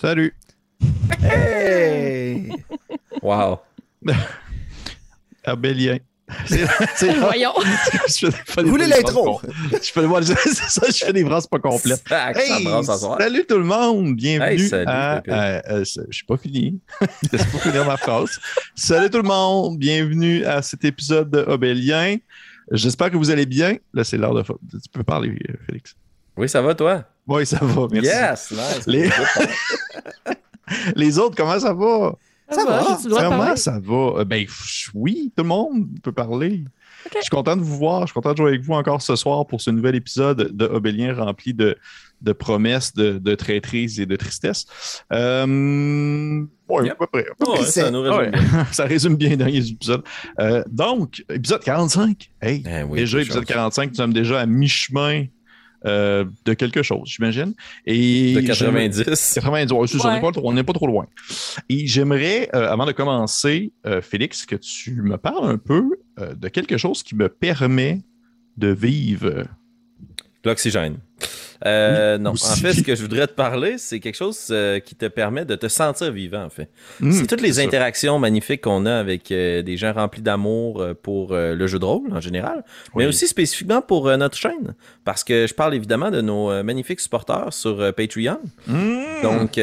Salut. 0.00 0.34
Hey! 1.22 2.52
Wow. 3.20 3.58
Abélien. 5.44 5.98
Voyons. 7.18 7.52
je 8.08 8.30
fais 8.30 8.56
des 8.56 8.62
Vous 8.62 8.70
voulez 8.70 8.86
l'intro? 8.86 9.40
Je 9.72 9.78
fais, 9.78 10.34
c'est 10.54 10.68
ça, 10.70 10.86
je 10.86 11.04
fais 11.04 11.12
des 11.12 11.24
phrases 11.24 11.48
pas 11.48 11.58
complètes. 11.58 12.04
Hey, 12.10 12.64
salut 12.86 13.44
tout 13.44 13.58
le 13.58 13.64
monde, 13.64 14.14
bienvenue 14.14 14.60
Hey, 14.62 14.68
salut, 14.68 14.84
à... 14.86 15.20
Pépé. 15.24 15.36
à- 15.36 15.56
à- 15.66 15.78
je 15.82 16.02
suis 16.12 16.24
pas 16.26 16.36
fini, 16.36 16.78
laisse 17.32 17.44
pas 17.46 17.58
finir 17.58 17.84
ma 17.84 17.96
phrase. 17.96 18.38
Salut 18.76 19.10
tout 19.10 19.16
le 19.18 19.28
monde, 19.28 19.78
bienvenue 19.78 20.44
à 20.44 20.62
cet 20.62 20.84
épisode 20.84 21.30
de 21.30 21.40
Obélien. 21.40 22.18
J'espère 22.70 23.10
que 23.10 23.16
vous 23.16 23.30
allez 23.30 23.46
bien. 23.46 23.76
Là, 23.92 24.04
c'est 24.04 24.16
l'heure 24.16 24.34
de... 24.34 24.42
Tu 24.42 24.88
peux 24.92 25.02
parler, 25.02 25.30
euh, 25.30 25.54
Félix. 25.66 25.94
Oui, 26.38 26.48
ça 26.48 26.62
va, 26.62 26.74
toi? 26.74 27.04
Oui, 27.26 27.44
ça 27.44 27.58
va, 27.60 27.86
merci. 27.90 28.08
Yes! 28.08 28.50
Nice. 28.52 28.86
Les- 28.86 29.10
Les 30.96 31.18
autres, 31.18 31.36
comment 31.36 31.58
ça 31.58 31.72
va? 31.74 32.14
Ça 32.50 32.64
va, 32.64 32.96
de 33.04 33.08
Vraiment, 33.10 33.38
parler? 33.38 33.56
ça 33.56 33.78
va? 33.82 34.20
Euh, 34.20 34.24
Ben 34.24 34.46
oui, 34.94 35.32
tout 35.36 35.42
le 35.42 35.48
monde 35.48 35.86
peut 36.02 36.12
parler. 36.12 36.64
Je 37.14 37.20
suis 37.20 37.30
content 37.30 37.56
de 37.56 37.62
vous 37.62 37.76
voir. 37.76 38.02
Je 38.02 38.06
suis 38.06 38.14
content 38.14 38.32
de 38.32 38.36
jouer 38.38 38.48
avec 38.48 38.62
vous 38.62 38.72
encore 38.72 39.02
ce 39.02 39.16
soir 39.16 39.46
pour 39.46 39.60
ce 39.60 39.70
nouvel 39.70 39.94
épisode 39.96 40.56
de 40.56 40.64
Obélien 40.66 41.14
rempli 41.14 41.52
de, 41.54 41.76
de 42.22 42.32
promesses, 42.32 42.94
de, 42.94 43.18
de 43.18 43.34
traîtrises 43.34 44.00
et 44.00 44.06
de 44.06 44.16
tristesse. 44.16 44.64
Euh, 45.12 46.42
Yep. 46.70 46.92
à 46.92 46.94
peu 46.96 47.06
près. 47.06 47.26
Oh, 47.46 47.52
ouais, 47.52 47.62
ça 47.64 47.90
nous 47.90 48.02
résume 48.02 48.18
Ouais. 48.18 48.30
Ça 48.72 48.84
résume 48.84 49.16
bien 49.16 49.30
les 49.30 49.36
derniers 49.38 49.66
épisodes. 49.70 50.02
Euh, 50.38 50.62
donc, 50.70 51.24
épisode 51.30 51.62
45. 51.62 52.30
Hey, 52.42 52.62
Eh 52.66 52.82
oui, 52.82 52.98
déjà, 53.00 53.20
épisode 53.20 53.42
chose. 53.42 53.54
45, 53.54 53.90
nous 53.90 53.94
sommes 53.96 54.12
déjà 54.12 54.40
à 54.40 54.46
mi-chemin 54.46 55.24
euh, 55.84 56.24
de 56.44 56.54
quelque 56.54 56.82
chose, 56.82 57.02
j'imagine. 57.08 57.54
Et 57.86 58.34
De 58.34 58.40
j'aimerais- 58.52 58.88
90. 58.90 59.34
90, 59.34 59.72
ouais, 59.72 59.86
c'est 59.86 59.98
ça, 59.98 60.04
on 60.04 60.08
Ouais. 60.08 60.14
n'est 60.16 60.20
pas, 60.20 60.32
trop- 60.32 60.42
on 60.48 60.52
n'est 60.52 60.64
pas 60.64 60.72
trop 60.72 60.86
loin. 60.86 61.06
Et 61.68 61.86
j'aimerais, 61.86 62.48
euh, 62.54 62.68
avant 62.70 62.86
de 62.86 62.92
commencer, 62.92 63.72
euh, 63.86 64.00
Félix, 64.00 64.44
que 64.46 64.56
tu 64.56 65.02
me 65.02 65.16
parles 65.16 65.48
un 65.48 65.58
peu 65.58 65.84
euh, 66.18 66.34
de 66.34 66.48
quelque 66.48 66.76
chose 66.76 67.02
qui 67.02 67.14
me 67.14 67.28
permet 67.28 68.00
de 68.56 68.68
vivre. 68.68 69.44
L'oxygène. 70.44 70.98
Euh, 71.66 72.16
Oui, 72.16 72.22
non, 72.22 72.32
aussi. 72.32 72.52
en 72.52 72.56
fait, 72.56 72.72
ce 72.74 72.82
que 72.82 72.94
je 72.94 73.02
voudrais 73.02 73.26
te 73.26 73.32
parler, 73.32 73.78
c'est 73.78 73.98
quelque 74.00 74.14
chose 74.16 74.46
euh, 74.50 74.78
qui 74.78 74.94
te 74.94 75.06
permet 75.06 75.44
de 75.44 75.56
te 75.56 75.66
sentir 75.68 76.12
vivant, 76.12 76.44
en 76.44 76.50
fait. 76.50 76.68
Hmm, 77.00 77.10
c'est 77.10 77.26
toutes 77.26 77.40
les 77.40 77.54
ça. 77.54 77.62
interactions 77.62 78.18
magnifiques 78.18 78.60
qu'on 78.62 78.86
a 78.86 78.94
avec 78.96 79.32
euh, 79.32 79.62
des 79.62 79.76
gens 79.76 79.92
remplis 79.92 80.22
d'amour 80.22 80.80
euh, 80.80 80.94
pour 80.94 81.34
le 81.34 81.66
jeu 81.66 81.78
de 81.78 81.84
rôle 81.84 82.12
en 82.12 82.20
général, 82.20 82.62
mais 82.94 83.02
Oui. 83.04 83.06
aussi 83.06 83.26
spécifiquement 83.26 83.82
pour 83.82 84.06
notre 84.16 84.36
chaîne. 84.36 84.74
Parce 85.04 85.24
que 85.24 85.46
je 85.46 85.54
parle 85.54 85.74
évidemment 85.74 86.10
de 86.10 86.20
nos 86.20 86.62
magnifiques 86.62 87.00
supporters 87.00 87.52
sur 87.52 87.92
Patreon. 87.94 88.38
Hmm. 88.66 89.22
Donc, 89.22 89.58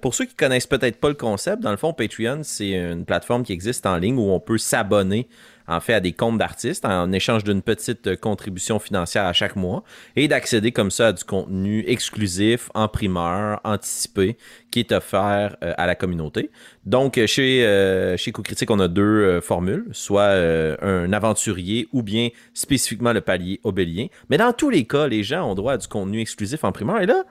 pour 0.00 0.14
ceux 0.14 0.24
qui 0.26 0.34
connaissent 0.34 0.66
peut-être 0.66 0.98
pas 1.00 1.08
le 1.08 1.14
concept, 1.14 1.62
dans 1.62 1.70
le 1.70 1.76
fond, 1.76 1.92
Patreon, 1.92 2.40
c'est 2.42 2.70
une 2.72 3.04
plateforme 3.04 3.42
qui 3.44 3.52
existe 3.52 3.86
en 3.86 3.96
ligne 3.96 4.18
où 4.18 4.30
on 4.30 4.40
peut 4.40 4.58
s'abonner 4.58 5.26
en 5.66 5.80
fait 5.80 5.94
à 5.94 6.00
des 6.00 6.12
comptes 6.12 6.38
d'artistes 6.38 6.84
en 6.84 7.12
échange 7.12 7.44
d'une 7.44 7.62
petite 7.62 8.16
contribution 8.16 8.78
financière 8.78 9.24
à 9.24 9.32
chaque 9.32 9.56
mois 9.56 9.84
et 10.16 10.28
d'accéder 10.28 10.72
comme 10.72 10.90
ça 10.90 11.08
à 11.08 11.12
du 11.12 11.24
contenu 11.24 11.84
exclusif, 11.86 12.70
en 12.74 12.88
primeur, 12.88 13.60
anticipé, 13.64 14.36
qui 14.70 14.80
est 14.80 14.92
offert 14.92 15.56
euh, 15.62 15.72
à 15.76 15.86
la 15.86 15.94
communauté. 15.94 16.50
Donc, 16.84 17.16
euh, 17.16 17.26
chez, 17.26 17.64
euh, 17.64 18.16
chez 18.16 18.32
Coup-Critique, 18.32 18.70
on 18.70 18.80
a 18.80 18.88
deux 18.88 19.02
euh, 19.02 19.40
formules, 19.40 19.86
soit 19.92 20.32
un 20.82 21.12
aventurier 21.12 21.88
ou 21.92 22.02
bien 22.02 22.28
spécifiquement 22.52 23.12
le 23.12 23.20
palier 23.20 23.60
obélien. 23.64 24.06
Mais 24.30 24.36
dans 24.36 24.52
tous 24.52 24.70
les 24.70 24.84
cas, 24.86 25.06
les 25.06 25.22
gens 25.22 25.50
ont 25.50 25.54
droit 25.54 25.74
à 25.74 25.78
du 25.78 25.86
contenu 25.86 26.20
exclusif 26.20 26.64
en 26.64 26.72
primeur. 26.72 27.00
Et 27.00 27.06
là, 27.06 27.24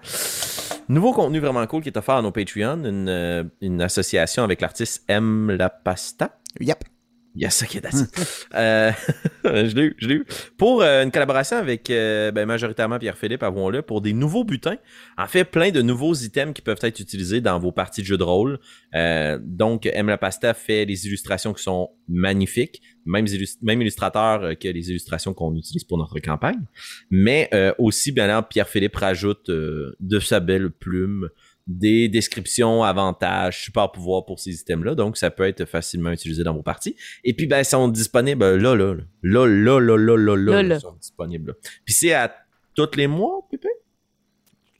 Nouveau 0.89 1.13
contenu 1.13 1.39
vraiment 1.39 1.65
cool 1.65 1.81
qui 1.81 1.87
est 1.87 1.97
offert 1.97 2.15
à 2.15 2.21
nos 2.21 2.31
Patreon, 2.31 2.83
une, 2.83 3.49
une 3.61 3.81
association 3.81 4.43
avec 4.43 4.59
l'artiste 4.59 5.05
M. 5.07 5.49
La 5.57 5.69
Pasta. 5.69 6.37
Yep. 6.59 6.92
Yes, 7.35 7.63
ok, 7.63 7.81
that's 7.81 8.01
it. 8.01 8.47
Euh, 8.53 8.91
je 9.43 9.75
l'ai 9.75 9.85
eu, 9.85 9.95
je 9.97 10.07
l'ai 10.07 10.15
eu. 10.15 10.25
Pour 10.55 10.83
euh, 10.83 11.03
une 11.03 11.09
collaboration 11.09 11.57
avec 11.57 11.89
euh, 11.89 12.31
ben, 12.31 12.45
majoritairement 12.45 12.99
Pierre-Philippe, 12.99 13.41
avouons-le, 13.41 13.81
pour 13.81 14.01
des 14.01 14.13
nouveaux 14.13 14.43
butins. 14.43 14.77
En 15.17 15.25
fait, 15.25 15.43
plein 15.43 15.71
de 15.71 15.81
nouveaux 15.81 16.13
items 16.13 16.53
qui 16.53 16.61
peuvent 16.61 16.79
être 16.83 16.99
utilisés 16.99 17.41
dans 17.41 17.57
vos 17.57 17.71
parties 17.71 18.01
de 18.01 18.05
jeux 18.05 18.19
de 18.19 18.23
rôle. 18.23 18.59
Euh, 18.93 19.39
donc, 19.41 19.87
M. 19.87 20.07
La 20.07 20.19
Pasta 20.19 20.53
fait 20.53 20.85
des 20.85 21.07
illustrations 21.07 21.53
qui 21.53 21.63
sont 21.63 21.89
magnifiques, 22.07 22.83
même, 23.05 23.25
même 23.63 23.81
illustrateur 23.81 24.57
que 24.59 24.67
les 24.67 24.91
illustrations 24.91 25.33
qu'on 25.33 25.55
utilise 25.55 25.85
pour 25.85 25.97
notre 25.97 26.19
campagne. 26.19 26.61
Mais 27.09 27.49
euh, 27.55 27.73
aussi, 27.79 28.11
bien 28.11 28.27
là, 28.27 28.43
Pierre-Philippe 28.43 28.95
rajoute 28.95 29.49
de 29.49 30.19
sa 30.19 30.39
belle 30.39 30.69
plume 30.69 31.29
des 31.65 32.09
descriptions, 32.09 32.83
avantages, 32.83 33.63
super 33.63 33.91
pouvoirs 33.91 34.25
pour 34.25 34.39
ces 34.39 34.59
items-là. 34.61 34.95
Donc, 34.95 35.17
ça 35.17 35.31
peut 35.31 35.47
être 35.47 35.65
facilement 35.65 36.11
utilisé 36.11 36.43
dans 36.43 36.53
vos 36.53 36.63
parties. 36.63 36.95
Et 37.23 37.33
puis, 37.33 37.47
ben, 37.47 37.59
ils 37.59 37.65
sont 37.65 37.87
disponibles 37.87 38.57
là, 38.57 38.75
là, 38.75 38.93
là, 39.21 39.45
là, 39.45 39.47
là, 39.47 39.79
là, 39.79 39.97
là, 39.97 39.97
là, 39.97 40.15
là, 40.17 40.35
Là, 40.35 40.35
là, 40.35 40.63
là. 40.63 40.75
ils 40.75 40.81
sont 40.81 40.93
disponibles 40.93 41.51
là. 41.51 41.53
Puis 41.85 41.93
c'est 41.93 42.13
à 42.13 42.33
tous 42.75 42.95
les 42.95 43.07
mois, 43.07 43.47
Pépé? 43.49 43.69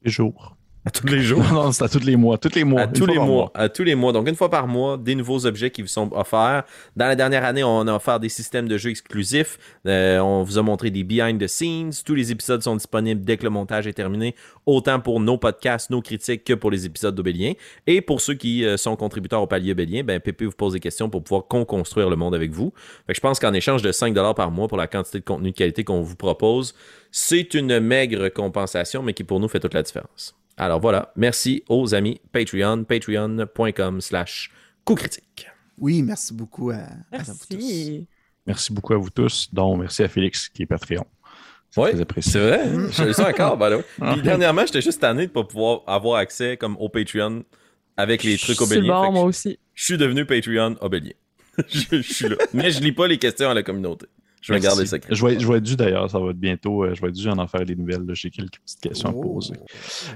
Les 0.04 0.12
jours. 0.12 0.53
À 0.86 0.90
tous 0.92 1.08
les 1.08 1.22
jours. 1.22 1.42
Non, 1.54 1.66
non, 1.66 1.72
c'est 1.72 1.84
à 1.84 1.90
tous 1.90 2.00
les 2.00 2.16
mois. 2.16 2.38
Tous 2.38 2.54
les 2.54 2.64
mois. 2.64 2.82
À 2.82 2.88
tous 2.88 3.06
les 3.06 3.20
mois, 3.20 3.52
à 3.54 3.70
tous 3.70 3.84
les 3.84 3.96
mois. 3.96 4.12
Donc 4.12 4.28
une 4.28 4.36
fois 4.36 4.50
par 4.50 4.68
mois, 4.68 4.98
des 4.98 5.16
nouveaux 5.16 5.46
objets 5.46 5.72
qui 5.72 5.82
vous 5.82 5.88
sont 5.88 6.10
offerts. 6.14 6.64
Dans 6.96 7.06
la 7.06 7.16
dernière 7.16 7.46
année, 7.46 7.64
on 7.64 7.88
a 7.88 7.94
offert 7.96 8.20
des 8.20 8.30
systèmes 8.30 8.68
de 8.68 8.78
jeux 8.78 8.90
exclusifs. 8.90 9.60
Euh, 9.88 10.20
on 10.20 10.44
vous 10.44 10.58
a 10.58 10.62
montré 10.62 10.90
des 10.90 11.04
behind 11.04 11.40
the 11.42 11.48
scenes. 11.48 11.92
Tous 12.06 12.16
les 12.16 12.32
épisodes 12.32 12.62
sont 12.62 12.76
disponibles 12.76 13.24
dès 13.24 13.38
que 13.38 13.44
le 13.44 13.50
montage 13.50 13.88
est 13.88 13.94
terminé, 13.94 14.36
autant 14.66 15.00
pour 15.00 15.20
nos 15.20 15.38
podcasts, 15.38 15.90
nos 15.90 16.02
critiques 16.02 16.44
que 16.44 16.54
pour 16.54 16.72
les 16.72 16.86
épisodes 16.86 17.16
d'Obélien. 17.16 17.54
Et 17.88 18.02
pour 18.02 18.20
ceux 18.20 18.34
qui 18.34 18.66
euh, 18.66 18.76
sont 18.76 18.96
contributeurs 18.96 19.42
au 19.42 19.48
palier 19.48 19.72
Obélien, 19.72 20.04
ben 20.04 20.20
Pépé 20.20 20.46
vous 20.46 20.52
pose 20.52 20.74
des 20.74 20.80
questions 20.80 21.10
pour 21.10 21.24
pouvoir 21.24 21.48
co-construire 21.48 22.10
le 22.10 22.16
monde 22.16 22.36
avec 22.36 22.52
vous. 22.52 22.74
Fait 23.08 23.14
que 23.14 23.18
je 23.18 23.22
pense 23.22 23.40
qu'en 23.40 23.54
échange 23.54 23.84
de 23.84 23.92
5$ 23.92 24.36
par 24.36 24.52
mois 24.52 24.68
pour 24.68 24.78
la 24.78 24.88
quantité 24.88 25.20
de 25.20 25.26
contenu 25.26 25.52
de 25.52 25.56
qualité 25.56 25.84
qu'on 25.84 26.02
vous 26.02 26.16
propose, 26.16 26.74
c'est 27.12 27.54
une 27.54 27.80
maigre 27.80 28.28
compensation, 28.30 29.04
mais 29.04 29.14
qui 29.14 29.24
pour 29.24 29.40
nous 29.40 29.48
fait 29.48 29.60
toute 29.60 29.74
la 29.74 29.84
différence. 29.84 30.36
Alors 30.58 30.80
voilà, 30.80 31.12
merci 31.16 31.64
aux 31.68 31.94
amis 31.96 32.22
Patreon, 32.32 32.84
patreon.com 32.84 34.02
slash 34.02 34.52
coup 34.84 34.96
critique. 34.96 35.48
Oui, 35.80 36.04
merci 36.04 36.34
beaucoup 36.34 36.70
à, 36.70 36.76
à 37.12 37.24
vous 37.24 37.34
tous. 37.50 38.06
Merci. 38.46 38.74
Beaucoup 38.74 38.94
à 38.94 38.98
vous 38.98 39.10
tous, 39.10 39.50
dont 39.54 39.76
merci 39.78 40.04
à 40.04 40.08
Félix 40.08 40.50
qui 40.50 40.64
est 40.64 40.66
Patreon. 40.66 41.06
Apprécié. 41.76 42.32
C'est 42.34 42.40
vrai, 42.40 42.62
hein? 42.68 42.88
je 42.92 43.04
le 43.04 43.14
sens 43.14 43.26
encore, 43.28 43.58
way. 43.58 43.84
Ah. 44.00 44.14
Puis 44.14 44.22
dernièrement, 44.22 44.64
j'étais 44.66 44.82
juste 44.82 45.02
tanné 45.02 45.26
de 45.26 45.32
pas 45.32 45.44
pouvoir 45.44 45.82
avoir 45.88 46.20
accès 46.20 46.56
comme 46.56 46.78
au 46.78 46.88
Patreon 46.88 47.44
avec 47.98 48.24
les 48.24 48.38
trucs. 48.38 48.58
Fait 48.60 48.82
bon, 48.82 49.12
moi 49.12 49.22
je- 49.24 49.28
aussi. 49.28 49.60
Je 49.74 49.84
suis 49.86 49.98
devenu 49.98 50.26
Patreon 50.26 50.76
obélien. 50.82 51.14
je, 51.68 52.02
je 52.02 52.14
suis 52.14 52.30
là. 52.30 52.36
Mais 52.54 52.70
je 52.70 52.80
lis 52.82 52.92
pas 52.92 53.08
les 53.08 53.18
questions 53.18 53.50
à 53.50 53.54
la 53.56 53.64
communauté. 53.64 54.06
Je 54.44 54.52
vais 54.52 54.60
Merci. 54.60 54.68
garder 54.68 54.82
le 54.82 54.88
secret. 54.88 55.16
Je 55.16 55.26
vais, 55.26 55.40
je 55.40 55.48
vais 55.48 55.58
être 55.58 55.64
dû 55.64 55.76
d'ailleurs, 55.78 56.10
ça 56.12 56.20
va 56.20 56.32
être 56.32 56.38
bientôt. 56.40 56.84
euh, 56.84 56.94
je 56.94 57.02
vais 57.02 57.08
être 57.08 57.16
dû 57.16 57.30
en 57.30 57.38
en 57.38 57.48
faire 57.48 57.66
des 57.66 57.76
nouvelles. 57.78 58.04
J'ai 58.14 58.30
quelques 58.30 58.60
petites 58.60 58.82
questions 58.82 59.10
à 59.10 59.14
Oh. 59.16 59.22
poser. 59.22 59.54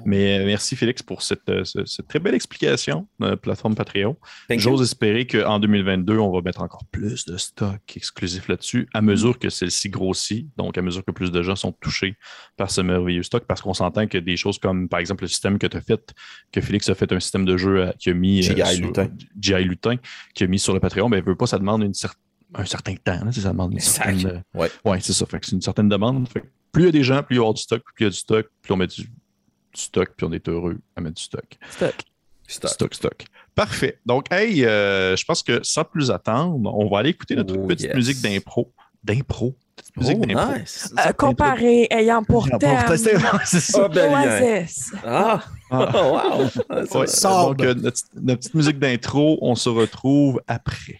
Mais 0.06 0.40
euh, 0.40 0.46
merci 0.46 0.76
Félix 0.76 1.02
pour 1.02 1.22
cette, 1.22 1.48
euh, 1.50 1.64
ce- 1.64 1.86
cette 1.86 2.08
très 2.08 2.20
belle 2.20 2.36
explication 2.36 3.08
de 3.20 3.28
la 3.28 3.38
plateforme 3.38 3.74
Patreon. 3.76 4.18
J'ose 4.50 4.82
espérer 4.82 5.26
qu'en 5.26 5.60
2022, 5.60 6.18
on 6.18 6.32
va 6.32 6.42
mettre 6.42 6.62
encore 6.62 6.84
plus 6.92 7.26
de 7.26 7.38
stock 7.38 7.80
exclusif 7.96 8.48
là-dessus 8.50 8.88
à 8.94 9.02
mesure 9.02 9.40
que 9.40 9.50
celle-ci 9.50 9.90
grossit, 9.90 10.48
donc 10.58 10.78
à 10.78 10.82
mesure 10.82 11.06
que 11.06 11.12
plus 11.12 11.32
de 11.32 11.42
gens 11.42 11.56
sont 11.56 11.72
touchés 11.72 12.16
par 12.58 12.70
ce 12.70 12.82
merveilleux 12.82 13.24
stock, 13.24 13.46
parce 13.48 13.62
qu'on 13.62 13.74
s'entend 13.74 14.08
que 14.08 14.18
des 14.18 14.36
choses 14.36 14.60
comme, 14.60 14.90
par 14.90 15.00
exemple, 15.00 15.24
le 15.24 15.28
système 15.30 15.58
que 15.58 15.68
tu 15.68 15.78
as 15.78 15.82
fait, 15.82 16.14
que 16.52 16.60
Félix 16.62 16.90
a 16.90 16.96
fait 16.96 17.12
un 17.14 17.20
système 17.20 17.46
de 17.46 17.56
jeu 17.56 17.92
qui 17.98 18.10
a 18.10 18.14
mis 18.14 18.42
G.I. 18.42 18.76
sur- 18.76 18.86
Lutin. 18.88 19.08
G.I. 19.40 19.64
Lutin, 19.64 19.96
qui 20.34 20.44
a 20.44 20.48
mis 20.48 20.60
sur 20.60 20.74
le 20.74 20.80
Patreon, 20.80 21.10
ben, 21.10 21.24
veut 21.24 21.36
pas, 21.36 21.48
ça 21.48 21.60
demande 21.60 21.84
une 21.84 21.92
cer- 21.94 22.14
un 22.56 22.66
certain 22.66 22.96
temps, 22.96 23.24
là, 23.26 23.32
ça 23.32 23.50
demande 23.50 23.74
une 23.74 23.80
Sac. 23.80 24.06
certaine, 24.20 24.44
euh, 24.56 24.60
Ouais. 24.60 24.72
Ouais, 24.86 25.00
c'est 25.02 25.14
ça. 25.14 25.26
Fait 25.26 25.40
que 25.40 25.46
c'est 25.46 25.52
une 25.56 25.62
certaine 25.62 25.90
demande. 25.90 26.28
Fait 26.30 26.42
que 26.42 26.48
plus 26.72 26.84
il 26.84 26.86
y 26.86 26.90
a 26.90 26.92
des 26.92 27.04
gens, 27.04 27.22
plus 27.24 27.36
il 27.36 27.38
y 27.38 27.40
aura 27.40 27.54
du 27.54 27.62
stock, 27.62 27.82
plus 27.84 27.94
il 28.00 28.04
y 28.04 28.08
a 28.08 28.10
du 28.10 28.16
stock, 28.18 28.48
plus 28.62 28.74
on 28.74 28.78
met 28.78 28.88
du, 28.88 29.02
du 29.04 29.10
stock, 29.74 30.10
puis 30.16 30.26
on 30.26 30.32
est 30.32 30.48
heureux 30.48 30.78
à 30.96 31.02
mettre 31.02 31.16
du 31.16 31.24
stock. 31.24 31.58
Stock. 31.72 31.96
Stock. 32.48 32.70
Stock, 32.72 32.94
stock. 32.96 33.26
Parfait. 33.56 34.00
Donc, 34.06 34.32
hey, 34.32 34.64
euh, 34.66 35.16
je 35.18 35.26
pense 35.26 35.44
que 35.44 35.60
sans 35.64 35.84
plus 35.84 36.10
attendre, 36.12 36.74
on 36.74 36.90
va 36.90 37.00
aller 37.00 37.10
écouter 37.10 37.36
notre 37.36 37.58
Oh, 37.58 37.68
petite 37.68 37.88
yes. 37.88 37.96
musique 37.96 38.22
d'impro. 38.22 38.72
D'impro. 39.04 39.56
Oh, 39.98 40.02
d'impro. 40.02 40.26
nice. 40.58 40.94
Euh, 41.06 41.12
comparé 41.12 41.88
ayant 41.92 42.24
pour 42.24 42.48
thème 42.48 42.60
tester- 42.88 43.18
c'est 43.46 43.60
ça. 43.60 43.86
Obélien. 43.86 44.24
Oasis. 44.42 44.92
Ah! 45.06 45.44
Ah. 45.70 45.92
Oh, 45.94 45.98
wow! 46.70 47.00
Ouais, 47.02 47.06
donc, 47.24 47.62
euh, 47.62 47.74
notre, 47.74 48.00
notre 48.16 48.40
petite 48.40 48.54
musique 48.54 48.80
d'intro, 48.80 49.38
on 49.42 49.56
se 49.56 49.68
retrouve 49.70 50.42
après. 50.48 51.00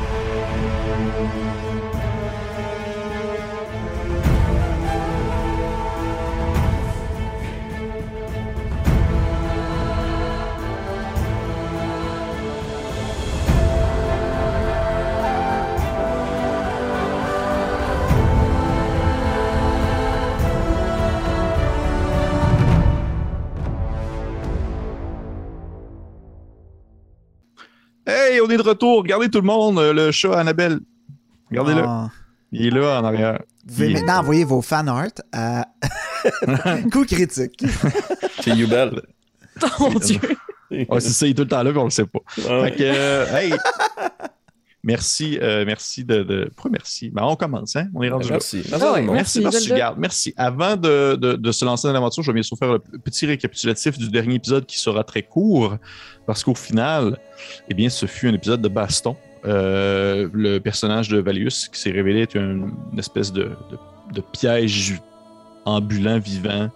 on 28.43 28.49
est 28.49 28.57
de 28.57 28.61
retour. 28.61 28.99
Regardez 28.99 29.29
tout 29.29 29.39
le 29.39 29.47
monde, 29.47 29.79
euh, 29.79 29.93
le 29.93 30.11
chat 30.11 30.37
Annabelle. 30.37 30.79
Regardez-le. 31.49 31.83
Ah. 31.85 32.09
Il 32.51 32.67
est 32.67 32.79
là 32.79 32.99
en 33.01 33.05
arrière. 33.05 33.39
Vous 33.65 33.75
pouvez 33.75 33.93
maintenant 33.93 34.19
envoyer 34.19 34.43
vos 34.43 34.61
fan 34.61 34.89
art 34.89 35.07
à 35.31 35.65
coup 36.91 37.05
critique. 37.05 37.63
C'est 38.41 38.51
Yubel. 38.55 39.01
Oh 39.79 39.89
mon 39.89 39.99
Dieu. 39.99 40.19
Ouais, 40.71 40.99
c'est 40.99 41.09
ça, 41.09 41.27
il 41.27 41.31
est 41.31 41.33
tout 41.33 41.43
le 41.43 41.47
temps 41.47 41.63
là, 41.63 41.71
mais 41.71 41.79
on 41.79 41.85
le 41.85 41.89
sait 41.89 42.05
pas. 42.05 42.19
Ouais. 42.37 42.71
Fait 42.71 42.77
que, 42.77 42.83
euh, 42.83 43.37
hey, 43.37 43.53
merci, 44.83 45.37
euh, 45.41 45.63
merci 45.65 46.03
de, 46.03 46.23
de. 46.23 46.49
Pourquoi 46.55 46.71
merci? 46.71 47.09
Ben, 47.09 47.23
on 47.23 47.35
commence, 47.35 47.75
hein? 47.75 47.87
On 47.93 48.01
est 48.03 48.09
rendu 48.09 48.25
là. 48.27 48.31
Merci. 48.35 48.63
Merci 48.69 48.73
Ah 48.85 48.93
ouais. 48.93 49.01
Merci, 49.01 49.39
Merci, 49.41 49.41
merci. 49.41 49.69
Garde. 49.69 49.97
Merci. 49.99 50.33
Avant 50.37 50.75
de, 50.75 51.15
de- 51.15 51.33
de 51.33 51.51
se 51.51 51.65
lancer 51.65 51.87
dans 51.87 51.93
l'aventure, 51.93 52.23
je 52.23 52.29
vais 52.31 52.35
bien 52.35 52.43
sûr 52.43 52.57
faire 52.57 52.73
le 52.73 52.79
petit 52.79 53.25
récapitulatif 53.25 53.97
du 53.97 54.09
dernier 54.09 54.35
épisode 54.35 54.65
qui 54.65 54.79
sera 54.79 55.03
très 55.03 55.23
court, 55.23 55.77
parce 56.25 56.43
qu'au 56.43 56.55
final, 56.55 57.17
eh 57.69 57.73
bien, 57.73 57.89
ce 57.89 58.05
fut 58.05 58.27
un 58.27 58.33
épisode 58.33 58.61
de 58.61 58.69
baston. 58.69 59.15
Euh, 59.45 60.29
le 60.33 60.59
personnage 60.59 61.09
de 61.09 61.17
Valius 61.19 61.67
qui 61.67 61.79
s'est 61.79 61.89
révélé 61.91 62.21
être 62.21 62.35
une, 62.35 62.71
une 62.93 62.99
espèce 62.99 63.33
de, 63.33 63.43
de- 63.71 64.13
de 64.13 64.21
piège 64.21 64.99
ambulant, 65.65 66.19
vivant. 66.19 66.69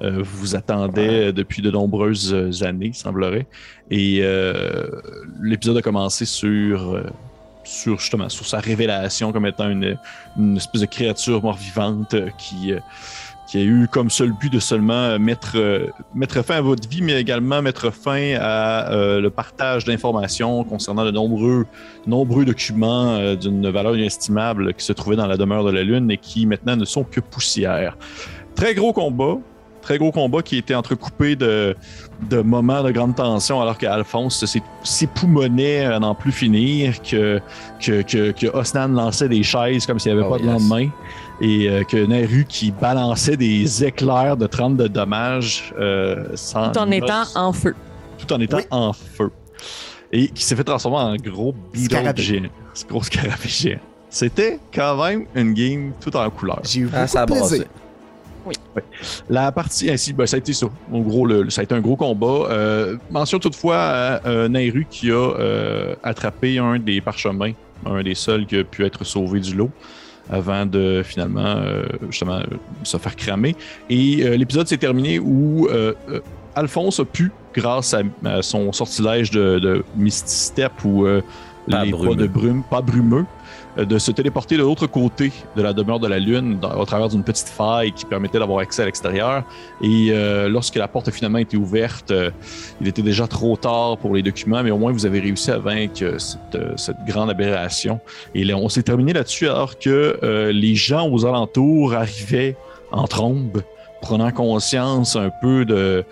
Euh, 0.00 0.22
vous 0.24 0.56
attendait 0.56 1.32
depuis 1.32 1.62
de 1.62 1.70
nombreuses 1.70 2.34
années, 2.64 2.86
il 2.86 2.94
semblerait. 2.96 3.46
Et 3.92 4.18
euh, 4.22 4.86
l'épisode 5.40 5.76
a 5.76 5.82
commencé 5.82 6.24
sur, 6.24 6.94
euh, 6.96 7.04
sur 7.64 7.98
justement 7.98 8.28
sur 8.28 8.46
sa 8.46 8.58
révélation 8.58 9.32
comme 9.32 9.46
étant 9.46 9.68
une, 9.68 9.96
une 10.36 10.56
espèce 10.56 10.80
de 10.80 10.86
créature 10.86 11.42
mort-vivante 11.42 12.14
euh, 12.14 12.28
qui, 12.38 12.72
euh, 12.72 12.80
qui 13.46 13.58
a 13.58 13.62
eu 13.62 13.88
comme 13.90 14.10
seul 14.10 14.32
but 14.32 14.52
de 14.52 14.58
seulement 14.58 14.92
euh, 14.92 15.18
mettre, 15.18 15.56
mettre 16.14 16.42
fin 16.42 16.56
à 16.56 16.60
votre 16.60 16.88
vie, 16.88 17.02
mais 17.02 17.20
également 17.20 17.62
mettre 17.62 17.90
fin 17.90 18.34
à 18.40 18.88
le 18.92 19.28
partage 19.28 19.84
d'informations 19.84 20.64
concernant 20.64 21.04
de 21.04 21.10
nombreux, 21.10 21.66
nombreux 22.06 22.44
documents 22.44 23.34
d'une 23.34 23.70
valeur 23.70 23.96
inestimable 23.96 24.74
qui 24.74 24.84
se 24.84 24.92
trouvaient 24.92 25.16
dans 25.16 25.26
la 25.26 25.36
demeure 25.36 25.64
de 25.64 25.70
la 25.70 25.82
Lune 25.82 26.10
et 26.10 26.18
qui 26.18 26.46
maintenant 26.46 26.76
ne 26.76 26.84
sont 26.84 27.04
que 27.04 27.20
poussière. 27.20 27.96
Très 28.54 28.74
gros 28.74 28.92
combat. 28.92 29.38
Très 29.84 29.98
gros 29.98 30.10
combat 30.12 30.40
qui 30.42 30.56
était 30.56 30.74
entrecoupé 30.74 31.36
de, 31.36 31.76
de 32.30 32.40
moments 32.40 32.82
de 32.82 32.90
grande 32.90 33.14
tension 33.14 33.60
alors 33.60 33.76
qu'Alphonse 33.76 34.44
s'é- 34.46 34.62
s'époumonnait 34.82 35.84
à 35.84 35.98
n'en 36.00 36.14
plus 36.14 36.32
finir, 36.32 37.02
que, 37.02 37.38
que, 37.80 38.00
que, 38.02 38.30
que 38.32 38.46
Osnan 38.46 38.88
lançait 38.88 39.28
des 39.28 39.42
chaises 39.42 39.86
comme 39.86 39.98
s'il 39.98 40.12
n'y 40.14 40.18
avait 40.18 40.26
Oh, 40.26 40.32
pas 40.32 40.38
de 40.38 40.44
yes. 40.44 40.52
lendemain 40.52 40.88
et 41.40 41.68
euh, 41.68 41.82
que 41.84 41.98
Nehru 41.98 42.46
qui 42.48 42.70
balançait 42.70 43.36
des 43.36 43.84
éclairs 43.84 44.36
de 44.38 44.46
30 44.46 44.76
de 44.78 44.86
dommages 44.88 45.74
euh, 45.78 46.28
sans 46.34 46.72
Tout 46.72 46.78
en 46.78 46.90
étant 46.90 47.24
en 47.34 47.52
feu. 47.52 47.74
tout 48.18 48.32
en 48.32 48.40
étant 48.40 48.56
Oui. 48.58 48.62
en 48.70 48.92
feu. 48.94 49.30
Et 50.12 50.28
qui 50.28 50.44
s'est 50.44 50.56
fait 50.56 50.64
transformer 50.64 50.96
en 50.96 51.16
gros 51.16 51.54
bidon 51.74 51.98
géant. 52.16 52.42
Ce 52.72 52.86
gros 52.86 53.02
scarabée 53.02 53.48
géant. 53.48 53.78
C'était 54.08 54.60
quand 54.72 54.96
même 55.04 55.26
une 55.34 55.52
game 55.52 55.92
tout 56.00 56.16
en 56.16 56.30
couleur. 56.30 56.60
J'ai 56.64 56.80
eu 56.80 56.84
beaucoup 56.84 56.96
Ah, 57.00 57.06
ça 57.06 57.22
a 57.22 57.26
de 57.26 57.32
plaisir. 57.32 57.48
brassé. 57.58 57.66
La 59.30 59.50
partie 59.52 59.90
ainsi, 59.90 60.12
ben, 60.12 60.26
ça 60.26 60.36
a 60.36 60.38
été 60.38 60.52
ça. 60.52 60.66
En 60.92 61.00
gros, 61.00 61.26
le- 61.26 61.50
ça 61.50 61.60
a 61.60 61.64
été 61.64 61.74
un 61.74 61.80
gros 61.80 61.96
combat. 61.96 62.48
Euh, 62.50 62.96
mention 63.10 63.38
toutefois 63.38 63.76
à 63.78 64.26
euh, 64.26 64.48
Nairu 64.48 64.86
qui 64.90 65.10
a 65.10 65.14
euh, 65.14 65.94
attrapé 66.02 66.58
un 66.58 66.78
des 66.78 67.00
parchemins, 67.00 67.52
un 67.86 68.02
des 68.02 68.14
seuls 68.14 68.46
qui 68.46 68.58
a 68.58 68.64
pu 68.64 68.84
être 68.84 69.04
sauvé 69.04 69.40
du 69.40 69.54
lot 69.54 69.70
avant 70.30 70.64
de 70.66 71.02
finalement 71.04 71.44
euh, 71.58 71.84
justement 72.10 72.38
euh, 72.38 72.44
se 72.82 72.96
faire 72.96 73.14
cramer. 73.16 73.54
Et 73.90 74.22
euh, 74.24 74.36
l'épisode 74.36 74.66
s'est 74.66 74.78
terminé 74.78 75.18
où 75.18 75.68
euh, 75.68 75.92
euh, 76.10 76.20
Alphonse 76.54 77.00
a 77.00 77.04
pu, 77.04 77.30
grâce 77.54 77.94
à, 77.94 78.00
à 78.24 78.40
son 78.42 78.72
sortilège 78.72 79.30
de, 79.30 79.58
de 79.58 79.84
Misty 79.96 80.34
Step 80.34 80.72
ou 80.84 81.04
euh, 81.06 81.20
les 81.66 81.90
brumeux. 81.90 82.08
pas 82.16 82.22
de 82.22 82.26
brume, 82.26 82.62
pas 82.70 82.80
brumeux, 82.80 83.18
euh, 83.18 83.24
de 83.76 83.98
se 83.98 84.12
téléporter 84.12 84.56
de 84.56 84.62
l'autre 84.62 84.86
côté 84.86 85.32
de 85.56 85.62
la 85.62 85.72
demeure 85.72 86.00
de 86.00 86.06
la 86.08 86.18
Lune, 86.18 86.58
au 86.76 86.84
travers 86.84 87.08
d'une 87.08 87.24
petite 87.24 87.48
faille 87.48 87.92
qui 87.92 88.04
permettait 88.04 88.38
d'avoir 88.38 88.60
accès 88.60 88.82
à 88.82 88.84
l'extérieur. 88.84 89.44
Et 89.82 90.08
euh, 90.10 90.48
lorsque 90.48 90.76
la 90.76 90.88
porte 90.88 91.08
a 91.08 91.12
finalement 91.12 91.38
été 91.38 91.56
ouverte, 91.56 92.10
euh, 92.10 92.30
il 92.80 92.88
était 92.88 93.02
déjà 93.02 93.26
trop 93.26 93.56
tard 93.56 93.98
pour 93.98 94.14
les 94.14 94.22
documents, 94.22 94.62
mais 94.62 94.70
au 94.70 94.78
moins 94.78 94.92
vous 94.92 95.06
avez 95.06 95.20
réussi 95.20 95.50
à 95.50 95.58
vaincre 95.58 96.02
euh, 96.02 96.18
cette, 96.18 96.54
euh, 96.54 96.76
cette 96.76 97.04
grande 97.06 97.30
aberration. 97.30 98.00
Et 98.34 98.44
là, 98.44 98.56
on 98.56 98.68
s'est 98.68 98.82
terminé 98.82 99.12
là-dessus 99.12 99.48
alors 99.48 99.78
que 99.78 100.18
euh, 100.22 100.52
les 100.52 100.74
gens 100.74 101.08
aux 101.08 101.26
alentours 101.26 101.94
arrivaient 101.94 102.56
en 102.92 103.06
trombe, 103.06 103.62
prenant 104.00 104.30
conscience 104.30 105.16
un 105.16 105.30
peu 105.42 105.64
de, 105.64 106.04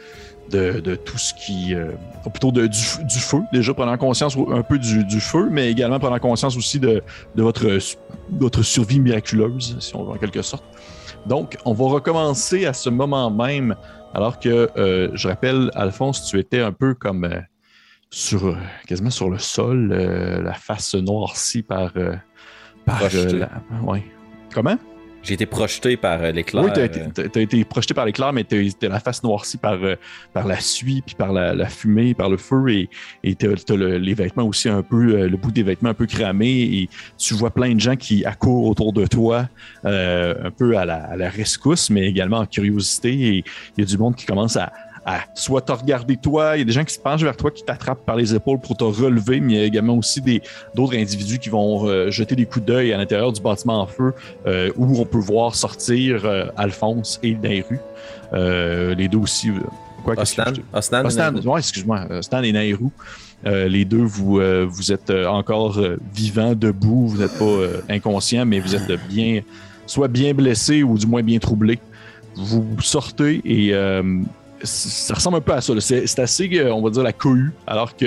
de, 0.53 0.79
de 0.81 0.95
tout 0.95 1.19
ce 1.19 1.35
qui. 1.35 1.75
euh, 1.75 1.91
plutôt 2.31 2.53
de, 2.53 2.67
du, 2.69 3.19
feu, 3.19 3.41
déjà 3.53 3.75
prenant 3.75 3.97
conscience 3.99 4.37
un 4.51 4.63
peu 4.63 4.79
du, 4.79 5.05
du 5.05 5.21
feu, 5.21 5.49
mais 5.51 5.71
également 5.71 5.99
prenant 5.99 6.19
conscience 6.21 6.57
aussi 6.57 6.79
de, 6.79 7.03
de 7.35 7.43
votre, 7.43 7.79
votre 8.31 8.63
survie 8.63 9.01
miraculeuse, 9.01 9.77
si 9.81 9.97
on 9.97 10.05
veut 10.05 10.13
en 10.13 10.17
quelque 10.19 10.43
sorte. 10.43 10.63
Donc, 11.27 11.57
on 11.65 11.73
va 11.73 11.85
recommencer 11.87 12.67
à 12.67 12.73
ce 12.73 12.91
moment 12.91 13.31
même, 13.31 13.75
alors 14.15 14.39
que, 14.39 14.69
euh, 14.77 15.09
je 15.15 15.27
rappelle, 15.29 15.71
Alphonse, 15.75 16.27
tu 16.27 16.39
étais 16.39 16.61
un 16.61 16.73
peu 16.73 16.95
comme 16.95 17.25
euh, 17.25 17.41
sur, 18.11 18.57
quasiment 18.87 19.11
sur 19.11 19.31
le 19.31 19.39
sol, 19.39 19.89
la 19.93 20.53
face 20.53 20.95
noircie 20.95 21.63
par. 21.63 21.93
par 22.85 23.01
la- 23.03 23.49
ouais. 23.85 24.05
Comment? 24.55 24.77
J'ai 25.23 25.35
été 25.35 25.47
projeté 25.47 25.97
par 25.97 26.21
euh, 26.21 26.33
l'éclair. 26.33 26.65
Oui, 26.65 26.71
tu 26.75 26.81
as, 26.81 26.85
euh, 26.85 27.41
été 27.41 27.65
projeté 27.65 27.95
par 27.95 28.05
l'éclair, 28.05 28.33
mais 28.33 28.43
tu 28.43 28.73
as 28.83 28.89
la 28.89 28.99
face 28.99 29.23
noircie 29.23 29.57
par, 29.57 29.75
euh, 29.75 29.95
par 30.33 30.49
la 30.49 30.59
suie, 30.59 31.03
puis 31.05 31.15
par 31.15 31.33
la, 31.33 31.55
la 31.55 31.67
fumée, 31.67 32.13
par 32.13 32.29
le 32.29 32.37
feu, 32.37 32.71
et 33.23 33.35
tu 33.37 33.49
as, 33.49 33.77
les 33.77 34.15
vêtements 34.15 34.45
aussi 34.45 34.69
un 34.69 34.83
peu, 34.83 35.29
le 35.29 35.37
bout 35.37 35.53
des 35.53 35.63
vêtements 35.63 35.91
un 35.91 35.95
peu 35.95 36.07
cramé, 36.07 36.63
et 36.63 36.89
tu 37.19 37.35
vois 37.35 37.51
plein 37.51 37.75
de 37.75 37.81
gens 37.81 37.95
qui 37.95 38.25
accourent 38.25 38.67
autour 38.67 38.93
de 38.93 39.07
toi, 39.07 39.49
euh, 39.85 40.35
un 40.45 40.51
peu 40.51 40.77
à 40.77 40.85
la, 40.85 40.97
à 40.97 41.17
la 41.17 41.31
rescousse, 41.31 41.89
mais 41.91 42.07
également 42.09 42.39
en 42.39 42.47
curiosité, 42.47 43.13
et 43.13 43.45
il 43.77 43.81
y 43.81 43.83
a 43.83 43.85
du 43.85 43.99
monde 43.99 44.17
qui 44.17 44.27
commence 44.27 44.57
à, 44.57 44.73
à 45.05 45.21
soit 45.35 45.61
te 45.63 45.73
regarder 45.73 46.17
toi, 46.17 46.57
il 46.57 46.61
y 46.61 46.63
a 46.63 46.65
des 46.65 46.73
gens 46.73 46.85
qui 46.85 46.95
se 46.95 47.01
penchent 47.01 47.23
vers 47.23 47.37
toi, 47.37 47.51
qui 47.51 47.65
t'attrapent 47.65 48.05
par 48.05 48.17
les 48.17 48.35
épaules 48.35 48.59
pour 48.59 48.77
te 48.77 48.85
relever, 48.85 49.41
mais 49.41 49.53
il 49.53 49.59
y 49.59 49.63
a 49.63 49.65
également 49.65 49.97
aussi 49.97 50.21
des 50.21 50.43
d'autres 50.75 50.97
individus 50.97 51.39
qui 51.39 51.49
vont 51.49 51.87
euh, 51.87 52.11
jeter 52.11 52.37
des 52.37 52.47
coups 52.47 52.65
d'œil 52.65 52.93
à 52.93 52.99
l'intérieur 52.99 53.33
du 53.33 53.41
bâtiment 53.41 53.81
en 53.81 53.87
feu, 53.87 54.15
euh, 54.47 54.71
où 54.77 55.01
on 55.01 55.05
peut 55.05 55.19
voir 55.19 55.55
sortir 55.55 56.25
euh, 56.25 56.47
Alphonse 56.57 57.19
et 57.23 57.35
Nairu. 57.35 57.79
Les 58.33 59.09
deux 59.09 59.19
aussi. 59.19 59.51
quoi, 60.05 60.17
qu'est-ce 60.17 60.37
que 60.37 60.61
Osnan. 60.73 61.05
Osnan, 61.05 61.35
ouais, 61.45 61.59
excuse-moi, 61.59 62.23
Stan 62.23 62.43
et 62.43 62.53
Nairu. 62.53 62.89
Euh, 63.45 63.69
les 63.69 63.85
deux, 63.85 64.03
vous, 64.03 64.39
euh, 64.39 64.67
vous 64.69 64.93
êtes 64.93 65.11
encore 65.11 65.79
euh, 65.79 65.97
vivants, 66.15 66.55
debout, 66.55 67.09
vous 67.09 67.19
n'êtes 67.19 67.37
pas 67.39 67.93
inconscient, 67.93 68.47
mais 68.47 68.61
vous 68.61 68.75
êtes 68.75 68.93
bien, 69.09 69.41
soit 69.87 70.09
bien 70.09 70.33
blessé 70.33 70.83
ou 70.83 70.97
du 70.97 71.07
moins 71.07 71.23
bien 71.23 71.39
troublé. 71.39 71.79
Vous 72.37 72.65
sortez 72.81 73.43
et 73.45 73.75
ça 74.65 75.15
ressemble 75.15 75.39
un 75.39 75.41
peu 75.41 75.53
à 75.53 75.61
ça. 75.61 75.73
C'est 75.81 76.19
assez, 76.19 76.49
euh, 76.55 76.73
on 76.73 76.83
va 76.83 76.91
dire, 76.91 77.03
la 77.03 77.13
cohue, 77.13 77.53
alors 77.67 77.97
que 77.97 78.05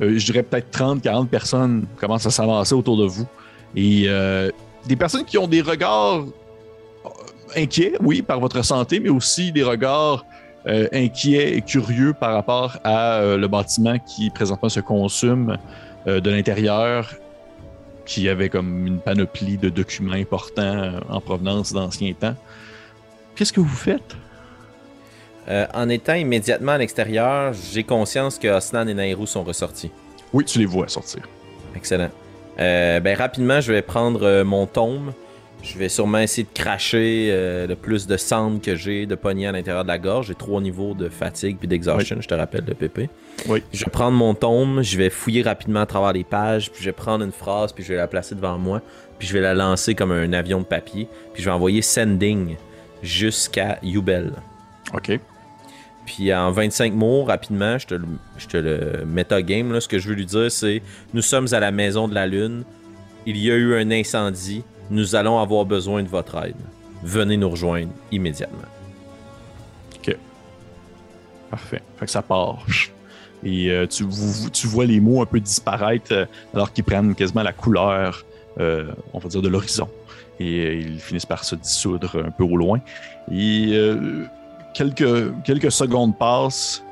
euh, 0.00 0.18
je 0.18 0.24
dirais 0.24 0.42
peut-être 0.42 0.70
30, 0.70 1.02
40 1.02 1.28
personnes 1.28 1.86
commencent 1.96 2.26
à 2.26 2.30
s'avancer 2.30 2.74
autour 2.74 2.96
de 2.96 3.04
vous. 3.04 3.26
Et 3.74 4.04
euh, 4.06 4.50
des 4.86 4.96
personnes 4.96 5.24
qui 5.24 5.38
ont 5.38 5.48
des 5.48 5.60
regards 5.60 6.24
inquiets, 7.56 7.94
oui, 8.00 8.22
par 8.22 8.40
votre 8.40 8.62
santé, 8.62 9.00
mais 9.00 9.08
aussi 9.08 9.52
des 9.52 9.62
regards 9.62 10.24
inquiets 10.92 11.56
et 11.56 11.62
curieux 11.62 12.12
par 12.12 12.34
rapport 12.34 12.76
à 12.84 13.22
le 13.22 13.46
bâtiment 13.48 13.98
qui 13.98 14.28
présentement 14.28 14.68
se 14.68 14.80
consume 14.80 15.56
de 16.04 16.30
l'intérieur, 16.30 17.14
qui 18.04 18.28
avait 18.28 18.50
comme 18.50 18.86
une 18.86 18.98
panoplie 18.98 19.56
de 19.56 19.70
documents 19.70 20.12
importants 20.12 21.00
en 21.08 21.20
provenance 21.22 21.72
d'anciens 21.72 22.12
temps. 22.12 22.34
Qu'est-ce 23.34 23.52
que 23.52 23.60
vous 23.60 23.68
faites? 23.68 24.14
Euh, 25.48 25.66
en 25.72 25.88
étant 25.88 26.14
immédiatement 26.14 26.72
à 26.72 26.78
l'extérieur, 26.78 27.54
j'ai 27.72 27.84
conscience 27.84 28.38
que 28.38 28.48
Osnan 28.48 28.86
et 28.86 28.94
Nairou 28.94 29.26
sont 29.26 29.44
ressortis. 29.44 29.90
Oui, 30.32 30.44
tu 30.44 30.58
les 30.58 30.66
vois 30.66 30.88
sortir. 30.88 31.22
Excellent. 31.74 32.10
Euh, 32.60 33.00
ben, 33.00 33.16
rapidement, 33.16 33.60
je 33.60 33.72
vais 33.72 33.82
prendre 33.82 34.22
euh, 34.24 34.44
mon 34.44 34.66
tome. 34.66 35.12
Je 35.62 35.76
vais 35.76 35.88
sûrement 35.88 36.18
essayer 36.18 36.44
de 36.44 36.56
cracher 36.56 37.30
euh, 37.30 37.66
le 37.66 37.74
plus 37.74 38.06
de 38.06 38.16
cendres 38.16 38.60
que 38.60 38.76
j'ai 38.76 39.06
de 39.06 39.16
poignée 39.16 39.48
à 39.48 39.52
l'intérieur 39.52 39.82
de 39.82 39.88
la 39.88 39.98
gorge. 39.98 40.28
J'ai 40.28 40.34
trois 40.34 40.60
niveaux 40.60 40.94
de 40.94 41.08
fatigue 41.08 41.56
puis 41.58 41.66
d'exhaustion, 41.66 42.18
je 42.20 42.28
te 42.28 42.34
rappelle, 42.34 42.64
le 42.66 42.74
PP. 42.74 43.10
Oui. 43.48 43.62
Je 43.72 43.84
vais 43.84 43.90
prendre 43.90 44.16
mon 44.16 44.34
tome, 44.34 44.82
je 44.82 44.96
vais 44.96 45.10
fouiller 45.10 45.42
rapidement 45.42 45.80
à 45.80 45.86
travers 45.86 46.12
les 46.12 46.22
pages, 46.22 46.70
puis 46.70 46.82
je 46.82 46.88
vais 46.88 46.92
prendre 46.92 47.24
une 47.24 47.32
phrase, 47.32 47.72
puis 47.72 47.82
je 47.82 47.92
vais 47.92 47.96
la 47.96 48.06
placer 48.06 48.36
devant 48.36 48.56
moi, 48.56 48.82
puis 49.18 49.26
je 49.26 49.32
vais 49.32 49.40
la 49.40 49.54
lancer 49.54 49.96
comme 49.96 50.12
un 50.12 50.32
avion 50.32 50.60
de 50.60 50.64
papier, 50.64 51.08
puis 51.32 51.42
je 51.42 51.48
vais 51.48 51.54
envoyer 51.54 51.82
sending 51.82 52.56
jusqu'à 53.02 53.78
Yubel. 53.82 54.32
OK. 54.94 55.18
Puis 56.08 56.32
en 56.32 56.50
25 56.50 56.94
mots, 56.94 57.24
rapidement, 57.24 57.76
je 57.76 57.86
te 57.86 57.94
le, 57.94 58.06
je 58.38 58.46
te 58.46 58.56
le 58.56 59.04
metagame. 59.04 59.74
Là, 59.74 59.80
ce 59.82 59.88
que 59.88 59.98
je 59.98 60.08
veux 60.08 60.14
lui 60.14 60.24
dire, 60.24 60.50
c'est 60.50 60.80
Nous 61.12 61.20
sommes 61.20 61.48
à 61.52 61.60
la 61.60 61.70
maison 61.70 62.08
de 62.08 62.14
la 62.14 62.26
Lune. 62.26 62.64
Il 63.26 63.36
y 63.36 63.50
a 63.50 63.54
eu 63.54 63.74
un 63.74 63.90
incendie. 63.90 64.64
Nous 64.90 65.16
allons 65.16 65.38
avoir 65.38 65.66
besoin 65.66 66.02
de 66.02 66.08
votre 66.08 66.42
aide. 66.42 66.56
Venez 67.02 67.36
nous 67.36 67.50
rejoindre 67.50 67.92
immédiatement. 68.10 68.64
Parfait. 71.50 71.82
Fait 71.98 72.06
que 72.06 72.10
ça 72.10 72.22
part. 72.22 72.64
Et 73.44 73.70
euh, 73.70 73.86
tu, 73.86 74.04
vois 74.66 74.86
les 74.86 75.00
mots 75.00 75.22
un 75.22 75.26
peu 75.26 75.40
disparaître 75.40 76.12
euh, 76.12 76.24
alors 76.54 76.72
qu'ils 76.72 76.84
prennent 76.84 77.14
quasiment 77.14 77.42
la 77.42 77.52
couleur, 77.52 78.24
euh, 78.58 78.90
on 79.12 79.18
va 79.18 79.28
dire, 79.28 79.42
de 79.42 79.48
l'horizon. 79.48 79.88
Et 80.40 80.78
ils 80.78 81.00
finissent 81.00 81.26
par 81.26 81.44
se 81.44 81.54
dissoudre 81.54 82.22
un 82.24 82.30
peu 82.30 82.44
au 82.44 82.56
loin. 82.56 82.80
Et 83.30 83.78
quelques, 84.78 85.72
secondes 85.72 86.16
passent 86.16 86.84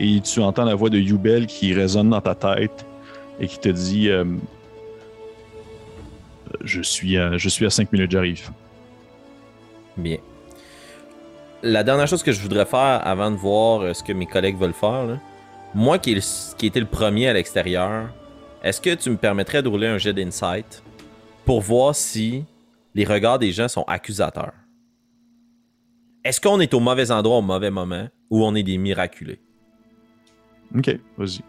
et 0.00 0.20
tu 0.20 0.40
entends 0.40 0.64
la 0.64 0.74
voix 0.74 0.90
de 0.90 0.98
Yubel 0.98 1.46
qui 1.46 1.74
résonne 1.74 2.10
dans 2.10 2.20
ta 2.20 2.34
tête 2.34 2.86
et 3.40 3.48
qui 3.48 3.58
te 3.58 3.68
dit 3.68 4.08
euh, 4.08 4.24
je, 6.62 6.80
suis 6.80 7.18
à, 7.18 7.36
je 7.36 7.48
suis 7.48 7.66
à 7.66 7.70
5 7.70 7.92
minutes, 7.92 8.10
j'arrive. 8.10 8.50
Bien. 9.96 10.18
La 11.62 11.82
dernière 11.82 12.06
chose 12.06 12.22
que 12.22 12.30
je 12.30 12.40
voudrais 12.40 12.66
faire 12.66 13.00
avant 13.04 13.30
de 13.32 13.36
voir 13.36 13.80
euh, 13.80 13.94
ce 13.94 14.02
que 14.04 14.12
mes 14.12 14.26
collègues 14.26 14.56
veulent 14.56 14.72
faire, 14.72 15.18
moi 15.74 15.98
qui, 15.98 16.16
qui 16.56 16.66
était 16.66 16.80
le 16.80 16.86
premier 16.86 17.28
à 17.28 17.32
l'extérieur, 17.32 18.08
est-ce 18.62 18.80
que 18.80 18.94
tu 18.94 19.10
me 19.10 19.16
permettrais 19.16 19.62
de 19.62 19.68
rouler 19.68 19.88
un 19.88 19.98
jet 19.98 20.12
d'insight 20.12 20.82
pour 21.44 21.60
voir 21.60 21.94
si 21.94 22.44
les 22.94 23.04
regards 23.04 23.38
des 23.38 23.50
gens 23.50 23.68
sont 23.68 23.84
accusateurs? 23.88 24.52
Est-ce 26.28 26.42
qu'on 26.42 26.60
est 26.60 26.74
au 26.74 26.80
mauvais 26.80 27.10
endroit 27.10 27.38
au 27.38 27.42
mauvais 27.42 27.70
moment 27.70 28.06
ou 28.28 28.44
on 28.44 28.54
est 28.54 28.62
des 28.62 28.76
miraculés? 28.76 29.40
Ok, 30.76 30.94
vas-y. 31.16 31.40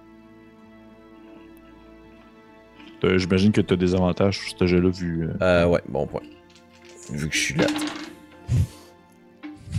Euh, 3.03 3.17
J'imagine 3.17 3.51
que 3.51 3.59
tu 3.59 3.73
as 3.73 3.77
des 3.77 3.93
avantages 3.93 4.39
sur 4.39 4.57
ce 4.57 4.67
jeu-là 4.67 4.89
vu. 4.89 5.25
euh, 5.27 5.33
Euh, 5.41 5.65
ouais, 5.67 5.81
bon 5.89 6.07
point. 6.07 6.21
Vu 7.11 7.27
que 7.27 7.35
je 7.35 7.39
suis 7.41 7.55
là. 7.55 7.65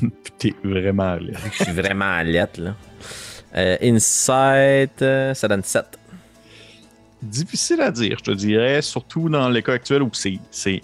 T'es 0.38 0.54
vraiment 0.62 1.16
que 1.16 1.24
je 1.50 1.64
suis 1.64 1.72
vraiment 1.72 2.04
à 2.12 2.22
lettre, 2.22 2.60
là. 2.60 2.74
Euh, 3.56 3.78
insight, 3.82 5.00
euh, 5.00 5.32
ça 5.32 5.48
donne 5.48 5.62
7. 5.62 5.98
Difficile 7.22 7.80
à 7.80 7.90
dire, 7.90 8.18
je 8.18 8.24
te 8.24 8.30
dirais, 8.32 8.82
surtout 8.82 9.30
dans 9.30 9.48
les 9.48 9.62
cas 9.62 9.72
actuels 9.72 10.02
où 10.02 10.10
c'est. 10.12 10.82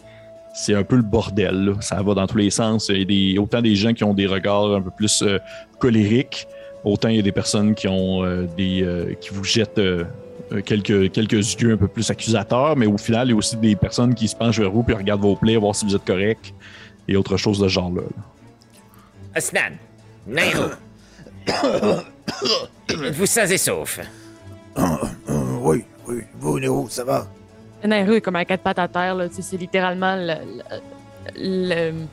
C'est 0.57 0.75
un 0.75 0.85
peu 0.85 0.97
le 0.97 1.03
bordel, 1.03 1.65
là. 1.67 1.73
ça 1.81 2.03
va 2.03 2.15
dans 2.15 2.27
tous 2.27 2.39
les 2.39 2.51
sens. 2.51 2.89
Il 2.89 2.99
y 2.99 3.03
a 3.03 3.05
des, 3.05 3.39
autant 3.39 3.61
des 3.61 3.77
gens 3.77 3.93
qui 3.93 4.05
ont 4.05 4.15
des 4.15 4.27
regards 4.27 4.75
un 4.75 4.81
peu 4.81 4.91
plus 4.91 5.23
euh, 5.23 5.39
colériques, 5.79 6.49
autant 6.83 7.09
il 7.09 7.17
y 7.17 7.19
a 7.19 7.23
des 7.23 7.33
personnes 7.33 7.75
qui 7.75 7.87
ont 7.89 8.25
euh, 8.25 8.47
des 8.57 8.83
euh, 8.83 9.13
qui 9.21 9.31
vous 9.31 9.45
jettent 9.45 9.81
quelques, 10.65 11.13
quelques 11.13 11.55
yeux 11.61 11.73
un 11.73 11.77
peu 11.77 11.89
plus 11.89 12.11
accusateurs, 12.11 12.75
mais 12.77 12.87
au 12.87 12.97
final, 12.97 13.29
il 13.29 13.31
y 13.33 13.35
a 13.35 13.37
aussi 13.37 13.57
des 13.57 13.77
personnes 13.77 14.15
qui 14.15 14.29
se 14.29 14.35
penchent 14.35 14.59
vers 14.59 14.71
vous 14.71 14.83
puis 14.83 14.95
regardent 14.95 15.23
vos 15.23 15.37
plaies, 15.37 15.57
voir 15.57 15.75
si 15.75 15.85
vous 15.85 15.95
êtes 15.95 16.05
correct 16.05 16.55
et 17.07 17.17
autre 17.17 17.37
chose 17.37 17.59
de 17.59 17.69
ce 17.69 17.75
genre-là. 17.75 18.03
Nairo. 20.27 20.71
Vous 23.13 23.27
sains 23.27 23.47
et 23.47 23.59
saufs. 23.59 24.01
Euh, 25.29 25.57
oui, 25.61 25.85
oui. 26.07 26.23
Vous, 26.39 26.61
Néo, 26.61 26.87
ça 26.89 27.03
va? 27.03 27.27
Nairo 27.85 28.13
est 28.15 28.21
comme 28.21 28.37
un 28.37 28.45
quatre 28.45 28.63
pattes 28.63 28.79
à 28.79 28.89
terre, 28.89 29.17
C'est 29.31 29.57
littéralement 29.57 30.17
le- 30.17 30.35
le- 31.37 31.91
le- 31.91 32.07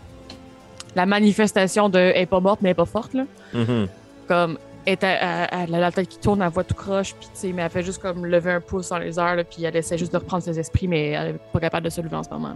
la 0.95 1.05
manifestation 1.05 1.89
de 1.89 1.97
elle 1.99 2.17
est 2.21 2.25
pas 2.25 2.39
morte, 2.39 2.59
mais 2.61 2.69
elle 2.69 2.73
est 2.73 2.75
pas 2.75 2.85
forte, 2.85 3.13
là. 3.13 3.23
Mhm. 3.53 3.87
Comme, 4.27 4.57
elle, 4.85 4.97
à- 5.01 5.43
à- 5.45 5.63
a 5.63 5.65
la 5.67 5.91
tête 5.91 6.09
qui 6.09 6.17
tourne, 6.19 6.41
elle 6.41 6.49
voit 6.49 6.63
tout 6.63 6.75
croche, 6.75 7.13
puis 7.15 7.27
tu 7.33 7.39
sais, 7.39 7.51
mais 7.53 7.61
elle 7.63 7.69
fait 7.69 7.83
juste 7.83 8.01
comme 8.01 8.25
lever 8.25 8.51
un 8.51 8.61
pouce 8.61 8.89
dans 8.89 8.97
les 8.99 9.17
airs, 9.17 9.35
là, 9.37 9.43
puis 9.43 9.63
elle 9.63 9.75
essaie 9.75 9.97
juste 9.97 10.11
de 10.13 10.17
reprendre 10.17 10.43
ses 10.43 10.59
esprits, 10.59 10.87
mais 10.87 11.09
elle 11.11 11.27
est 11.35 11.39
pas 11.51 11.59
capable 11.59 11.85
de 11.85 11.89
se 11.89 12.01
lever 12.01 12.15
en 12.15 12.23
ce 12.23 12.29
moment. 12.29 12.49
là. 12.49 12.55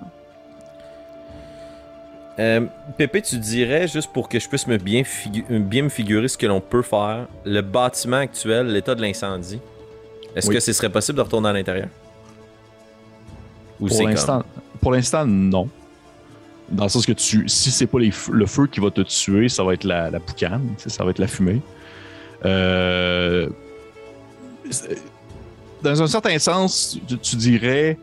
Euh, 2.39 2.61
Pépé, 2.97 3.21
tu 3.23 3.37
dirais, 3.39 3.87
juste 3.87 4.11
pour 4.13 4.29
que 4.29 4.39
je 4.39 4.47
puisse 4.47 4.67
me 4.67 4.77
bien, 4.77 5.01
figu- 5.01 5.45
bien 5.59 5.81
me 5.83 5.89
figurer 5.89 6.27
ce 6.27 6.37
que 6.37 6.45
l'on 6.45 6.61
peut 6.61 6.83
faire, 6.83 7.25
le 7.45 7.61
bâtiment 7.61 8.17
actuel, 8.17 8.67
l'état 8.67 8.93
de 8.93 9.01
l'incendie, 9.01 9.59
est-ce 10.35 10.47
Oui. 10.47 10.53
que 10.55 10.59
ce 10.59 10.71
serait 10.73 10.89
possible 10.91 11.17
de 11.17 11.23
retourner 11.23 11.49
à 11.49 11.53
l'intérieur? 11.53 11.87
Ou 13.79 13.87
Pour 13.87 14.07
l'instant, 14.07 14.43
pour 14.81 14.91
l'instant, 14.91 15.25
non. 15.25 15.69
Dans 16.69 16.83
le 16.83 16.89
sens 16.89 17.05
que 17.05 17.13
tu, 17.13 17.47
si 17.47 17.71
c'est 17.71 17.87
pas 17.87 17.99
les 17.99 18.11
le 18.31 18.45
feu 18.45 18.67
qui 18.67 18.79
va 18.79 18.91
te 18.91 19.01
tuer, 19.01 19.47
ça 19.47 19.63
va 19.63 19.73
être 19.73 19.85
la, 19.85 20.09
la 20.09 20.19
sais, 20.77 20.89
ça 20.89 21.03
va 21.03 21.11
être 21.11 21.19
la 21.19 21.27
fumée. 21.27 21.61
Euh, 22.45 23.47
dans 25.81 26.01
un 26.01 26.07
certain 26.07 26.37
sens, 26.39 26.99
tu, 27.07 27.17
tu 27.17 27.35
dirais 27.37 27.97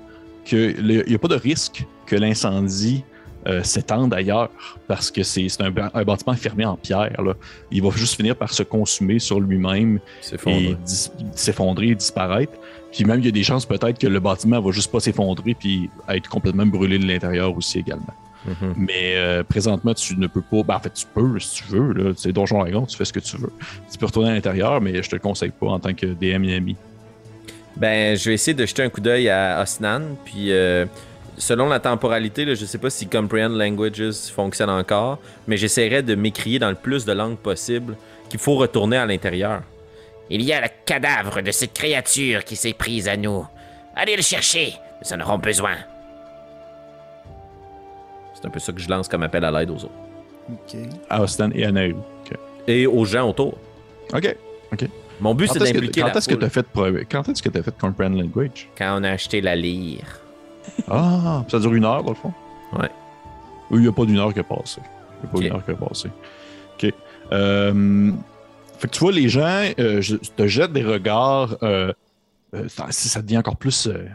qu'il 0.44 1.04
n'y 1.06 1.14
a 1.14 1.18
pas 1.18 1.28
de 1.28 1.36
risque 1.36 1.84
que 2.06 2.16
l'incendie 2.16 3.04
euh, 3.46 3.62
s'étende 3.62 4.14
ailleurs 4.14 4.48
parce 4.88 5.10
que 5.10 5.22
c'est 5.22 5.48
un, 5.60 5.70
bâtiment 5.70 6.34
fermé 6.34 6.64
en 6.64 6.76
pierre. 6.76 7.20
là. 7.22 7.34
Il 7.70 7.82
va 7.82 7.90
juste 7.90 8.16
finir 8.16 8.36
par 8.36 8.50
se 8.52 8.62
consumer 8.62 9.18
sur 9.18 9.38
lui-même 9.38 10.00
et 10.46 10.74
dis- 10.82 11.10
s'effondrer 11.34 11.88
et 11.88 11.94
disparaître. 11.94 12.52
Puis 12.94 13.04
même, 13.04 13.18
il 13.18 13.24
y 13.24 13.28
a 13.28 13.32
des 13.32 13.42
chances 13.42 13.66
peut-être 13.66 13.98
que 13.98 14.06
le 14.06 14.20
bâtiment 14.20 14.60
va 14.60 14.70
juste 14.70 14.92
pas 14.92 15.00
s'effondrer 15.00 15.54
puis 15.54 15.90
être 16.08 16.28
complètement 16.28 16.64
brûlé 16.64 16.98
de 16.98 17.06
l'intérieur 17.06 17.56
aussi 17.56 17.80
également. 17.80 18.14
Mhm. 18.46 18.74
Mais 18.76 19.16
euh, 19.16 19.42
présentement, 19.42 19.94
tu 19.94 20.16
ne 20.16 20.28
peux 20.28 20.42
pas. 20.42 20.62
Ben, 20.62 20.76
en 20.76 20.80
fait, 20.80 20.92
tu 20.92 21.06
peux 21.12 21.40
si 21.40 21.62
tu 21.62 21.64
veux. 21.70 21.92
Là. 21.92 22.12
C'est 22.16 22.32
Donjon 22.32 22.60
Dragon, 22.60 22.86
tu 22.86 22.96
fais 22.96 23.04
ce 23.04 23.12
que 23.12 23.20
tu 23.20 23.36
veux. 23.36 23.52
Tu 23.90 23.98
peux 23.98 24.06
retourner 24.06 24.30
à 24.30 24.34
l'intérieur, 24.34 24.80
mais 24.80 25.02
je 25.02 25.10
te 25.10 25.16
le 25.16 25.20
conseille 25.20 25.50
pas 25.50 25.66
en 25.66 25.80
tant 25.80 25.92
que 25.92 26.06
DM 26.06 26.44
et 26.44 26.54
ami. 26.54 26.76
Ben, 27.76 28.16
je 28.16 28.28
vais 28.28 28.34
essayer 28.34 28.54
de 28.54 28.64
jeter 28.64 28.84
un 28.84 28.88
coup 28.88 29.00
d'œil 29.00 29.28
à 29.28 29.60
Osnan, 29.60 30.14
puis 30.24 30.52
euh, 30.52 30.86
selon 31.36 31.68
la 31.68 31.80
temporalité, 31.80 32.44
là, 32.44 32.54
je 32.54 32.64
sais 32.64 32.78
pas 32.78 32.90
si 32.90 33.08
Comprehend 33.08 33.48
Languages 33.48 34.30
fonctionne 34.32 34.70
encore, 34.70 35.18
mais 35.48 35.56
j'essaierai 35.56 36.02
de 36.02 36.14
m'écrier 36.14 36.60
dans 36.60 36.68
le 36.68 36.76
plus 36.76 37.04
de 37.04 37.12
langues 37.12 37.38
possible 37.38 37.96
qu'il 38.28 38.38
faut 38.38 38.54
retourner 38.54 38.98
à 38.98 39.06
l'intérieur. 39.06 39.62
Il 40.30 40.42
y 40.42 40.52
a 40.52 40.60
le 40.60 40.68
cadavre 40.86 41.42
de 41.42 41.50
cette 41.50 41.72
créature 41.74 42.44
qui 42.44 42.56
s'est 42.56 42.72
prise 42.72 43.08
à 43.08 43.16
nous. 43.16 43.46
Allez 43.94 44.16
le 44.16 44.22
chercher, 44.22 44.74
nous 45.04 45.12
en 45.12 45.20
aurons 45.20 45.38
besoin. 45.38 45.76
C'est 48.34 48.46
un 48.46 48.50
peu 48.50 48.58
ça 48.58 48.72
que 48.72 48.80
je 48.80 48.88
lance 48.88 49.08
comme 49.08 49.22
appel 49.22 49.44
à 49.44 49.50
l'aide 49.50 49.70
aux 49.70 49.76
autres. 49.76 49.90
OK. 50.50 50.76
À 51.08 51.22
Austin 51.22 51.50
et 51.54 51.64
à 51.64 51.72
Nauru. 51.72 51.94
Ok. 52.26 52.36
Et 52.66 52.86
aux 52.86 53.04
gens 53.04 53.28
autour. 53.28 53.54
OK. 54.12 54.36
Mon 55.20 55.34
but, 55.34 55.48
c'est 55.52 55.58
que- 55.60 55.64
d'impliquer 55.64 56.00
quand 56.02 56.16
est-ce 56.16 56.28
que 56.28 56.34
tu 56.34 56.44
as 56.44 56.50
fait, 56.50 56.66
quand 57.10 57.28
est-ce 57.28 57.42
que 57.42 57.48
t'as 57.48 57.62
fait 57.62 57.78
Comprehend 57.78 58.10
Language? 58.10 58.68
Quand 58.76 58.98
on 59.00 59.04
a 59.04 59.10
acheté 59.10 59.40
la 59.40 59.54
lyre. 59.54 60.20
Ah, 60.90 61.44
ça 61.48 61.58
dure 61.60 61.72
une 61.74 61.84
heure, 61.84 62.02
dans 62.02 62.10
le 62.10 62.16
fond? 62.16 62.32
Ouais. 62.72 62.90
Oui, 63.70 63.78
il 63.78 63.82
n'y 63.82 63.88
a 63.88 63.92
pas 63.92 64.04
d'une 64.04 64.18
heure 64.18 64.32
qui 64.34 64.40
a 64.40 64.44
passé. 64.44 64.80
Il 65.22 65.24
n'y 65.24 65.28
a 65.28 65.32
pas 65.32 65.38
Ok. 65.38 65.44
une 65.44 65.52
heure 65.52 65.64
qui 65.64 65.70
a 65.70 65.88
passé. 65.88 66.08
OK. 66.82 66.94
Euh, 67.32 68.10
fait 68.78 68.88
que 68.88 68.92
tu 68.92 69.00
vois, 69.00 69.12
les 69.12 69.28
gens 69.28 69.62
euh, 69.78 70.00
je- 70.00 70.16
te 70.16 70.46
jettent 70.46 70.72
des 70.72 70.84
regards. 70.84 71.56
euh, 71.62 71.92
euh, 72.54 72.68
ça, 72.68 72.86
ça 72.90 73.20
devient 73.22 73.38
encore 73.38 73.56
plus 73.56 73.86
euh, 73.88 74.06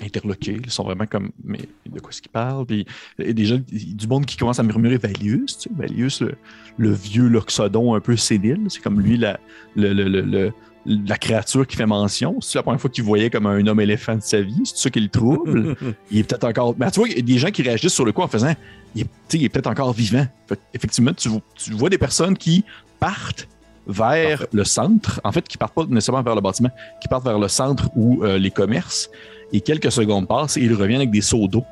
interloqué. 0.00 0.58
Ils 0.64 0.70
sont 0.70 0.84
vraiment 0.84 1.06
comme, 1.06 1.30
mais 1.44 1.60
de 1.90 2.00
quoi 2.00 2.10
est-ce 2.10 2.22
qu'ils 2.22 2.30
parlent? 2.30 2.64
Puis 2.66 2.86
des 3.18 3.44
gens, 3.44 3.58
du 3.68 4.06
monde 4.06 4.26
qui 4.26 4.36
commence 4.36 4.58
à 4.58 4.62
murmurer 4.62 4.96
Valius, 4.98 5.58
tu 5.58 5.68
sais, 5.68 5.70
Valius, 5.76 6.20
le, 6.22 6.34
le 6.76 6.92
vieux 6.92 7.28
Loxodon 7.28 7.94
un 7.94 8.00
peu 8.00 8.16
sénile. 8.16 8.66
C'est 8.68 8.80
comme 8.82 9.00
lui, 9.00 9.16
la, 9.16 9.38
le- 9.76 9.92
le- 9.92 10.52
la 10.86 11.18
créature 11.18 11.66
qui 11.66 11.76
fait 11.76 11.84
mention. 11.84 12.40
C'est 12.40 12.56
la 12.58 12.62
première 12.62 12.80
fois 12.80 12.88
qu'il 12.88 13.04
voyait 13.04 13.28
comme 13.28 13.46
un 13.46 13.66
homme 13.66 13.80
éléphant 13.80 14.14
de 14.16 14.22
sa 14.22 14.40
vie. 14.40 14.62
C'est 14.64 14.76
ça 14.78 14.88
qui 14.90 15.00
le 15.00 15.08
trouble. 15.08 15.76
il 16.10 16.18
est 16.18 16.22
peut-être 16.22 16.44
encore. 16.44 16.74
Mais 16.78 16.90
tu 16.90 17.00
vois, 17.00 17.08
il 17.08 17.16
y 17.16 17.18
a 17.18 17.22
des 17.22 17.36
gens 17.38 17.50
qui 17.50 17.62
réagissent 17.62 17.92
sur 17.92 18.04
le 18.06 18.12
coup 18.12 18.22
en 18.22 18.28
faisant 18.28 18.54
il 18.94 19.02
est, 19.02 19.34
il 19.34 19.44
est 19.44 19.48
peut-être 19.50 19.66
encore 19.66 19.92
vivant. 19.92 20.26
Fait 20.48 20.58
effectivement, 20.72 21.12
tu, 21.12 21.28
tu 21.56 21.72
vois 21.72 21.90
des 21.90 21.98
personnes 21.98 22.38
qui 22.38 22.64
partent 23.00 23.46
vers 23.88 24.46
le 24.52 24.64
centre, 24.64 25.20
en 25.24 25.32
fait, 25.32 25.46
qui 25.48 25.56
partent 25.56 25.74
pas 25.74 25.84
nécessairement 25.88 26.22
vers 26.22 26.34
le 26.34 26.40
bâtiment, 26.40 26.70
qui 27.00 27.08
partent 27.08 27.24
vers 27.24 27.38
le 27.38 27.48
centre 27.48 27.88
ou 27.96 28.22
euh, 28.22 28.38
les 28.38 28.50
commerces, 28.50 29.10
et 29.52 29.60
quelques 29.60 29.90
secondes 29.90 30.28
passent 30.28 30.56
et 30.56 30.60
ils 30.60 30.74
reviennent 30.74 31.00
avec 31.00 31.10
des 31.10 31.22
seaux 31.22 31.48
d'eau. 31.48 31.64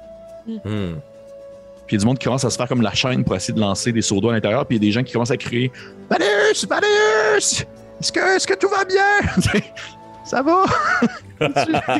Hmm. 0.47 0.95
Puis 1.87 1.95
il 1.95 1.95
y 1.95 1.97
a 1.97 2.01
du 2.01 2.07
monde 2.07 2.19
qui 2.19 2.25
commence 2.25 2.45
à 2.45 2.51
se 2.51 2.57
faire 2.57 2.67
comme 2.69 2.83
la 2.83 2.95
chaîne 2.95 3.23
pour 3.23 3.37
essayer 3.37 3.55
de 3.55 3.61
lancer 3.61 3.93
des 3.93 4.03
seaux 4.03 4.21
d'eau 4.21 4.31
à 4.31 4.33
l'intérieur, 4.33 4.65
puis 4.67 4.77
il 4.77 4.83
y 4.83 4.87
a 4.87 4.89
des 4.89 4.93
gens 4.93 5.03
qui 5.03 5.13
commencent 5.13 5.31
à 5.31 5.37
crier 5.37 5.71
Valus, 6.11 6.67
Valus, 6.69 6.87
est-ce 8.01 8.13
que, 8.13 8.37
est-ce 8.37 8.47
que 8.47 8.55
tout 8.55 8.69
va 8.69 8.85
bien 8.85 9.61
Ça 10.25 10.43
va? 10.43 10.65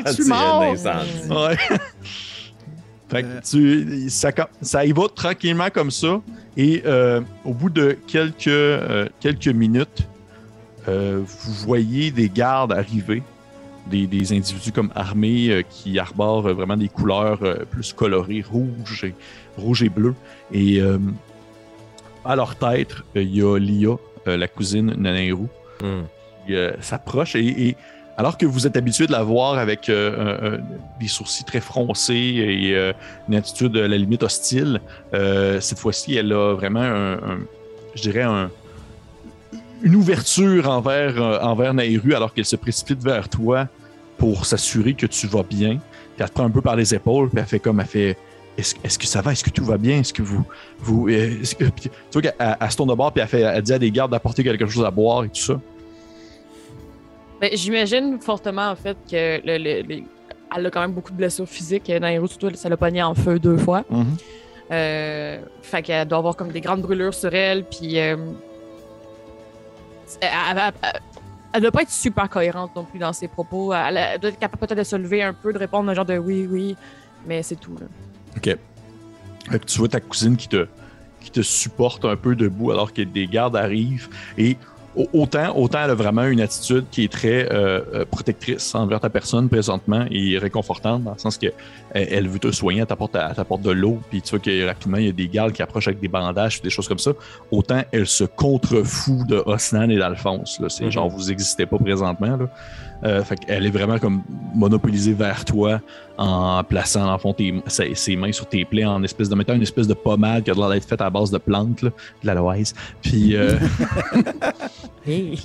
Es-tu- 0.05 0.23
Tu 0.23 0.25
mort? 0.25 0.61
Ouais. 0.61 1.57
Fait 3.09 3.23
que 3.23 3.41
tu, 3.49 4.09
ça, 4.09 4.31
ça 4.61 4.85
y 4.85 4.91
va 4.91 5.03
tranquillement 5.13 5.69
comme 5.73 5.91
ça. 5.91 6.21
Et 6.55 6.83
euh, 6.85 7.21
au 7.45 7.53
bout 7.53 7.69
de 7.69 7.97
quelques, 8.07 8.47
euh, 8.47 9.07
quelques 9.19 9.47
minutes, 9.47 10.07
euh, 10.87 11.21
vous 11.25 11.53
voyez 11.53 12.11
des 12.11 12.29
gardes 12.29 12.71
arriver, 12.73 13.23
des, 13.89 14.07
des 14.07 14.33
individus 14.33 14.71
comme 14.71 14.91
armés 14.95 15.49
euh, 15.49 15.61
qui 15.69 15.99
arborent 15.99 16.47
euh, 16.47 16.53
vraiment 16.53 16.77
des 16.77 16.89
couleurs 16.89 17.39
euh, 17.43 17.65
plus 17.69 17.93
colorées, 17.93 18.43
rouge 18.49 19.03
et, 19.03 19.13
rouge 19.57 19.83
et 19.83 19.89
bleu. 19.89 20.13
Et 20.51 20.81
euh, 20.81 20.97
à 22.25 22.35
leur 22.35 22.55
tête, 22.55 22.93
euh, 23.15 23.21
il 23.21 23.35
y 23.35 23.41
a 23.41 23.57
Lia, 23.57 23.95
euh, 24.27 24.37
la 24.37 24.47
cousine 24.47 24.93
Nanairu, 24.97 25.47
Hmm. 25.79 26.05
qui 26.47 26.55
euh, 26.55 26.71
s'approche 26.81 27.35
et, 27.35 27.45
et 27.67 27.75
alors 28.17 28.37
que 28.37 28.45
vous 28.45 28.65
êtes 28.67 28.75
habitué 28.75 29.05
de 29.07 29.11
la 29.11 29.23
voir 29.23 29.57
avec 29.59 29.89
euh, 29.89 30.37
un- 30.41 30.53
un- 30.55 30.59
des 30.99 31.07
sourcils 31.07 31.43
très 31.45 31.61
froncés 31.61 32.15
et 32.15 32.75
euh, 32.75 32.91
une 33.29 33.35
attitude 33.35 33.77
à 33.77 33.87
la 33.87 33.97
limite 33.97 34.23
hostile, 34.23 34.81
euh, 35.13 35.61
cette 35.61 35.79
fois-ci, 35.79 36.15
elle 36.15 36.31
a 36.33 36.53
vraiment 36.55 36.81
je 37.95 38.01
dirais 38.01 38.23
un- 38.23 38.49
une 39.83 39.95
ouverture 39.95 40.69
envers, 40.69 41.21
euh, 41.21 41.37
Nairu 41.73 42.13
alors 42.15 42.33
qu'elle 42.33 42.45
se 42.45 42.55
précipite 42.55 43.03
vers 43.03 43.29
toi 43.29 43.67
pour 44.17 44.45
s'assurer 44.45 44.93
que 44.95 45.05
tu 45.05 45.27
vas 45.27 45.43
bien. 45.43 45.77
Puis 45.77 46.23
elle 46.23 46.29
te 46.29 46.33
prend 46.33 46.45
un 46.45 46.49
peu 46.49 46.61
par 46.61 46.75
les 46.75 46.95
épaules, 46.95 47.29
puis 47.29 47.39
elle 47.39 47.45
fait 47.45 47.59
comme, 47.59 47.79
elle 47.79 47.85
fait, 47.85 48.17
est-ce 48.83 48.97
que 48.97 49.05
ça 49.05 49.21
va? 49.21 49.31
Est-ce 49.33 49.43
que 49.43 49.51
tout 49.51 49.63
va 49.63 49.77
bien? 49.77 49.99
Est-ce 49.99 50.13
que 50.13 50.23
vous... 50.23 50.43
euh, 51.09 51.35
tu 51.43 51.55
vois 52.13 52.21
qu'elle 52.23 52.33
elle- 52.39 52.57
elle 52.59 52.71
se 52.71 52.75
tourne 52.77 52.89
bord, 52.95 53.13
puis 53.13 53.21
fait, 53.27 53.41
elle 53.41 53.61
dit 53.61 53.73
à 53.73 53.77
des 53.77 53.91
gardes 53.91 54.09
d'apporter 54.11 54.43
quelque 54.43 54.65
chose 54.65 54.83
à 54.83 54.89
boire 54.89 55.23
et 55.25 55.29
tout 55.29 55.35
ça. 55.41 55.59
Ben, 57.41 57.49
J'imagine 57.53 58.19
fortement, 58.19 58.69
en 58.71 58.75
fait, 58.75 58.97
que 59.09 59.39
le, 59.45 59.57
le- 59.57 59.81
le- 59.87 60.03
elle 60.55 60.65
a 60.65 60.69
quand 60.71 60.81
même 60.81 60.93
beaucoup 60.93 61.11
de 61.11 61.17
blessures 61.17 61.47
physiques. 61.47 61.89
Nairo, 61.89 62.25
surtout, 62.27 62.49
ça 62.55 62.69
l'a 62.69 62.77
pogné 62.77 63.03
en 63.03 63.13
feu 63.13 63.37
deux 63.37 63.57
fois. 63.57 63.83
Euh, 64.71 65.39
fait 65.61 65.81
qu'elle 65.81 66.07
doit 66.07 66.17
avoir 66.19 66.35
comme 66.35 66.51
des 66.51 66.61
grandes 66.61 66.81
brûlures 66.81 67.13
sur 67.13 67.33
elle, 67.33 67.63
puis 67.65 67.99
euh, 67.99 68.15
elle, 70.21 70.71
elle 71.53 71.61
doit 71.61 71.71
pas 71.71 71.81
être 71.83 71.91
super 71.91 72.29
cohérente 72.29 72.75
non 72.75 72.83
plus 72.83 72.99
dans 72.99 73.13
ses 73.13 73.27
propos. 73.27 73.73
Elle, 73.73 73.97
elle 73.97 74.19
doit 74.19 74.29
être 74.29 74.39
capable 74.39 74.59
peut-être 74.65 74.77
de 74.79 74.83
se 74.83 74.95
lever 74.95 75.23
un 75.23 75.33
peu, 75.33 75.53
de 75.53 75.57
répondre 75.57 75.89
un 75.89 75.93
genre 75.93 76.05
de 76.05 76.17
oui, 76.17 76.47
oui, 76.49 76.75
mais 77.25 77.43
c'est 77.43 77.55
tout. 77.55 77.75
Là. 77.79 77.87
OK. 78.37 78.57
Fait 79.51 79.59
que 79.59 79.65
tu 79.65 79.79
vois 79.79 79.87
ta 79.87 79.99
cousine 79.99 80.35
qui 80.37 80.47
te, 80.49 80.67
qui 81.21 81.31
te 81.31 81.41
supporte 81.41 82.03
un 82.05 82.15
peu 82.15 82.35
debout 82.35 82.71
alors 82.71 82.93
que 82.93 83.01
des 83.01 83.27
gardes 83.27 83.55
arrivent. 83.55 84.09
Et 84.37 84.57
autant, 85.13 85.55
autant 85.57 85.79
elle 85.83 85.91
a 85.91 85.95
vraiment 85.95 86.23
une 86.25 86.41
attitude 86.41 86.85
qui 86.91 87.03
est 87.03 87.11
très 87.11 87.51
euh, 87.51 87.81
euh, 87.93 88.05
protectrice 88.05 88.73
envers 88.75 88.99
ta 88.99 89.09
personne 89.09 89.47
présentement 89.49 90.05
et 90.09 90.37
réconfortante 90.37 91.03
dans 91.03 91.11
le 91.13 91.19
sens 91.19 91.37
que 91.37 91.47
elle, 91.91 92.07
elle 92.11 92.27
veut 92.27 92.39
te 92.39 92.51
soigner, 92.51 92.81
elle 92.81 92.87
t'apporte, 92.87 93.15
elle 93.15 93.35
t'apporte 93.35 93.61
de 93.61 93.71
l'eau, 93.71 93.99
puis 94.09 94.21
tu 94.21 94.31
vois 94.31 94.39
que 94.39 94.65
rapidement 94.65 94.97
il 94.97 95.05
y 95.05 95.09
a 95.09 95.11
des 95.13 95.27
gardes 95.27 95.51
qui 95.53 95.61
approchent 95.61 95.87
avec 95.87 95.99
des 95.99 96.07
bandages, 96.07 96.61
des 96.61 96.69
choses 96.69 96.87
comme 96.87 96.99
ça. 96.99 97.11
Autant 97.51 97.81
elle 97.91 98.07
se 98.07 98.23
contrefout 98.23 99.25
de 99.27 99.41
Osnan 99.45 99.89
et 99.89 99.97
d'Alphonse. 99.97 100.61
C'est 100.69 100.85
Mhm. 100.85 100.91
genre 100.91 101.09
vous 101.09 101.27
n'existez 101.27 101.65
pas 101.65 101.77
présentement. 101.77 102.37
Là. 102.37 102.49
Euh, 103.03 103.23
fait 103.23 103.35
qu'elle 103.35 103.63
est 103.63 103.69
vraiment 103.69 103.99
comme 103.99 104.23
monopolisée 104.55 105.13
vers 105.13 105.45
toi 105.45 105.79
en 106.17 106.63
plaçant 106.63 107.11
le 107.11 107.19
fond 107.19 107.31
tes- 107.31 107.61
ses, 107.67 107.93
ses 107.93 108.15
mains 108.15 108.31
sur 108.31 108.47
tes 108.47 108.65
plaies 108.65 108.85
en 108.85 109.03
espèce 109.03 109.29
de 109.29 109.35
mettant 109.35 109.53
une 109.53 109.61
espèce 109.61 109.87
de 109.87 109.93
pommade 109.93 110.43
qui 110.43 110.49
a 110.49 110.55
l'air 110.55 110.69
d'être 110.69 110.87
faite 110.87 111.01
à 111.01 111.09
base 111.11 111.29
de 111.29 111.37
plantes, 111.37 111.83
là, 111.83 111.91
de 112.23 112.27
l'aloès. 112.27 112.73
Puis, 113.03 113.35
euh, 113.35 113.55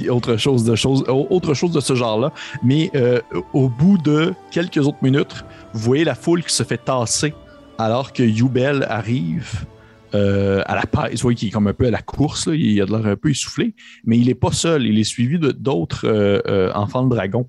autre 0.09 0.37
chose 0.37 0.65
de 0.65 1.81
ce 1.81 1.95
genre-là. 1.95 2.33
Mais 2.63 2.91
euh, 2.95 3.21
au 3.53 3.69
bout 3.69 3.99
de 3.99 4.35
quelques 4.51 4.79
autres 4.79 5.03
minutes, 5.03 5.45
vous 5.73 5.81
voyez 5.81 6.05
la 6.05 6.15
foule 6.15 6.43
qui 6.43 6.55
se 6.55 6.63
fait 6.63 6.79
tasser 6.79 7.35
alors 7.79 8.13
que 8.13 8.23
Yubel 8.23 8.87
arrive. 8.89 9.65
euh, 10.15 10.63
à 10.67 10.75
la 10.75 10.83
paille, 10.83 11.15
vous 11.15 11.23
voyez 11.23 11.37
qu'il 11.37 11.49
est 11.49 11.53
comme 11.53 11.69
un 11.69 11.73
peu 11.73 11.87
à 11.87 11.91
la 11.91 12.03
course, 12.03 12.49
il 12.53 12.81
a 12.83 12.85
de 12.85 12.91
l'air 12.91 13.07
un 13.07 13.17
peu 13.17 13.31
essoufflé, 13.31 13.75
mais 14.05 14.19
il 14.19 14.27
n'est 14.27 14.35
pas 14.35 14.53
seul, 14.53 14.85
il 14.85 14.99
est 14.99 15.05
suivi 15.05 15.39
d'autres 15.39 16.05
euh, 16.05 16.71
enfants 16.75 17.05
de 17.05 17.09
dragon 17.09 17.49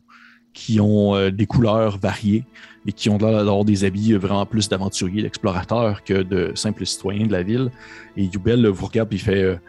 qui 0.54 0.80
ont 0.80 1.30
des 1.30 1.46
couleurs 1.46 1.98
variées 1.98 2.46
et 2.86 2.92
qui 2.92 3.10
ont 3.10 3.18
d'avoir 3.18 3.66
des 3.66 3.86
habits 3.86 4.14
vraiment 4.14 4.46
plus 4.46 4.70
d'aventuriers, 4.70 5.24
d'explorateurs 5.24 6.04
que 6.04 6.22
de 6.22 6.52
simples 6.54 6.86
citoyens 6.86 7.26
de 7.26 7.32
la 7.32 7.44
ville. 7.44 7.72
Et 8.16 8.26
Yubel 8.26 8.68
vous 8.68 8.86
regarde 8.86 9.12
et 9.12 9.16
il 9.16 9.20
fait 9.20 9.60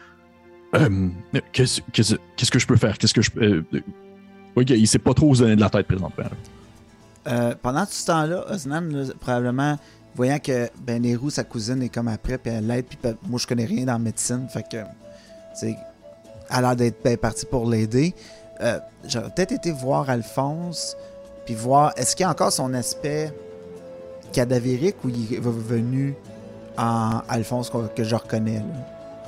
euh, 0.75 1.09
qu'est-ce, 1.53 1.81
qu'est-ce- 1.93 2.17
qu'est-ce 2.37 2.51
que 2.51 2.59
je 2.59 2.67
peux 2.67 2.77
faire? 2.77 2.97
Qu'est-ce 2.99 3.15
que 3.15 3.23
je 3.23 3.31
peux. 3.31 3.43
euh, 3.43 3.83
il 4.57 4.87
sait 4.87 4.99
pas 4.99 5.15
trop 5.15 5.29
où 5.29 5.35
se 5.35 5.43
donner 5.43 5.57
de 5.57 5.61
la 5.61 5.71
tête 5.71 5.87
présentement. 5.87 6.25
Euh, 7.27 7.55
pendant 7.63 7.85
tout 7.87 7.93
ce 7.93 8.07
temps-là, 8.07 8.45
Osnan, 8.51 8.83
là, 8.91 9.05
probablement, 9.19 9.79
voyant 10.15 10.39
que 10.39 10.69
ben, 10.87 11.03
Nehru, 11.03 11.31
sa 11.31 11.43
cousine, 11.45 11.83
est 11.83 11.89
comme 11.89 12.09
après, 12.09 12.39
puis 12.39 12.53
elle 12.53 12.67
l'aide, 12.67 12.85
puis 12.87 12.99
ben, 13.03 13.17
moi, 13.29 13.39
je 13.41 13.47
connais 13.47 13.65
rien 13.65 13.85
dans 13.87 13.95
la 13.95 13.99
médecine, 13.99 14.47
fait 14.49 14.65
que, 14.71 14.77
elle 15.63 15.77
a 16.51 16.61
l'air 16.61 16.77
d'être 16.77 17.03
ben, 17.03 17.17
partie 17.17 17.47
pour 17.47 17.69
l'aider. 17.69 18.15
Euh, 18.61 18.79
J'aurais 19.09 19.31
peut-être 19.31 19.53
été 19.53 19.73
voir 19.73 20.09
Alphonse, 20.11 20.97
puis 21.47 21.55
voir, 21.55 21.93
est-ce 21.97 22.15
qu'il 22.15 22.25
y 22.25 22.27
a 22.27 22.31
encore 22.31 22.53
son 22.53 22.73
aspect 22.75 23.33
cadavérique 24.33 24.97
ou 25.05 25.09
il 25.09 25.35
est 25.35 25.39
revenu 25.39 26.15
en 26.77 27.21
Alphonse 27.29 27.71
qu'on- 27.71 27.89
que 27.89 28.05
je 28.05 28.15
reconnais, 28.15 28.59
là? 28.59 28.65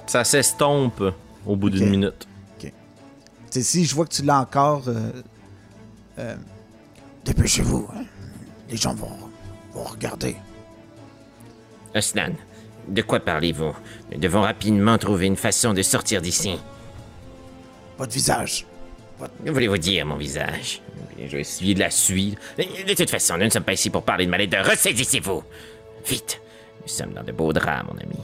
Ça 0.06 0.22
s'estompe 0.24 1.02
au 1.46 1.56
bout 1.56 1.70
d'une 1.70 1.84
Ok. 1.84 1.90
minute. 1.90 2.28
Sais, 3.50 3.62
si 3.62 3.84
je 3.84 3.94
vois 3.94 4.04
que 4.06 4.12
tu 4.12 4.22
l'as 4.22 4.40
encore, 4.40 4.82
euh, 4.88 5.10
euh, 6.18 6.36
dépêchez-vous, 7.24 7.88
hein. 7.94 8.04
les 8.68 8.76
gens 8.76 8.94
vont, 8.94 9.16
vont 9.72 9.84
regarder. 9.84 10.36
Osnan, 11.94 12.32
de 12.88 13.02
quoi 13.02 13.20
parlez-vous? 13.20 13.74
Nous 14.12 14.18
devons 14.18 14.42
rapidement 14.42 14.98
trouver 14.98 15.26
une 15.26 15.36
façon 15.36 15.72
de 15.72 15.82
sortir 15.82 16.20
d'ici. 16.20 16.58
Votre 17.98 18.12
visage. 18.12 18.66
Que 19.44 19.50
voulez-vous 19.50 19.78
dire, 19.78 20.04
mon 20.04 20.16
visage? 20.16 20.82
Je 21.18 21.24
vais 21.36 21.40
essuyer 21.40 21.72
de 21.72 21.80
la 21.80 21.90
suie. 21.90 22.36
De 22.58 22.94
toute 22.94 23.08
façon, 23.08 23.38
nous 23.38 23.44
ne 23.44 23.50
sommes 23.50 23.62
pas 23.64 23.72
ici 23.72 23.88
pour 23.88 24.02
parler 24.02 24.26
de 24.26 24.30
ma 24.30 24.36
laideur. 24.36 24.66
Ressaisissez-vous 24.66 25.42
Vite 26.06 26.40
Nous 26.82 26.88
sommes 26.88 27.14
dans 27.14 27.22
de 27.24 27.32
beaux 27.32 27.52
draps, 27.54 27.86
mon 27.90 27.98
ami. 27.98 28.18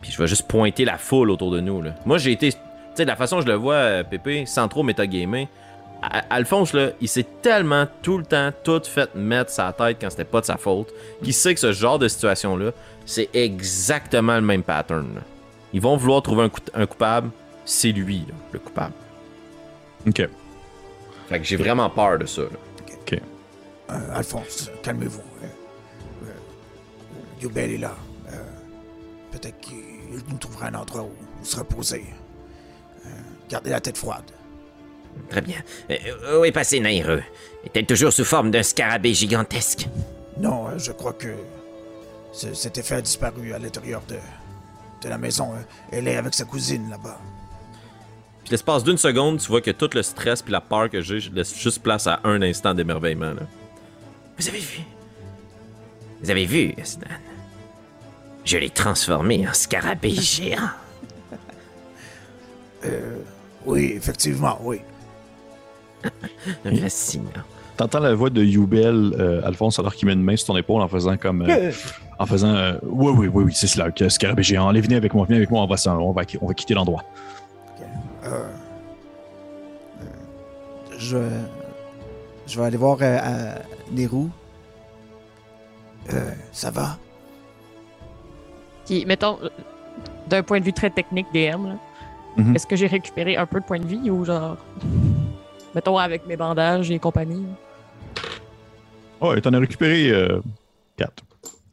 Puis 0.00 0.10
je 0.12 0.18
vais 0.18 0.26
juste 0.26 0.46
pointer 0.48 0.84
la 0.84 0.98
foule 0.98 1.30
autour 1.30 1.50
de 1.50 1.60
nous. 1.60 1.82
Là. 1.82 1.94
Moi, 2.06 2.18
j'ai 2.18 2.32
été. 2.32 2.52
Tu 2.52 2.58
sais, 2.94 3.04
de 3.04 3.08
la 3.10 3.16
façon 3.16 3.36
que 3.36 3.42
je 3.42 3.48
le 3.48 3.54
vois, 3.54 3.74
euh, 3.74 4.02
Pépé, 4.04 4.46
sans 4.46 4.66
trop 4.68 4.82
métagamer, 4.82 5.48
Alphonse, 6.30 6.72
là, 6.72 6.90
il 7.00 7.08
s'est 7.08 7.26
tellement 7.42 7.86
tout 8.02 8.16
le 8.18 8.24
temps 8.24 8.50
tout 8.64 8.80
fait 8.84 9.14
mettre 9.14 9.50
sa 9.50 9.72
tête 9.72 9.98
quand 10.00 10.08
c'était 10.10 10.24
pas 10.24 10.40
de 10.40 10.46
sa 10.46 10.56
faute, 10.56 10.88
qu'il 11.22 11.34
sait 11.34 11.52
que 11.54 11.60
ce 11.60 11.72
genre 11.72 11.98
de 11.98 12.08
situation-là, 12.08 12.70
c'est 13.04 13.28
exactement 13.34 14.34
le 14.36 14.40
même 14.40 14.62
pattern. 14.62 15.14
là. 15.14 15.20
Ils 15.74 15.80
vont 15.80 15.96
vouloir 15.96 16.22
trouver 16.22 16.44
un, 16.44 16.48
coup- 16.48 16.60
un 16.74 16.86
coupable, 16.86 17.30
c'est 17.66 17.92
lui, 17.92 18.20
là, 18.26 18.34
le 18.52 18.58
coupable. 18.58 18.94
OK. 20.08 20.26
Fait 21.28 21.38
que 21.38 21.44
j'ai 21.44 21.56
vraiment 21.56 21.90
peur 21.90 22.18
de 22.18 22.26
ça. 22.26 22.42
là. 22.42 22.48
Euh, 23.92 24.14
Alphonse, 24.14 24.70
calmez-vous. 24.84 25.20
Euh, 25.42 25.46
euh, 26.26 27.42
Yubel 27.42 27.72
est 27.72 27.78
là. 27.78 27.92
Euh, 28.28 28.36
Peut-être 29.32 29.58
qu'il 29.60 29.79
nous 30.30 30.38
trouvera 30.38 30.66
un 30.66 30.74
endroit 30.74 31.02
où, 31.02 31.12
se 31.44 31.56
reposer. 31.56 32.04
Euh, 33.06 33.08
gardez 33.48 33.70
la 33.70 33.80
tête 33.80 33.96
froide. 33.98 34.24
Très 35.28 35.40
bien. 35.40 35.56
Euh, 35.90 36.40
où 36.40 36.44
est 36.44 36.52
passé 36.52 36.78
Naireux 36.80 37.22
Est-elle 37.64 37.86
toujours 37.86 38.12
sous 38.12 38.24
forme 38.24 38.50
d'un 38.50 38.62
scarabée 38.62 39.12
gigantesque? 39.14 39.88
Non, 40.38 40.68
euh, 40.68 40.78
je 40.78 40.92
crois 40.92 41.12
que 41.14 41.34
ce- 42.32 42.54
cet 42.54 42.78
effet 42.78 42.96
a 42.96 43.00
disparu 43.02 43.52
à 43.52 43.58
l'intérieur 43.58 44.02
de, 44.08 44.16
de 45.02 45.08
la 45.08 45.18
maison. 45.18 45.52
Euh, 45.52 45.58
Elle 45.90 46.06
est 46.08 46.16
avec 46.16 46.32
sa 46.34 46.44
cousine 46.44 46.88
là-bas. 46.90 47.18
Puis 48.44 48.52
l'espace 48.52 48.84
d'une 48.84 48.96
seconde, 48.98 49.38
tu 49.40 49.48
vois 49.48 49.60
que 49.60 49.70
tout 49.72 49.90
le 49.94 50.02
stress 50.02 50.42
puis 50.42 50.52
la 50.52 50.60
peur 50.60 50.88
que 50.88 51.00
j'ai, 51.02 51.20
je 51.20 51.30
laisse 51.32 51.54
juste 51.58 51.82
place 51.82 52.06
à 52.06 52.20
un 52.24 52.40
instant 52.42 52.72
d'émerveillement. 52.72 53.32
Vous 54.38 54.48
avez 54.48 54.58
vu? 54.60 54.80
Vous 56.22 56.30
avez 56.30 56.46
vu, 56.46 56.74
Osnan 56.80 57.06
Je 58.44 58.58
l'ai 58.58 58.70
transformé 58.70 59.46
en 59.48 59.52
scarabée 59.52 60.10
géant. 60.14 60.70
Oui, 63.66 63.92
effectivement, 63.94 64.58
oui. 64.62 64.80
Fascinant. 66.80 67.30
T'entends 67.76 68.00
la 68.00 68.14
voix 68.14 68.30
de 68.30 68.42
Yubel, 68.42 69.14
euh, 69.18 69.40
Alphonse, 69.44 69.78
alors 69.78 69.94
qu'il 69.94 70.06
met 70.06 70.12
une 70.14 70.22
main 70.22 70.36
sur 70.36 70.48
ton 70.48 70.56
épaule 70.56 70.82
en 70.82 70.88
faisant 70.88 71.16
comme. 71.16 71.42
euh, 71.42 71.72
en 72.18 72.26
faisant. 72.26 72.54
euh, 72.54 72.74
oui, 72.82 73.12
oui, 73.16 73.26
oui, 73.32 73.44
oui, 73.44 73.52
c'est 73.54 73.66
cela, 73.66 73.90
que 73.90 74.08
scarabée 74.08 74.42
géant. 74.42 74.68
Allez, 74.68 74.80
venez 74.80 74.96
avec 74.96 75.14
moi, 75.14 75.24
venez 75.26 75.36
avec 75.38 75.50
moi, 75.50 75.62
on 75.62 75.66
va, 75.66 75.76
on 75.98 76.12
va, 76.12 76.22
on 76.40 76.46
va 76.46 76.54
quitter 76.54 76.74
l'endroit. 76.74 77.04
Je, 80.98 81.18
je 82.46 82.60
vais 82.60 82.66
aller 82.66 82.76
voir 82.76 82.98
euh. 83.00 83.54
Euh, 86.12 86.32
ça 86.52 86.70
va? 86.70 86.98
Puis, 88.90 89.04
mettons, 89.06 89.38
d'un 90.26 90.42
point 90.42 90.58
de 90.58 90.64
vue 90.64 90.72
très 90.72 90.90
technique 90.90 91.28
DM, 91.32 91.64
là, 91.68 91.76
Mhm. 92.36 92.56
est-ce 92.56 92.66
que 92.66 92.74
j'ai 92.74 92.88
récupéré 92.88 93.36
un 93.36 93.46
peu 93.46 93.60
de 93.60 93.64
points 93.64 93.78
de 93.78 93.86
vie 93.86 94.10
ou 94.10 94.24
genre. 94.24 94.56
Mettons 95.76 95.96
avec 95.96 96.26
mes 96.26 96.36
bandages 96.36 96.90
et 96.90 96.98
compagnie? 96.98 97.46
Oh, 99.20 99.32
et 99.32 99.40
t'en 99.40 99.52
as 99.52 99.60
récupéré 99.60 100.10
euh, 100.10 100.40
4. 100.96 101.22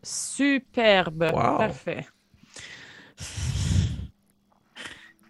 Superbe. 0.03 1.23
Wow. 1.33 1.57
Parfait. 1.57 2.05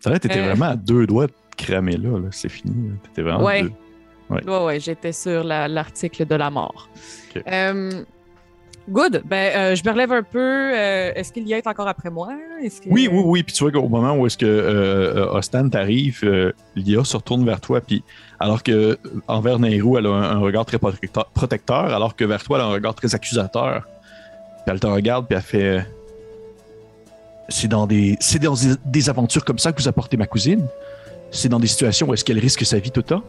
Ça 0.02 0.10
vrai, 0.10 0.20
t'étais 0.20 0.40
Euh. 0.40 0.48
vraiment 0.48 0.66
à 0.72 0.76
deux 0.76 1.08
doigts 1.08 1.28
de 1.28 1.34
cramer 1.58 1.96
là, 1.96 2.20
là. 2.20 2.28
c'est 2.32 2.50
fini. 2.50 2.90
là. 2.90 2.96
T'étais 3.04 3.22
vraiment. 3.22 3.44
Ouais. 3.46 3.62
deux- 3.64 3.72
Ouais, 4.30 4.44
ouais, 4.66 4.80
j'étais 4.82 5.14
sur 5.14 5.42
la- 5.46 5.70
l'article 5.70 6.26
de 6.26 6.36
la 6.36 6.50
mort. 6.50 6.90
Ok. 7.34 7.44
Euh, 7.48 8.04
good. 8.90 9.22
Ben, 9.26 9.56
euh, 9.56 9.76
je 9.76 9.84
me 9.84 9.92
relève 9.92 10.12
un 10.12 10.24
peu. 10.24 10.40
Euh, 10.40 11.12
Est-ce 11.16 11.32
qu'il 11.34 11.48
y 11.48 11.54
est 11.54 11.68
encore 11.68 11.88
après 11.88 12.10
moi? 12.10 12.30
Est-ce 12.64 12.82
que- 12.82 12.90
Oui, 12.90 13.08
oui, 13.12 13.22
oui. 13.26 13.44
Puis 13.44 13.54
tu 13.54 13.64
vois 13.64 13.72
qu'au 13.72 13.88
moment 13.88 14.16
où 14.16 14.26
est-ce 14.26 14.38
que 14.38 14.46
euh, 14.46 15.32
Ostan 15.32 15.70
t'arrive, 15.70 16.20
euh, 16.24 16.52
Lia 16.76 17.04
se 17.04 17.16
retourne 17.18 17.46
vers 17.46 17.60
toi. 17.62 17.82
Puis 17.82 18.04
alors 18.40 18.64
que 18.64 18.98
envers 19.28 19.60
Nairou, 19.60 19.98
elle 19.98 20.08
a 20.08 20.10
un, 20.12 20.24
un 20.38 20.40
regard 20.40 20.66
très 20.66 20.78
protecteur, 20.80 21.94
alors 21.94 22.16
que 22.16 22.26
vers 22.26 22.44
toi, 22.44 22.58
elle 22.58 22.64
a 22.64 22.68
un 22.68 22.72
regard 22.74 22.96
très 22.96 23.14
accusateur. 23.16 23.84
Puis 23.84 24.74
elle 24.74 24.80
te 24.80 24.88
regarde, 24.88 25.28
puis 25.28 25.36
elle 25.36 25.44
fait. 25.44 25.86
C'est 27.50 27.70
dans 27.70 27.88
des, 27.88 28.18
c'est 28.20 28.40
dans 28.40 28.56
des, 28.56 28.76
des 28.86 29.10
aventures 29.10 29.46
comme 29.46 29.58
ça 29.60 29.72
que 29.72 29.82
vous 29.82 29.88
apportez 29.88 30.18
ma 30.18 30.28
cousine? 30.28 30.66
c'est 31.30 31.50
dans 31.50 31.60
des 31.60 31.68
situations 31.68 32.08
où 32.08 32.14
est-ce 32.14 32.24
qu'elle 32.24 32.40
risque 32.40 32.66
sa 32.66 32.80
vie 32.80 32.90
tout 32.90 33.02
le 33.02 33.06
temps? 33.06 33.24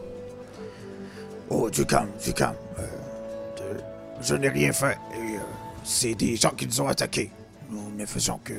Oh, 1.49 1.69
du 1.69 1.85
calme, 1.85 2.07
du 2.25 2.31
calme. 2.33 2.55
Euh, 2.79 2.83
je 4.21 4.35
n'ai 4.35 4.47
rien 4.47 4.71
fait. 4.71 4.97
Et, 5.15 5.35
euh, 5.35 5.39
c'est 5.83 6.15
des 6.15 6.35
gens 6.35 6.51
qui 6.51 6.65
nous 6.65 6.81
ont 6.81 6.87
attaqués. 6.87 7.31
Nous 7.71 7.91
ne 7.97 8.05
faisons 8.05 8.39
que 8.43 8.53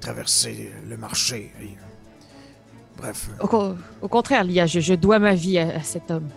traverser 0.00 0.70
le 0.88 0.96
marché. 0.96 1.52
et, 1.60 1.64
euh, 1.64 1.68
bref. 2.98 3.28
euh, 3.30 3.44
Au, 3.44 3.46
co- 3.48 3.74
au 4.02 4.08
contraire, 4.08 4.44
Lia, 4.44 4.66
je, 4.66 4.80
je 4.80 4.94
dois 4.94 5.18
ma 5.18 5.34
vie 5.34 5.58
à, 5.58 5.76
à 5.76 5.82
cet 5.82 6.10
homme. 6.10 6.28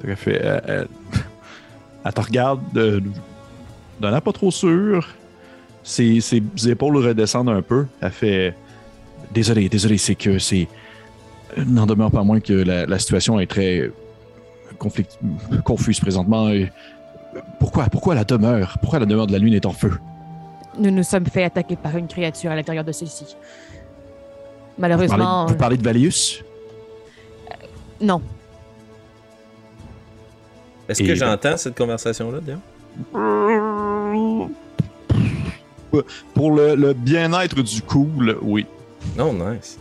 Tout 0.00 0.10
à 0.10 0.16
fait. 0.16 0.36
Elle, 0.42 0.62
elle- 0.66 0.88
elle 2.04 2.12
te 2.12 2.20
regarde 2.20 2.60
euh, 2.76 3.00
d'un 4.00 4.12
air 4.14 4.22
pas 4.22 4.32
trop 4.32 4.50
sûr. 4.50 5.06
Ses, 5.82 6.20
ses 6.20 6.42
épaules 6.68 6.96
redescendent 6.96 7.48
un 7.50 7.62
peu. 7.62 7.86
Elle 8.00 8.10
fait 8.12 8.54
Désolé, 9.32 9.68
désolé, 9.68 9.96
c'est 9.96 10.16
que 10.16 10.38
c'est. 10.40 10.66
N'en 11.56 11.86
demeure 11.86 12.10
pas 12.10 12.24
moins 12.24 12.40
que 12.40 12.52
la, 12.52 12.84
la 12.86 12.98
situation 12.98 13.38
est 13.38 13.46
très 13.46 13.90
conflict... 14.78 15.18
confuse 15.64 16.00
présentement. 16.00 16.48
Et 16.50 16.70
pourquoi, 17.58 17.84
pourquoi 17.86 18.14
la 18.14 18.24
demeure? 18.24 18.76
Pourquoi 18.80 18.98
la 18.98 19.06
demeure 19.06 19.26
de 19.26 19.32
la 19.32 19.38
lune 19.38 19.54
est 19.54 19.66
en 19.66 19.72
feu? 19.72 19.92
Nous 20.78 20.90
nous 20.90 21.02
sommes 21.02 21.26
fait 21.26 21.44
attaquer 21.44 21.76
par 21.76 21.96
une 21.96 22.06
créature 22.06 22.50
à 22.50 22.56
l'intérieur 22.56 22.84
de 22.84 22.92
celle-ci. 22.92 23.24
vous 23.24 23.36
Malheureusement, 24.78 25.16
parlez, 25.16 25.52
vous 25.52 25.58
parlez 25.58 25.76
de 25.76 25.82
Valius? 25.84 26.42
non. 28.00 28.20
Est-ce 30.88 31.02
que 31.02 31.08
ben- 31.08 31.14
j'entends 31.16 31.56
cette 31.56 31.76
conversation-là, 31.76 32.38
d'ailleurs? 32.40 32.58
Pour 36.34 36.52
le, 36.52 36.74
le 36.74 36.92
bien-être 36.92 37.62
du 37.62 37.82
cool, 37.82 38.36
oui. 38.42 38.66
Non, 39.16 39.32
nice. 39.32 39.78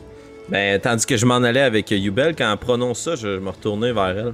Ben, 0.50 0.80
tandis 0.80 1.06
que 1.06 1.18
je 1.18 1.26
m'en 1.26 1.36
allais 1.38 1.62
avec 1.62 1.92
Yubel, 1.92 2.36
quand 2.36 2.52
elle 2.52 2.58
prononce 2.58 3.00
ça, 3.00 3.16
je 3.16 3.40
me 3.40 3.50
retournais 3.50 3.92
vers 3.94 4.18
elle. 4.18 4.34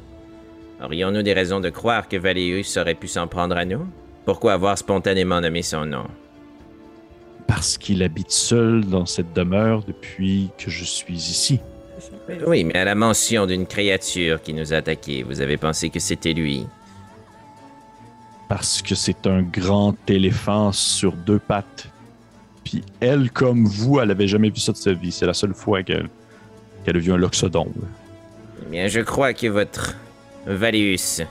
Aurions-nous 0.84 1.22
des 1.22 1.34
raisons 1.34 1.60
de 1.60 1.70
croire 1.70 2.08
que 2.10 2.18
Valéus 2.18 2.78
aurait 2.78 2.96
pu 2.96 3.08
s'en 3.08 3.28
prendre 3.28 3.56
à 3.56 3.66
nous? 3.66 3.88
Pourquoi 4.26 4.54
avoir 4.54 4.78
spontanément 4.78 5.40
nommé 5.40 5.62
son 5.62 5.86
nom? 5.86 6.06
Parce 7.48 7.78
qu'il 7.78 8.04
habite 8.04 8.32
seul 8.32 8.84
dans 8.84 9.06
cette 9.06 9.34
demeure 9.34 9.84
depuis 9.84 10.50
que 10.58 10.70
je 10.70 10.84
suis 10.84 11.14
ici. 11.14 11.60
Oui, 12.46 12.64
mais 12.64 12.78
à 12.78 12.86
la 12.86 12.96
mention 12.96 13.46
d'une 13.46 13.68
créature 13.68 14.42
qui 14.42 14.54
nous 14.54 14.74
a 14.74 14.78
attaqués, 14.78 15.24
vous 15.24 15.42
avez 15.42 15.58
pensé 15.58 15.90
que 15.90 16.00
c'était 16.00 16.34
lui. 16.34 16.66
Parce 18.50 18.82
que 18.82 18.96
c'est 18.96 19.28
un 19.28 19.44
grand 19.44 19.96
éléphant 20.10 20.72
sur 20.72 21.14
deux 21.14 21.40
pattes. 21.40 21.88
Puis 22.64 22.84
elle, 23.00 23.32
comme 23.32 23.66
vous, 23.66 24.00
elle 24.00 24.12
avait 24.12 24.28
jamais 24.28 24.50
vu 24.50 24.60
ça 24.60 24.72
de 24.72 24.78
sa 24.78 24.94
vie. 24.94 25.12
C'est 25.12 25.26
la 25.26 25.34
seule 25.34 25.54
fois 25.54 25.84
qu'elle 25.84 26.10
a 26.88 26.92
vu 26.92 27.14
un 27.14 27.18
loxodon. 27.18 27.72
Eh 28.64 28.70
bien, 28.70 28.88
je 28.88 29.00
crois 29.00 29.34
que 29.34 29.48
votre 29.48 29.96
Valéus 30.46 31.22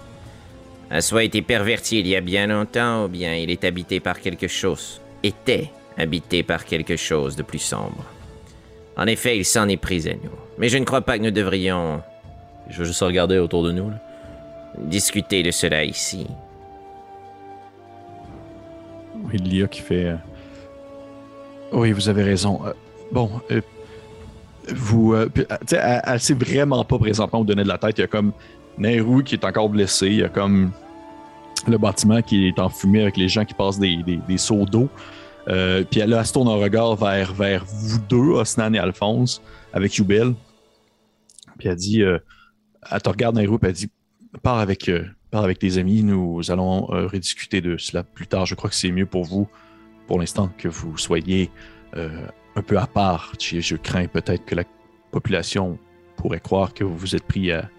a 0.90 1.00
soit 1.00 1.24
été 1.24 1.42
perverti 1.42 2.00
il 2.00 2.07
y 2.07 2.16
a 2.16 2.20
bien 2.20 2.46
longtemps, 2.46 3.05
ou 3.05 3.09
bien 3.09 3.35
il 3.35 3.50
est 3.50 3.64
habité 3.64 4.00
par 4.00 4.20
quelque 4.20 4.48
chose. 4.48 5.00
Était 5.22 5.70
habité 5.96 6.42
par 6.42 6.64
quelque 6.64 6.96
chose 6.96 7.37
de 7.37 7.42
plus 7.42 7.59
sombre. 7.61 8.05
En 8.96 9.07
effet, 9.07 9.37
il 9.37 9.44
s'en 9.44 9.68
est 9.68 9.77
pris 9.77 10.09
à 10.09 10.14
nous. 10.14 10.31
Mais 10.59 10.68
je 10.68 10.79
ne 10.79 10.85
crois 10.85 11.00
pas 11.00 11.18
que 11.18 11.22
nous 11.24 11.31
devrions 11.31 12.00
Je 12.70 12.79
veux 12.79 12.85
juste 12.85 13.00
regarder 13.03 13.38
autour 13.38 13.62
de 13.64 13.72
nous. 13.72 13.90
Là. 13.90 13.96
discuter 14.79 15.42
de 15.42 15.50
cela 15.50 15.85
ici. 15.85 16.27
Oui, 19.24 19.38
Lia 19.38 19.66
qui 19.66 19.81
fait. 19.81 20.05
euh, 20.07 20.16
Oui, 21.72 21.92
vous 21.92 22.09
avez 22.09 22.22
raison. 22.22 22.61
Euh, 22.66 22.72
Bon, 23.12 23.31
euh, 23.50 23.61
vous. 24.74 25.14
tu 25.35 25.44
sais, 25.66 25.77
elle, 25.81 26.00
elle 26.05 26.20
sait 26.20 26.35
vraiment 26.35 26.85
pas 26.85 26.98
présentement 26.98 27.40
où 27.40 27.44
donner 27.44 27.62
de 27.62 27.68
la 27.68 27.79
tête. 27.79 27.98
Il 27.98 28.00
y 28.00 28.05
a 28.05 28.09
comme 28.09 28.33
Nehru 28.79 29.23
qui 29.25 29.35
est 29.35 29.45
encore 29.45 29.69
blessé. 29.69 30.07
Il 30.09 30.17
y 30.17 30.23
a 30.25 30.29
comme 30.29 30.73
le 31.67 31.79
bâtiment 31.79 32.21
qui 32.23 32.49
est 32.49 32.59
enfumé 32.59 33.03
avec 33.03 33.17
les 33.17 33.29
gens 33.29 33.45
qui 33.45 33.55
passent 33.55 33.79
des, 33.79 33.97
des- 34.03 34.39
seaux 34.39 34.65
d'eau. 34.65 34.89
Euh, 35.49 35.85
puis 35.91 36.01
elle 36.01 36.25
se 36.25 36.33
tourne 36.33 36.49
un 36.49 36.57
regard 36.57 36.97
vers, 36.97 37.33
vers 37.33 37.65
vous 37.67 37.99
deux, 38.09 38.17
Osnan 38.17 38.73
et 38.75 38.79
Alphonse, 38.79 39.43
avec 39.73 39.97
Yubel. 39.97 40.35
Puis 41.59 41.69
elle 41.69 41.77
dit, 41.77 42.03
euh, 42.03 42.19
elle 42.91 43.03
te 43.03 43.09
regarde 43.09 43.37
Nehru, 43.37 43.59
puis 43.59 43.69
elle 43.69 43.75
dit, 43.75 43.91
pars 44.43 44.59
avec, 44.59 44.89
euh, 44.89 45.05
pars 45.31 45.45
avec 45.45 45.59
tes 45.59 45.79
amis, 45.79 46.03
nous 46.03 46.51
allons 46.51 46.91
euh, 46.93 47.07
rediscuter 47.07 47.61
de 47.61 47.77
cela 47.77 48.03
plus 48.03 48.27
tard. 48.27 48.47
Je 48.47 48.55
crois 48.55 48.71
que 48.71 48.77
c'est 48.77 48.91
mieux 48.91 49.07
pour 49.07 49.25
vous, 49.25 49.49
pour 50.07 50.19
l'instant, 50.19 50.51
que 50.59 50.69
vous 50.69 50.97
soyez 50.99 51.51
un 51.97 52.63
peu 52.63 52.77
à 52.77 52.87
part. 52.89 53.33
Je, 53.41 53.61
je 53.61 53.77
crains 53.77 54.07
peut-être 54.09 54.45
que 54.45 54.57
la 54.57 54.65
population 55.13 55.79
pourrait 56.17 56.41
croire 56.41 56.75
que 56.75 56.83
vous 56.83 56.97
vous 56.97 57.15
êtes 57.15 57.23
pris 57.25 57.53
à, 57.53 57.71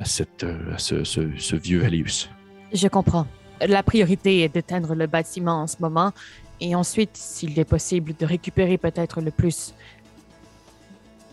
à, 0.00 0.04
cette, 0.04 0.44
euh, 0.44 0.74
à 0.74 0.78
ce, 0.78 1.04
ce- 1.04 1.36
ce 1.36 1.56
vieux 1.56 1.84
Alius. 1.84 2.30
Je 2.72 2.88
comprends. 2.88 3.26
La 3.66 3.82
priorité 3.82 4.42
est 4.42 4.48
d'éteindre 4.48 4.94
le 4.94 5.06
bâtiment 5.06 5.62
en 5.62 5.66
ce 5.66 5.76
moment. 5.80 6.12
Et 6.60 6.74
ensuite, 6.74 7.16
s'il 7.16 7.58
est 7.58 7.64
possible, 7.64 8.14
de 8.18 8.26
récupérer 8.26 8.78
peut-être 8.78 9.20
le 9.20 9.30
plus 9.30 9.74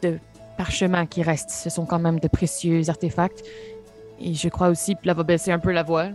de 0.01 0.17
parchemins 0.57 1.05
qui 1.05 1.23
restent. 1.23 1.49
Ce 1.51 1.69
sont 1.69 1.85
quand 1.85 1.99
même 1.99 2.19
de 2.19 2.27
précieux 2.27 2.89
artefacts. 2.89 3.43
Et 4.19 4.33
je 4.33 4.47
crois 4.49 4.69
aussi, 4.69 4.95
puis 4.95 5.07
là, 5.07 5.13
va 5.13 5.23
baisser 5.23 5.51
un 5.51 5.59
peu 5.59 5.71
la 5.71 5.83
voix, 5.83 6.07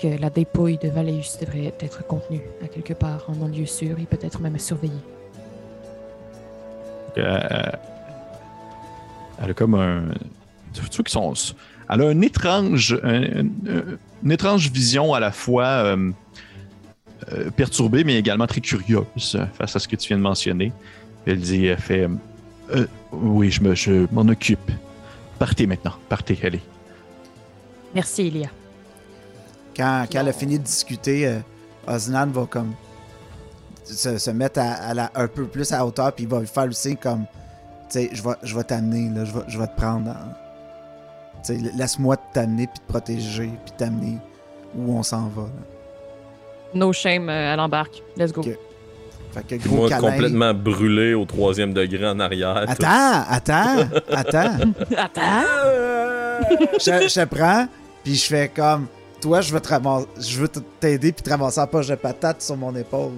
que 0.00 0.08
la 0.08 0.30
dépouille 0.30 0.78
de 0.78 0.88
Valéus 0.88 1.38
devrait 1.40 1.72
être 1.80 2.04
contenue 2.06 2.40
à 2.62 2.66
quelque 2.68 2.92
part, 2.94 3.24
en 3.28 3.44
un 3.44 3.48
lieu 3.48 3.66
sûr 3.66 3.98
et 4.00 4.06
peut-être 4.06 4.40
même 4.40 4.58
surveillée. 4.58 4.92
Euh, 7.16 7.38
elle 9.42 9.50
a 9.50 9.54
comme 9.54 9.74
un. 9.74 10.06
Tu 10.74 10.80
vois 10.80 10.88
qu'ils 10.88 11.08
sont. 11.08 11.32
Elle 11.88 12.02
a 12.02 12.10
une 12.10 12.24
étrange, 12.24 12.98
un- 13.02 13.40
un- 13.42 13.96
une 14.22 14.32
étrange 14.32 14.70
vision 14.70 15.14
à 15.14 15.20
la 15.20 15.30
fois 15.32 15.64
euh, 15.66 16.10
euh, 17.32 17.50
perturbée, 17.50 18.04
mais 18.04 18.16
également 18.16 18.46
très 18.46 18.60
curieuse 18.60 19.04
euh, 19.34 19.46
face 19.58 19.76
à 19.76 19.78
ce 19.78 19.86
que 19.88 19.96
tu 19.96 20.08
viens 20.08 20.16
de 20.18 20.22
mentionner. 20.22 20.72
Elle 21.26 21.40
dit, 21.40 21.66
elle 21.66 21.78
fait, 21.78 22.08
euh, 22.74 22.86
oui, 23.12 23.50
je 23.50 23.62
me, 23.62 23.74
je 23.74 24.06
m'en 24.12 24.22
occupe. 24.22 24.70
Partez 25.38 25.66
maintenant, 25.66 25.92
partez, 26.08 26.38
allez. 26.42 26.60
Merci, 27.94 28.22
Elia. 28.28 28.48
Quand, 29.76 30.06
quand 30.10 30.20
elle 30.20 30.28
a 30.28 30.32
fini 30.32 30.58
de 30.58 30.64
discuter, 30.64 31.26
euh, 31.26 31.38
Osnan 31.86 32.26
va 32.28 32.46
comme 32.46 32.72
se, 33.84 34.18
se 34.18 34.30
mettre 34.30 34.60
à, 34.60 34.72
à 34.72 34.94
la- 34.94 35.10
un 35.14 35.28
peu 35.28 35.44
plus 35.46 35.70
à 35.72 35.84
hauteur, 35.84 36.12
puis 36.12 36.24
il 36.24 36.30
va 36.30 36.40
lui 36.40 36.46
faire 36.46 36.64
aussi 36.64 36.96
comme, 36.96 37.24
tu 37.90 37.98
sais, 38.00 38.10
je 38.12 38.22
vais, 38.22 38.34
je 38.42 38.56
vais 38.56 38.64
t'amener, 38.64 39.10
là, 39.10 39.24
je 39.24 39.32
vais, 39.32 39.44
je 39.48 39.58
vais 39.58 39.66
te 39.66 39.76
prendre. 39.76 40.10
sais, 40.10 40.43
laisse-moi 41.48 42.16
t'amener, 42.32 42.66
puis 42.66 42.78
te 42.78 42.92
protéger, 42.92 43.50
puis 43.64 43.74
t'amener 43.76 44.18
où 44.76 44.96
on 44.96 45.02
s'en 45.02 45.28
va. 45.28 45.42
là. 45.42 45.48
No 46.74 46.92
shame, 46.92 47.28
euh, 47.28 47.52
elle 47.52 47.60
embarque. 47.60 48.02
Let's 48.16 48.32
go. 48.32 48.42
Fait 48.42 49.42
que 49.46 49.66
gros 49.66 49.76
moi, 49.76 49.88
câlin. 49.88 50.10
complètement 50.10 50.54
brûlé 50.54 51.14
au 51.14 51.24
troisième 51.24 51.72
degré 51.72 52.06
en 52.06 52.20
arrière. 52.20 52.64
Attends, 52.68 53.24
attends, 53.28 53.88
attends. 54.10 54.72
Attends! 54.96 55.44
je, 56.78 57.24
prends, 57.24 57.66
puis 58.02 58.14
je 58.14 58.26
fais 58.26 58.48
comme, 58.48 58.86
toi, 59.20 59.40
je 59.40 59.52
veux 59.52 59.60
te 59.60 59.68
ramasser, 59.68 60.06
je 60.20 60.38
veux 60.38 60.48
t'aider, 60.80 61.12
puis 61.12 61.22
te 61.22 61.30
ramasser 61.30 61.60
la 61.60 61.66
poche 61.66 61.88
de 61.88 61.94
patate 61.94 62.42
sur 62.42 62.56
mon 62.56 62.74
épaule. 62.76 63.12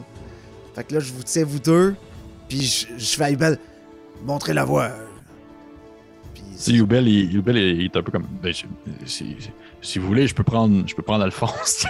Fait 0.75 0.85
que 0.85 0.95
là, 0.95 1.01
je 1.01 1.13
vous 1.13 1.23
tiens, 1.23 1.45
vous 1.45 1.59
deux, 1.59 1.95
puis 2.49 2.63
je, 2.63 2.87
je 2.97 3.17
fais 3.17 3.25
à 3.25 3.31
Ibel, 3.31 3.59
montrez 4.25 4.53
la 4.55 4.65
voie. 4.65 4.91
Sais, 6.57 6.73
Youbel, 6.73 7.07
il, 7.07 7.33
Youbel, 7.35 7.57
il 7.59 7.85
est 7.85 7.97
un 7.97 8.03
peu 8.03 8.11
comme. 8.11 8.27
ben, 8.43 8.53
si, 9.05 9.37
si 9.83 9.99
vous 9.99 10.07
voulez, 10.07 10.27
je 10.27 10.35
peux 10.35 10.43
prendre, 10.45 10.83
je 10.89 10.95
peux 10.95 11.03
prendre 11.03 11.23
Alphonse. 11.25 11.87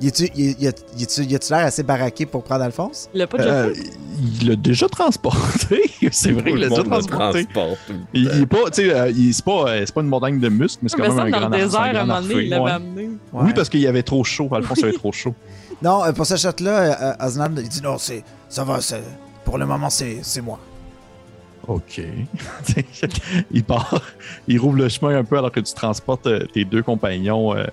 Y 0.00 0.08
a-tu 0.08 1.50
l'air 1.50 1.66
assez 1.66 1.82
baraqué 1.84 2.26
pour 2.26 2.42
prendre 2.42 2.64
Alphonse? 2.64 3.08
Il 3.14 3.18
l'a 3.18 3.26
pas 3.26 3.38
déjà 3.38 3.50
Euh, 3.50 3.74
fait? 3.74 3.82
il 4.40 4.48
l'a 4.48 4.56
déjà 4.56 4.88
transporté. 4.88 5.82
C'est 6.10 6.32
vrai, 6.32 6.50
il 6.50 6.56
l'a 6.56 6.64
le 6.64 6.70
déjà 6.70 6.82
transporté. 6.82 7.44
transporte 7.46 7.78
le 7.88 7.96
Il, 8.12 8.26
est 8.42 8.46
pas, 8.46 8.70
tu 8.70 8.82
sais, 8.82 8.92
euh, 8.92 9.10
il- 9.10 9.32
c'est 9.32 9.44
pas, 9.44 9.68
euh, 9.68 9.82
c'est 9.86 9.94
pas 9.94 10.00
une 10.00 10.08
montagne 10.08 10.40
de 10.40 10.48
muscles, 10.48 10.80
mais 10.82 10.88
c'est 10.88 10.98
Mais 10.98 11.06
quand 11.08 11.16
ça, 11.16 11.24
même 11.24 11.32
un 11.34 11.40
dans 11.40 11.48
grand 11.48 11.48
le 11.48 11.54
ar- 11.54 11.60
c'est 11.60 11.66
désert, 11.66 11.80
à 11.80 11.84
un 11.86 11.92
grand 11.92 12.06
moment 12.06 12.20
donné, 12.22 12.34
il 12.42 12.48
l'avait 12.48 12.62
ouais. 12.64 12.70
amené. 12.72 13.10
Oui, 13.32 13.52
parce 13.54 13.68
qu'il 13.68 13.80
y 13.80 13.86
avait 13.86 14.02
trop 14.02 14.24
chaud. 14.24 14.48
Alphonse 14.52 14.82
avait 14.82 14.92
trop 14.92 15.12
chaud. 15.12 15.34
Non, 15.82 16.04
euh, 16.04 16.12
pour 16.12 16.26
ce 16.26 16.36
shot-là, 16.36 17.14
euh, 17.20 17.26
Osnan, 17.26 17.50
il 17.56 17.68
dit 17.68 17.80
non, 17.82 17.96
c'est, 17.98 18.24
ça 18.48 18.64
va, 18.64 18.80
c'est, 18.80 19.02
pour 19.44 19.58
le 19.58 19.66
moment, 19.66 19.90
c'est, 19.90 20.18
c'est 20.22 20.40
moi. 20.40 20.58
OK. 21.68 22.00
il 23.52 23.64
part, 23.64 24.02
il 24.48 24.58
rouvre 24.58 24.76
le 24.76 24.88
chemin 24.88 25.16
un 25.16 25.24
peu 25.24 25.38
alors 25.38 25.52
que 25.52 25.60
tu 25.60 25.74
transportes 25.74 26.26
euh, 26.26 26.46
tes 26.52 26.64
deux 26.64 26.82
compagnons 26.82 27.56
euh, 27.56 27.64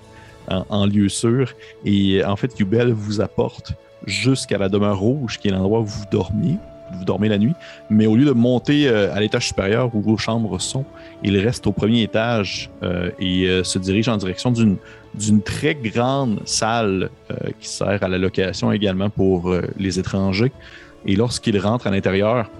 en, 0.48 0.86
lieu 0.86 1.08
sûr. 1.08 1.52
Et 1.84 2.22
euh, 2.22 2.28
en 2.28 2.36
fait, 2.36 2.58
Yubel 2.58 2.92
vous 2.92 3.20
apporte 3.20 3.72
jusqu'à 4.06 4.58
la 4.58 4.68
demeure 4.68 4.98
rouge, 4.98 5.38
qui 5.38 5.48
est 5.48 5.50
l'endroit 5.50 5.80
où 5.80 5.86
vous 5.86 6.04
dormiez. 6.10 6.56
Vous 6.98 7.04
dormez 7.04 7.28
la 7.28 7.38
nuit. 7.38 7.54
Mais 7.88 8.06
au 8.06 8.16
lieu 8.16 8.26
de 8.26 8.32
monter 8.32 8.86
à 8.86 9.18
l'étage 9.18 9.46
supérieur 9.48 9.94
où 9.94 10.02
vos 10.02 10.18
chambres 10.18 10.60
sont, 10.60 10.84
il 11.22 11.38
reste 11.38 11.66
au 11.66 11.72
premier 11.72 12.02
étage 12.02 12.68
et 13.18 13.62
se 13.64 13.78
dirige 13.78 14.10
en 14.10 14.18
direction 14.18 14.50
d'une 14.50 14.76
d'une 15.14 15.40
très 15.40 15.74
grande 15.74 16.40
salle 16.44 17.08
qui 17.60 17.68
sert 17.68 18.02
à 18.02 18.08
la 18.08 18.18
location 18.18 18.72
également 18.72 19.08
pour 19.08 19.56
les 19.78 19.98
étrangers. 19.98 20.52
Et 21.06 21.16
lorsqu'il 21.16 21.58
rentre 21.58 21.86
à 21.86 21.90
l'intérieur, 21.90 22.50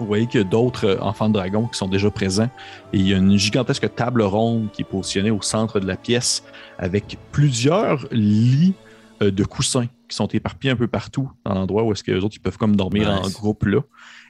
vous 0.00 0.06
voyez 0.06 0.26
qu'il 0.26 0.40
y 0.40 0.44
a 0.44 0.46
d'autres 0.46 0.86
euh, 0.86 1.00
enfants 1.00 1.28
de 1.28 1.34
dragon 1.34 1.66
qui 1.66 1.78
sont 1.78 1.88
déjà 1.88 2.10
présents. 2.10 2.50
Et 2.92 2.98
il 2.98 3.08
y 3.08 3.14
a 3.14 3.18
une 3.18 3.36
gigantesque 3.36 3.94
table 3.94 4.22
ronde 4.22 4.70
qui 4.72 4.82
est 4.82 4.84
positionnée 4.84 5.30
au 5.30 5.42
centre 5.42 5.80
de 5.80 5.86
la 5.86 5.96
pièce 5.96 6.42
avec 6.78 7.18
plusieurs 7.32 8.06
lits 8.10 8.74
euh, 9.22 9.30
de 9.30 9.44
coussins 9.44 9.86
qui 10.08 10.16
sont 10.16 10.26
éparpillés 10.28 10.72
un 10.72 10.76
peu 10.76 10.88
partout 10.88 11.30
dans 11.44 11.54
l'endroit 11.54 11.84
où 11.84 11.92
est-ce 11.92 12.02
que 12.02 12.10
les 12.10 12.24
autres 12.24 12.34
ils 12.36 12.40
peuvent 12.40 12.58
comme 12.58 12.74
dormir 12.74 13.08
en 13.10 13.28
groupe 13.28 13.64
là. 13.64 13.80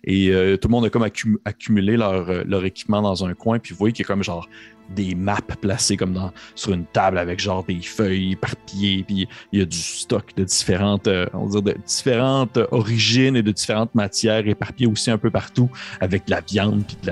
Et 0.04 0.30
euh, 0.30 0.56
tout 0.56 0.68
le 0.68 0.72
monde 0.72 0.84
a 0.84 0.90
comme 0.90 1.04
accum- 1.04 1.38
accumulé 1.44 1.96
leur, 1.96 2.44
leur 2.44 2.64
équipement 2.64 3.02
dans 3.02 3.24
un 3.24 3.34
coin. 3.34 3.58
Puis 3.58 3.72
vous 3.72 3.78
voyez 3.78 3.92
qu'il 3.92 4.04
y 4.04 4.06
a 4.06 4.08
comme 4.08 4.22
genre 4.22 4.48
des 4.94 5.14
maps 5.14 5.38
placées 5.60 5.96
comme 5.96 6.12
dans, 6.12 6.32
sur 6.54 6.72
une 6.72 6.84
table 6.84 7.18
avec 7.18 7.38
genre 7.38 7.64
des 7.64 7.80
feuilles 7.80 8.32
éparpillées. 8.32 9.04
Puis 9.04 9.28
il 9.52 9.58
y 9.58 9.62
a 9.62 9.64
du 9.64 9.76
stock 9.76 10.34
de 10.36 10.44
différentes, 10.44 11.06
euh, 11.06 11.26
on 11.32 11.46
va 11.46 11.60
dire 11.60 11.62
de 11.62 11.76
différentes 11.86 12.58
origines 12.70 13.36
et 13.36 13.42
de 13.42 13.52
différentes 13.52 13.94
matières 13.94 14.46
éparpillées 14.46 14.90
aussi 14.90 15.10
un 15.10 15.18
peu 15.18 15.30
partout 15.30 15.70
avec 16.00 16.26
de 16.26 16.30
la 16.32 16.40
viande 16.40 16.84
puis 16.86 16.96
de 17.02 17.10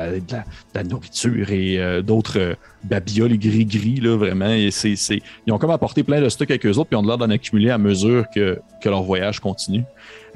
la, 0.74 0.84
nourriture 0.84 1.50
et 1.50 1.78
euh, 1.78 2.02
d'autres 2.02 2.38
euh, 2.38 2.54
babioles 2.84 3.36
gris-gris, 3.38 4.00
là, 4.00 4.16
vraiment. 4.16 4.50
Et 4.50 4.70
Ils 5.46 5.52
ont 5.52 5.58
comme 5.58 5.70
apporté 5.70 6.02
plein 6.02 6.20
de 6.20 6.28
stock 6.28 6.50
avec 6.50 6.64
eux 6.66 6.70
autres, 6.70 6.88
puis 6.88 6.96
ont 6.96 7.02
l'air 7.02 7.18
d'en 7.18 7.30
accumuler 7.30 7.70
à 7.70 7.78
mesure 7.78 8.26
que, 8.34 8.60
que 8.82 8.88
leur 8.88 9.02
voyage 9.02 9.40
continue. 9.40 9.84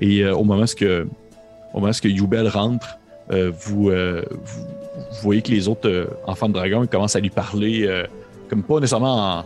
Et 0.00 0.26
au 0.26 0.42
moment 0.42 0.62
où 0.62 0.74
que, 0.74 1.07
que 1.74 2.09
Yubel 2.09 2.48
rentre, 2.48 2.98
vous, 3.31 3.90
vous 4.96 5.22
voyez 5.22 5.42
que 5.42 5.50
les 5.50 5.68
autres 5.68 5.88
euh, 5.88 6.07
enfants 6.26 6.48
de 6.48 6.55
dragon 6.55 6.83
ils 6.85 6.88
commencent 6.88 7.16
à 7.16 7.20
lui 7.20 7.31
parler, 7.31 7.87
euh, 7.87 8.07
comme 8.48 8.62
pas 8.62 8.74
nécessairement 8.81 9.38
en- 9.40 9.44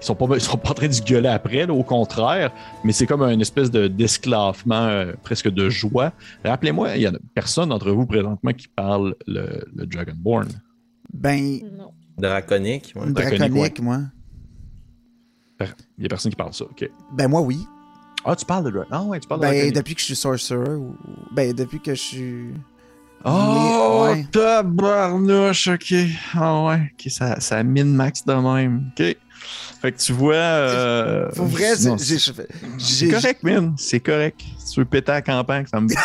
Ils 0.00 0.04
sont 0.06 0.14
pas, 0.14 0.26
ils 0.34 0.40
sont 0.40 0.58
pas 0.58 0.70
en 0.70 0.74
train 0.74 0.88
de 0.88 0.92
se 0.92 1.02
gueuler 1.02 1.28
après, 1.30 1.64
là, 1.66 1.72
au 1.72 1.82
contraire, 1.82 2.52
mais 2.84 2.92
c'est 2.92 3.06
comme 3.06 3.22
une 3.22 3.40
espèce 3.40 3.70
de, 3.70 3.86
d'esclavement, 3.88 4.74
euh, 4.86 5.12
presque 5.22 5.48
de 5.48 5.70
joie. 5.70 6.12
Rappelez-moi, 6.44 6.96
il 6.96 7.02
y 7.02 7.06
a 7.06 7.12
personne 7.34 7.70
d'entre 7.70 7.90
vous 7.90 8.04
présentement 8.06 8.52
qui 8.52 8.68
parle 8.68 9.14
le, 9.26 9.64
le 9.74 9.86
Dragonborn. 9.86 10.48
Ben, 11.12 11.60
Non. 11.78 11.92
Draconique, 12.18 12.92
ouais. 12.96 13.10
Draconique, 13.12 13.38
draconique, 13.38 13.80
moi. 13.80 13.98
Il 15.98 16.02
y 16.02 16.06
a 16.06 16.08
personne 16.08 16.30
qui 16.30 16.36
parle 16.36 16.52
ça, 16.52 16.64
ok. 16.64 16.90
Ben, 17.12 17.28
moi, 17.28 17.40
oui. 17.40 17.58
Ah, 18.24 18.34
tu 18.36 18.44
parles 18.44 18.64
de 18.64 18.70
Dragon. 18.70 18.88
Ah 18.90 19.02
ouais, 19.04 19.20
tu 19.20 19.28
parles 19.28 19.40
de 19.40 19.46
Ben, 19.46 19.52
Draconique. 19.52 19.74
depuis 19.74 19.94
que 19.94 20.00
je 20.00 20.06
suis 20.06 20.16
sorcerer, 20.16 20.74
ou... 20.74 20.94
ben, 21.32 21.52
depuis 21.54 21.80
que 21.80 21.94
je 21.94 22.00
suis. 22.00 22.44
Oh, 23.24 24.06
Ouais. 24.10 24.26
tabarnouche, 24.30 25.68
ok. 25.68 25.94
Ah 26.36 26.62
ouais, 26.64 26.92
ok, 26.92 27.10
ça, 27.10 27.40
ça 27.40 27.62
mine 27.62 27.94
max 27.94 28.24
de 28.24 28.34
même. 28.34 28.90
Ok. 28.98 29.16
Fait 29.82 29.92
que 29.92 29.98
tu 29.98 30.12
vois. 30.12 30.34
Euh, 30.34 31.28
Pour 31.34 31.46
vrai, 31.46 31.74
c'est- 31.76 31.98
c'est 31.98 32.32
c'est 32.78 33.08
correct, 33.08 33.42
man. 33.42 33.74
C'est 33.78 34.00
correct. 34.00 34.40
Si 34.58 34.74
tu 34.74 34.80
veux 34.80 34.86
péter 34.86 35.12
à 35.12 35.14
la 35.16 35.22
campagne, 35.22 35.66
ça 35.66 35.80
me. 35.80 35.88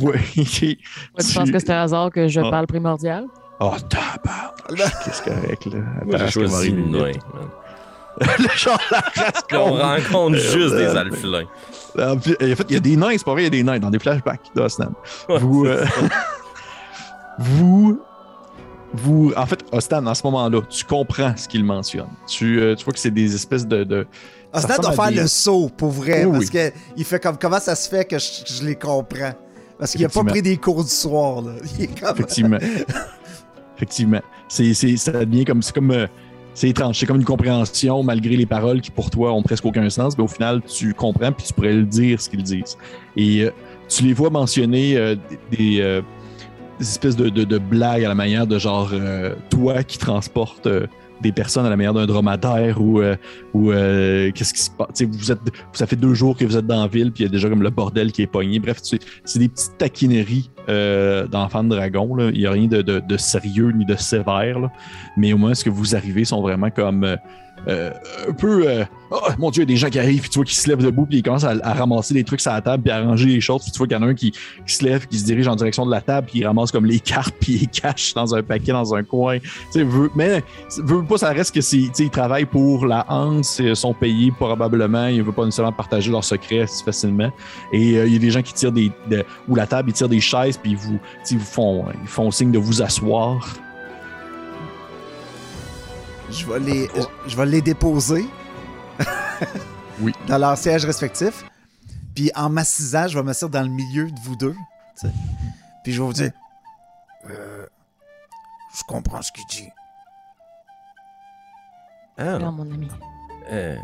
Ouais, 0.00 0.20
tu 0.34 0.76
penses 1.14 1.50
que 1.50 1.58
c'est 1.58 1.70
un 1.70 1.82
hasard 1.82 2.10
que 2.10 2.26
je 2.28 2.40
Ah. 2.40 2.50
parle 2.50 2.66
primordial? 2.66 3.26
Oh, 3.60 3.74
tabarnouche. 3.88 4.92
Qu'est-ce 5.04 5.22
correct, 5.22 5.66
là? 5.66 5.78
Moi, 6.04 6.04
j'ai 6.10 6.14
Attends, 6.14 6.30
choisi 6.30 6.72
le. 8.20 8.48
Genre 8.56 8.78
la 8.90 9.00
race 9.00 9.42
qu'on- 9.50 9.76
rencontre 9.76 10.36
juste 10.38 10.74
des 10.74 10.86
alphelins. 10.96 11.46
En 11.98 12.18
fait, 12.18 12.36
il 12.68 12.74
y 12.74 12.76
a 12.76 12.80
des 12.80 12.96
nains, 12.96 13.10
c'est 13.12 13.24
pas 13.24 13.32
vrai, 13.32 13.42
il 13.42 13.44
y 13.44 13.46
a 13.46 13.50
des 13.50 13.62
nains 13.62 13.78
dans 13.78 13.90
des 13.90 13.98
flashbacks 14.00 14.40
d'Osnan. 14.54 14.92
Ouais, 15.28 15.38
vous, 15.38 15.64
euh, 15.66 15.84
vous, 17.38 18.00
vous, 18.92 19.32
en 19.36 19.46
fait, 19.46 19.64
Ostan, 19.72 20.06
à 20.06 20.14
ce 20.14 20.22
moment-là, 20.24 20.60
tu 20.68 20.84
comprends 20.84 21.36
ce 21.36 21.48
qu'il 21.48 21.64
mentionne. 21.64 22.08
Tu, 22.26 22.60
euh, 22.60 22.74
tu 22.74 22.84
vois 22.84 22.92
que 22.92 22.98
c'est 22.98 23.10
des 23.10 23.34
espèces 23.34 23.66
de. 23.66 23.84
de 23.84 24.06
doit 24.52 24.92
faire 24.92 25.08
des- 25.10 25.14
le 25.22 25.26
saut, 25.26 25.68
pour 25.76 25.90
vrai, 25.90 26.24
Oui, 26.24 26.32
parce 26.38 26.50
que 26.50 26.72
il 26.96 27.04
fait 27.04 27.20
comme 27.20 27.36
comment 27.38 27.58
ça 27.60 27.74
se 27.74 27.88
fait 27.88 28.04
que 28.04 28.18
je, 28.18 28.28
je 28.46 28.64
les 28.64 28.76
comprends? 28.76 29.32
Parce 29.78 29.92
qu'il 29.92 30.04
a 30.04 30.08
pas 30.08 30.22
pris 30.22 30.40
des 30.42 30.56
cours 30.56 30.84
du 30.84 30.90
soir, 30.90 31.42
là. 31.42 31.52
Il 31.78 31.84
est 31.84 32.00
comme. 32.00 32.10
Effectivement. 32.14 32.58
Effectivement. 33.76 34.20
C'est, 34.48 34.72
c'est, 34.74 34.96
ça 34.96 35.10
devient 35.12 35.44
comme. 35.44 35.62
C'est 35.62 35.74
comme. 35.74 35.90
euh, 35.90 36.06
c'est 36.54 36.68
étrange. 36.68 36.98
C'est 36.98 37.06
comme 37.06 37.16
une 37.18 37.24
compréhension 37.24 38.02
malgré 38.02 38.36
les 38.36 38.46
paroles 38.46 38.80
qui 38.80 38.90
pour 38.90 39.10
toi 39.10 39.32
ont 39.32 39.42
presque 39.42 39.66
aucun 39.66 39.88
sens, 39.90 40.16
mais 40.16 40.24
au 40.24 40.28
final, 40.28 40.62
tu 40.62 40.94
comprends 40.94 41.32
puis 41.32 41.46
tu 41.46 41.52
pourrais 41.52 41.74
le 41.74 41.84
dire 41.84 42.20
ce 42.20 42.30
qu'ils 42.30 42.42
disent. 42.42 42.78
Et 43.16 43.42
euh, 43.42 43.50
tu 43.88 44.04
les 44.04 44.12
vois 44.14 44.30
mentionner 44.30 44.96
euh, 44.96 45.16
euh, 45.60 46.00
des 46.78 46.84
espèces 46.86 47.16
de, 47.16 47.28
de- 47.28 47.58
blagues 47.58 48.04
à 48.04 48.08
la 48.08 48.14
manière 48.14 48.46
de 48.46 48.58
genre 48.58 48.90
toi 49.50 49.82
qui 49.82 49.98
transportes 49.98 50.68
des 51.22 51.32
personnes 51.32 51.64
à 51.66 51.70
la 51.70 51.76
manière 51.76 51.94
d'un 51.94 52.06
dromadaire 52.06 52.80
ou, 52.80 53.00
euh, 53.00 53.16
ou 53.54 53.70
euh, 53.72 54.30
qu'est-ce 54.34 54.52
qui 54.54 54.60
se 54.62 54.70
passe. 54.70 55.02
Vous 55.02 55.32
êtes, 55.32 55.38
ça 55.72 55.86
fait 55.86 55.96
deux 55.96 56.14
jours 56.14 56.36
que 56.36 56.44
vous 56.44 56.56
êtes 56.56 56.66
dans 56.66 56.82
la 56.82 56.88
ville 56.88 57.12
puis 57.12 57.22
il 57.24 57.26
y 57.26 57.28
a 57.28 57.32
déjà 57.32 57.48
comme 57.48 57.62
le 57.62 57.70
bordel 57.70 58.12
qui 58.12 58.22
est 58.22 58.26
pogné. 58.26 58.58
Bref, 58.58 58.78
c'est 58.82 59.38
des 59.38 59.48
petites 59.48 59.78
taquineries 59.78 60.50
euh, 60.68 61.26
d'enfants 61.26 61.64
de 61.64 61.68
dragon. 61.70 62.14
là. 62.14 62.30
Il 62.32 62.40
n'y 62.40 62.46
a 62.46 62.50
rien 62.50 62.66
de, 62.66 62.82
de- 62.82 63.16
sérieux 63.16 63.70
ni 63.72 63.84
de 63.84 63.96
sévère. 63.96 64.58
Mais 65.16 65.32
au 65.32 65.38
moins, 65.38 65.54
ce 65.54 65.64
que 65.64 65.70
vous 65.70 65.94
arrivez 65.94 66.24
sont 66.24 66.42
vraiment 66.42 66.70
comme 66.70 67.16
euh, 67.68 67.90
un 68.28 68.32
peu. 68.32 68.68
euh, 68.68 68.84
oh 69.10 69.18
mon 69.38 69.50
Dieu, 69.50 69.62
il 69.62 69.68
y 69.68 69.72
a 69.72 69.74
des 69.74 69.76
gens 69.76 69.88
qui 69.88 69.98
arrivent, 69.98 70.20
puis 70.22 70.30
tu 70.30 70.38
vois 70.38 70.44
qu'ils 70.44 70.56
se 70.56 70.68
lèvent 70.68 70.82
debout, 70.82 71.06
puis 71.06 71.18
ils 71.18 71.22
commencent 71.22 71.44
à, 71.44 71.54
ramasser 71.74 72.14
des 72.14 72.24
trucs 72.24 72.40
sur 72.40 72.52
la 72.52 72.60
table, 72.60 72.82
puis 72.82 72.92
à 72.92 73.00
ranger 73.02 73.26
les 73.26 73.40
choses. 73.40 73.62
Puis 73.62 73.72
tu 73.72 73.78
vois 73.78 73.86
qu'il 73.86 73.96
y 73.96 74.00
en 74.00 74.02
a 74.02 74.06
un 74.06 74.14
qui, 74.14 74.30
qui 74.30 74.74
se 74.74 74.84
lève, 74.84 75.06
qui 75.06 75.18
se 75.18 75.24
dirige 75.24 75.48
en 75.48 75.56
direction 75.56 75.86
de 75.86 75.90
la 75.90 76.00
table, 76.00 76.26
puis 76.30 76.40
il 76.40 76.46
ramasse 76.46 76.70
comme 76.72 76.86
les 76.86 77.00
cartes, 77.00 77.34
puis 77.40 77.58
il 77.62 77.68
cache 77.68 78.14
dans 78.14 78.34
un 78.34 78.42
paquet, 78.42 78.72
dans 78.72 78.94
un 78.94 79.02
coin. 79.02 79.38
Tu 79.72 79.84
mais 80.14 80.42
veut 80.78 81.04
pas, 81.04 81.18
ça 81.18 81.30
reste 81.30 81.54
que 81.54 81.60
c'est, 81.60 81.90
ils 81.98 82.10
travaillent 82.10 82.44
pour 82.44 82.86
la 82.86 83.04
Hanse, 83.08 83.60
ils 83.62 83.76
sont 83.76 83.94
payés 83.94 84.32
probablement, 84.32 85.06
ils 85.06 85.18
ne 85.18 85.22
veulent 85.22 85.34
pas 85.34 85.44
nécessairement 85.44 85.72
partager 85.72 86.10
leurs 86.10 86.24
secrets 86.24 86.66
si 86.66 86.82
facilement. 86.84 87.30
Et 87.72 87.96
euh, 87.96 88.06
il 88.06 88.12
y 88.12 88.16
a 88.16 88.18
des 88.18 88.30
gens 88.30 88.42
qui 88.42 88.52
tirent 88.54 88.72
des. 88.72 88.90
de- 89.10 89.24
ou 89.48 89.54
la 89.54 89.66
table, 89.66 89.90
ils 89.90 89.92
tirent 89.92 90.08
des 90.08 90.20
chaises, 90.20 90.56
puis 90.56 90.72
ils 90.72 90.76
vous, 90.76 90.98
ils 91.30 91.38
vous 91.38 91.44
font, 91.44 91.84
ils 92.02 92.08
font 92.08 92.30
signe 92.30 92.50
de 92.52 92.58
vous 92.58 92.82
asseoir. 92.82 93.54
Je 96.34 96.46
vais 96.46 96.58
les, 96.58 96.90
je 97.26 97.36
vais 97.36 97.46
les 97.46 97.62
déposer. 97.62 98.26
Oui. 100.00 100.12
Dans 100.26 100.38
leur 100.38 100.58
siège 100.58 100.84
respectif. 100.84 101.44
Puis 102.16 102.32
en 102.34 102.48
m'assisant, 102.50 103.06
je 103.06 103.16
vais 103.16 103.22
m'asseoir 103.22 103.48
dans 103.48 103.62
le 103.62 103.68
milieu 103.68 104.10
de 104.10 104.20
vous 104.24 104.34
deux. 104.34 104.56
Puis 105.84 105.92
je 105.92 106.00
vais 106.00 106.06
vous 106.06 106.12
dire. 106.12 106.32
Euh, 107.30 107.64
je 108.76 108.82
comprends 108.88 109.22
ce 109.22 109.30
qu'il 109.30 109.46
dit. 109.46 109.68
Ah, 112.18 112.38
Non, 112.38 112.50
mon 112.50 112.62
ami. 112.72 112.88
Euh, 113.52 113.76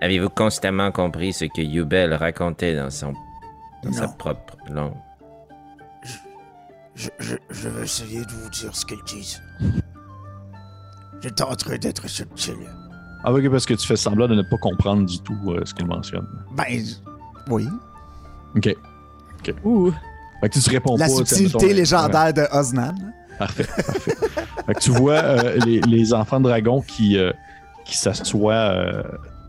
Avez-vous 0.00 0.30
constamment 0.30 0.90
compris 0.90 1.32
ce 1.32 1.44
que 1.44 1.60
Yubel 1.62 2.12
racontait 2.14 2.74
dans, 2.74 2.90
son, 2.90 3.12
dans 3.84 3.92
sa 3.92 4.08
propre 4.08 4.56
langue? 4.68 4.96
Je, 6.96 7.08
je, 7.20 7.36
je 7.50 7.68
vais 7.68 7.84
essayer 7.84 8.24
de 8.24 8.32
vous 8.32 8.50
dire 8.50 8.74
ce 8.74 8.84
qu'ils 8.84 9.04
disent. 9.04 9.40
Je 11.22 11.28
tenterai 11.28 11.78
d'être 11.78 12.08
subtil. 12.08 12.54
Ah, 13.24 13.32
ok, 13.32 13.48
parce 13.50 13.66
que 13.66 13.74
tu 13.74 13.86
fais 13.86 13.96
semblant 13.96 14.28
de 14.28 14.34
ne 14.34 14.42
pas 14.42 14.56
comprendre 14.56 15.04
du 15.06 15.18
tout 15.20 15.38
euh, 15.48 15.60
ce 15.64 15.74
qu'il 15.74 15.86
mentionne. 15.86 16.26
Ben, 16.56 16.82
oui. 17.48 17.68
Ok. 18.56 18.74
Ouh. 19.64 19.92
Fait 20.40 20.48
que 20.48 20.54
tu 20.54 20.60
te 20.60 20.70
réponds 20.70 20.96
La 20.96 21.06
pas. 21.06 21.10
sais, 21.12 21.24
subtilité 21.24 21.74
légendaire 21.74 22.32
de 22.32 22.42
Osnan. 22.52 22.94
Parfait, 23.38 23.64
parfait. 23.64 24.16
fait 24.66 24.74
que 24.74 24.80
tu 24.80 24.90
vois 24.90 25.14
euh, 25.14 25.56
les, 25.66 25.80
les 25.82 26.14
enfants 26.14 26.40
de 26.40 26.44
dragon 26.48 26.80
qui, 26.80 27.18
euh, 27.18 27.32
qui 27.84 27.96
s'assoient 27.96 28.52
euh, 28.54 29.02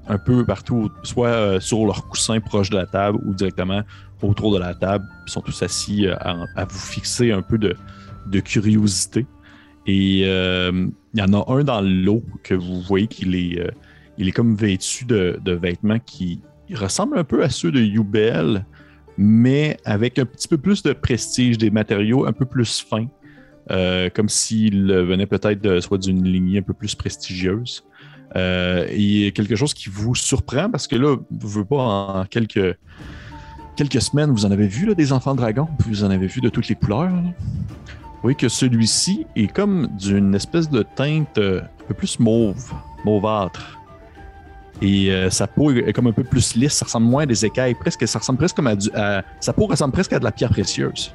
un 0.07 0.17
peu 0.17 0.45
partout, 0.45 0.89
soit 1.03 1.27
euh, 1.29 1.59
sur 1.61 1.85
leur 1.85 2.07
coussin 2.09 2.39
proche 2.41 2.69
de 2.69 2.75
la 2.77 2.85
table 2.85 3.19
ou 3.25 3.33
directement 3.33 3.81
autour 4.21 4.53
de 4.53 4.59
la 4.59 4.73
table. 4.75 5.05
Ils 5.27 5.31
sont 5.31 5.41
tous 5.41 5.63
assis 5.63 6.07
euh, 6.07 6.15
à, 6.19 6.35
à 6.57 6.65
vous 6.65 6.77
fixer 6.77 7.31
un 7.31 7.41
peu 7.41 7.57
de, 7.57 7.75
de 8.27 8.39
curiosité. 8.41 9.25
Et 9.87 10.23
euh, 10.25 10.87
il 11.13 11.19
y 11.19 11.23
en 11.23 11.33
a 11.33 11.51
un 11.51 11.63
dans 11.63 11.81
l'eau 11.81 12.23
que 12.43 12.53
vous 12.53 12.81
voyez 12.81 13.07
qu'il 13.07 13.35
est, 13.35 13.59
euh, 13.59 13.71
est 14.17 14.31
comme 14.31 14.55
vêtu 14.55 15.05
de, 15.05 15.39
de 15.43 15.53
vêtements 15.53 15.99
qui 15.99 16.41
ressemblent 16.73 17.17
un 17.17 17.23
peu 17.23 17.43
à 17.43 17.49
ceux 17.49 17.71
de 17.71 17.81
Yubel, 17.81 18.65
mais 19.17 19.77
avec 19.83 20.19
un 20.19 20.25
petit 20.25 20.47
peu 20.47 20.57
plus 20.57 20.83
de 20.83 20.93
prestige, 20.93 21.57
des 21.57 21.69
matériaux 21.69 22.25
un 22.25 22.33
peu 22.33 22.45
plus 22.45 22.81
fins. 22.81 23.07
Euh, 23.69 24.09
comme 24.09 24.27
s'il 24.27 24.91
venait 24.91 25.27
peut-être 25.27 25.79
soit 25.81 25.99
d'une 25.99 26.27
lignée 26.27 26.59
un 26.59 26.63
peu 26.63 26.73
plus 26.73 26.95
prestigieuse. 26.95 27.83
Et 28.35 29.31
quelque 29.35 29.55
chose 29.55 29.73
qui 29.73 29.89
vous 29.89 30.15
surprend 30.15 30.69
parce 30.69 30.87
que 30.87 30.95
là, 30.95 31.15
vous 31.29 31.59
ne 31.59 31.63
pas 31.63 31.77
en 31.77 32.25
quelques, 32.25 32.75
quelques 33.75 34.01
semaines, 34.01 34.31
vous 34.31 34.45
en 34.45 34.51
avez 34.51 34.67
vu 34.67 34.87
là, 34.87 34.93
des 34.93 35.13
enfants 35.13 35.35
dragons, 35.35 35.67
puis 35.79 35.89
vous 35.89 36.03
en 36.03 36.09
avez 36.09 36.27
vu 36.27 36.41
de 36.41 36.49
toutes 36.49 36.67
les 36.69 36.75
couleurs. 36.75 37.11
Vous 38.21 38.27
voyez 38.27 38.35
que 38.35 38.49
celui-ci 38.49 39.25
est 39.35 39.47
comme 39.51 39.87
d'une 39.99 40.35
espèce 40.35 40.69
de 40.69 40.83
teinte 40.83 41.37
euh, 41.39 41.61
un 41.61 41.83
peu 41.87 41.93
plus 41.95 42.19
mauve, 42.19 42.71
mauvâtre. 43.03 43.79
Et 44.83 45.11
euh, 45.11 45.29
sa 45.31 45.47
peau 45.47 45.71
est 45.71 45.91
comme 45.93 46.07
un 46.07 46.11
peu 46.11 46.23
plus 46.23 46.55
lisse, 46.55 46.73
ça 46.73 46.85
ressemble 46.85 47.07
moins 47.07 47.23
à 47.23 47.25
des 47.25 47.45
écailles, 47.45 47.73
presque, 47.75 48.07
ça 48.07 48.19
ressemble 48.19 48.37
presque 48.39 48.55
comme 48.55 48.67
à, 48.67 48.75
du, 48.75 48.89
à- 48.95 49.23
sa 49.39 49.53
peau 49.53 49.65
ressemble 49.65 49.93
presque 49.93 50.13
à 50.13 50.19
de 50.19 50.23
la 50.23 50.31
pierre 50.31 50.49
précieuse. 50.51 51.13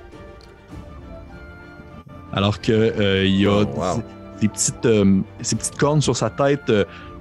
Alors 2.33 2.61
que 2.61 2.73
euh, 2.73 3.25
il 3.25 3.41
y 3.41 3.47
a 3.47 3.51
Oh, 3.61 3.65
wow. 3.77 4.03
des 4.41 4.49
petites, 4.49 4.85
euh, 4.87 5.21
ces 5.43 5.57
petites 5.57 5.77
cornes 5.77 6.01
sur 6.03 6.17
sa 6.17 6.29
tête 6.31 6.71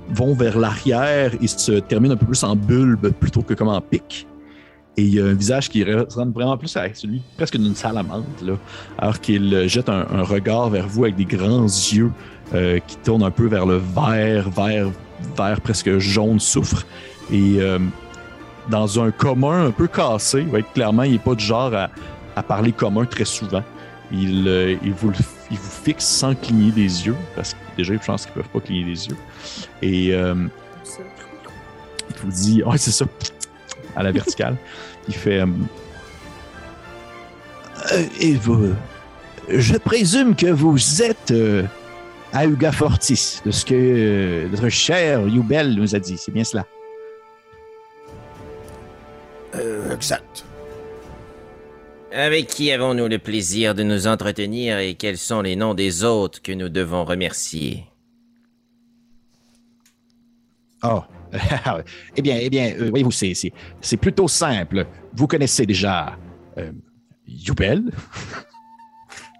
vont 0.09 0.33
vers 0.33 0.57
l'arrière 0.59 1.31
et 1.41 1.47
se 1.47 1.73
terminent 1.79 2.13
un 2.15 2.17
peu 2.17 2.25
plus 2.25 2.43
en 2.43 2.55
bulbe 2.55 3.09
plutôt 3.11 3.41
que 3.41 3.53
comme 3.53 3.69
en 3.69 3.81
pic. 3.81 4.27
Et 4.97 5.01
il 5.03 5.13
y 5.13 5.19
a 5.19 5.25
un 5.25 5.33
visage 5.33 5.67
qui 5.69 5.83
ressemble 5.83 6.31
vraiment 6.33 6.57
plus 6.57 6.75
à 6.77 6.93
celui 6.93 7.21
presque 7.35 7.57
d'une 7.57 7.75
salamandre, 7.75 8.25
là, 8.41 8.53
alors 8.97 9.19
qu'il 9.19 9.67
jette 9.67 9.89
un, 9.89 10.05
un 10.09 10.23
regard 10.23 10.69
vers 10.69 10.87
vous 10.87 11.03
avec 11.03 11.15
des 11.17 11.25
grands 11.25 11.63
yeux 11.65 12.11
euh, 12.53 12.79
qui 12.87 12.95
tournent 12.97 13.23
un 13.23 13.31
peu 13.31 13.47
vers 13.47 13.65
le 13.65 13.75
vert, 13.75 14.49
vert, 14.51 14.87
vert 15.37 15.59
presque 15.61 15.97
jaune 15.97 16.39
soufre. 16.39 16.85
Et 17.29 17.55
euh, 17.59 17.79
dans 18.69 19.01
un 19.03 19.11
commun 19.11 19.65
un 19.67 19.71
peu 19.71 19.87
cassé, 19.87 20.43
ouais, 20.43 20.63
clairement, 20.73 21.03
il 21.03 21.11
n'est 21.13 21.19
pas 21.19 21.35
du 21.35 21.43
genre 21.43 21.73
à, 21.73 21.89
à 22.37 22.43
parler 22.43 22.71
commun 22.71 23.05
très 23.05 23.25
souvent. 23.25 23.63
Il, 24.11 24.47
euh, 24.47 24.75
il, 24.81 24.93
vous, 24.93 25.09
le- 25.09 25.15
il 25.51 25.57
vous 25.57 25.83
fixe 25.83 26.05
sans 26.05 26.35
cligner 26.35 26.71
des 26.71 27.05
yeux, 27.05 27.15
parce 27.35 27.53
que 27.53 27.59
déjà, 27.75 27.93
je 27.95 27.99
pense 28.05 28.25
qu'ils 28.25 28.37
ne 28.37 28.41
peuvent 28.43 28.51
pas 28.51 28.59
cligner 28.65 28.85
des 28.85 29.07
yeux. 29.07 29.17
Et 29.81 30.13
euh, 30.13 30.35
il 32.11 32.15
vous 32.23 32.31
dit, 32.31 32.63
ouais, 32.63 32.77
c'est 32.77 32.91
ça, 32.91 33.05
à 33.95 34.03
la 34.03 34.11
verticale. 34.11 34.55
il 35.07 35.15
fait, 35.15 35.39
euh, 35.39 35.45
Euh, 37.91 38.05
et 38.19 38.33
vous, 38.33 38.73
je 39.49 39.77
présume 39.77 40.35
que 40.35 40.47
vous 40.47 41.01
êtes 41.01 41.31
euh, 41.31 41.63
Auga 42.33 42.71
Fortis, 42.71 43.41
de 43.45 43.51
ce 43.51 43.65
que 43.65 43.75
euh, 43.75 44.47
notre 44.49 44.69
cher 44.69 45.27
Youbel 45.27 45.75
nous 45.75 45.95
a 45.95 45.99
dit. 45.99 46.17
C'est 46.17 46.31
bien 46.31 46.43
cela. 46.43 46.65
Euh, 49.55 49.93
exact. 49.93 50.45
Avec 52.11 52.47
qui 52.47 52.71
avons-nous 52.71 53.07
le 53.07 53.19
plaisir 53.19 53.75
de 53.75 53.83
nous 53.83 54.07
entretenir 54.07 54.79
et 54.79 54.95
quels 54.95 55.17
sont 55.17 55.41
les 55.41 55.55
noms 55.55 55.73
des 55.73 56.03
autres 56.03 56.41
que 56.41 56.53
nous 56.53 56.69
devons 56.69 57.03
remercier? 57.03 57.85
Oh. 60.81 61.01
Eh 62.15 62.21
bien, 62.21 62.37
eh 62.39 62.49
bien, 62.49 62.73
euh, 62.79 62.89
voyez-vous, 62.89 63.11
c'est, 63.11 63.97
plutôt 63.97 64.27
simple. 64.27 64.85
Vous 65.13 65.27
connaissez 65.27 65.65
déjà 65.65 66.17
euh, 66.57 66.71
Youbel. 67.27 67.83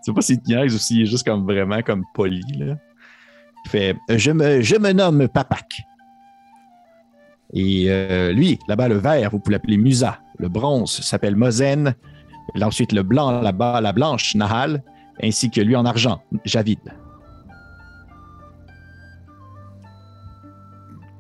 je 0.05 0.11
sais 0.11 0.13
pas 0.13 0.21
te 0.21 0.47
niaise 0.47 0.73
ou 0.73 0.77
est 1.01 1.05
juste 1.05 1.25
comme 1.25 1.45
vraiment 1.45 1.81
comme 1.81 2.03
poli, 2.13 2.43
là. 2.57 2.75
Fait 3.67 3.95
euh, 4.11 4.17
je 4.17 4.31
me, 4.31 4.61
je 4.61 4.75
me 4.75 4.91
nomme 4.91 5.27
Papak. 5.27 5.81
Et 7.53 7.85
euh, 7.87 8.31
lui, 8.31 8.59
là-bas, 8.67 8.87
le 8.87 8.97
vert, 8.97 9.31
vous 9.31 9.39
pouvez 9.39 9.53
l'appeler 9.53 9.77
Musa. 9.77 10.19
Le 10.37 10.49
bronze 10.49 11.01
s'appelle 11.01 11.35
là, 12.55 12.67
ensuite, 12.67 12.91
le 12.91 13.03
blanc, 13.03 13.41
là-bas, 13.41 13.81
la 13.81 13.93
blanche, 13.93 14.35
Nahal. 14.35 14.83
Ainsi 15.23 15.49
que 15.49 15.61
lui 15.61 15.75
en 15.75 15.85
argent, 15.85 16.21
Javid. 16.43 16.79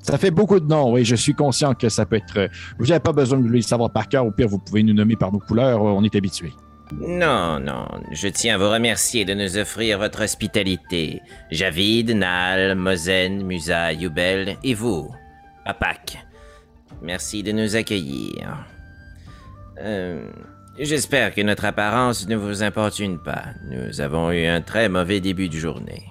Ça 0.05 0.17
fait 0.19 0.29
beaucoup 0.31 0.59
de 0.59 0.67
noms, 0.67 0.91
oui. 0.93 1.03
Je 1.03 1.15
suis 1.15 1.33
conscient 1.33 1.73
que 1.73 1.89
ça 1.89 2.05
peut 2.05 2.17
être. 2.17 2.37
euh, 2.37 2.47
Vous 2.77 2.85
n'avez 2.85 2.99
pas 2.99 3.11
besoin 3.11 3.39
de 3.39 3.47
le 3.47 3.61
savoir 3.61 3.89
par 3.89 4.07
cœur. 4.07 4.25
Au 4.25 4.31
pire, 4.31 4.47
vous 4.47 4.59
pouvez 4.59 4.83
nous 4.83 4.93
nommer 4.93 5.15
par 5.15 5.31
nos 5.31 5.39
couleurs. 5.39 5.81
On 5.81 6.03
est 6.03 6.15
habitués. 6.15 6.53
Non, 7.01 7.59
non, 7.59 7.87
je 8.11 8.27
tiens 8.27 8.53
à 8.55 8.57
vous 8.59 8.69
remercier 8.69 9.25
de 9.25 9.33
nous 9.33 9.57
offrir 9.57 9.97
votre 9.97 10.23
hospitalité. 10.23 11.19
Javid, 11.49 12.11
Nal, 12.11 12.75
Mozen, 12.75 13.43
Musa, 13.43 13.91
Yubel 13.93 14.57
et 14.63 14.75
vous, 14.75 15.09
Papak. 15.65 16.23
Merci 17.01 17.41
de 17.41 17.51
nous 17.53 17.75
accueillir. 17.75 18.67
Euh, 19.81 20.29
J'espère 20.77 21.33
que 21.33 21.41
notre 21.41 21.65
apparence 21.65 22.27
ne 22.27 22.35
vous 22.35 22.61
importune 22.61 23.17
pas. 23.17 23.45
Nous 23.71 24.01
avons 24.01 24.29
eu 24.31 24.45
un 24.45 24.61
très 24.61 24.87
mauvais 24.89 25.21
début 25.21 25.47
de 25.49 25.57
journée. 25.57 26.03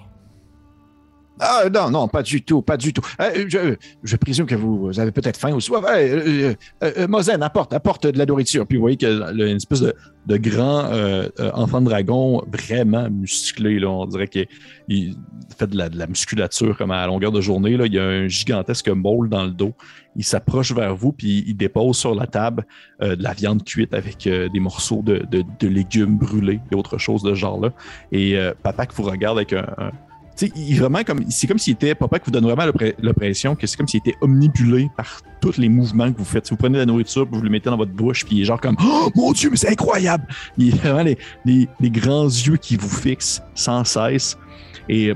Ah 1.39 1.63
non, 1.73 1.89
non, 1.89 2.07
pas 2.07 2.23
du 2.23 2.41
tout, 2.41 2.61
pas 2.61 2.77
du 2.77 2.93
tout. 2.93 3.01
Euh, 3.19 3.75
je, 4.03 4.15
présume 4.15 4.45
que 4.45 4.55
vous 4.55 4.97
avez 4.99 5.11
peut-être 5.11 5.37
faim 5.37 5.51
ou 5.51 5.59
soif. 5.59 5.83
Euh, 5.89 6.53
euh, 6.81 7.07
Mozen, 7.07 7.43
apporte, 7.43 7.73
apporte 7.73 8.07
de 8.07 8.17
la 8.17 8.25
nourriture. 8.25 8.65
Puis 8.65 8.77
vous 8.77 8.81
voyez 8.81 8.95
qu'il 8.95 9.09
y 9.09 9.11
a 9.11 9.31
là, 9.33 9.45
une 9.45 9.57
espèce 9.57 9.81
de, 9.81 10.37
grand 10.37 10.89
enfant 11.53 11.81
de 11.81 11.85
dragon 11.85 12.41
vraiment 12.51 13.09
musclé. 13.09 13.79
Là. 13.79 13.89
On 13.89 14.05
dirait 14.05 14.27
qu'il 14.27 14.47
il 14.87 15.15
fait 15.57 15.67
de 15.67 15.77
la, 15.77 15.89
la 15.89 16.07
musculature 16.07 16.77
comme 16.77 16.91
à 16.91 17.05
longueur 17.05 17.33
de 17.33 17.41
journée. 17.41 17.75
Là. 17.75 17.85
Il 17.85 17.93
y 17.93 17.99
a 17.99 18.05
un 18.05 18.27
gigantesque 18.27 18.89
bowl 18.91 19.27
dans 19.27 19.43
le 19.43 19.51
dos. 19.51 19.73
Il 20.15 20.23
s'approche 20.23 20.71
vers 20.71 20.95
vous, 20.95 21.11
puis 21.11 21.43
il 21.45 21.57
dépose 21.57 21.97
sur 21.97 22.15
la 22.15 22.27
table 22.27 22.65
de 23.01 23.21
la 23.21 23.33
viande 23.33 23.65
cuite 23.65 23.93
avec 23.93 24.23
des 24.23 24.59
morceaux 24.61 25.03
de, 25.03 25.67
légumes 25.67 26.17
brûlés 26.17 26.61
et 26.71 26.75
autre 26.75 26.97
chose 26.97 27.21
de 27.23 27.31
ce 27.31 27.35
genre-là. 27.35 27.71
Et 28.13 28.39
papa 28.63 28.85
qui 28.85 28.95
vous 28.95 29.03
regarde 29.03 29.37
avec 29.37 29.51
un. 29.51 29.91
C'est 30.35 31.47
comme 31.47 31.57
s'il 31.59 31.73
était. 31.73 31.95
Papa 31.95 32.19
qui 32.19 32.25
vous 32.25 32.31
donne 32.31 32.43
vraiment 32.43 32.63
l'impression 33.01 33.55
que 33.55 33.65
c'est 33.67 33.77
comme 33.77 33.87
s'il 33.87 33.99
était 33.99 34.15
omnibulé 34.21 34.89
par 34.97 35.21
tous 35.39 35.57
les 35.57 35.69
mouvements 35.69 36.11
que 36.11 36.17
vous 36.17 36.25
faites. 36.25 36.45
Si 36.45 36.51
vous 36.51 36.57
prenez 36.57 36.73
de 36.75 36.79
la 36.79 36.85
nourriture, 36.85 37.27
vous 37.31 37.41
le 37.41 37.49
mettez 37.49 37.69
dans 37.69 37.77
votre 37.77 37.91
bouche, 37.93 38.25
puis 38.25 38.37
il 38.37 38.41
est 38.41 38.45
genre 38.45 38.59
comme 38.59 38.75
Oh 38.83 39.09
mon 39.15 39.31
Dieu, 39.31 39.49
mais 39.49 39.57
c'est 39.57 39.69
incroyable! 39.69 40.25
Il 40.57 40.73
a 40.73 40.93
vraiment 40.93 41.03
les, 41.45 41.67
les- 41.79 41.89
grands 41.89 42.25
yeux 42.25 42.57
qui 42.57 42.75
vous 42.75 42.89
fixent 42.89 43.41
sans 43.53 43.83
cesse. 43.85 44.37
Et 44.89 45.13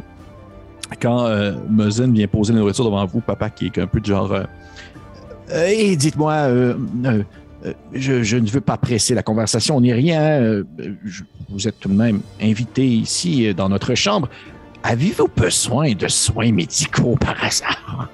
quand 1.02 1.26
euh, 1.26 1.54
vient 1.70 2.28
poser 2.28 2.54
la 2.54 2.60
nourriture 2.60 2.86
devant 2.86 3.06
vous, 3.06 3.20
papa 3.20 3.50
qui 3.50 3.66
est 3.68 3.78
un 3.78 3.88
peu 3.88 4.00
de 4.00 4.06
genre. 4.06 4.32
euh, 4.32 4.44
Euh, 5.52 5.66
et 5.68 5.96
dites-moi, 5.96 6.34
euh, 6.34 6.76
euh, 7.06 7.24
euh, 7.66 7.74
je, 7.94 8.38
ne 8.38 8.48
veux 8.48 8.62
pas 8.62 8.78
presser 8.78 9.16
la 9.16 9.24
conversation 9.24 9.82
ni 9.82 9.92
rien. 9.92 10.22
euh, 10.22 10.64
vous 11.50 11.68
êtes 11.68 11.80
tout 11.80 11.90
de 11.90 11.96
même 11.96 12.22
invité 12.42 12.86
ici 12.88 13.48
euh, 13.48 13.54
dans 13.54 13.68
notre 13.68 13.96
chambre. 13.96 14.30
Avez-vous 14.84 15.28
besoin 15.28 15.94
de 15.94 16.08
soins 16.08 16.52
médicaux 16.52 17.16
par 17.20 17.44
hasard? 17.44 18.10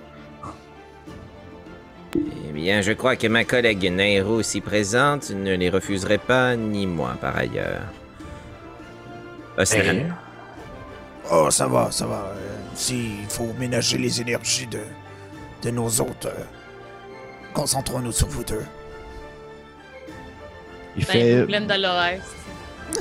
Eh 2.15 2.51
bien, 2.53 2.81
je 2.81 2.91
crois 2.93 3.15
que 3.15 3.27
ma 3.27 3.43
collègue 3.43 3.91
Nairo, 3.91 4.41
si 4.41 4.61
présente, 4.61 5.29
ne 5.29 5.55
les 5.55 5.69
refuserait 5.69 6.17
pas, 6.17 6.55
ni 6.55 6.87
moi 6.87 7.15
par 7.21 7.35
ailleurs. 7.37 7.83
Osnan, 9.57 10.13
Oh, 11.31 11.49
ça 11.49 11.67
va, 11.67 11.89
ça 11.91 12.05
va. 12.05 12.33
Euh, 12.35 12.55
S'il 12.75 13.25
faut 13.29 13.51
ménager 13.57 13.97
les 13.97 14.21
énergies 14.21 14.67
de, 14.67 14.81
de 15.63 15.69
nos 15.71 15.87
hôtes, 16.01 16.25
euh, 16.27 16.43
concentrons-nous 17.53 18.11
sur 18.11 18.27
vous 18.27 18.43
deux. 18.43 18.63
Il 20.97 21.03
Ben, 21.05 21.11
fait. 21.11 21.45
pleine 21.45 21.65
d'Alores. 21.67 22.21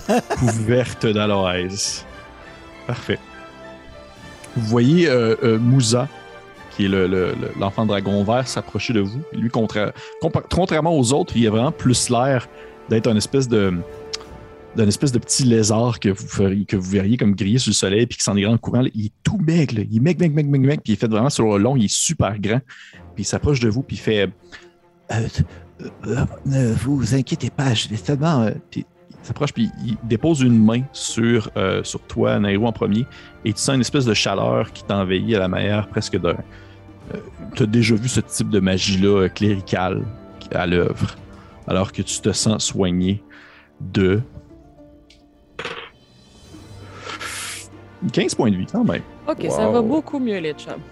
couverte 0.38 1.07
d'aloès. 1.07 2.05
Parfait. 2.87 3.18
Vous 4.56 4.62
voyez 4.66 5.08
euh, 5.08 5.34
euh, 5.42 5.58
Moussa, 5.58 6.08
qui 6.76 6.84
est 6.86 6.88
le- 6.88 7.06
le- 7.06 7.34
l'enfant 7.58 7.86
dragon 7.86 8.22
vert, 8.24 8.46
s'approcher 8.48 8.92
de 8.92 9.00
vous. 9.00 9.20
Lui, 9.32 9.50
contrairement 9.50 10.96
aux 10.98 11.12
autres, 11.12 11.36
il 11.36 11.46
a 11.46 11.50
vraiment 11.50 11.72
plus 11.72 12.08
l'air 12.10 12.48
d'être 12.88 13.06
un 13.06 13.16
espèce 13.16 13.48
de 13.48 13.72
d'un 14.76 14.88
espèce 14.88 15.12
de 15.12 15.20
petit 15.20 15.44
lézard 15.44 16.00
que 16.00 16.08
vous, 16.08 16.64
que 16.66 16.74
vous 16.76 16.90
verriez 16.90 17.16
comme 17.16 17.36
griller 17.36 17.58
sur 17.58 17.70
le 17.70 17.74
soleil 17.74 18.06
puis 18.06 18.18
qui 18.18 18.24
s'en 18.24 18.34
irait 18.36 18.50
en 18.50 18.58
courant. 18.58 18.82
Il 18.92 19.06
est 19.06 19.12
tout 19.22 19.38
maigre. 19.38 19.76
là. 19.76 19.82
Il 19.88 19.98
est 19.98 20.00
maigre, 20.00 20.18
maigre, 20.22 20.34
maigre, 20.34 20.50
maigre, 20.50 20.66
maigre, 20.66 20.82
puis 20.82 20.92
il 20.92 20.96
est 20.96 21.00
fait 21.00 21.06
vraiment 21.06 21.30
sur 21.30 21.46
le 21.56 21.62
long. 21.62 21.76
Il 21.76 21.84
est 21.84 21.94
super 21.94 22.36
grand. 22.40 22.58
Puis 23.14 23.22
il 23.22 23.24
s'approche 23.24 23.60
de 23.60 23.68
vous 23.68 23.82
puis 23.84 23.94
il 23.94 24.00
fait 24.00 24.30
Euh, 25.12 25.28
euh, 26.08 26.24
ne 26.44 26.72
vous 26.72 27.14
inquiétez 27.14 27.50
pas, 27.50 27.72
je 27.72 27.88
vais 27.88 27.94
seulement. 27.96 28.42
euh, 28.42 28.50
s'approche, 29.26 29.52
puis 29.52 29.70
il 29.84 29.96
dépose 30.04 30.40
une 30.42 30.58
main 30.58 30.82
sur, 30.92 31.50
euh, 31.56 31.82
sur 31.84 32.00
toi, 32.00 32.38
Nairo, 32.38 32.66
en 32.66 32.72
premier, 32.72 33.06
et 33.44 33.52
tu 33.52 33.60
sens 33.60 33.74
une 33.74 33.80
espèce 33.80 34.04
de 34.04 34.14
chaleur 34.14 34.72
qui 34.72 34.84
t'envahit 34.84 35.34
à 35.34 35.38
la 35.38 35.48
manière 35.48 35.88
presque 35.88 36.18
d'un. 36.18 36.37
tu 37.54 37.62
as 37.62 37.66
déjà 37.66 37.94
vu 37.94 38.08
ce 38.08 38.20
type 38.20 38.50
de 38.50 38.60
magie-là 38.60 39.22
euh, 39.22 39.28
cléricale 39.28 40.04
à 40.52 40.66
l'œuvre, 40.66 41.16
alors 41.66 41.92
que 41.92 42.02
tu 42.02 42.20
te 42.20 42.32
sens 42.32 42.64
soigné 42.64 43.22
de. 43.80 44.20
15 48.12 48.34
points 48.34 48.50
de 48.50 48.56
vie, 48.56 48.66
quand 48.70 48.84
même. 48.84 49.02
Ok, 49.26 49.46
ça 49.48 49.70
va 49.70 49.80
beaucoup 49.80 50.18
mieux, 50.18 50.38
les 50.38 50.52
chums. 50.52 50.82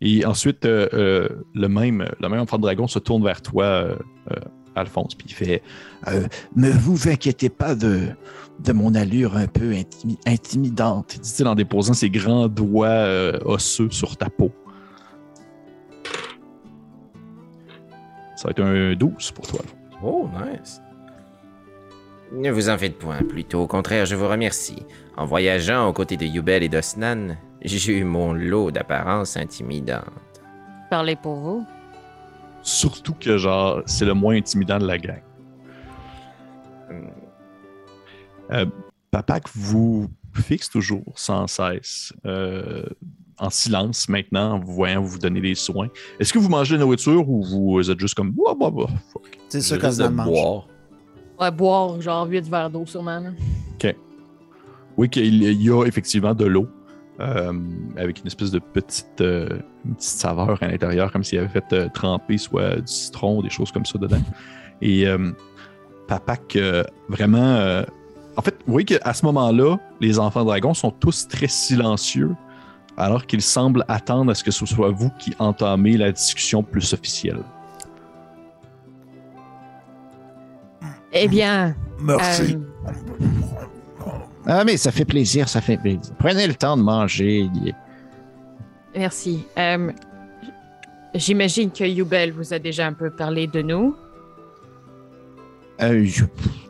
Et 0.00 0.26
ensuite, 0.26 0.66
euh, 0.66 0.88
euh, 0.92 1.28
le, 1.54 1.68
même, 1.68 2.06
le 2.20 2.28
même 2.28 2.40
enfant 2.40 2.58
de 2.58 2.62
dragon 2.62 2.86
se 2.86 2.98
tourne 2.98 3.24
vers 3.24 3.40
toi, 3.40 3.64
euh, 3.64 3.96
euh, 4.32 4.40
Alphonse, 4.76 5.14
puis 5.14 5.26
il 5.28 5.34
fait 5.34 5.62
euh, 6.08 6.26
ne 6.54 6.70
vous 6.70 7.08
inquiétez 7.08 7.48
pas 7.48 7.74
de, 7.74 8.08
de 8.60 8.72
mon 8.72 8.94
allure 8.94 9.36
un 9.36 9.46
peu 9.46 9.72
intimi- 9.72 10.18
intimidante. 10.26 11.18
dit-il 11.20 11.46
en 11.48 11.54
déposant 11.54 11.94
ses 11.94 12.10
grands 12.10 12.48
doigts 12.48 12.86
euh, 12.88 13.38
osseux 13.44 13.88
sur 13.90 14.16
ta 14.16 14.28
peau. 14.30 14.50
Ça 18.36 18.48
va 18.48 18.50
être 18.50 18.60
un 18.62 18.94
12 18.94 19.30
pour 19.32 19.46
toi. 19.46 19.60
Alphonse. 19.60 20.02
Oh, 20.02 20.28
nice. 20.52 20.80
ne 22.32 22.50
vous 22.50 22.68
en 22.68 22.76
faites 22.76 22.98
point, 22.98 23.22
plutôt 23.22 23.62
au 23.62 23.66
contraire, 23.66 24.04
je 24.04 24.14
vous 24.14 24.28
remercie. 24.28 24.82
En 25.16 25.24
voyageant 25.24 25.88
aux 25.88 25.92
côtés 25.94 26.18
de 26.18 26.26
Yubel 26.26 26.62
et 26.62 26.68
d'Osnan, 26.68 27.36
j'ai 27.62 27.98
eu 27.98 28.04
mon 28.04 28.34
lot 28.34 28.70
d'apparences 28.70 29.38
intimidantes. 29.38 30.04
Parlez 30.90 31.16
pour 31.16 31.36
vous. 31.36 31.66
Surtout 32.66 33.14
que, 33.14 33.38
genre, 33.38 33.80
c'est 33.86 34.04
le 34.04 34.12
moins 34.12 34.34
intimidant 34.34 34.78
de 34.78 34.86
la 34.88 34.98
gang. 34.98 35.22
Euh, 38.50 38.66
Papak 39.12 39.44
vous 39.54 40.08
fixe 40.34 40.68
toujours 40.68 41.04
sans 41.14 41.46
cesse. 41.46 42.12
Euh, 42.26 42.82
en 43.38 43.50
silence 43.50 44.08
maintenant, 44.08 44.54
en 44.54 44.58
vous 44.58 44.72
voyant 44.72 45.00
vous 45.00 45.18
donner 45.18 45.40
des 45.40 45.54
soins. 45.54 45.86
Est-ce 46.18 46.32
que 46.32 46.40
vous 46.40 46.48
mangez 46.48 46.74
de 46.74 46.80
la 46.80 46.86
nourriture 46.86 47.28
ou 47.28 47.44
vous 47.44 47.88
êtes 47.88 48.00
juste 48.00 48.14
comme. 48.14 48.32
Bah, 48.32 48.54
bah, 48.58 48.70
bah, 48.70 48.86
fuck. 49.12 49.38
C'est 49.48 49.60
ça 49.60 49.78
qu'on 49.78 49.88
de 49.88 50.08
mange. 50.08 50.26
boire. 50.26 50.66
Ouais, 51.38 51.50
boire 51.52 52.00
genre 52.00 52.26
8 52.26 52.48
verres 52.48 52.70
d'eau 52.70 52.84
sûrement. 52.84 53.20
là. 53.20 53.30
Oui, 54.96 55.08
qu'il 55.08 55.62
y 55.62 55.70
a 55.70 55.84
effectivement 55.84 56.34
de 56.34 56.46
l'eau 56.46 56.66
euh, 57.20 57.52
avec 57.96 58.20
une 58.20 58.26
espèce 58.26 58.50
de 58.50 58.58
petite, 58.58 59.20
euh, 59.20 59.48
une 59.84 59.94
petite 59.94 60.08
saveur 60.10 60.62
à 60.62 60.68
l'intérieur, 60.68 61.10
comme 61.12 61.24
s'il 61.24 61.38
avait 61.38 61.48
fait 61.48 61.72
euh, 61.72 61.88
tremper 61.92 62.38
soit 62.38 62.76
du 62.76 62.92
citron 62.92 63.38
ou 63.38 63.42
des 63.42 63.50
choses 63.50 63.72
comme 63.72 63.86
ça 63.86 63.98
dedans. 63.98 64.20
Et 64.82 65.06
euh, 65.06 65.32
Papak, 66.08 66.56
euh, 66.56 66.84
vraiment. 67.08 67.38
euh, 67.38 67.84
en 68.36 68.42
fait, 68.42 68.54
vous 68.66 68.72
voyez 68.72 68.84
qu'à 68.84 69.14
ce 69.14 69.24
moment-là, 69.26 69.78
les 70.00 70.18
enfants 70.18 70.44
dragons 70.44 70.74
sont 70.74 70.90
tous 70.90 71.26
très 71.26 71.48
silencieux, 71.48 72.34
alors 72.98 73.26
qu'ils 73.26 73.42
semblent 73.42 73.84
attendre 73.88 74.30
à 74.30 74.34
ce 74.34 74.44
que 74.44 74.50
ce 74.50 74.66
soit 74.66 74.90
vous 74.90 75.10
qui 75.18 75.34
entamez 75.38 75.96
la 75.96 76.12
discussion 76.12 76.62
plus 76.62 76.92
officielle. 76.92 77.38
Eh 81.12 81.28
bien, 81.28 81.74
Merci. 81.98 82.58
Ah, 84.46 84.64
mais 84.64 84.76
ça 84.76 84.92
fait 84.92 85.04
plaisir, 85.04 85.48
ça 85.48 85.60
fait 85.60 85.76
plaisir. 85.76 86.12
Prenez 86.18 86.46
le 86.46 86.54
temps 86.54 86.76
de 86.76 86.82
manger. 86.82 87.48
merci. 88.94 89.44
Euh, 89.58 89.90
J'imagine 91.14 91.70
que 91.70 91.84
Yubel 91.84 92.30
vous 92.32 92.52
a 92.52 92.58
déjà 92.58 92.86
un 92.86 92.92
peu 92.92 93.10
parlé 93.10 93.46
de 93.46 93.62
nous. 93.62 93.96
Euh, 95.82 96.04
je- 96.04 96.24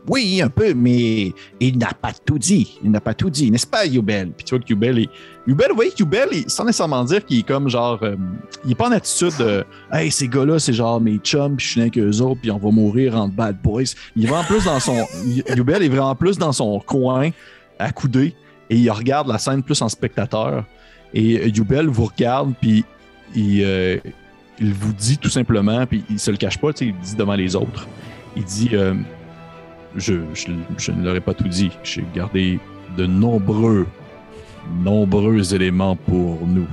Oui, 0.09 0.41
un 0.41 0.49
peu, 0.49 0.72
mais 0.72 1.33
il 1.59 1.79
n'a 1.79 1.89
pas 2.01 2.12
tout 2.12 2.39
dit. 2.39 2.79
Il 2.85 2.93
n'a 2.93 3.01
pas 3.01 3.12
tout 3.12 3.29
dit, 3.29 3.51
n'est-ce 3.51 3.66
pas, 3.66 3.85
Yubel? 3.87 4.31
Puis 4.37 4.45
tu 4.45 4.55
vois 4.55 4.64
que 4.64 4.68
Yubel 4.72 5.01
est. 5.01 5.09
Yubel, 5.49 5.70
oui, 5.77 5.91
Yubel, 5.99 6.29
il- 6.33 6.49
sans 6.49 6.64
nécessairement 6.64 7.03
dire 7.03 7.24
qu'il 7.24 7.41
est 7.41 7.43
comme 7.43 7.68
genre. 7.68 7.99
euh, 8.05 8.14
il 8.64 8.70
est 8.70 8.74
pas 8.77 8.89
en 8.89 8.93
attitude 8.93 9.33
de. 9.41 9.64
Hey, 9.93 10.12
ces 10.12 10.29
gars-là, 10.29 10.61
c'est 10.61 10.72
genre 10.72 11.01
mes 11.01 11.16
chums, 11.18 11.57
puis 11.57 11.66
je 11.66 11.70
suis 11.72 11.81
avec 11.81 11.99
eux 11.99 12.20
autres, 12.20 12.41
puis 12.41 12.53
on 12.53 12.59
va 12.59 12.70
mourir 12.70 13.16
en 13.16 13.27
bad 13.27 13.61
boys. 13.61 13.83
Il 14.14 14.24
est 14.24 14.29
vraiment 14.29 14.45
plus 14.45 14.64
dans 14.64 14.79
son. 14.79 15.05
Yubel 15.57 15.83
est 15.83 15.89
vraiment 15.89 16.14
plus 16.14 16.39
dans 16.39 16.53
son 16.53 16.79
coin, 16.79 17.31
accoudé, 17.79 18.35
et 18.70 18.77
il 18.77 18.91
regarde 18.91 19.29
la 19.29 19.39
scène 19.39 19.62
plus 19.62 19.81
en 19.83 19.89
spectateur. 19.89 20.64
Et 21.14 21.39
euh, 21.39 21.49
Yubel 21.49 21.87
vous 21.87 22.07
regarde, 22.07 22.55
puis 22.61 22.85
il, 23.35 23.62
euh, 23.62 23.99
il 24.59 24.72
vous 24.72 24.93
dit 24.93 25.18
tout 25.18 25.29
simplement, 25.29 25.87
puis 25.87 26.05
il 26.11 26.18
se 26.18 26.31
le 26.31 26.37
cache 26.37 26.59
pas, 26.59 26.70
il 26.81 26.97
dit 26.99 27.16
devant 27.16 27.35
les 27.35 27.55
autres. 27.55 27.87
Il 28.37 28.45
dit 28.45 28.70
euh, 28.72 28.95
je, 29.97 30.14
je, 30.35 30.53
je 30.77 30.93
ne 30.93 31.05
leur 31.05 31.16
ai 31.16 31.20
pas 31.20 31.35
tout 31.35 31.49
dit. 31.49 31.70
J'ai 31.83 32.05
gardé 32.14 32.59
de 32.97 33.07
nombreux, 33.07 33.87
nombreux 34.83 35.55
éléments 35.55 35.97
pour 35.97 36.47
nous. 36.47 36.66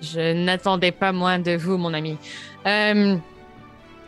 Je 0.00 0.44
n'attendais 0.44 0.92
pas 0.92 1.12
moins 1.12 1.38
de 1.38 1.56
vous, 1.56 1.76
mon 1.76 1.92
ami. 1.92 2.16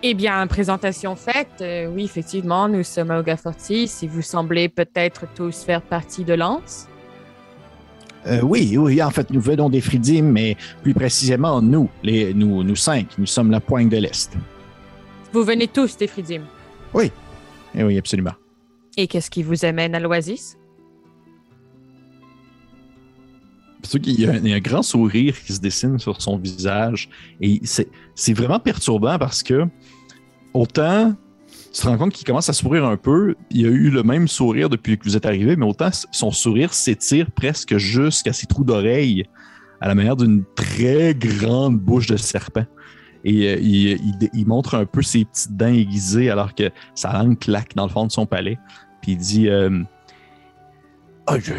Eh 0.03 0.15
bien, 0.15 0.47
présentation 0.47 1.15
faite. 1.17 1.61
euh, 1.61 1.87
oui, 1.87 2.05
effectivement, 2.05 2.69
nous 2.69 2.83
sommes 2.83 3.11
à 3.11 3.19
Ogaforti. 3.21 3.87
Si 3.89 4.07
vous 4.07 4.23
semblez 4.23 4.69
peut-être 4.69 5.27
tous 5.35 5.63
faire 5.63 5.83
partie 5.83 6.25
de 6.25 6.35
Lance. 6.35 6.87
Euh, 8.27 8.41
oui, 8.43 8.77
oui, 8.77 9.03
en 9.03 9.11
fait, 9.11 9.31
nous 9.31 9.41
venons 9.41 9.71
des 9.71 9.81
Fridim, 9.81 10.23
mais 10.25 10.57
plus 10.83 10.93
précisément, 10.95 11.63
nous, 11.63 11.89
les, 12.03 12.35
nous, 12.35 12.63
nous 12.63 12.77
cinq, 12.77 13.07
nous 13.19 13.27
sommes 13.27 13.51
la 13.51 13.61
pointe 13.61 13.89
de 13.89 13.97
l'Est. 13.97 14.37
Vous 15.33 15.43
venez 15.45 15.69
tous 15.69 15.97
des 15.97 16.07
Fridim. 16.07 16.43
Eh 17.75 17.85
oui, 17.85 17.97
absolument. 17.99 18.35
Et 18.97 19.07
qu'est-ce 19.07 19.31
qui 19.31 19.43
vous 19.45 19.65
amène 19.65 19.95
à 19.95 20.01
l'Oasis? 20.01 20.57
Qu'il 23.89 24.21
y, 24.21 24.27
a 24.27 24.33
un- 24.33 24.37
il 24.37 24.49
y 24.49 24.53
a 24.53 24.57
un 24.57 24.61
grand 24.61 24.83
sourire 24.83 25.35
qui 25.41 25.53
se 25.55 25.61
dessine 25.61 25.99
sur 25.99 26.21
son 26.21 26.37
visage. 26.37 27.09
Et 27.41 27.61
c'est 27.65 27.89
c'est 28.15 28.35
vraiment 28.35 28.61
perturbant 28.61 29.19
parce 29.19 29.43
que 29.43 29.67
autant 30.55 31.15
tu 31.73 31.83
te 31.83 31.87
rends 31.87 31.99
compte 31.99 32.13
qu'il 32.13 32.27
commence 32.27 32.49
à 32.49 32.53
sourire 32.53 32.85
un 32.85 32.97
peu, 32.97 33.37
il 33.51 33.67
a 33.67 33.69
eu 33.69 33.91
le 33.91 34.03
même 34.03 34.27
sourire 34.27 34.69
depuis 34.69 34.99
que 34.99 35.05
vous 35.05 35.17
êtes 35.17 35.27
arrivé, 35.27 35.55
mais 35.55 35.67
autant 35.67 35.91
son 36.11 36.33
sourire 36.33 36.75
s'étire 36.75 37.31
presque 37.31 37.77
jusqu'à 37.77 38.33
ses 38.33 38.47
trous 38.47 38.65
d'oreilles, 38.65 39.25
à 39.81 39.87
la 39.87 39.95
manière 39.95 40.17
d'une 40.17 40.45
très 40.57 41.15
grande 41.15 41.79
bouche 41.79 42.09
de 42.09 42.17
serpent. 42.17 42.67
Et 43.25 43.49
euh, 43.49 43.59
il, 43.61 44.47
montre 44.47 44.75
un 44.75 44.85
peu 44.85 45.03
ses 45.03 45.25
petites 45.25 45.57
dents 45.57 45.67
aiguisées 45.67 46.31
alors 46.31 46.55
que 46.55 46.71
sa 46.95 47.13
langue 47.13 47.39
claque 47.39 47.75
dans 47.77 47.85
le 47.85 47.91
fond 47.91 48.07
de 48.07 48.13
son 48.13 48.27
palais. 48.27 48.59
Puis 49.03 49.13
il 49.13 49.19
dit 49.19 49.49
euh, 49.49 49.83
je- 51.39 51.53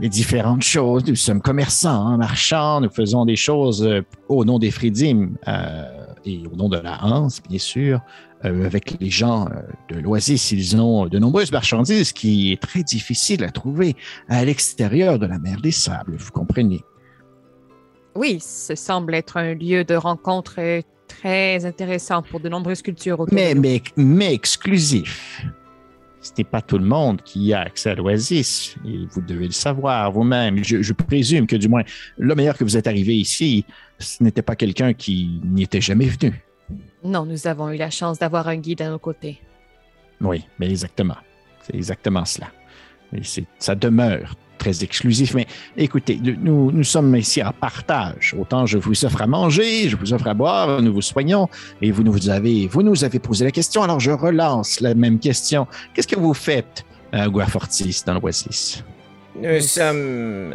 les 0.00 0.08
différentes 0.08 0.62
choses, 0.62 1.04
nous 1.06 1.14
sommes 1.14 1.40
commerçants, 1.40 2.06
hein, 2.06 2.16
marchands, 2.16 2.80
nous 2.80 2.90
faisons 2.90 3.24
des 3.24 3.36
choses 3.36 3.84
euh, 3.84 4.02
au 4.28 4.44
nom 4.44 4.58
des 4.58 4.70
Fridim 4.70 5.32
euh, 5.46 5.84
et 6.24 6.42
au 6.50 6.56
nom 6.56 6.68
de 6.68 6.78
la 6.78 7.04
Hanse, 7.04 7.40
bien 7.48 7.58
sûr. 7.58 8.00
Euh, 8.44 8.66
avec 8.66 8.96
les 9.00 9.10
gens 9.10 9.46
euh, 9.48 9.60
de 9.94 10.00
l'Oasis, 10.00 10.50
ils 10.52 10.76
ont 10.76 11.06
de 11.06 11.18
nombreuses 11.18 11.52
marchandises 11.52 12.12
qui 12.12 12.52
est 12.52 12.60
très 12.60 12.82
difficile 12.82 13.44
à 13.44 13.50
trouver 13.50 13.94
à 14.28 14.44
l'extérieur 14.44 15.18
de 15.18 15.26
la 15.26 15.38
mer 15.38 15.60
des 15.60 15.70
Sables, 15.70 16.16
vous 16.16 16.30
comprenez. 16.32 16.80
Oui, 18.16 18.40
ce 18.40 18.74
semble 18.74 19.14
être 19.14 19.36
un 19.36 19.54
lieu 19.54 19.84
de 19.84 19.94
rencontre 19.94 20.56
euh, 20.58 20.82
très 21.06 21.64
intéressant 21.64 22.22
pour 22.22 22.40
de 22.40 22.48
nombreuses 22.48 22.82
cultures 22.82 23.20
autour 23.20 23.34
Mais, 23.34 23.50
de 23.50 23.54
nous. 23.56 23.62
mais, 23.62 23.82
mais 23.96 24.34
exclusif. 24.34 25.44
Ce 26.20 26.30
n'est 26.38 26.44
pas 26.44 26.62
tout 26.62 26.78
le 26.78 26.84
monde 26.84 27.20
qui 27.22 27.52
a 27.52 27.62
accès 27.62 27.90
à 27.90 27.94
l'Oasis. 27.94 28.76
Et 28.86 29.06
vous 29.10 29.20
devez 29.20 29.46
le 29.46 29.52
savoir 29.52 30.12
vous-même. 30.12 30.62
Je, 30.62 30.82
je 30.82 30.92
présume 30.92 31.46
que 31.46 31.56
du 31.56 31.68
moins, 31.68 31.82
le 32.16 32.34
meilleur 32.34 32.56
que 32.56 32.64
vous 32.64 32.76
êtes 32.76 32.86
arrivé 32.86 33.16
ici, 33.16 33.64
ce 33.98 34.22
n'était 34.22 34.42
pas 34.42 34.54
quelqu'un 34.54 34.92
qui 34.94 35.40
n'y 35.44 35.62
était 35.62 35.80
jamais 35.80 36.06
venu. 36.06 36.44
Non, 37.04 37.24
nous 37.26 37.46
avons 37.46 37.70
eu 37.70 37.76
la 37.76 37.90
chance 37.90 38.18
d'avoir 38.18 38.48
un 38.48 38.56
guide 38.56 38.82
à 38.82 38.88
nos 38.90 38.98
côtés. 38.98 39.40
Oui, 40.20 40.44
mais 40.58 40.70
exactement. 40.70 41.16
C'est 41.62 41.74
exactement 41.74 42.24
cela. 42.24 42.48
Et 43.14 43.22
c'est- 43.24 43.44
ça 43.58 43.74
demeure 43.74 44.34
très 44.58 44.84
exclusif. 44.84 45.34
Mais 45.34 45.46
écoutez, 45.76 46.20
nous, 46.22 46.70
nous 46.70 46.84
sommes 46.84 47.16
ici 47.16 47.42
en 47.42 47.52
partage. 47.52 48.34
Autant 48.38 48.64
je 48.66 48.78
vous 48.78 49.04
offre 49.04 49.20
à 49.22 49.26
manger, 49.26 49.88
je 49.88 49.96
vous 49.96 50.12
offre 50.14 50.28
à 50.28 50.34
boire, 50.34 50.80
nous 50.80 50.92
vous 50.92 51.02
soignons, 51.02 51.48
et 51.80 51.90
vous 51.90 52.04
nous 52.04 52.28
avez, 52.30 52.68
vous 52.68 52.82
nous 52.82 53.02
avez 53.04 53.18
posé 53.18 53.44
la 53.44 53.50
question, 53.50 53.82
alors 53.82 53.98
je 53.98 54.12
relance 54.12 54.80
la 54.80 54.94
même 54.94 55.18
question. 55.18 55.66
Qu'est-ce 55.94 56.06
que 56.08 56.18
vous 56.18 56.34
faites 56.34 56.84
à 57.10 57.28
Guafortis 57.28 58.02
dans 58.06 58.14
l'Oasis? 58.14 58.84
Nous 59.34 59.60
sommes 59.60 60.54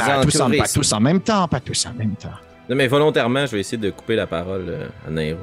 Ah, 0.00 0.18
en 0.18 0.22
tous, 0.22 0.40
en, 0.40 0.50
pas 0.50 0.66
tous 0.66 0.92
en 0.92 0.98
même 1.00 1.20
temps, 1.20 1.46
pas 1.46 1.60
tous 1.60 1.86
en 1.86 1.94
même 1.94 2.16
temps. 2.16 2.30
Non, 2.68 2.74
mais 2.74 2.88
volontairement, 2.88 3.46
je 3.46 3.52
vais 3.52 3.60
essayer 3.60 3.78
de 3.78 3.90
couper 3.90 4.16
la 4.16 4.26
parole 4.26 4.64
euh, 4.68 4.88
à 5.06 5.10
Nairo. 5.10 5.38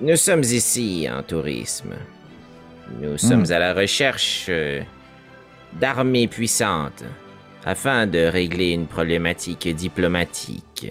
Nous 0.00 0.16
sommes 0.16 0.42
ici 0.42 1.06
en 1.10 1.22
tourisme. 1.22 1.94
Nous 3.00 3.16
sommes 3.16 3.44
Hmm. 3.44 3.52
à 3.52 3.58
la 3.58 3.74
recherche 3.74 4.46
euh, 4.48 4.82
d'armées 5.80 6.28
puissantes 6.28 7.04
afin 7.64 8.06
de 8.06 8.18
régler 8.18 8.70
une 8.72 8.86
problématique 8.86 9.66
diplomatique. 9.68 10.88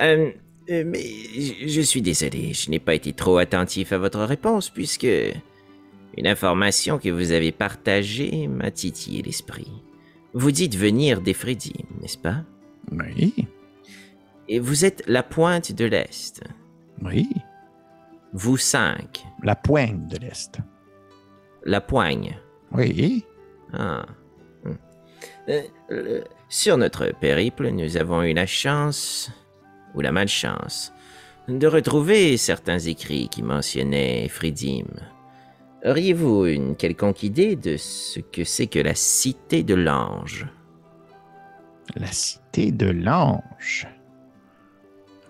Euh, 0.00 0.30
euh, 0.70 0.84
mais 0.86 1.02
je- 1.38 1.68
je 1.68 1.80
suis 1.80 2.02
désolé, 2.02 2.52
je 2.54 2.70
n'ai 2.70 2.80
pas 2.80 2.94
été 2.94 3.12
trop 3.12 3.38
attentif 3.38 3.92
à 3.92 3.98
votre 3.98 4.20
réponse 4.20 4.68
puisque 4.70 5.06
une 6.16 6.26
information 6.26 6.98
que 6.98 7.08
vous 7.08 7.30
avez 7.30 7.52
partagée 7.52 8.48
m'a 8.48 8.70
titillé 8.72 9.22
l'esprit. 9.22 9.70
Vous 10.32 10.50
dites 10.50 10.74
venir 10.76 11.20
des 11.20 11.34
Freddy, 11.34 11.74
n'est-ce 12.00 12.18
pas? 12.18 12.42
Oui, 12.90 13.34
Et 14.48 14.58
vous 14.58 14.84
êtes 14.84 15.04
la 15.06 15.22
pointe 15.22 15.70
de 15.72 15.84
l'Est. 15.84 16.42
oui. 17.02 17.28
Vous 18.32 18.56
cinq. 18.56 19.24
La 19.42 19.56
pointe 19.56 20.06
de 20.08 20.18
l'Est. 20.18 20.58
La 21.64 21.80
poigne. 21.80 22.38
Oui. 22.72 23.24
Ah. 23.72 24.06
Hmm. 24.64 24.74
Euh, 25.48 25.62
euh, 25.90 26.24
sur 26.48 26.76
notre 26.76 27.12
périple, 27.18 27.70
nous 27.70 27.96
avons 27.96 28.22
eu 28.22 28.32
la 28.32 28.46
chance, 28.46 29.30
ou 29.94 30.00
la 30.00 30.12
malchance, 30.12 30.92
de 31.48 31.66
retrouver 31.66 32.36
certains 32.36 32.78
écrits 32.78 33.28
qui 33.28 33.42
mentionnaient 33.42 34.28
Fridim. 34.28 34.86
Auriez-vous 35.84 36.46
une 36.46 36.76
quelconque 36.76 37.22
idée 37.22 37.56
de 37.56 37.76
ce 37.76 38.20
que 38.20 38.44
c'est 38.44 38.66
que 38.66 38.78
la 38.78 38.94
cité 38.94 39.62
de 39.62 39.74
l'ange? 39.74 40.46
La 41.96 42.06
cité 42.06 42.70
de 42.70 42.90
l'ange. 42.90 43.88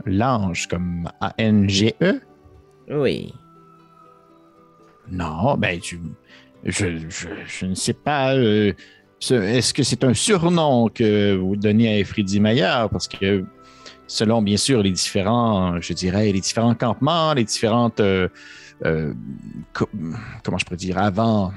L'ange 0.05 0.67
comme 0.67 1.09
A-N-G-E? 1.21 2.21
Oui. 2.91 3.33
Non, 5.11 5.57
ben, 5.57 5.81
tu, 5.81 6.01
je, 6.65 6.99
je, 7.09 7.29
je 7.47 7.67
ne 7.67 7.75
sais 7.75 7.93
pas. 7.95 8.35
euh, 8.35 8.73
ce- 9.19 9.35
Est-ce 9.35 9.75
que 9.75 9.83
c'est 9.83 10.05
un 10.05 10.15
surnom 10.15 10.89
que 10.89 11.35
vous 11.37 11.57
donnez 11.57 11.89
à 11.89 11.99
Efridi 11.99 12.41
Maillard? 12.41 12.91
Parce 12.91 13.09
que, 13.09 13.45
selon, 14.07 14.43
bien 14.43 14.57
sûr, 14.57 14.83
les 14.83 14.93
différents, 14.93 15.81
je 15.81 15.93
dirais, 15.95 16.31
les 16.33 16.41
différents 16.41 16.75
campements, 16.75 17.33
les 17.35 17.45
différentes. 17.45 18.01
euh, 18.01 18.29
euh, 18.85 19.13
co- 19.73 19.89
comment 20.45 20.59
je 20.59 20.65
pourrais 20.65 20.77
dire? 20.77 20.99
Avant. 20.99 21.53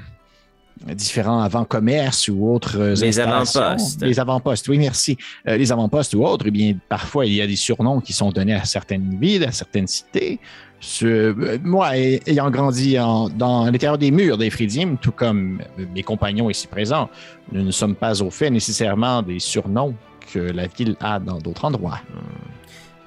Différents 0.94 1.42
avant-commerces 1.42 2.28
ou 2.28 2.50
autres 2.54 2.78
euh, 2.80 2.96
Les 2.96 3.20
avant-postes. 3.20 4.02
Les 4.04 4.20
avant-postes, 4.20 4.68
oui, 4.68 4.78
merci. 4.78 5.18
Euh, 5.48 5.58
les 5.58 5.72
avant-postes 5.72 6.14
ou 6.16 6.26
autres, 6.26 6.46
eh 6.48 6.52
bien, 6.52 6.76
parfois, 6.90 7.26
il 7.26 7.34
y 7.34 7.42
a 7.42 7.48
des 7.48 7.56
surnoms 7.56 8.02
qui 8.02 8.14
sont 8.14 8.32
donnés 8.32 8.54
à 8.56 8.66
certaines 8.66 9.18
villes, 9.20 9.44
à 9.46 9.52
certaines 9.52 9.88
cités. 9.88 10.40
Ce- 10.80 11.06
euh, 11.06 11.58
moi, 11.64 11.96
ay- 11.98 12.20
ayant 12.28 12.52
grandi 12.52 13.00
en- 13.00 13.30
dans 13.30 13.66
l'intérieur 13.66 13.98
des 13.98 14.12
murs 14.12 14.38
des 14.38 14.50
Fridimes, 14.50 14.98
tout 14.98 15.14
comme 15.14 15.62
mes 15.94 16.04
compagnons 16.04 16.50
ici 16.50 16.68
présents, 16.68 17.10
nous 17.54 17.64
ne 17.64 17.72
sommes 17.72 17.96
pas 17.96 18.22
au 18.22 18.30
fait 18.30 18.50
nécessairement 18.50 19.22
des 19.22 19.40
surnoms 19.40 19.96
que 20.34 20.40
la 20.40 20.68
ville 20.68 20.96
a 21.00 21.20
dans 21.20 21.38
d'autres 21.38 21.64
endroits. 21.66 22.02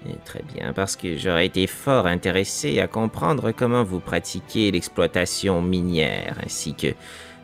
Eh, 0.09 0.15
Très 0.25 0.43
bien, 0.55 0.73
parce 0.73 0.95
que 0.97 1.17
j'aurais 1.19 1.47
été 1.47 1.67
fort 1.67 2.07
intéressé 2.07 2.79
à 2.81 2.87
comprendre 2.87 3.51
comment 3.53 3.83
vous 3.83 3.99
pratiquez 4.01 4.71
l'exploitation 4.71 5.61
minière, 5.61 6.37
ainsi 6.47 6.75
que, 6.75 6.95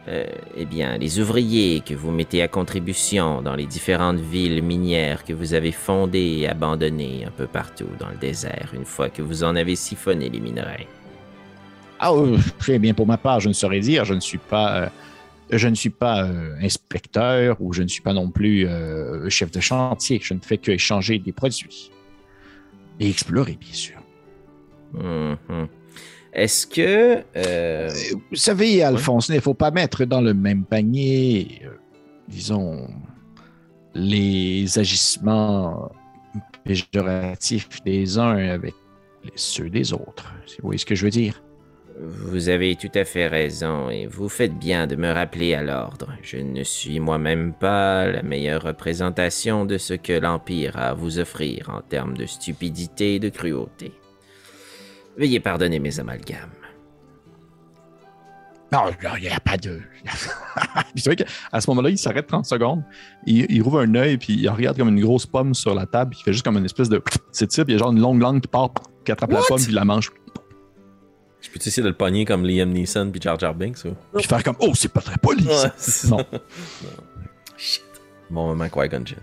euh, 0.09 0.25
eh 0.57 0.65
bien, 0.65 0.99
les 0.99 1.21
ouvriers 1.21 1.81
que 1.81 1.95
vous 1.95 2.11
mettez 2.11 2.43
à 2.43 2.49
contribution 2.49 3.41
dans 3.41 3.55
les 3.55 3.67
différentes 3.67 4.19
villes 4.19 4.61
minières 4.61 5.25
que 5.25 5.33
vous 5.33 5.55
avez 5.55 5.71
fondées 5.71 6.39
et 6.41 6.49
abandonnées 6.49 7.25
un 7.25 7.31
peu 7.31 7.47
partout 7.47 7.87
dans 8.01 8.09
le 8.09 8.17
désert, 8.17 8.71
une 8.75 8.85
fois 8.85 9.11
que 9.11 9.23
vous 9.23 9.45
en 9.45 9.55
avez 9.55 9.77
siphonné 9.77 10.29
les 10.29 10.41
minerais. 10.41 10.89
Ah, 12.01 12.11
eh 12.69 12.79
bien, 12.81 12.95
pour 12.95 13.07
ma 13.07 13.17
part, 13.17 13.39
je 13.39 13.49
ne 13.49 13.53
saurais 13.53 13.79
dire, 13.79 14.05
je 14.05 14.15
ne 14.15 14.21
suis 14.21 14.39
pas, 14.39 14.77
euh, 14.77 14.89
je 15.53 15.69
ne 15.69 15.77
suis 15.77 15.91
pas 15.91 16.25
euh, 16.25 16.57
inspecteur 16.61 17.59
ou 17.61 17.73
je 17.73 17.85
ne 17.85 17.89
suis 17.89 18.03
pas 18.03 18.13
non 18.13 18.29
plus 18.29 18.67
chef 19.29 19.53
de 19.53 19.61
chantier. 19.61 20.19
Je 20.21 20.35
ne 20.35 20.41
fais 20.41 20.59
que 20.59 20.73
échanger 20.73 21.21
des 21.21 21.31
produits 21.31 21.93
et 22.99 23.09
explorer, 23.09 23.57
bien 23.61 23.73
sûr. 23.73 24.01
Mhm. 24.95 25.69
Est-ce 26.33 26.67
que... 26.67 27.19
euh, 27.19 27.23
Euh, 27.37 27.91
Vous 28.31 28.37
savez, 28.37 28.83
Alphonse, 28.83 29.29
il 29.29 29.35
ne 29.37 29.41
faut 29.41 29.55
pas 29.55 29.71
mettre 29.71 30.05
dans 30.05 30.21
le 30.21 30.35
même 30.35 30.65
panier, 30.65 31.61
euh, 31.65 31.71
disons, 32.29 32.89
les 33.95 34.79
agissements 34.79 35.93
péjoratifs 36.65 37.83
des 37.85 38.19
uns 38.19 38.37
avec 38.37 38.75
ceux 39.37 39.69
des 39.69 39.93
autres. 39.93 40.33
Si 40.47 40.57
Vous 40.57 40.69
voyez 40.69 40.79
ce 40.79 40.87
que 40.87 40.95
je 40.95 41.05
veux 41.05 41.11
dire? 41.11 41.43
Vous 42.01 42.49
avez 42.49 42.75
tout 42.75 42.91
à 42.95 43.05
fait 43.05 43.27
raison 43.27 43.91
et 43.91 44.07
vous 44.07 44.29
faites 44.31 44.59
bien 44.59 44.87
de 44.87 44.97
me 44.97 45.13
rappeler 45.13 45.55
à 45.55 45.63
l'ordre. 45.63 46.09
Je 46.23 46.39
ne 46.39 46.65
suis 46.65 46.99
moi-même 46.99 47.53
pas 47.53 48.07
la 48.07 48.23
meilleure 48.23 48.63
représentation 48.63 49.67
de 49.67 49.77
ce 49.77 49.93
que 49.95 50.15
l'Empire 50.15 50.77
a 50.79 50.89
à 50.89 50.95
vous 50.95 51.19
offrir 51.19 51.69
en 51.69 51.83
termes 51.83 52.17
de 52.17 52.25
stupidité 52.25 53.17
et 53.17 53.21
de 53.21 53.29
cruauté. 53.29 53.93
Veuillez 55.17 55.41
pardonner 55.41 55.79
mes 55.79 55.99
amalgames. 56.01 56.51
Non, 58.73 58.85
il 59.19 59.23
n'y 59.23 59.29
a 59.29 59.39
pas 59.39 59.59
de... 59.59 59.81
Puis 60.95 61.03
c'est 61.03 61.11
vrai 61.11 61.17
qu'à 61.17 61.61
ce 61.61 61.69
moment-là, 61.71 61.91
il 61.91 61.99
s'arrête 61.99 62.27
30 62.27 62.47
secondes, 62.47 62.83
il, 63.27 63.45
il 63.51 63.63
rouvre 63.63 63.81
un 63.81 63.95
œil, 63.95 64.17
puis 64.17 64.33
il 64.33 64.49
regarde 64.49 64.79
comme 64.79 64.89
une 64.89 65.01
grosse 65.01 65.27
pomme 65.27 65.53
sur 65.53 65.75
la 65.75 65.85
table, 65.85 66.13
puis 66.13 66.21
il 66.21 66.25
fait 66.25 66.33
juste 66.33 66.45
comme 66.45 66.57
une 66.57 66.65
espèce 66.65 66.89
de. 66.89 67.03
C'est 67.33 67.47
type, 67.49 67.65
il 67.69 67.73
y 67.73 67.75
a 67.75 67.79
genre 67.79 67.93
une 67.93 68.01
longue 68.01 68.21
langue 68.21 68.41
qui 68.41 68.49
part, 68.49 68.71
qui 69.05 69.13
attrape 69.13 69.31
la 69.31 69.41
pomme, 69.47 69.59
puis 69.59 69.67
il 69.69 69.75
la 69.75 69.85
mange. 69.85 70.11
Je 71.43 71.51
peux 71.51 71.59
essayer 71.59 71.83
de 71.83 71.89
le 71.89 71.95
pogner 71.95 72.25
comme 72.25 72.47
Liam 72.47 72.71
Neeson 72.71 73.11
puis 73.11 73.21
Jar 73.21 73.39
Jar 73.39 73.55
Binks, 73.55 73.85
ou? 73.85 73.95
Puis 74.17 74.27
faire 74.27 74.43
comme 74.43 74.57
Oh, 74.61 74.73
c'est 74.75 74.93
pas 74.93 75.01
très 75.03 75.19
poli. 75.19 75.45
Ouais, 75.45 75.71
Non. 76.09 76.25
Shit. 77.59 77.85
Bon 78.31 78.47
moment, 78.47 78.69
Qui-Gon 78.71 79.05
Jinn. 79.05 79.19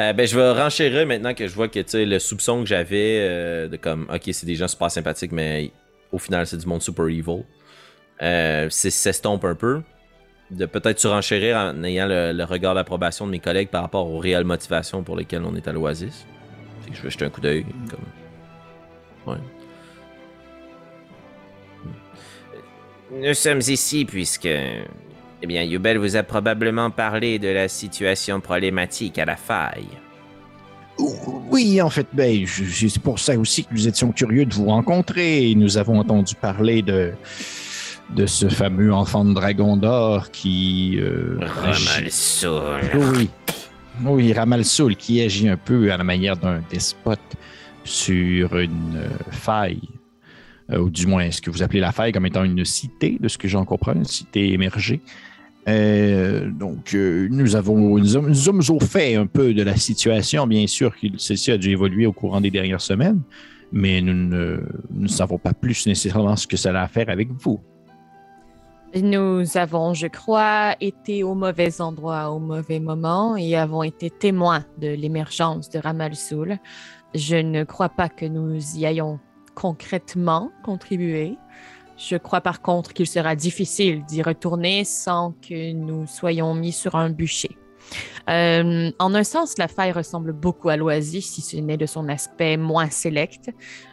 Euh, 0.00 0.12
ben, 0.12 0.26
je 0.26 0.38
vais 0.38 0.52
renchérir 0.52 1.06
maintenant 1.06 1.34
que 1.34 1.48
je 1.48 1.54
vois 1.54 1.68
que 1.68 1.80
le 1.92 2.18
soupçon 2.20 2.60
que 2.60 2.68
j'avais 2.68 3.18
euh, 3.20 3.68
de 3.68 3.76
comme, 3.76 4.08
ok, 4.12 4.22
c'est 4.32 4.46
des 4.46 4.54
gens 4.54 4.68
super 4.68 4.90
sympathiques, 4.90 5.32
mais 5.32 5.72
au 6.12 6.18
final, 6.18 6.46
c'est 6.46 6.56
du 6.56 6.66
monde 6.66 6.82
super 6.82 7.06
evil. 7.06 7.44
Euh, 8.22 8.70
s'estompe 8.70 9.44
un 9.44 9.54
peu. 9.54 9.82
De 10.50 10.64
peut-être 10.66 10.98
surenchérir 10.98 11.56
en 11.56 11.84
ayant 11.84 12.06
le, 12.06 12.32
le 12.32 12.44
regard 12.44 12.74
d'approbation 12.74 13.26
de 13.26 13.32
mes 13.32 13.38
collègues 13.40 13.68
par 13.68 13.82
rapport 13.82 14.08
aux 14.08 14.18
réelles 14.18 14.44
motivations 14.44 15.02
pour 15.02 15.16
lesquelles 15.16 15.42
on 15.44 15.54
est 15.56 15.68
à 15.68 15.72
l'Oasis. 15.72 16.26
Je 16.90 17.02
vais 17.02 17.10
jeter 17.10 17.26
un 17.26 17.30
coup 17.30 17.42
d'œil. 17.42 17.66
Comme... 17.90 19.34
Ouais. 19.34 19.40
Nous 23.10 23.34
sommes 23.34 23.60
ici 23.60 24.04
puisque... 24.04 24.48
Eh 25.42 25.46
bien, 25.46 25.62
Yubel 25.62 25.98
vous 25.98 26.16
a 26.16 26.22
probablement 26.22 26.90
parlé 26.90 27.38
de 27.38 27.48
la 27.48 27.68
situation 27.68 28.40
problématique 28.40 29.18
à 29.18 29.24
la 29.24 29.36
faille. 29.36 29.86
Oui, 31.50 31.80
en 31.80 31.90
fait, 31.90 32.08
ben, 32.12 32.44
c'est 32.46 32.98
pour 33.00 33.20
ça 33.20 33.38
aussi 33.38 33.64
que 33.64 33.72
nous 33.72 33.86
étions 33.86 34.10
curieux 34.10 34.44
de 34.46 34.54
vous 34.54 34.66
rencontrer. 34.66 35.54
Nous 35.56 35.78
avons 35.78 36.00
entendu 36.00 36.34
parler 36.34 36.82
de, 36.82 37.12
de 38.16 38.26
ce 38.26 38.48
fameux 38.48 38.92
enfant 38.92 39.24
de 39.24 39.32
dragon 39.32 39.76
d'or 39.76 40.32
qui... 40.32 40.98
euh, 40.98 41.38
Ramalsoul. 41.40 42.90
Oui, 42.94 43.30
oui, 44.04 44.32
Ramal 44.32 44.64
Soul 44.64 44.96
qui 44.96 45.22
agit 45.22 45.48
un 45.48 45.56
peu 45.56 45.92
à 45.92 45.96
la 45.96 46.04
manière 46.04 46.36
d'un 46.36 46.62
despote 46.68 47.20
sur 47.84 48.58
une 48.58 48.96
euh, 48.96 49.08
faille, 49.30 49.88
Euh, 50.70 50.80
ou 50.80 50.90
du 50.90 51.06
moins 51.06 51.30
ce 51.30 51.40
que 51.40 51.50
vous 51.50 51.62
appelez 51.62 51.80
la 51.80 51.92
faille 51.92 52.12
comme 52.12 52.26
étant 52.26 52.44
une 52.44 52.62
cité, 52.64 53.16
de 53.18 53.28
ce 53.28 53.38
que 53.38 53.48
j'en 53.48 53.64
comprends, 53.64 53.94
une 53.94 54.04
cité 54.04 54.52
émergée. 54.52 55.00
Euh, 55.68 56.50
donc, 56.50 56.94
euh, 56.94 57.28
nous 57.30 57.54
avons, 57.54 57.98
nous 57.98 58.20
nous 58.20 58.34
sommes 58.34 58.62
au 58.70 58.80
fait 58.80 59.16
un 59.16 59.26
peu 59.26 59.52
de 59.52 59.62
la 59.62 59.76
situation. 59.76 60.46
Bien 60.46 60.66
sûr 60.66 60.96
que 60.98 61.06
celle-ci 61.18 61.50
a 61.50 61.58
dû 61.58 61.70
évoluer 61.70 62.06
au 62.06 62.12
courant 62.12 62.40
des 62.40 62.50
dernières 62.50 62.80
semaines, 62.80 63.20
mais 63.70 64.00
nous 64.00 64.14
ne 64.14 64.60
nous 64.90 65.08
savons 65.08 65.38
pas 65.38 65.52
plus 65.52 65.86
nécessairement 65.86 66.36
ce 66.36 66.46
que 66.46 66.56
cela 66.56 66.82
a 66.82 66.84
à 66.84 66.88
faire 66.88 67.10
avec 67.10 67.28
vous. 67.30 67.60
Nous 68.94 69.44
avons, 69.58 69.92
je 69.92 70.06
crois, 70.06 70.74
été 70.80 71.22
au 71.22 71.34
mauvais 71.34 71.82
endroit 71.82 72.30
au 72.30 72.38
mauvais 72.38 72.80
moment 72.80 73.36
et 73.36 73.54
avons 73.54 73.82
été 73.82 74.08
témoins 74.08 74.64
de 74.78 74.88
l'émergence 74.88 75.68
de 75.68 75.78
Ramal 75.78 76.16
Soul. 76.16 76.56
Je 77.14 77.36
ne 77.36 77.64
crois 77.64 77.90
pas 77.90 78.08
que 78.08 78.24
nous 78.24 78.58
y 78.76 78.86
ayons 78.86 79.20
concrètement 79.54 80.50
contribué. 80.64 81.36
Je 81.98 82.16
crois 82.16 82.40
par 82.40 82.62
contre 82.62 82.92
qu'il 82.92 83.08
sera 83.08 83.34
difficile 83.34 84.04
d'y 84.04 84.22
retourner 84.22 84.84
sans 84.84 85.32
que 85.46 85.72
nous 85.72 86.06
soyons 86.06 86.54
mis 86.54 86.72
sur 86.72 86.94
un 86.94 87.10
bûcher. 87.10 87.58
Euh, 88.28 88.90
en 88.98 89.14
un 89.14 89.24
sens, 89.24 89.58
la 89.58 89.68
faille 89.68 89.92
ressemble 89.92 90.32
beaucoup 90.32 90.68
à 90.68 90.76
l'Oasis, 90.76 91.26
si 91.26 91.40
ce 91.40 91.56
n'est 91.56 91.76
de 91.76 91.86
son 91.86 92.08
aspect 92.08 92.56
moins 92.56 92.90
sélect. 92.90 93.50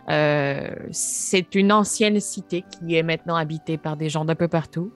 Euh, 0.10 0.70
c'est 0.91 1.56
une 1.56 1.72
ancienne 1.72 2.20
cité 2.20 2.64
qui 2.64 2.95
est 2.95 3.03
maintenant 3.03 3.36
habitée 3.36 3.78
par 3.78 3.97
des 3.97 4.10
gens 4.10 4.26
d'un 4.26 4.36
peu 4.36 4.49
partout. 4.49 4.91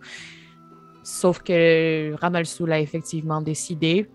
Sauf 1.04 1.42
que 1.42 2.14
Ramalsoul 2.20 2.72
a 2.72 2.80
effectivement 2.80 3.42
décidé 3.42 4.10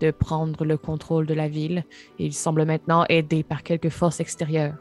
de 0.00 0.10
prendre 0.10 0.64
le 0.64 0.78
contrôle 0.78 1.26
de 1.26 1.34
la 1.34 1.46
ville 1.46 1.84
et 2.18 2.24
il 2.24 2.32
semble 2.32 2.64
maintenant 2.64 3.04
aidé 3.08 3.42
par 3.42 3.62
quelques 3.62 3.90
forces 3.90 4.18
extérieures, 4.18 4.74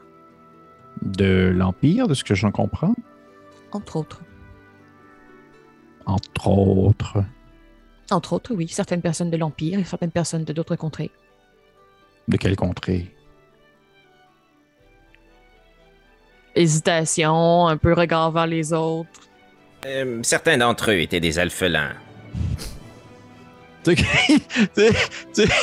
De 1.01 1.51
l'Empire, 1.53 2.07
de 2.07 2.13
ce 2.13 2.23
que 2.23 2.35
j'en 2.35 2.51
comprends, 2.51 2.95
entre 3.71 3.95
autres. 3.97 4.21
entre 6.05 6.47
autres. 6.47 7.23
Entre 8.11 8.33
autres, 8.33 8.53
oui, 8.55 8.67
certaines 8.67 9.01
personnes 9.01 9.29
de 9.29 9.37
l'Empire 9.37 9.77
et 9.79 9.83
certaines 9.83 10.11
personnes 10.11 10.43
de 10.43 10.51
d'autres 10.53 10.75
contrées. 10.75 11.11
De 12.27 12.37
quelle 12.37 12.55
contrée? 12.55 13.13
Hésitation, 16.55 17.67
un 17.67 17.77
peu 17.77 17.93
regard 17.93 18.31
vers 18.31 18.47
les 18.47 18.73
autres. 18.73 19.09
Euh, 19.85 20.19
certains 20.23 20.57
d'entre 20.57 20.91
eux 20.91 20.99
étaient 20.99 21.19
des 21.19 21.39
alphelins. 21.39 21.93
Tu 23.81 23.95
sais, 23.95 24.05
tu 24.27 24.69
sais- 24.75 24.93
tu 25.33 25.47
sais, 25.47 25.53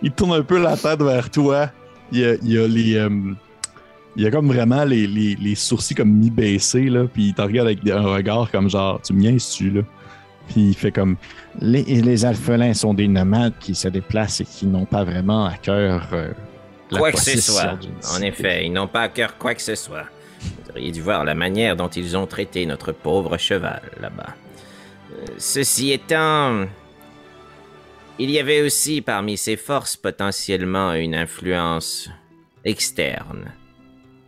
il 0.00 0.12
tourne 0.12 0.32
un 0.32 0.42
peu 0.44 0.62
la 0.62 0.76
tête 0.76 1.02
vers 1.02 1.28
toi. 1.28 1.70
Il 2.12 2.20
y 2.20 2.24
a, 2.24 2.34
il 2.34 2.52
y 2.52 2.56
a 2.58 2.68
les. 2.68 2.94
euh, 2.94 3.34
il 4.16 4.22
y 4.22 4.26
a 4.26 4.30
comme 4.30 4.48
vraiment 4.48 4.84
les, 4.84 5.06
les- 5.06 5.36
les 5.36 5.54
sourcils 5.54 5.94
comme 5.94 6.10
mi-baissés, 6.12 6.88
là. 6.90 7.04
Puis 7.12 7.28
il 7.28 7.34
te 7.34 7.42
regarde 7.42 7.68
avec 7.68 7.88
un 7.88 8.02
regard 8.02 8.50
comme 8.50 8.68
genre, 8.68 9.00
tu 9.02 9.12
me 9.12 9.20
niaises-tu, 9.20 9.70
là? 9.70 9.82
Puis 10.48 10.68
il 10.70 10.74
fait 10.74 10.90
comme. 10.92 11.16
Les, 11.60 11.82
les 11.82 12.24
alphelins 12.24 12.74
sont 12.74 12.94
des 12.94 13.08
nomades 13.08 13.54
qui 13.60 13.74
se 13.74 13.88
déplacent 13.88 14.40
et 14.40 14.44
qui 14.44 14.66
n'ont 14.66 14.86
pas 14.86 15.04
vraiment 15.04 15.46
à 15.46 15.56
cœur 15.56 16.08
euh, 16.12 16.30
la 16.90 16.98
Quoi 16.98 17.12
que 17.12 17.20
ce 17.20 17.40
soit. 17.40 17.78
En 18.16 18.22
effet, 18.22 18.66
ils 18.66 18.72
n'ont 18.72 18.88
pas 18.88 19.02
à 19.02 19.08
cœur 19.08 19.38
quoi 19.38 19.54
que 19.54 19.62
ce 19.62 19.74
soit. 19.74 20.04
Vous 20.40 20.70
auriez 20.72 20.90
dû 20.90 21.00
voir 21.00 21.24
la 21.24 21.34
manière 21.34 21.76
dont 21.76 21.88
ils 21.88 22.16
ont 22.16 22.26
traité 22.26 22.66
notre 22.66 22.92
pauvre 22.92 23.36
cheval 23.38 23.82
là-bas. 24.00 24.34
Euh, 25.12 25.26
ceci 25.38 25.92
étant, 25.92 26.64
il 28.18 28.30
y 28.30 28.38
avait 28.40 28.62
aussi 28.62 29.00
parmi 29.00 29.36
ces 29.36 29.56
forces 29.56 29.96
potentiellement 29.96 30.92
une 30.94 31.14
influence 31.14 32.10
externe, 32.64 33.52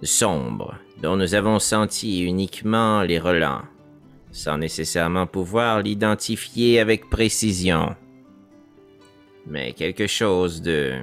sombre, 0.05 0.75
dont 1.03 1.17
nous 1.17 1.35
avons 1.35 1.59
senti 1.59 2.23
uniquement 2.23 3.03
les 3.03 3.19
relents, 3.19 3.63
sans 4.31 4.59
nécessairement 4.59 5.27
pouvoir 5.27 5.81
l'identifier 5.81 6.81
avec 6.81 7.11
précision. 7.11 7.95
Mais 9.47 9.73
quelque 9.73 10.07
chose 10.07 10.63
de 10.63 10.95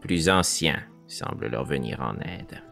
plus 0.00 0.28
ancien 0.28 0.82
semble 1.06 1.48
leur 1.48 1.64
venir 1.64 2.00
en 2.00 2.14
aide. 2.20 2.62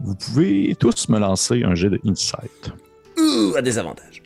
Vous 0.00 0.14
pouvez 0.14 0.74
tous 0.78 1.08
me 1.08 1.18
lancer 1.18 1.62
un 1.64 1.74
jet 1.74 1.88
de 1.88 2.00
insight. 2.06 2.72
Ouh, 3.18 3.54
à 3.56 3.62
des 3.62 3.78
avantages. 3.78 4.22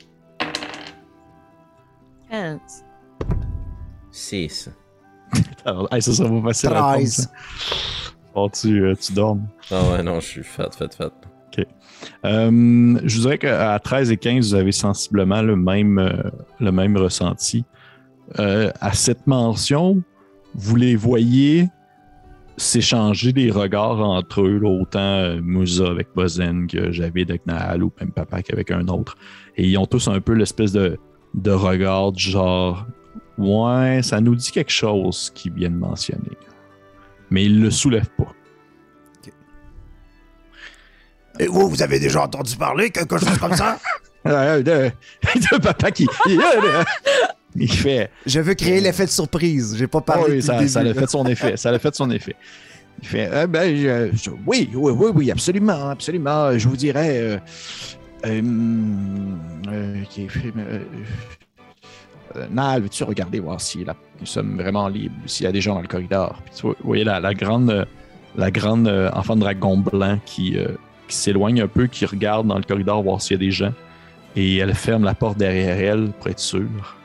Depends. 2.30 2.60
6. 4.10 4.70
Alors, 5.64 5.88
hey, 5.92 6.02
ça 6.02 6.10
à 6.22 6.24
répondre, 6.24 6.52
13. 6.52 7.30
Oh, 8.34 8.48
tu, 8.52 8.84
euh, 8.84 8.94
tu 8.94 9.12
dormes. 9.12 9.46
Ah 9.70 9.82
ouais, 9.90 10.02
non, 10.02 10.20
je 10.20 10.26
suis 10.26 10.42
fat, 10.42 10.70
fat, 10.70 10.88
fat. 10.96 11.12
Euh, 12.24 12.98
je 13.04 13.16
vous 13.16 13.22
dirais 13.22 13.36
qu'à 13.36 13.78
13 13.78 14.10
et 14.10 14.16
15, 14.16 14.48
vous 14.48 14.54
avez 14.54 14.72
sensiblement 14.72 15.42
le 15.42 15.54
même, 15.56 15.98
euh, 15.98 16.22
le 16.58 16.72
même 16.72 16.96
ressenti. 16.96 17.64
À 18.36 18.92
cette 18.92 19.26
mention, 19.26 20.02
vous 20.54 20.76
les 20.76 20.94
voyez 20.94 21.66
s'échanger 22.56 23.32
des 23.32 23.50
regards 23.50 24.00
entre 24.00 24.42
eux, 24.42 24.58
là, 24.58 24.68
autant 24.68 25.36
Musa 25.42 25.88
avec 25.88 26.08
Bozen 26.14 26.68
que 26.68 26.92
Javid 26.92 27.30
avec 27.30 27.44
Nahal 27.46 27.82
ou 27.82 27.92
même 28.00 28.12
Papak 28.12 28.52
avec 28.52 28.70
un 28.70 28.86
autre. 28.86 29.16
Et 29.56 29.66
ils 29.66 29.76
ont 29.76 29.86
tous 29.86 30.06
un 30.06 30.20
peu 30.20 30.32
l'espèce 30.32 30.70
de, 30.70 30.96
de 31.34 31.50
regard 31.50 32.12
du 32.12 32.22
genre 32.22 32.86
Ouais, 33.40 34.02
ça 34.02 34.20
nous 34.20 34.34
dit 34.34 34.50
quelque 34.52 34.70
chose 34.70 35.30
qu'ils 35.34 35.54
viennent 35.54 35.78
mentionner. 35.78 36.36
Mais 37.30 37.44
ils 37.44 37.60
le 37.60 37.70
soulèvent 37.70 38.10
pas. 38.16 38.32
Et 41.38 41.46
vous, 41.46 41.68
vous 41.68 41.82
avez 41.82 41.98
déjà 41.98 42.22
entendu 42.22 42.56
parler 42.56 42.90
quelque 42.90 43.18
chose 43.18 43.38
comme 43.38 43.54
ça? 43.56 43.78
Euh, 44.26 44.58
de, 44.62 44.90
de 45.40 45.58
papa 45.62 45.90
qui. 45.90 46.06
Il 47.56 47.72
fait. 47.72 48.10
Je 48.26 48.38
veux 48.40 48.52
créer 48.52 48.78
l'effet 48.82 49.06
de 49.06 49.10
surprise. 49.10 49.74
J'ai 49.78 49.86
pas 49.86 50.02
parlé 50.02 50.24
Ah 50.26 50.30
oui, 50.34 50.42
ça, 50.42 50.60
le 50.60 50.68
ça 50.68 50.82
début, 50.84 50.98
a 50.98 51.00
fait 51.00 51.08
son 51.10 51.24
effet. 51.24 51.56
Ça 51.56 51.70
a 51.70 51.78
fait 51.78 51.94
son 51.94 52.10
effet. 52.10 52.36
Il 53.00 53.08
fait. 53.08 53.30
euh, 53.32 53.46
ben, 53.46 53.74
je- 53.74 54.10
je- 54.14 54.30
oui, 54.46 54.68
oui, 54.74 54.92
oui, 54.94 55.10
oui, 55.14 55.30
absolument, 55.30 55.88
absolument. 55.88 56.58
Je 56.58 56.68
vous 56.68 56.76
dirais. 56.76 57.18
Euh, 57.18 57.38
euh, 58.26 60.02
Nal, 62.50 62.82
veux-tu 62.82 63.04
regarder 63.04 63.40
voir 63.40 63.60
si 63.60 63.84
nous 64.20 64.26
sommes 64.26 64.56
vraiment 64.56 64.88
libres, 64.88 65.14
s'il 65.26 65.44
y 65.44 65.46
a 65.46 65.52
des 65.52 65.60
gens 65.60 65.74
dans 65.74 65.82
le 65.82 65.88
corridor? 65.88 66.40
Vous 66.62 66.74
voyez 66.84 67.04
la, 67.04 67.34
grande, 67.34 67.70
euh, 67.70 67.84
euh, 68.38 69.10
enfant 69.12 69.36
de 69.36 69.40
dragon 69.40 69.76
blanc 69.76 70.18
qui, 70.24 70.56
euh, 70.58 70.68
qui 71.08 71.16
s'éloigne 71.16 71.62
un 71.62 71.68
peu, 71.68 71.86
qui 71.86 72.06
regarde 72.06 72.46
dans 72.46 72.58
le 72.58 72.64
corridor 72.64 73.02
voir 73.02 73.20
s'il 73.20 73.32
y 73.32 73.40
a 73.40 73.44
des 73.46 73.50
gens. 73.50 73.72
Et 74.36 74.58
elle 74.58 74.74
ferme 74.74 75.04
la 75.04 75.14
porte 75.14 75.38
derrière 75.38 75.76
elle 75.78 76.12
pour 76.18 76.28
être 76.28 76.38
sûre. 76.38 76.96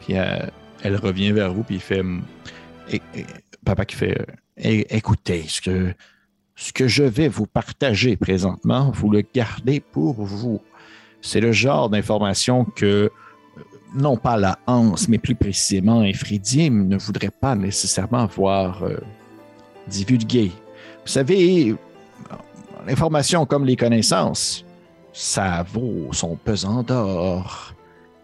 Puis 0.00 0.18
euh, 0.18 0.38
elle 0.82 0.96
revient 0.96 1.32
vers 1.32 1.52
vous, 1.52 1.62
puis 1.62 1.76
il 1.76 1.80
fait. 1.80 2.00
hum, 2.00 2.22
papa 3.64 3.84
qui 3.84 3.96
fait. 3.96 4.18
euh, 4.18 4.82
écoutez, 4.90 5.44
ce 5.48 5.60
que, 5.60 5.94
ce 6.54 6.72
que 6.72 6.86
je 6.86 7.02
vais 7.02 7.28
vous 7.28 7.46
partager 7.46 8.16
présentement, 8.16 8.90
vous 8.94 9.10
le 9.10 9.22
gardez 9.34 9.80
pour 9.80 10.14
vous. 10.14 10.60
C'est 11.20 11.40
le 11.40 11.52
genre 11.52 11.88
d'information 11.88 12.64
que, 12.64 12.86
euh, 12.86 13.08
non 13.94 14.16
pas 14.16 14.36
la 14.36 14.58
Hanse, 14.66 15.08
mais 15.08 15.18
plus 15.18 15.34
précisément 15.34 16.00
Infridim 16.00 16.86
ne 16.86 16.96
voudrait 16.96 17.30
pas 17.30 17.54
nécessairement 17.54 18.26
voir 18.26 18.82
euh, 18.82 18.96
divulguer. 19.86 20.52
Vous 21.04 21.12
savez, 21.12 21.74
l'information 22.86 23.46
comme 23.46 23.64
les 23.64 23.76
connaissances, 23.76 24.64
ça 25.12 25.64
vaut 25.72 26.08
son 26.12 26.36
pesant 26.36 26.82
d'or. 26.82 27.72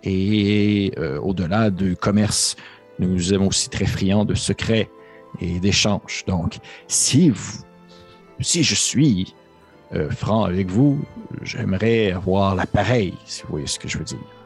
Et 0.02 0.92
euh, 0.98 1.20
au-delà 1.20 1.70
du 1.70 1.94
commerce, 1.94 2.56
nous 2.98 3.18
sommes 3.18 3.46
aussi 3.46 3.68
très 3.68 3.86
friands 3.86 4.24
de 4.24 4.34
secrets 4.34 4.90
et 5.40 5.60
d'échanges. 5.60 6.24
Donc, 6.26 6.58
si 6.88 7.30
vous, 7.30 7.62
si 8.40 8.62
je 8.62 8.74
suis 8.74 9.34
euh, 9.94 10.10
franc 10.10 10.44
avec 10.44 10.68
vous, 10.68 10.98
j'aimerais 11.42 12.12
avoir 12.12 12.54
l'appareil, 12.54 13.14
si 13.24 13.42
vous 13.42 13.50
voyez 13.50 13.66
ce 13.66 13.78
que 13.78 13.88
je 13.88 13.98
veux 13.98 14.04
dire. 14.04 14.39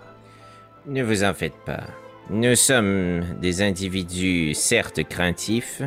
Ne 0.87 1.03
vous 1.03 1.24
en 1.24 1.32
faites 1.32 1.57
pas. 1.64 1.85
Nous 2.28 2.57
sommes 2.57 3.24
des 3.41 3.62
individus 3.62 4.53
certes 4.55 5.03
craintifs, 5.03 5.82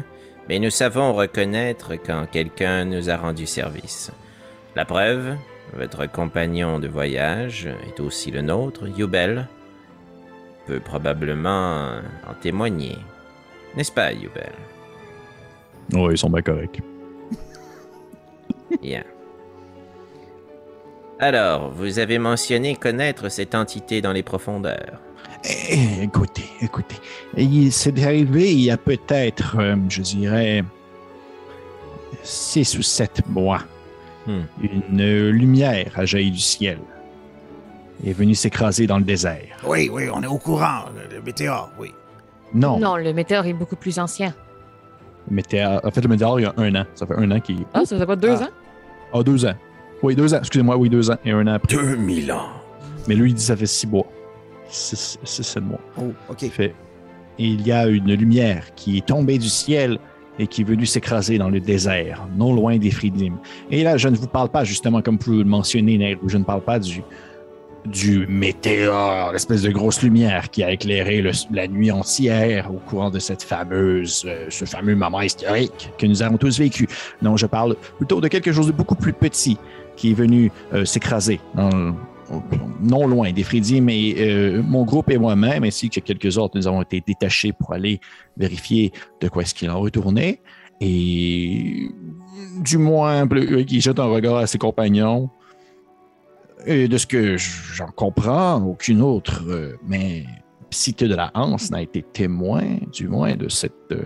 mais 0.50 0.58
nous 0.58 0.72
savons 0.72 1.14
reconnaître 1.14 1.94
quand 1.96 2.26
quelqu'un 2.32 2.86
nous 2.86 3.10
a 3.10 3.16
rendu 3.16 3.46
service. 3.46 4.12
La 4.76 4.86
preuve, 4.86 5.36
votre 5.74 6.10
compagnon 6.12 6.80
de 6.80 6.88
voyage 6.88 7.70
est 7.88 8.00
aussi 8.00 8.32
le 8.32 8.42
nôtre, 8.42 8.88
Yubel, 8.88 9.48
peut 10.66 10.80
probablement 10.80 12.00
en 12.28 12.34
témoigner. 12.42 12.98
N'est-ce 13.76 13.92
pas, 13.92 14.12
Yubel? 14.14 14.54
Oui, 15.94 16.14
ils 16.14 16.18
sont 16.18 16.30
bien 16.30 16.42
corrects. 16.42 16.82
Bien. 18.82 19.04
Alors, 21.20 21.72
vous 21.72 22.00
avez 22.00 22.20
mentionné 22.20 22.76
connaître 22.76 23.30
cette 23.30 23.56
entité 23.56 24.02
dans 24.02 24.12
les 24.12 24.24
profondeurs. 24.24 25.00
Eh, 25.70 26.04
écoutez, 26.04 26.46
écoutez. 26.62 26.96
Il 27.36 27.72
s'est 27.72 28.04
arrivé 28.04 28.52
il 28.54 28.60
y 28.62 28.72
a 28.72 28.78
peut-être, 28.78 29.56
euh, 29.60 29.76
je 29.90 30.02
dirais, 30.02 30.64
six 32.24 32.78
ou 32.78 32.82
sept 32.84 33.22
mois. 33.28 33.62
Hmm. 34.28 34.42
Une 34.62 35.30
lumière 35.30 35.92
a 35.96 36.06
jailli 36.06 36.32
du 36.32 36.40
ciel. 36.40 36.80
Et 38.04 38.12
est 38.12 38.14
venue 38.14 38.36
s'écraser 38.36 38.86
dans 38.86 39.00
le 39.00 39.04
désert. 39.04 39.58
Oui, 39.66 39.90
oui, 39.92 40.04
on 40.14 40.22
est 40.22 40.28
au 40.28 40.38
courant. 40.38 40.86
Le, 41.10 41.16
le 41.16 41.22
météore, 41.24 41.72
oui. 41.80 41.92
Non, 42.54 42.78
Non, 42.80 42.96
le 42.96 43.12
météore 43.14 43.46
est 43.48 43.54
beaucoup 43.54 43.76
plus 43.76 43.98
ancien. 43.98 44.34
Le 45.30 45.36
météore- 45.36 45.82
en 45.84 45.90
fait, 45.92 46.02
le 46.02 46.08
météore, 46.10 46.40
il 46.40 46.44
y 46.44 46.46
a 46.46 46.54
un 46.58 46.76
an. 46.76 46.86
Ça 46.94 47.08
fait 47.08 47.16
un 47.16 47.32
an 47.32 47.40
qu'il. 47.40 47.66
Ah, 47.74 47.80
ça 47.86 47.96
faisait 47.96 48.06
pas 48.06 48.16
deux 48.16 48.36
Ah. 48.40 48.44
ans? 48.44 48.50
Ah, 49.14 49.24
deux 49.24 49.46
ans. 49.46 49.56
Oui, 50.04 50.16
deux 50.16 50.34
ans. 50.34 50.40
Excusez-moi, 50.40 50.78
oui, 50.78 50.90
deux 50.90 51.10
ans. 51.12 51.18
Et 51.26 51.32
un 51.32 51.46
an 51.48 51.54
après. 51.54 51.76
2000 51.76 52.32
ans. 52.32 52.48
Mais 53.08 53.16
lui, 53.16 53.32
il 53.32 53.34
dit 53.34 53.44
ça 53.44 53.56
fait 53.56 53.66
six 53.66 53.88
mois. 53.88 54.06
Six, 54.70 55.18
six 55.24 55.44
sept 55.44 55.64
mois. 55.64 55.80
Oh, 56.00 56.12
OK. 56.30 56.42
Il 56.42 56.52
fait. 56.52 56.76
il 57.40 57.66
y 57.66 57.72
a 57.72 57.88
une 57.88 58.14
lumière 58.14 58.74
qui 58.76 58.98
est 58.98 59.06
tombée 59.06 59.38
du 59.38 59.48
ciel 59.50 59.98
et 60.40 60.46
qui 60.48 60.62
est 60.62 60.66
venue 60.66 60.86
s'écraser 60.86 61.38
dans 61.38 61.50
le 61.50 61.60
désert, 61.60 62.28
non 62.36 62.54
loin 62.54 62.78
des 62.78 62.92
Fridim. 62.92 63.36
Et 63.72 63.84
là, 63.84 63.98
je 63.98 64.08
ne 64.08 64.16
vous 64.16 64.28
parle 64.28 64.50
pas, 64.50 64.64
justement, 64.64 65.02
comme 65.02 65.18
vous 65.20 65.34
le 65.34 65.44
mentionnez, 65.46 65.98
Nair, 65.98 66.18
je 66.28 66.38
ne 66.38 66.44
parle 66.44 66.62
pas 66.62 66.78
du, 66.78 67.02
du 67.86 68.28
météore, 68.28 69.32
l'espèce 69.32 69.62
de 69.64 69.72
grosse 69.72 70.02
lumière 70.04 70.50
qui 70.52 70.64
a 70.64 70.72
éclairé 70.72 71.22
le- 71.22 71.32
la 71.52 71.68
nuit 71.68 71.90
entière 71.90 72.70
au 72.72 72.78
courant 72.78 73.10
de 73.10 73.18
cette 73.20 73.42
fameuse, 73.44 74.26
euh, 74.28 74.46
ce 74.50 74.66
fameux 74.66 74.96
moment 74.96 75.22
historique 75.22 75.92
que 75.98 76.06
nous 76.06 76.22
avons 76.22 76.38
tous 76.38 76.60
vécu. 76.60 76.88
Non, 77.22 77.36
je 77.38 77.46
parle 77.48 77.76
plutôt 77.98 78.20
de 78.22 78.28
quelque 78.28 78.52
chose 78.52 78.68
de 78.68 78.74
beaucoup 78.74 78.96
plus 78.96 79.14
petit 79.14 79.58
qui 79.98 80.12
est 80.12 80.14
venu 80.14 80.50
euh, 80.74 80.86
s'écraser 80.86 81.42
non 82.82 83.08
loin 83.08 83.32
des 83.32 83.44
Fridim, 83.44 83.82
mais 83.82 84.14
euh, 84.18 84.62
mon 84.62 84.84
groupe 84.84 85.10
et 85.10 85.18
moi-même, 85.18 85.64
ainsi 85.64 85.90
que 85.90 86.00
quelques 86.02 86.38
autres, 86.38 86.58
nous 86.58 86.68
avons 86.68 86.82
été 86.82 87.02
détachés 87.06 87.54
pour 87.54 87.74
aller 87.74 88.00
vérifier 88.36 88.92
de 89.22 89.30
quoi 89.30 89.44
est-ce 89.44 89.54
qu'il 89.56 89.70
en 89.70 89.80
retournait. 89.80 90.42
Et 90.82 91.90
du 92.60 92.78
moins, 92.78 93.26
bleu- 93.26 93.64
qui 93.64 93.82
jette 93.82 94.00
un 94.00 94.06
regard 94.06 94.36
à 94.38 94.48
ses 94.48 94.58
compagnons. 94.58 95.30
Et 96.66 96.88
de 96.88 96.98
ce 96.98 97.08
que 97.08 97.38
j'en 97.38 97.88
comprends, 97.88 98.62
aucune 98.62 99.02
autre, 99.02 99.44
euh, 99.48 99.78
mais 99.88 100.26
cité 100.70 101.08
de 101.08 101.16
la 101.16 101.32
Hanse 101.34 101.72
n'a 101.72 101.82
été 101.82 102.04
témoin, 102.04 102.64
du 102.92 103.08
moins, 103.08 103.36
de 103.36 103.48
cette, 103.48 103.74
euh, 103.92 104.04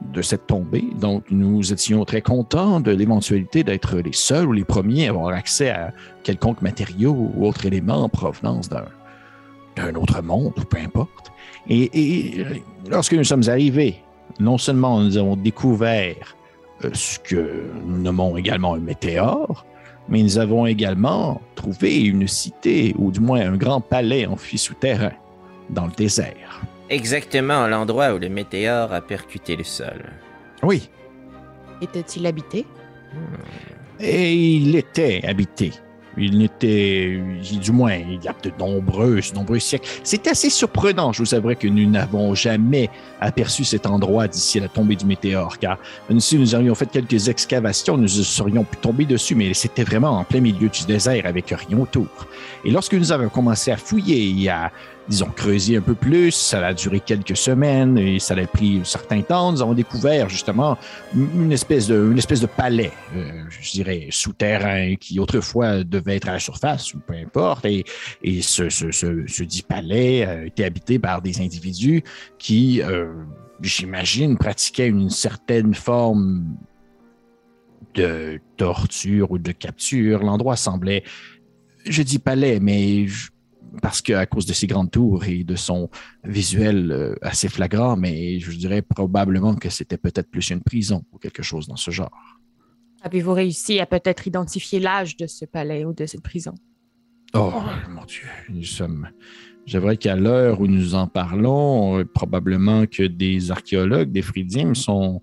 de 0.00 0.22
cette 0.22 0.46
tombée. 0.46 0.84
Donc, 1.00 1.24
nous 1.30 1.72
étions 1.72 2.04
très 2.04 2.22
contents 2.22 2.80
de 2.80 2.90
l'éventualité 2.90 3.64
d'être 3.64 3.96
les 3.98 4.12
seuls 4.12 4.46
ou 4.46 4.52
les 4.52 4.64
premiers 4.64 5.06
à 5.06 5.10
avoir 5.10 5.28
accès 5.28 5.70
à 5.70 5.92
quelconque 6.22 6.62
matériau 6.62 7.12
ou 7.12 7.46
autre 7.46 7.66
élément 7.66 8.04
en 8.04 8.08
provenance 8.08 8.68
d'un 8.68 9.94
autre 9.94 10.22
monde, 10.22 10.52
ou 10.56 10.64
peu 10.64 10.78
importe. 10.78 11.32
Et, 11.68 12.44
lorsque 12.88 13.14
nous 13.14 13.24
sommes 13.24 13.48
arrivés, 13.48 14.02
non 14.38 14.58
seulement 14.58 15.00
nous 15.00 15.16
avons 15.16 15.36
découvert 15.36 16.36
euh, 16.84 16.90
ce 16.92 17.18
que 17.18 17.64
nous 17.84 17.98
nommons 17.98 18.36
également 18.36 18.74
un 18.74 18.80
météore, 18.80 19.64
mais 20.08 20.22
nous 20.22 20.38
avons 20.38 20.66
également 20.66 21.40
trouvé 21.54 22.02
une 22.04 22.28
cité, 22.28 22.94
ou 22.98 23.10
du 23.10 23.20
moins 23.20 23.40
un 23.40 23.56
grand 23.56 23.80
palais 23.80 24.26
enfui 24.26 24.58
souterrain 24.58 25.12
dans 25.70 25.86
le 25.86 25.92
désert. 25.92 26.62
Exactement 26.90 27.64
à 27.64 27.68
l'endroit 27.68 28.14
où 28.14 28.18
le 28.18 28.28
météore 28.28 28.92
a 28.92 29.00
percuté 29.00 29.56
le 29.56 29.64
sol. 29.64 30.04
Oui, 30.62 30.88
Était-il 31.82 32.26
habité? 32.26 32.64
et 34.00 34.34
il 34.34 34.76
était 34.76 35.22
habité. 35.26 35.72
Il 36.18 36.38
n'était, 36.38 37.20
du 37.60 37.72
moins, 37.72 37.94
il 37.94 38.22
y 38.24 38.28
a 38.28 38.34
de 38.42 38.50
nombreux, 38.58 39.20
nombreux 39.34 39.58
siècles. 39.58 39.86
C'est 40.02 40.26
assez 40.28 40.48
surprenant, 40.48 41.12
je 41.12 41.22
vous 41.22 41.34
avouerai, 41.34 41.56
que 41.56 41.68
nous 41.68 41.86
n'avons 41.88 42.34
jamais 42.34 42.88
aperçu 43.20 43.64
cet 43.64 43.84
endroit 43.86 44.26
d'ici 44.26 44.58
la 44.58 44.68
tombée 44.68 44.96
du 44.96 45.04
météore, 45.04 45.58
car 45.58 45.78
si 46.18 46.38
nous 46.38 46.54
aurions 46.54 46.74
fait 46.74 46.90
quelques 46.90 47.28
excavations, 47.28 47.98
nous 47.98 48.08
serions 48.08 48.64
pu 48.64 48.78
tomber 48.78 49.04
dessus, 49.04 49.34
mais 49.34 49.52
c'était 49.52 49.84
vraiment 49.84 50.18
en 50.18 50.24
plein 50.24 50.40
milieu 50.40 50.70
du 50.70 50.84
désert 50.86 51.26
avec 51.26 51.50
rien 51.50 51.78
autour. 51.78 52.08
Et 52.64 52.70
lorsque 52.70 52.94
nous 52.94 53.12
avons 53.12 53.28
commencé 53.28 53.70
à 53.70 53.76
fouiller 53.76 54.42
et 54.42 54.48
à 54.48 54.72
disons, 55.08 55.26
creusé 55.26 55.76
un 55.76 55.80
peu 55.80 55.94
plus. 55.94 56.32
Ça 56.32 56.66
a 56.66 56.74
duré 56.74 57.00
quelques 57.00 57.36
semaines 57.36 57.98
et 57.98 58.18
ça 58.18 58.34
a 58.34 58.46
pris 58.46 58.78
un 58.80 58.84
certain 58.84 59.22
temps. 59.22 59.52
Nous 59.52 59.62
avons 59.62 59.74
découvert 59.74 60.28
justement 60.28 60.76
une 61.14 61.52
espèce 61.52 61.86
de, 61.86 62.10
une 62.10 62.18
espèce 62.18 62.40
de 62.40 62.46
palais, 62.46 62.92
euh, 63.14 63.44
je 63.48 63.72
dirais, 63.72 64.08
souterrain 64.10 64.96
qui 64.96 65.20
autrefois 65.20 65.84
devait 65.84 66.16
être 66.16 66.28
à 66.28 66.32
la 66.32 66.40
surface 66.40 66.94
ou 66.94 66.98
peu 66.98 67.14
importe. 67.14 67.64
Et, 67.66 67.84
et 68.22 68.42
ce, 68.42 68.68
ce, 68.68 68.90
ce, 68.90 69.24
ce 69.26 69.42
dit 69.42 69.62
palais 69.62 70.46
été 70.46 70.64
habité 70.64 70.98
par 70.98 71.22
des 71.22 71.40
individus 71.40 72.02
qui, 72.38 72.82
euh, 72.82 73.12
j'imagine, 73.60 74.36
pratiquaient 74.36 74.88
une 74.88 75.10
certaine 75.10 75.74
forme 75.74 76.56
de 77.94 78.40
torture 78.56 79.30
ou 79.30 79.38
de 79.38 79.52
capture. 79.52 80.22
L'endroit 80.22 80.56
semblait, 80.56 81.02
je 81.86 82.02
dis 82.02 82.18
palais, 82.18 82.60
mais 82.60 83.06
parce 83.82 84.02
qu'à 84.02 84.26
cause 84.26 84.46
de 84.46 84.52
ses 84.52 84.66
grandes 84.66 84.90
tours 84.90 85.24
et 85.24 85.44
de 85.44 85.56
son 85.56 85.90
visuel 86.24 86.90
euh, 86.90 87.14
assez 87.22 87.48
flagrant, 87.48 87.96
mais 87.96 88.40
je 88.40 88.50
dirais 88.52 88.82
probablement 88.82 89.54
que 89.54 89.70
c'était 89.70 89.98
peut-être 89.98 90.30
plus 90.30 90.50
une 90.50 90.62
prison 90.62 91.04
ou 91.12 91.18
quelque 91.18 91.42
chose 91.42 91.66
dans 91.66 91.76
ce 91.76 91.90
genre. 91.90 92.10
Avez-vous 93.02 93.32
réussi 93.32 93.78
à 93.78 93.86
peut-être 93.86 94.26
identifier 94.26 94.80
l'âge 94.80 95.16
de 95.16 95.26
ce 95.26 95.44
palais 95.44 95.84
ou 95.84 95.92
de 95.92 96.06
cette 96.06 96.22
prison? 96.22 96.54
Oh, 97.34 97.52
mon 97.90 98.04
Dieu, 98.04 98.26
nous 98.48 98.64
sommes. 98.64 99.08
J'aimerais 99.66 99.96
qu'à 99.96 100.16
l'heure 100.16 100.60
où 100.60 100.66
nous 100.66 100.94
en 100.94 101.06
parlons, 101.06 101.98
euh, 101.98 102.04
probablement 102.04 102.86
que 102.86 103.02
des 103.02 103.50
archéologues, 103.50 104.12
des 104.12 104.22
fridimes 104.22 104.74
sont 104.74 105.22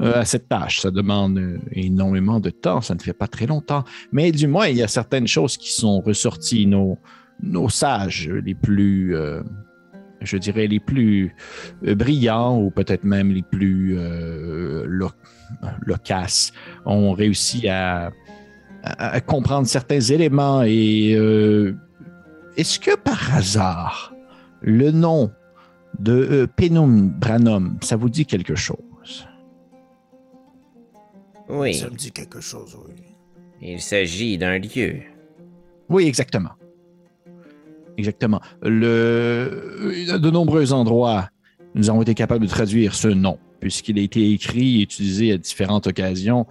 euh, 0.00 0.20
à 0.20 0.24
cette 0.24 0.48
tâche. 0.48 0.80
Ça 0.80 0.90
demande 0.90 1.60
énormément 1.72 2.38
de 2.38 2.50
temps, 2.50 2.80
ça 2.80 2.94
ne 2.94 3.00
fait 3.00 3.14
pas 3.14 3.26
très 3.26 3.46
longtemps. 3.46 3.84
Mais 4.12 4.30
du 4.30 4.46
moins, 4.46 4.68
il 4.68 4.76
y 4.76 4.82
a 4.82 4.88
certaines 4.88 5.26
choses 5.26 5.56
qui 5.56 5.72
sont 5.72 6.00
ressorties. 6.00 6.66
Nos, 6.66 6.98
nos 7.42 7.68
sages 7.68 8.28
les 8.28 8.54
plus, 8.54 9.14
euh, 9.16 9.42
je 10.20 10.36
dirais, 10.36 10.66
les 10.66 10.80
plus 10.80 11.34
euh, 11.86 11.94
brillants 11.94 12.58
ou 12.60 12.70
peut-être 12.70 13.04
même 13.04 13.30
les 13.30 13.42
plus 13.42 13.96
euh, 13.98 14.84
lo- 14.86 15.10
loquaces 15.86 16.52
ont 16.84 17.12
réussi 17.12 17.68
à, 17.68 18.10
à- 18.82 19.08
à 19.14 19.20
comprendre 19.20 19.66
certains 19.66 20.00
éléments 20.00 20.62
et 20.62 21.14
euh, 21.14 21.74
est-ce 22.56 22.78
que 22.80 22.96
par 22.96 23.34
hasard 23.36 24.12
le 24.60 24.90
nom 24.90 25.30
de 26.00 26.12
euh, 26.12 26.46
Penum 26.46 27.08
Branum, 27.10 27.78
ça 27.82 27.96
vous 27.96 28.08
dit 28.08 28.26
quelque 28.26 28.54
chose? 28.56 29.26
Oui, 31.48 31.74
Ça 31.74 31.88
me 31.88 31.94
dit 31.96 32.10
quelque 32.12 32.40
chose, 32.40 32.76
oui. 32.86 32.94
il 33.62 33.80
s'agit 33.80 34.36
d'un 34.36 34.58
lieu. 34.58 34.96
Oui, 35.88 36.06
exactement. 36.06 36.50
Exactement. 37.98 38.40
Le, 38.62 40.18
de 40.18 40.30
nombreux 40.30 40.72
endroits, 40.72 41.28
nous 41.74 41.90
avons 41.90 42.00
été 42.00 42.14
capables 42.14 42.46
de 42.46 42.50
traduire 42.50 42.94
ce 42.94 43.08
nom, 43.08 43.38
puisqu'il 43.60 43.98
a 43.98 44.02
été 44.02 44.30
écrit 44.30 44.78
et 44.78 44.82
utilisé 44.82 45.32
à 45.32 45.36
différentes 45.36 45.88
occasions 45.88 46.46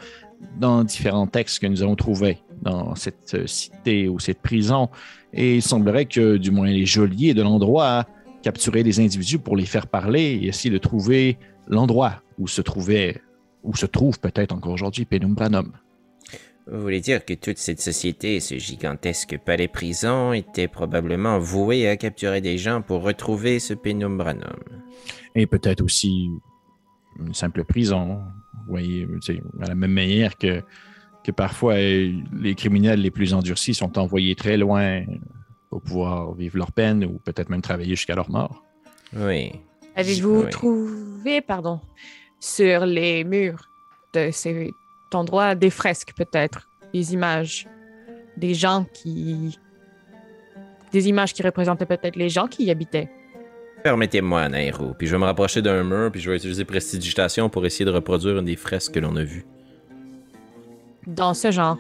dans 0.60 0.84
différents 0.84 1.26
textes 1.26 1.60
que 1.60 1.68
nous 1.68 1.82
avons 1.82 1.96
trouvés 1.96 2.40
dans 2.62 2.96
cette 2.96 3.48
cité 3.48 4.10
ou 4.10 4.20
cette 4.20 4.42
prison. 4.42 4.90
Et 5.34 5.56
il 5.56 5.62
semblerait 5.62 6.06
que, 6.06 6.36
du 6.36 6.52
moins, 6.52 6.68
les 6.68 6.86
geôliers 6.86 7.34
de 7.34 7.42
l'endroit 7.42 8.06
capturaient 8.44 8.84
des 8.84 9.00
individus 9.00 9.40
pour 9.40 9.56
les 9.56 9.66
faire 9.66 9.88
parler 9.88 10.40
et 10.42 10.48
essayer 10.48 10.70
de 10.70 10.78
trouver 10.78 11.38
l'endroit 11.68 12.22
où 12.38 12.48
se 12.48 12.62
trouvait, 12.62 13.22
où 13.64 13.76
se 13.76 13.86
trouve 13.86 14.20
peut-être 14.20 14.54
encore 14.54 14.74
aujourd'hui 14.74 15.06
Penum 15.06 15.34
Branum. 15.34 15.72
Vous 16.70 16.82
voulez 16.82 17.00
dire 17.00 17.24
que 17.24 17.34
toute 17.34 17.58
cette 17.58 17.80
société, 17.80 18.40
ce 18.42 18.58
gigantesque 18.58 19.38
palais-prison, 19.46 20.34
était 20.34 20.68
probablement 20.68 21.40
vouée 21.40 21.88
à 21.88 21.96
capturer 21.96 22.42
des 22.42 22.58
gens 22.58 22.82
pour 22.82 23.04
retrouver 23.04 23.60
ce 23.60 23.74
pénumbranum. 23.74 24.42
et 25.36 25.48
peut-être 25.48 25.82
aussi 25.82 26.30
une 27.20 27.34
simple 27.34 27.64
prison. 27.64 28.20
Vous 28.66 28.72
voyez, 28.72 29.08
à 29.62 29.68
la 29.68 29.76
même 29.76 29.92
manière 29.94 30.38
que, 30.38 30.62
que 31.24 31.32
parfois 31.32 31.76
euh, 31.76 32.12
les 32.34 32.54
criminels 32.56 33.02
les 33.02 33.12
plus 33.12 33.34
endurcis 33.34 33.74
sont 33.74 33.98
envoyés 33.98 34.36
très 34.36 34.58
loin 34.58 35.04
pour 35.70 35.82
pouvoir 35.82 36.34
vivre 36.34 36.58
leur 36.58 36.72
peine 36.74 37.06
ou 37.06 37.20
peut-être 37.24 37.50
même 37.50 37.62
travailler 37.62 37.96
jusqu'à 37.96 38.16
leur 38.16 38.30
mort. 38.30 38.64
Oui. 39.16 39.52
Avez-vous 39.96 40.44
Oui. 40.44 40.50
trouvé, 40.52 41.42
pardon, 41.42 41.80
sur 42.42 42.86
les 42.86 43.24
murs 43.24 43.70
de 44.14 44.32
cet 44.32 44.74
endroit 45.16 45.56
des 45.56 45.70
fresques 45.70 46.14
peut-être, 46.16 46.70
des 46.94 47.14
images, 47.14 47.68
des 48.38 48.54
gens 48.54 48.86
qui... 48.94 49.58
Des 50.92 51.10
images 51.10 51.34
qui 51.34 51.44
représentaient 51.44 51.86
peut-être 51.86 52.16
les 52.16 52.30
gens 52.30 52.48
qui 52.48 52.64
y 52.66 52.72
habitaient. 52.72 53.10
Permettez-moi, 53.84 54.48
Nairo, 54.50 54.94
puis 54.98 55.06
je 55.08 55.12
vais 55.12 55.20
me 55.20 55.26
rapprocher 55.26 55.62
d'un 55.62 55.84
mur, 55.84 56.12
puis 56.12 56.22
je 56.22 56.30
vais 56.32 56.38
utiliser 56.38 56.64
prestidigitation 56.66 57.50
pour 57.50 57.66
essayer 57.66 57.86
de 57.86 57.92
reproduire 57.92 58.38
une 58.40 58.46
des 58.46 58.56
fresques 58.56 58.94
que 58.94 59.00
l'on 59.00 59.16
a 59.18 59.24
vues. 59.24 59.46
Dans 61.06 61.34
ce 61.34 61.52
genre. 61.52 61.78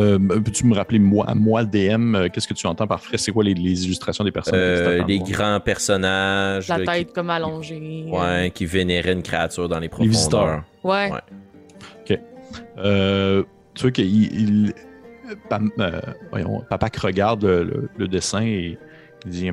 Euh, 0.00 0.18
Peux-tu 0.18 0.66
me 0.66 0.74
rappeler, 0.74 0.98
moi, 0.98 1.26
moi 1.36 1.64
DM, 1.64 2.16
euh, 2.16 2.28
qu'est-ce 2.28 2.48
que 2.48 2.54
tu 2.54 2.66
entends 2.66 2.86
par 2.86 3.00
fresque? 3.00 3.24
C'est 3.26 3.32
quoi 3.32 3.44
les, 3.44 3.54
les 3.54 3.84
illustrations 3.84 4.24
des 4.24 4.32
tu 4.32 4.40
Euh, 4.52 5.04
les 5.06 5.20
grands 5.20 5.60
personnages 5.60 6.66
La 6.68 6.78
là, 6.78 6.94
tête 6.94 7.12
comme 7.12 7.30
allongée. 7.30 7.78
qui, 7.78 8.10
ouais, 8.10 8.50
qui 8.52 8.66
vénéraient 8.66 9.12
une 9.12 9.22
créature 9.22 9.68
dans 9.68 9.78
les 9.78 9.90
Les 10.00 10.08
visiteurs. 10.08 10.62
profondeurs. 10.82 11.10
Ouais. 11.10 11.12
Ouais. 11.12 11.20
Euh, 12.78 13.42
tu 13.74 13.82
vois 13.82 13.90
qu'il 13.90 14.72
euh, 15.40 16.00
papa 16.68 16.90
qui 16.90 17.00
regarde 17.00 17.44
le, 17.44 18.08
dessin 18.08 18.42
et 18.42 18.78
il 19.24 19.30
dit 19.30 19.50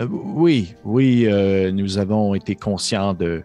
Euh, 0.00 0.06
Oui, 0.08 0.74
oui, 0.84 1.26
nous 1.72 1.98
avons 1.98 2.34
été 2.34 2.54
conscients 2.54 3.14
de, 3.14 3.42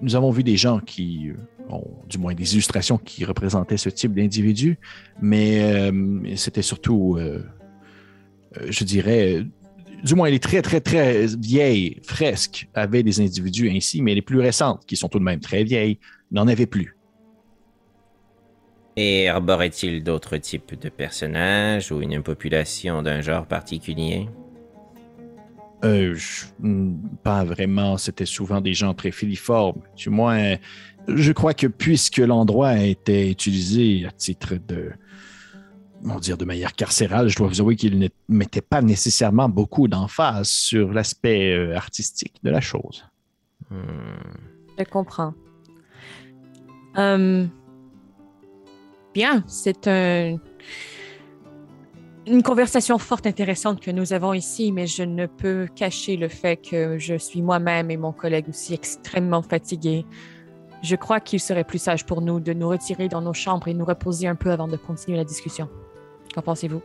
Nous 0.00 0.16
avons 0.16 0.30
vu 0.30 0.42
des 0.42 0.56
gens 0.56 0.80
qui 0.80 1.32
ont, 1.68 1.84
du 2.08 2.18
moins, 2.18 2.34
des 2.34 2.52
illustrations 2.52 2.98
qui 2.98 3.24
représentaient 3.24 3.76
ce 3.76 3.90
type 3.90 4.14
d'individu, 4.14 4.78
mais 5.20 5.90
c'était 6.36 6.62
surtout, 6.62 7.18
je 8.68 8.84
dirais, 8.84 9.44
du 10.04 10.14
moins, 10.14 10.30
les 10.30 10.38
très, 10.38 10.62
très, 10.62 10.80
très 10.80 11.26
vieilles 11.26 12.00
fresques 12.02 12.68
avaient 12.74 13.02
des 13.02 13.20
individus 13.20 13.70
ainsi, 13.70 14.02
mais 14.02 14.14
les 14.14 14.22
plus 14.22 14.40
récentes, 14.40 14.84
qui 14.86 14.96
sont 14.96 15.08
tout 15.08 15.18
de 15.18 15.24
même 15.24 15.40
très 15.40 15.64
vieilles, 15.64 15.98
n'en 16.30 16.48
avaient 16.48 16.66
plus. 16.66 16.96
Et 18.96 19.28
arborait-il 19.28 20.02
d'autres 20.02 20.36
types 20.36 20.78
de 20.78 20.88
personnages 20.88 21.90
ou 21.92 22.02
une 22.02 22.22
population 22.22 23.02
d'un 23.02 23.20
genre 23.20 23.46
particulier? 23.46 24.28
Euh, 25.84 26.14
je- 26.14 26.44
hmm, 26.58 26.96
pas 27.22 27.44
vraiment. 27.44 27.96
C'était 27.96 28.26
souvent 28.26 28.60
des 28.60 28.74
gens 28.74 28.92
très 28.92 29.10
filiformes. 29.12 29.80
Du 29.96 30.10
moins, 30.10 30.56
je 31.08 31.32
crois 31.32 31.54
que 31.54 31.66
puisque 31.66 32.18
l'endroit 32.18 32.76
était 32.78 33.30
utilisé 33.30 34.04
à 34.06 34.10
titre 34.10 34.56
de, 34.68 34.90
on 36.04 36.18
dire, 36.18 36.36
de 36.36 36.44
manière 36.44 36.74
carcérale, 36.74 37.28
je 37.28 37.36
dois 37.36 37.46
vous 37.48 37.60
avouer 37.60 37.76
qu'il 37.76 37.98
ne 37.98 38.08
mettait 38.28 38.60
pas 38.60 38.82
nécessairement 38.82 39.48
beaucoup 39.48 39.88
d'emphase 39.88 40.48
sur 40.48 40.92
l'aspect 40.92 41.54
euh, 41.54 41.74
artistique 41.76 42.34
de 42.42 42.50
la 42.50 42.60
chose. 42.60 43.06
Hmm. 43.70 43.76
Je 44.78 44.84
comprends. 44.84 45.32
Hum, 46.96 47.48
Bien, 49.14 49.42
c'est 49.46 49.88
un- 49.88 50.36
une 52.26 52.42
conversation 52.42 52.98
fort 52.98 53.20
intéressante 53.24 53.80
que 53.80 53.90
nous 53.90 54.12
avons 54.12 54.34
ici, 54.34 54.70
mais 54.72 54.86
je 54.86 55.02
ne 55.02 55.26
peux 55.26 55.66
cacher 55.74 56.16
le 56.16 56.28
fait 56.28 56.56
que 56.56 56.98
je 56.98 57.16
suis 57.16 57.42
moi-même 57.42 57.90
et 57.90 57.96
mon 57.96 58.12
collègue 58.12 58.48
aussi 58.48 58.74
extrêmement 58.74 59.42
fatigués. 59.42 60.06
Je 60.82 60.96
crois 60.96 61.20
qu'il 61.20 61.40
serait 61.40 61.64
plus 61.64 61.78
sage 61.82 62.06
pour 62.06 62.22
nous 62.22 62.40
de 62.40 62.52
nous 62.52 62.68
retirer 62.68 63.08
dans 63.08 63.20
nos 63.20 63.34
chambres 63.34 63.68
et 63.68 63.74
nous 63.74 63.84
reposer 63.84 64.28
un 64.28 64.36
peu 64.36 64.50
avant 64.50 64.68
de 64.68 64.76
continuer 64.76 65.18
la 65.18 65.24
discussion. 65.24 65.68
Qu'en 66.34 66.42
pensez-vous? 66.42 66.82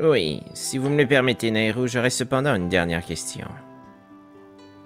Oui, 0.00 0.40
si 0.54 0.78
vous 0.78 0.88
me 0.88 0.96
le 1.02 1.06
permettez, 1.06 1.50
Nairo, 1.50 1.86
j'aurais 1.86 2.10
cependant 2.10 2.54
une 2.54 2.68
dernière 2.68 3.04
question. 3.04 3.46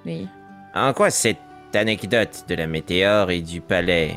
Oui. 0.04 0.26
En 0.74 0.92
quoi 0.92 1.10
cette 1.10 1.38
anecdote 1.74 2.44
de 2.48 2.54
la 2.54 2.66
météore 2.66 3.30
et 3.30 3.40
du 3.40 3.60
palais 3.60 4.16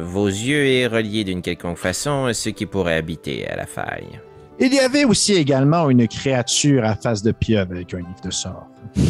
vos 0.00 0.26
yeux 0.26 0.66
est 0.66 0.86
reliée 0.86 1.24
d'une 1.24 1.42
quelconque 1.42 1.78
façon 1.78 2.24
à 2.26 2.34
ceux 2.34 2.52
qui 2.52 2.66
pourraient 2.66 2.96
habiter 2.96 3.46
à 3.48 3.56
la 3.56 3.66
faille 3.66 4.20
Il 4.58 4.72
y 4.72 4.78
avait 4.78 5.04
aussi 5.04 5.34
également 5.34 5.90
une 5.90 6.08
créature 6.08 6.84
à 6.84 6.94
face 6.94 7.22
de 7.22 7.32
pieuvre 7.32 7.72
avec 7.72 7.92
un 7.94 7.98
livre 7.98 8.20
de 8.24 8.30
sorts. 8.30 8.66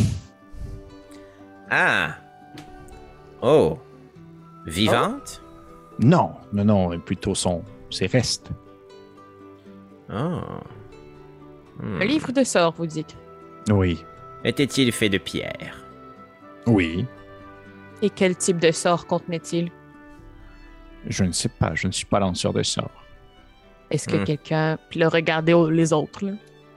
Ah 1.69 2.15
Oh 3.43 3.77
Vivante? 4.67 5.43
Non, 5.99 6.31
non, 6.53 6.65
non, 6.65 6.99
plutôt 7.01 7.35
son, 7.35 7.63
ses 7.91 8.07
restes. 8.07 8.51
Oh, 10.13 10.41
Hmm. 11.83 12.01
Un 12.01 12.05
livre 12.05 12.33
de 12.33 12.43
sorts, 12.45 12.75
vous 12.79 12.87
dites. 12.87 13.17
Oui, 13.71 14.03
Était-il 14.45 14.93
fait 14.93 15.09
de 15.09 15.19
pierre? 15.19 15.85
Oui. 16.67 17.05
Et 18.01 18.11
quel 18.11 18.37
type 18.37 18.59
de 18.59 18.71
sort 18.71 19.07
contenait-il? 19.07 19.71
Je 21.09 21.25
ne 21.25 21.33
sais 21.33 21.49
pas, 21.49 21.73
je 21.75 21.87
ne 21.87 21.93
suis 21.93 22.07
pas 22.07 22.19
lanceur 22.21 22.53
de 22.53 22.63
sorts. 22.63 22.91
Est-ce 23.91 24.09
que 24.09 24.17
Hmm. 24.17 24.25
quelqu'un. 24.25 24.79
Puis 24.91 24.99
le 25.01 25.07
regarder 25.09 25.53
aux- 25.53 25.71
les 25.71 25.93
autres, 25.93 26.25
là. 26.25 26.33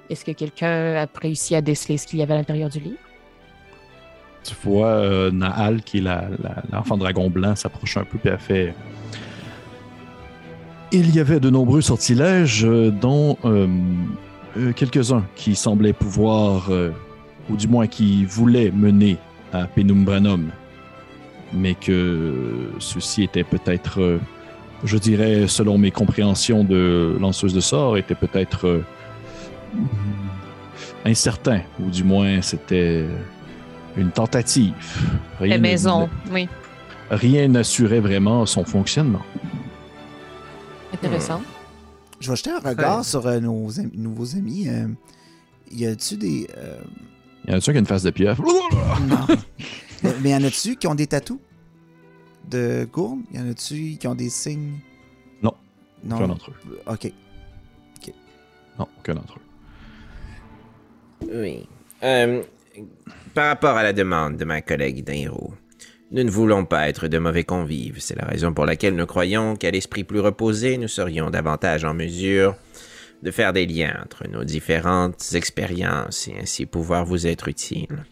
Est-ce 0.09 0.23
que 0.25 0.31
quelqu'un 0.31 0.95
a 1.03 1.07
réussi 1.19 1.55
à 1.55 1.61
déceler 1.61 1.97
ce 1.97 2.07
qu'il 2.07 2.19
y 2.19 2.23
avait 2.23 2.33
à 2.33 2.37
l'intérieur 2.37 2.69
du 2.69 2.79
livre? 2.79 2.97
Tu 4.43 4.53
vois 4.63 4.87
euh, 4.87 5.31
Nahal, 5.31 5.81
qui 5.83 5.97
est 5.97 6.01
la- 6.01 6.29
la- 6.41 6.63
l'enfant 6.71 6.97
dragon 6.97 7.29
blanc, 7.29 7.55
s'approche 7.55 7.97
un 7.97 8.03
peu 8.05 8.17
puis 8.17 8.29
elle 8.29 8.39
fait. 8.39 8.73
Il 10.91 11.13
y 11.15 11.19
avait 11.19 11.39
de 11.39 11.49
nombreux 11.49 11.81
sortilèges, 11.81 12.65
euh, 12.65 12.89
dont 12.89 13.37
euh, 13.45 13.67
euh, 14.57 14.73
quelques-uns 14.73 15.23
qui 15.35 15.55
semblaient 15.55 15.93
pouvoir, 15.93 16.71
euh, 16.71 16.91
ou 17.49 17.55
du 17.55 17.67
moins 17.67 17.85
qui 17.87 18.25
voulaient 18.25 18.71
mener 18.71 19.17
à 19.53 19.65
Penumbranum, 19.65 20.49
mais 21.53 21.73
que 21.75 22.69
ceci 22.79 23.23
était 23.23 23.43
peut-être, 23.43 24.01
euh, 24.01 24.19
je 24.83 24.97
dirais, 24.97 25.47
selon 25.47 25.77
mes 25.77 25.91
compréhensions 25.91 26.63
de 26.63 27.17
lanceuse 27.19 27.53
de 27.53 27.59
sorts, 27.61 27.97
était 27.97 28.15
peut-être 28.15 28.67
euh, 28.67 28.83
incertain, 31.05 31.61
ou 31.79 31.89
du 31.89 32.03
moins 32.03 32.41
c'était 32.41 33.05
une 33.97 34.11
tentative. 34.11 34.73
Rien 35.39 35.55
La 35.55 35.61
maison, 35.61 36.09
oui. 36.31 36.47
Rien 37.11 37.47
n'assurait 37.47 37.99
vraiment 37.99 38.45
son 38.45 38.63
fonctionnement. 38.63 39.21
Intéressant. 40.93 41.41
Je 42.19 42.29
vais 42.29 42.35
jeter 42.35 42.51
un 42.51 42.59
regard 42.59 43.03
sur 43.05 43.25
euh, 43.25 43.39
nos 43.39 43.79
am- 43.79 43.89
nouveaux 43.95 44.35
amis. 44.35 44.67
euh, 44.67 44.87
y 45.71 45.85
a-tu 45.85 46.17
des. 46.17 46.47
euh, 46.57 46.77
y 47.47 47.53
en 47.53 47.57
a-tu 47.57 47.71
qui 47.71 47.77
a 47.77 47.79
une 47.79 47.85
face 47.85 48.03
de 48.03 48.11
pieuvre? 48.11 48.43
Non. 49.07 49.25
mais 50.21 50.29
y 50.29 50.35
en 50.35 50.43
a-tu 50.43 50.75
qui 50.75 50.87
ont 50.87 50.95
des 50.95 51.07
tatous 51.07 51.39
de 52.49 52.87
gourde 52.91 53.19
Y 53.31 53.39
en 53.39 53.49
a-tu 53.49 53.97
qui 53.97 54.07
ont 54.07 54.15
des 54.15 54.29
signes? 54.29 54.79
Non. 55.41 55.53
Non? 56.03 56.17
Aucun 56.17 56.27
d'entre 56.27 56.51
eux. 56.51 56.79
Ok. 56.87 57.11
Non, 58.77 58.87
aucun 58.97 59.15
d'entre 59.15 59.37
eux. 59.37 59.41
Oui. 61.33 61.67
Euh, 62.01 62.43
par 63.33 63.47
rapport 63.47 63.75
à 63.75 63.83
la 63.83 63.91
demande 63.91 64.37
de 64.37 64.45
ma 64.45 64.61
collègue 64.61 65.03
Dairo, 65.03 65.53
nous 66.11 66.23
ne 66.23 66.31
voulons 66.31 66.65
pas 66.65 66.87
être 66.87 67.07
de 67.07 67.17
mauvais 67.17 67.43
convives. 67.43 67.99
C'est 67.99 68.15
la 68.15 68.25
raison 68.25 68.53
pour 68.53 68.65
laquelle 68.65 68.95
nous 68.95 69.05
croyons 69.05 69.55
qu'à 69.55 69.69
l'esprit 69.69 70.03
plus 70.03 70.21
reposé, 70.21 70.77
nous 70.77 70.87
serions 70.87 71.29
davantage 71.29 71.83
en 71.83 71.93
mesure 71.93 72.55
de 73.21 73.31
faire 73.31 73.53
des 73.53 73.65
liens 73.65 73.99
entre 74.03 74.27
nos 74.29 74.43
différentes 74.43 75.33
expériences 75.33 76.27
et 76.29 76.35
ainsi 76.41 76.65
pouvoir 76.65 77.05
vous 77.05 77.27
être 77.27 77.49
utiles. 77.49 78.05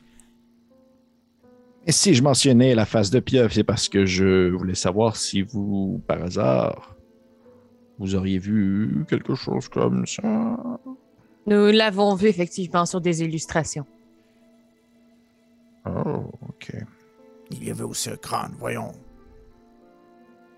Et 1.88 1.92
si 1.94 2.14
je 2.14 2.22
mentionnais 2.22 2.76
la 2.76 2.86
face 2.86 3.10
de 3.10 3.20
pieuvre, 3.22 3.52
c'est 3.52 3.64
parce 3.64 3.88
que 3.88 4.06
je 4.06 4.50
voulais 4.52 4.76
savoir 4.76 5.16
si 5.16 5.42
vous, 5.42 6.02
par 6.06 6.22
hasard, 6.22 6.96
vous 7.98 8.14
auriez 8.14 8.40
vu 8.40 9.06
quelque 9.10 9.36
chose 9.36 9.70
comme 9.70 10.06
ça. 10.06 10.22
Nous 11.46 11.68
l'avons 11.68 12.14
vu 12.16 12.28
effectivement 12.28 12.86
sur 12.86 13.00
des 13.00 13.24
illustrations. 13.24 13.86
Oh, 15.86 16.30
ok. 16.50 16.74
Il 17.52 17.64
y 17.64 17.72
avait 17.72 17.84
aussi 17.84 18.10
un 18.10 18.18
crâne, 18.18 18.54
voyons. 18.60 18.92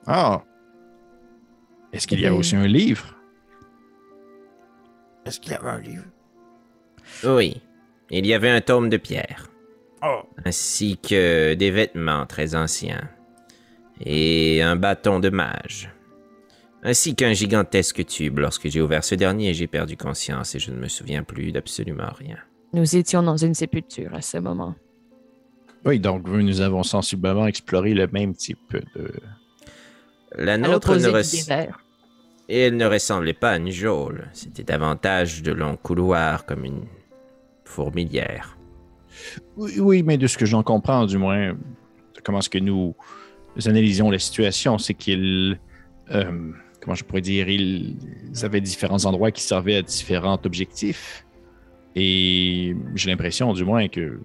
Ah. 0.08 0.42
Est-ce 1.94 2.08
qu'il 2.08 2.20
y 2.20 2.26
a 2.26 2.32
Oui. 2.34 2.40
aussi 2.40 2.56
un 2.56 2.66
livre? 2.66 3.16
Est-ce 5.26 5.40
qu'il 5.40 5.52
y 5.52 5.56
avait 5.56 5.70
un 5.70 5.80
livre? 5.80 6.06
Oui, 7.24 7.62
il 8.10 8.26
y 8.26 8.34
avait 8.34 8.50
un 8.50 8.62
tome 8.62 8.90
de 8.90 8.98
pierre, 8.98 9.48
Oh. 10.02 10.22
ainsi 10.46 10.98
que 10.98 11.54
des 11.56 11.72
vêtements 11.72 12.26
très 12.26 12.56
anciens, 12.56 13.10
et 14.00 14.62
un 14.62 14.76
bâton 14.76 15.20
de 15.20 15.30
mage, 15.30 15.92
ainsi 16.84 17.16
qu'un 17.16 17.34
gigantesque 17.34 18.06
tube. 18.06 18.40
Lorsque 18.40 18.70
j'ai 18.70 18.82
ouvert 18.82 19.04
ce 19.04 19.16
dernier, 19.16 19.54
j'ai 19.54 19.68
perdu 19.68 19.98
conscience 19.98 20.56
et 20.56 20.60
je 20.60 20.72
ne 20.72 20.78
me 20.78 20.88
souviens 20.88 21.24
plus 21.24 21.52
d'absolument 21.52 22.12
rien. 22.18 22.38
Nous 22.74 22.96
étions 22.96 23.24
dans 23.24 23.38
une 23.38 23.54
sépulture 23.54 24.14
à 24.14 24.22
ce 24.22 24.38
moment. 24.38 24.76
Oui, 25.86 26.00
donc 26.00 26.28
nous 26.28 26.62
avons 26.62 26.84
sensiblement 26.84 27.48
exploré 27.48 27.94
le 27.94 28.08
même 28.08 28.34
type 28.34 28.78
de. 28.96 29.12
La 30.36 30.58
nôtre 30.58 30.96
ne 30.96 31.08
res-. 31.08 31.48
Et 32.48 32.60
elle 32.62 32.78
ne 32.78 32.86
ressemblait 32.86 33.34
pas 33.34 33.52
à 33.52 33.58
une 33.58 33.72
geôle. 33.72 34.28
C'était 34.34 34.64
davantage 34.64 35.42
de 35.42 35.52
longs 35.52 35.78
couloirs 35.78 36.46
comme 36.46 36.66
une 36.66 36.86
fourmilière. 37.64 38.59
Oui, 39.58 40.04
mais 40.04 40.18
de 40.18 40.28
ce 40.28 40.38
que 40.38 40.46
j'en 40.46 40.64
comprends, 40.64 41.06
du 41.06 41.18
moins, 41.18 41.56
comment 42.24 42.40
est-ce 42.40 42.50
que 42.50 42.60
nous 42.60 42.96
analysions 43.66 44.10
la 44.10 44.20
situation, 44.20 44.78
c'est 44.78 44.94
qu'ils. 44.94 45.60
euh, 46.12 46.52
comment 46.82 46.96
je 46.96 47.04
pourrais 47.04 47.22
dire 47.22 47.50
Ils 47.50 47.98
avaient 48.44 48.62
différents 48.62 49.06
endroits 49.06 49.32
qui 49.32 49.44
servaient 49.44 49.76
à 49.76 49.82
différents 49.82 50.40
objectifs. 50.46 51.26
Et 51.96 52.76
j'ai 52.96 53.10
l'impression, 53.10 53.54
du 53.54 53.66
moins, 53.66 53.88
que 53.88 54.20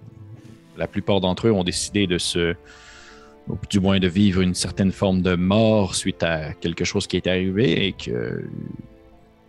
la 0.77 0.87
plupart 0.87 1.19
d'entre 1.19 1.47
eux 1.47 1.51
ont 1.51 1.63
décidé 1.63 2.07
de 2.07 2.17
se. 2.17 2.55
du 3.69 3.79
moins 3.79 3.99
de 3.99 4.07
vivre 4.07 4.41
une 4.41 4.53
certaine 4.53 4.91
forme 4.91 5.21
de 5.21 5.35
mort 5.35 5.95
suite 5.95 6.23
à 6.23 6.53
quelque 6.53 6.85
chose 6.85 7.07
qui 7.07 7.17
est 7.17 7.27
arrivé 7.27 7.87
et 7.87 7.93
que 7.93 8.47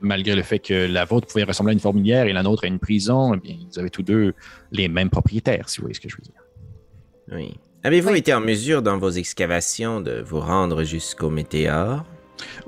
malgré 0.00 0.34
le 0.34 0.42
fait 0.42 0.58
que 0.58 0.86
la 0.86 1.04
vôtre 1.04 1.26
pouvait 1.26 1.44
ressembler 1.44 1.72
à 1.72 1.74
une 1.74 1.80
fourmilière 1.80 2.26
et 2.26 2.32
la 2.32 2.42
nôtre 2.42 2.64
à 2.64 2.66
une 2.68 2.78
prison, 2.78 3.34
eh 3.34 3.38
bien, 3.38 3.56
ils 3.72 3.78
avaient 3.78 3.90
tous 3.90 4.02
deux 4.02 4.34
les 4.72 4.88
mêmes 4.88 5.10
propriétaires, 5.10 5.68
si 5.68 5.78
vous 5.78 5.82
voyez 5.84 5.94
ce 5.94 6.00
que 6.00 6.08
je 6.08 6.16
veux 6.16 6.22
dire. 6.22 6.42
Oui. 7.32 7.54
Avez-vous 7.84 8.10
Oui. 8.10 8.18
été 8.18 8.34
en 8.34 8.40
mesure 8.40 8.82
dans 8.82 8.98
vos 8.98 9.10
excavations 9.10 10.00
de 10.00 10.20
vous 10.20 10.40
rendre 10.40 10.82
jusqu'au 10.84 11.30
météore? 11.30 12.04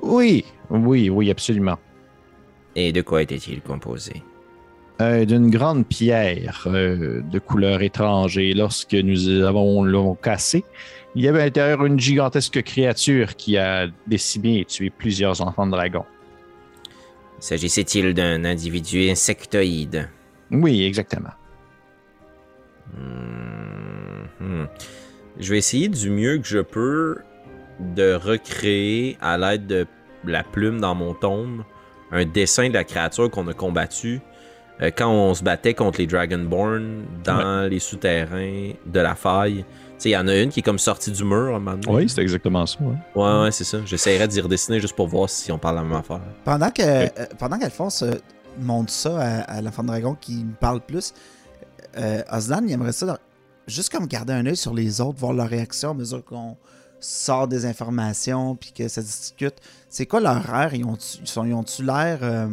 Oui, 0.01 0.45
oui, 0.69 1.09
oui, 1.09 1.29
absolument. 1.29 1.77
Et 2.75 2.91
de 2.91 3.01
quoi 3.01 3.21
était-il 3.21 3.61
composé? 3.61 4.23
Euh, 5.01 5.25
D'une 5.25 5.49
grande 5.49 5.85
pierre 5.87 6.63
euh, 6.67 7.21
de 7.21 7.39
couleur 7.39 7.81
étrange 7.81 8.37
et 8.37 8.53
lorsque 8.53 8.93
nous 8.93 9.29
avons 9.41 9.83
l'avons 9.83 10.15
cassé, 10.15 10.63
il 11.15 11.23
y 11.23 11.27
avait 11.27 11.41
à 11.41 11.45
l'intérieur 11.45 11.85
une 11.85 11.99
gigantesque 11.99 12.61
créature 12.63 13.35
qui 13.35 13.57
a 13.57 13.87
décimé 14.07 14.59
et 14.59 14.65
tué 14.65 14.89
plusieurs 14.89 15.41
enfants 15.41 15.65
de 15.65 15.71
dragon. 15.71 16.03
S'agissait-il 17.39 18.13
d'un 18.13 18.43
individu 18.45 19.09
insectoïde? 19.09 20.09
Oui, 20.51 20.83
exactement. 20.83 21.29
Hmm, 22.93 24.25
hmm. 24.39 24.67
Je 25.39 25.51
vais 25.51 25.57
essayer 25.57 25.87
du 25.87 26.09
mieux 26.09 26.37
que 26.37 26.47
je 26.47 26.59
peux 26.59 27.17
de 27.79 28.13
recréer 28.13 29.17
à 29.21 29.37
l'aide 29.37 29.67
de 29.67 29.87
la 30.25 30.43
plume 30.43 30.81
dans 30.81 30.95
mon 30.95 31.13
tome 31.13 31.63
un 32.11 32.25
dessin 32.25 32.69
de 32.69 32.73
la 32.73 32.83
créature 32.83 33.29
qu'on 33.29 33.47
a 33.47 33.53
combattue 33.53 34.19
euh, 34.81 34.91
quand 34.95 35.09
on 35.09 35.33
se 35.33 35.43
battait 35.43 35.73
contre 35.73 35.99
les 35.99 36.07
Dragonborn 36.07 37.05
dans 37.23 37.69
les 37.69 37.79
souterrains 37.79 38.71
de 38.85 38.99
la 38.99 39.15
faille. 39.15 39.65
Tu 39.99 40.03
sais, 40.03 40.09
il 40.09 40.13
y 40.13 40.17
en 40.17 40.27
a 40.29 40.35
une 40.35 40.49
qui 40.49 40.61
est 40.61 40.63
comme 40.63 40.79
sortie 40.79 41.11
du 41.11 41.23
mur 41.25 41.35
à 41.53 41.57
un 41.57 41.59
moment 41.59 41.75
donné. 41.75 41.97
Oui, 41.97 42.09
c'est 42.09 42.21
exactement 42.21 42.65
ça. 42.65 42.79
ouais. 42.81 42.95
Ouais, 43.21 43.41
ouais, 43.43 43.51
c'est 43.51 43.65
ça. 43.65 43.79
J'essaierai 43.85 44.27
d'y 44.29 44.39
redessiner 44.39 44.79
juste 44.79 44.95
pour 44.95 45.07
voir 45.09 45.29
si 45.29 45.51
on 45.51 45.57
parle 45.59 45.75
de 45.75 45.81
la 45.81 45.87
même 45.87 45.97
affaire. 45.99 46.21
Pendant 46.45 46.71
que 46.71 46.81
euh, 46.81 47.07
pendant 47.37 47.59
qu'Alphonse 47.59 48.03
euh, 48.03 48.13
montre 48.59 48.91
ça 48.93 49.19
à, 49.19 49.41
à 49.57 49.61
l'enfant 49.61 49.83
de 49.83 49.87
dragon 49.89 50.15
qui 50.19 50.43
me 50.45 50.53
parle 50.53 50.79
plus, 50.81 51.13
euh, 51.97 52.21
Osnan, 52.31 52.61
il 52.65 52.71
aimerait 52.71 52.93
ça 52.93 53.05
dans- 53.05 53.17
juste 53.67 53.91
comme 53.91 54.07
garder 54.07 54.33
un 54.33 54.45
œil 54.45 54.55
sur 54.57 54.73
les 54.73 55.01
autres, 55.01 55.19
voir 55.19 55.33
leur 55.33 55.49
réaction 55.49 55.91
à 55.91 55.93
mesure 55.93 56.23
qu'on 56.23 56.55
sort 57.01 57.47
des 57.49 57.65
informations 57.65 58.55
puis 58.55 58.71
que 58.71 58.87
ça 58.87 59.01
discute. 59.01 59.55
C'est 59.89 60.05
quoi 60.05 60.21
leur 60.21 60.53
air? 60.55 60.73
Ils 60.73 60.85
ont-tu 60.85 61.17
ils 61.21 61.27
sont- 61.27 61.43
ils 61.45 61.53
ont-tu 61.53 61.83
l'air 61.83 62.19
euh, 62.21 62.47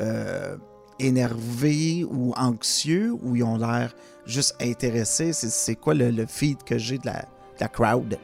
euh, 0.00 0.56
énervés 0.98 2.04
ou 2.08 2.32
anxieux 2.36 3.12
ou 3.22 3.36
ils 3.36 3.42
ont 3.44 3.56
l'air 3.58 3.94
juste 4.26 4.56
intéressés? 4.60 5.32
C'est, 5.32 5.76
quoi 5.76 5.94
le, 5.94 6.10
le 6.10 6.26
feed 6.26 6.62
que 6.64 6.78
j'ai 6.78 6.98
de 6.98 7.06
la, 7.06 7.20
de 7.20 7.60
la 7.60 7.68
crowd? 7.68 8.18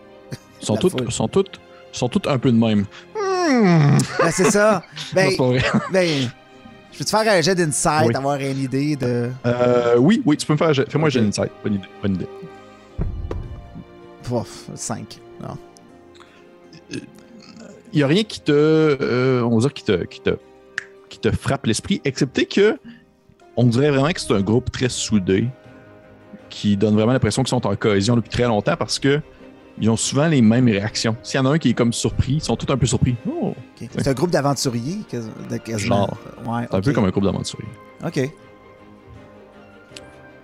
Ils 0.61 0.67
sont 0.67 0.77
toutes, 0.77 1.11
sont 1.11 1.29
toutes, 1.29 1.61
sont 1.93 2.09
toutes 2.09 2.27
un 2.27 2.39
peu 2.39 2.51
de 2.51 2.57
même. 2.57 2.85
Ben, 3.15 3.99
c'est 4.31 4.51
ça. 4.51 4.83
Ben, 5.15 5.31
ben, 5.93 6.29
je 6.93 6.99
peux 6.99 7.05
te 7.05 7.11
faire 7.11 7.21
un 7.33 7.41
jet 7.41 7.55
d'insight, 7.55 8.07
Oui. 8.09 8.15
avoir 8.15 8.37
une 8.37 8.59
idée 8.59 8.97
de. 8.97 9.31
Euh, 9.47 9.97
oui, 9.99 10.23
oui, 10.25 10.37
tu 10.37 10.47
peux 10.47 10.53
me 10.55 10.59
faire. 10.59 10.73
Fais-moi 10.89 11.09
Ok. 11.09 11.13
j'ai 11.13 11.21
une 11.21 11.29
insight. 11.29 11.51
Bonne 11.63 11.75
idée. 11.75 11.89
Bonne 12.03 12.15
idée. 12.15 12.27
Pouf, 14.23 14.71
5. 14.75 15.19
Non. 15.43 15.57
il 16.91 17.97
n'y 17.97 18.03
a 18.03 18.07
rien 18.07 18.25
qui 18.25 18.41
te, 18.41 18.53
euh, 18.53 19.43
on 19.43 19.57
va 19.57 19.61
dire, 19.61 19.73
qui 19.75 19.85
te, 19.85 20.05
qui 20.05 20.21
te, 20.21 20.31
qui 21.15 21.21
te 21.21 21.31
frappe 21.31 21.67
l'esprit, 21.67 22.01
excepté 22.05 22.47
que 22.47 22.79
on 23.57 23.65
dirait 23.67 23.91
vraiment 23.91 24.11
que 24.11 24.21
c'est 24.21 24.33
un 24.33 24.41
groupe 24.41 24.71
très 24.73 24.89
soudé, 24.89 25.49
qui 26.51 26.77
donne 26.77 26.95
vraiment 26.95 27.13
l'impression 27.13 27.43
qu'ils 27.43 27.51
sont 27.51 27.67
en 27.67 27.77
cohésion 27.77 28.17
depuis 28.17 28.31
très 28.31 28.45
longtemps 28.45 28.77
parce 28.77 28.99
que 28.99 29.21
ils 29.79 29.91
ont 29.91 29.97
souvent 29.97 30.29
les 30.29 30.41
mêmes 30.41 30.69
réactions. 30.69 31.17
S'il 31.23 31.39
y 31.39 31.43
en 31.43 31.47
a 31.47 31.55
un 31.55 31.59
qui 31.59 31.71
est 31.71 31.75
comme 31.75 31.93
surpris, 31.93 32.35
ils 32.35 32.41
sont 32.41 32.57
tous 32.57 32.73
un 32.73 32.77
peu 32.77 32.87
surpris. 32.87 33.17
Oh. 33.29 33.55
C'est 33.77 34.07
un 34.07 34.13
groupe 34.13 34.31
d'aventuriers. 34.31 34.99
quasiment. 35.65 36.07
Genre. 36.07 36.19
Ouais, 36.47 36.67
c'est 36.71 36.77
un 36.77 36.81
peu 36.81 36.93
comme 36.93 37.05
un 37.05 37.11
groupe 37.11 37.25
d'aventuriers. 37.25 37.69
Ok. 38.05 38.31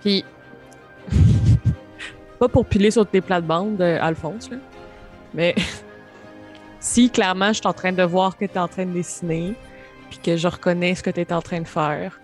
Puis, 0.01 0.25
pas 2.39 2.49
pour 2.49 2.65
piler 2.65 2.91
sur 2.91 3.05
tes 3.07 3.21
plates-bandes, 3.21 3.79
euh, 3.79 3.99
Alphonse, 4.01 4.49
là, 4.49 4.57
mais 5.33 5.55
si 6.81 7.09
clairement 7.09 7.49
je 7.49 7.59
suis 7.59 7.67
en 7.67 7.73
train 7.73 7.93
de 7.93 8.03
voir 8.03 8.35
que 8.35 8.45
tu 8.45 8.53
es 8.53 8.57
en 8.57 8.67
train 8.67 8.85
de 8.85 8.91
dessiner, 8.91 9.53
puis 10.11 10.19
que 10.19 10.37
je 10.37 10.47
reconnais 10.47 10.93
ce 10.93 11.01
que 11.01 11.09
tu 11.09 11.21
es 11.21 11.33
en 11.33 11.41
train 11.41 11.61
de 11.61 11.67
faire, 11.67 12.19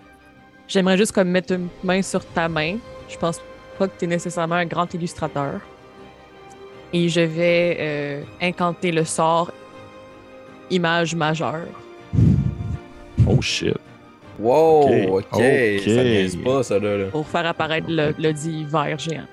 J'aimerais 0.69 0.97
juste 0.97 1.13
comme 1.13 1.29
mettre 1.29 1.53
une 1.53 1.69
main 1.81 2.01
sur 2.01 2.25
ta 2.25 2.49
main. 2.49 2.75
Je 3.07 3.17
pense 3.17 3.39
pas 3.79 3.88
que 3.88 3.93
tu 3.97 4.03
es 4.03 4.07
nécessairement 4.09 4.55
un 4.55 4.65
grand 4.65 4.93
illustrateur. 4.93 5.61
Et 6.91 7.07
je 7.07 7.21
vais 7.21 7.77
euh, 7.79 8.21
incanter 8.41 8.91
le 8.91 9.05
sort 9.05 9.49
image 10.69 11.15
majeure. 11.15 11.67
Oh 13.25 13.41
shit. 13.41 13.77
Wow, 14.38 15.19
ok. 15.19 15.25
Ok. 15.31 15.39
Ça 15.39 15.39
Ok. 15.39 15.41
niaise 16.03 16.35
pas, 16.43 16.63
ça, 16.63 16.79
là. 16.79 16.97
là. 16.97 17.05
Pour 17.11 17.25
faire 17.25 17.45
apparaître 17.45 17.88
le, 17.89 18.13
le 18.19 18.33
dit 18.33 18.65
vert 18.65 18.99
géant. 18.99 19.23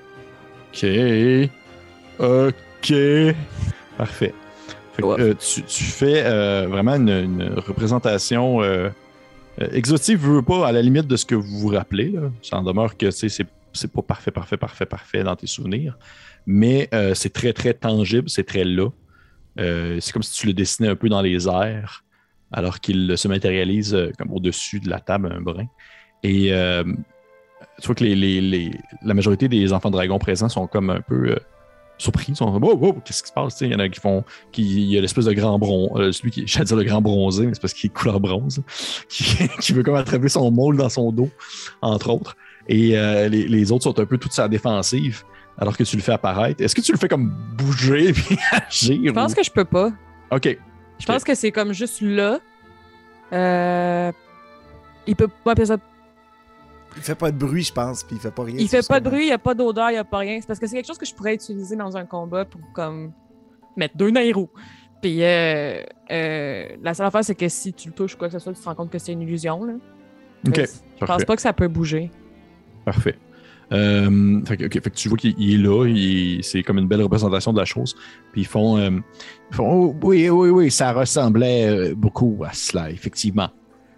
OK. 0.73 1.49
OK. 2.19 2.93
Parfait. 3.97 4.33
Que, 4.97 5.03
euh, 5.21 5.33
tu, 5.33 5.63
tu 5.63 5.83
fais 5.83 6.23
euh, 6.25 6.67
vraiment 6.69 6.95
une, 6.95 7.09
une 7.09 7.53
représentation 7.55 8.61
euh, 8.61 8.89
euh, 9.61 9.67
exotique, 9.71 10.17
veux 10.17 10.41
pas, 10.41 10.67
à 10.67 10.71
la 10.71 10.81
limite 10.81 11.07
de 11.07 11.15
ce 11.15 11.25
que 11.25 11.35
vous 11.35 11.59
vous 11.59 11.67
rappelez. 11.69 12.11
Là. 12.11 12.21
Ça 12.41 12.57
en 12.57 12.63
demeure 12.63 12.97
que 12.97 13.11
c'est 13.11 13.29
c'est 13.29 13.91
pas 13.91 14.01
parfait, 14.01 14.31
parfait, 14.31 14.57
parfait, 14.57 14.85
parfait 14.85 15.23
dans 15.23 15.35
tes 15.35 15.47
souvenirs. 15.47 15.97
Mais 16.45 16.87
euh, 16.93 17.13
c'est 17.13 17.33
très, 17.33 17.51
très 17.51 17.73
tangible, 17.73 18.29
c'est 18.29 18.45
très 18.45 18.63
là. 18.63 18.87
Euh, 19.59 19.97
c'est 19.99 20.11
comme 20.13 20.23
si 20.23 20.33
tu 20.39 20.47
le 20.47 20.53
dessinais 20.53 20.87
un 20.89 20.95
peu 20.95 21.09
dans 21.09 21.21
les 21.21 21.47
airs, 21.47 22.03
alors 22.51 22.79
qu'il 22.79 23.17
se 23.17 23.27
matérialise 23.27 23.93
euh, 23.93 24.11
comme 24.17 24.31
au-dessus 24.31 24.79
de 24.79 24.89
la 24.89 24.99
table 24.99 25.29
un 25.35 25.41
brin. 25.41 25.65
Et 26.23 26.51
tu 27.81 27.85
vois 27.87 27.95
que 27.95 28.03
les, 28.03 28.15
les- 28.15 28.41
les- 28.41 28.71
la 29.03 29.13
majorité 29.13 29.47
des 29.49 29.73
enfants 29.73 29.89
de 29.89 29.95
dragon 29.95 30.19
présents 30.19 30.49
sont 30.49 30.67
comme 30.67 30.89
un 30.89 31.01
peu 31.01 31.37
surpris. 31.97 32.27
Ils 32.29 32.35
sont 32.35 32.51
wow, 32.51 32.75
wow, 32.75 32.93
qu'est-ce 33.05 33.23
qui 33.23 33.29
se 33.29 33.33
passe? 33.33 33.59
Il 33.61 33.71
y 33.71 33.75
en 33.75 33.79
a 33.79 33.89
qui 33.89 33.99
font. 33.99 34.23
Qui, 34.51 34.63
il 34.63 34.91
y 34.91 34.97
a 34.97 35.01
l'espèce 35.01 35.25
de 35.25 35.33
grand 35.33 35.57
bronze. 35.59 35.91
euh, 35.95 36.11
celui 36.11 36.31
qui. 36.31 36.43
J'allais 36.47 36.65
dire 36.65 36.77
le 36.77 36.83
grand 36.83 37.01
bronzé, 37.01 37.45
mais 37.45 37.53
c'est 37.53 37.61
parce 37.61 37.73
qu'il 37.73 37.89
est 37.89 37.93
couleur 37.93 38.19
bronze. 38.19 38.61
Qui, 39.09 39.47
qui 39.59 39.73
veut 39.73 39.83
comme 39.83 39.95
attraper 39.95 40.29
son 40.29 40.51
môle 40.51 40.77
dans 40.77 40.89
son 40.89 41.11
dos, 41.11 41.29
entre 41.81 42.09
autres. 42.09 42.35
Et 42.67 42.97
euh, 42.97 43.29
les, 43.29 43.47
les 43.47 43.71
autres 43.71 43.83
sont 43.83 43.99
un 43.99 44.05
peu 44.05 44.17
toutes 44.17 44.33
sa 44.33 44.47
défensive, 44.47 45.23
alors 45.57 45.77
que 45.77 45.83
tu 45.83 45.95
le 45.95 46.01
fais 46.01 46.13
apparaître. 46.13 46.61
Est-ce 46.63 46.75
que 46.75 46.81
tu 46.81 46.91
le 46.91 46.97
fais 46.97 47.07
comme 47.07 47.31
bouger 47.55 48.11
puis 48.13 48.37
agir? 48.51 48.99
Je 49.05 49.11
pense 49.11 49.33
que 49.33 49.43
je 49.43 49.51
peux 49.51 49.65
pas. 49.65 49.91
Ok. 50.31 50.57
Je 50.99 51.05
pense 51.05 51.23
que 51.23 51.35
c'est 51.35 51.51
comme 51.51 51.73
juste 51.73 52.01
là. 52.01 52.39
Euh... 53.33 54.11
Il 55.07 55.15
peut 55.15 55.27
pas 55.27 55.51
appeler 55.51 55.67
ça. 55.67 55.77
Il 56.97 57.01
fait 57.01 57.15
pas 57.15 57.31
de 57.31 57.37
bruit, 57.37 57.63
je 57.63 57.73
pense, 57.73 58.03
puis 58.03 58.15
il 58.15 58.21
fait 58.21 58.31
pas 58.31 58.43
rien. 58.43 58.55
Il 58.57 58.69
fait 58.69 58.87
pas 58.87 58.99
de 58.99 59.09
bruit, 59.09 59.25
il 59.25 59.29
y 59.29 59.33
a 59.33 59.37
pas 59.37 59.53
d'odeur, 59.53 59.91
il 59.91 59.95
y 59.95 59.97
a 59.97 60.03
pas 60.03 60.19
rien. 60.19 60.39
C'est 60.39 60.47
parce 60.47 60.59
que 60.59 60.67
c'est 60.67 60.75
quelque 60.75 60.87
chose 60.87 60.97
que 60.97 61.05
je 61.05 61.13
pourrais 61.13 61.35
utiliser 61.35 61.75
dans 61.75 61.97
un 61.97 62.05
combat 62.05 62.45
pour 62.45 62.61
comme 62.73 63.11
mettre 63.75 63.97
deux 63.97 64.09
nairous. 64.09 64.49
Puis 65.01 65.23
euh, 65.23 65.83
euh, 66.11 66.67
la 66.81 66.93
seule 66.93 67.05
affaire, 67.05 67.23
c'est 67.23 67.35
que 67.35 67.49
si 67.49 67.73
tu 67.73 67.89
le 67.89 67.93
touches 67.93 68.15
ou 68.15 68.17
quoi 68.17 68.27
que 68.27 68.33
ce 68.33 68.39
soit, 68.39 68.53
tu 68.53 68.59
te 68.59 68.65
rends 68.65 68.75
compte 68.75 68.89
que 68.89 68.97
c'est 68.97 69.11
une 69.11 69.21
illusion. 69.21 69.63
Là. 69.63 69.73
Ok. 70.47 70.61
Je 71.01 71.05
pense 71.05 71.25
pas 71.25 71.35
que 71.35 71.41
ça 71.41 71.53
peut 71.53 71.67
bouger. 71.67 72.09
Parfait. 72.85 73.17
Euh, 73.71 74.41
fait, 74.45 74.57
que, 74.57 74.65
ok, 74.65 74.73
fait 74.73 74.89
que 74.89 74.95
tu 74.95 75.09
vois 75.09 75.17
qu'il 75.17 75.35
il 75.39 75.55
est 75.55 75.63
là, 75.63 76.39
c'est 76.43 76.61
comme 76.61 76.77
une 76.77 76.87
belle 76.87 77.01
représentation 77.01 77.51
de 77.51 77.59
la 77.59 77.65
chose. 77.65 77.95
Puis 78.31 78.41
ils 78.41 78.47
font, 78.47 78.77
euh, 78.77 78.91
ils 79.51 79.55
font, 79.55 79.67
oh, 79.69 79.95
oui, 80.03 80.29
oui, 80.29 80.49
oui, 80.49 80.71
ça 80.71 80.93
ressemblait 80.93 81.93
beaucoup 81.95 82.43
à 82.47 82.53
cela, 82.53 82.89
effectivement. 82.91 83.49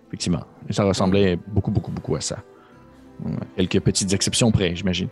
Effectivement. 0.08 0.46
Ça 0.70 0.84
ressemblait 0.84 1.38
beaucoup, 1.48 1.72
beaucoup, 1.72 1.92
beaucoup 1.92 2.16
à 2.16 2.22
ça. 2.22 2.44
Quelques 3.56 3.80
petites 3.80 4.14
exceptions 4.14 4.52
près, 4.52 4.76
j'imagine. 4.76 5.10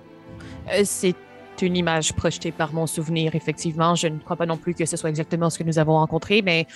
Euh, 0.72 0.82
c'est 0.84 1.16
une 1.62 1.78
image 1.78 2.14
projetée 2.14 2.52
par 2.52 2.74
mon 2.74 2.86
souvenir, 2.86 3.36
effectivement. 3.36 3.96
Je 3.96 4.08
ne 4.08 4.20
crois 4.20 4.36
pas 4.36 4.46
non 4.46 4.58
plus 4.58 4.74
que 4.74 4.86
ce 4.86 4.98
soit 4.98 5.10
exactement 5.10 5.50
ce 5.50 5.58
que 5.60 5.64
nous 5.64 5.80
avons 5.80 5.94
rencontré, 5.94 6.42
mais 6.42 6.68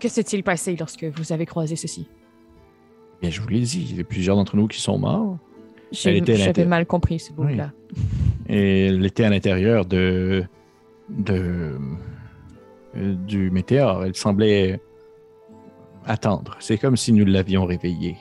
que 0.00 0.08
s'est-il 0.08 0.42
passé 0.42 0.76
lorsque 0.78 1.04
vous 1.04 1.32
avez 1.32 1.46
croisé 1.46 1.76
ceci? 1.76 2.08
Bien, 3.20 3.30
je 3.30 3.40
vous 3.40 3.48
l'ai 3.48 3.60
dit, 3.60 3.86
il 3.90 3.96
y 3.96 4.00
a 4.00 4.04
plusieurs 4.04 4.36
d'entre 4.36 4.56
nous 4.56 4.66
qui 4.66 4.80
sont 4.80 4.98
morts. 4.98 5.38
J'avais 5.92 6.64
mal 6.64 6.86
compris 6.86 7.20
ce 7.20 7.32
bout-là. 7.32 7.72
Et 8.48 8.86
elle 8.86 9.06
était 9.06 9.24
à 9.24 9.30
l'intérieur 9.30 9.86
de, 9.86 10.44
de 11.08 11.78
euh, 12.96 13.14
du 13.14 13.50
météore. 13.50 14.04
Elle 14.04 14.14
semblait 14.14 14.80
attendre. 16.04 16.56
C'est 16.60 16.78
comme 16.78 16.96
si 16.96 17.12
nous 17.12 17.24
l'avions 17.24 17.64
réveillée. 17.64 18.16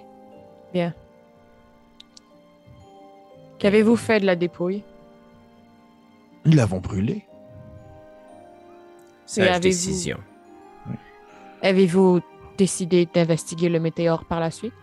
Qu'avez-vous 3.64 3.96
fait 3.96 4.20
de 4.20 4.26
la 4.26 4.36
dépouille? 4.36 4.84
Nous 6.44 6.52
l'avons 6.58 6.80
brûlée. 6.82 7.24
Sage 9.26 9.48
avez-vous- 9.48 9.62
décision. 9.62 10.18
Avez-vous 11.62 12.20
décidé 12.58 13.08
d'investiguer 13.14 13.70
le 13.70 13.80
météore 13.80 14.26
par 14.26 14.42
la 14.42 14.52
suite? 14.52 14.74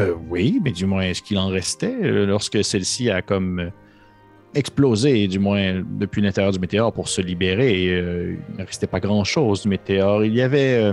Euh, 0.00 0.16
oui, 0.28 0.58
mais 0.60 0.72
du 0.72 0.86
moins, 0.86 1.02
est-ce 1.02 1.22
qu'il 1.22 1.38
en 1.38 1.46
restait 1.46 1.96
euh, 2.02 2.26
lorsque 2.26 2.64
celle-ci 2.64 3.10
a 3.10 3.22
comme 3.22 3.60
euh, 3.60 3.70
explosé, 4.54 5.28
du 5.28 5.38
moins 5.38 5.80
depuis 5.84 6.20
l'intérieur 6.20 6.52
du 6.52 6.58
météore 6.58 6.92
pour 6.92 7.06
se 7.08 7.20
libérer? 7.20 7.84
et, 7.84 7.92
euh, 7.94 8.36
il 8.50 8.56
ne 8.60 8.64
restait 8.66 8.88
pas 8.88 8.98
grand-chose 8.98 9.62
du 9.62 9.68
météore. 9.68 10.24
Il 10.24 10.34
y 10.34 10.42
avait 10.42 10.82
euh, 10.82 10.92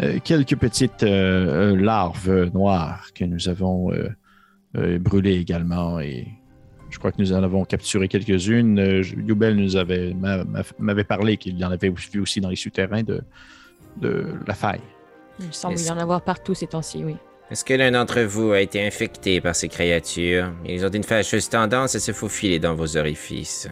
euh, 0.00 0.18
quelques 0.22 0.56
petites 0.56 1.02
euh, 1.02 1.72
euh, 1.72 1.76
larves 1.76 2.52
noires 2.54 3.08
que 3.16 3.24
nous 3.24 3.48
avons 3.48 3.90
euh, 4.76 4.94
euh, 4.94 4.98
brûlées 4.98 5.36
également 5.36 6.00
et 6.00 6.28
je 6.90 6.98
crois 6.98 7.12
que 7.12 7.20
nous 7.20 7.32
en 7.32 7.42
avons 7.42 7.64
capturé 7.64 8.08
quelques-unes. 8.08 8.78
Euh, 8.78 9.02
Youbel 9.26 9.56
nous 9.56 9.76
avait 9.76 10.14
m'a- 10.14 10.44
m'a- 10.44 10.62
m'avait 10.78 11.04
parlé 11.04 11.36
qu'il 11.36 11.58
y 11.58 11.64
en 11.64 11.70
avait 11.70 11.90
vu 11.90 12.20
aussi 12.20 12.40
dans 12.40 12.48
les 12.48 12.56
souterrains 12.56 13.02
de, 13.02 13.20
de 14.00 14.26
la 14.46 14.54
faille. 14.54 14.80
Il 15.40 15.52
semble 15.52 15.78
y 15.78 15.90
en 15.90 15.98
avoir 15.98 16.22
partout 16.22 16.54
ces 16.54 16.66
temps-ci, 16.66 17.04
oui. 17.04 17.16
Est-ce 17.50 17.64
que 17.64 17.72
l'un 17.74 17.92
d'entre 17.92 18.20
vous 18.22 18.52
a 18.52 18.60
été 18.60 18.86
infecté 18.86 19.40
par 19.40 19.54
ces 19.54 19.68
créatures? 19.68 20.52
Ils 20.66 20.84
ont 20.84 20.90
une 20.90 21.02
fâcheuse 21.04 21.48
tendance 21.48 21.94
à 21.94 22.00
se 22.00 22.12
faufiler 22.12 22.58
dans 22.58 22.74
vos 22.74 22.96
orifices. 22.96 23.68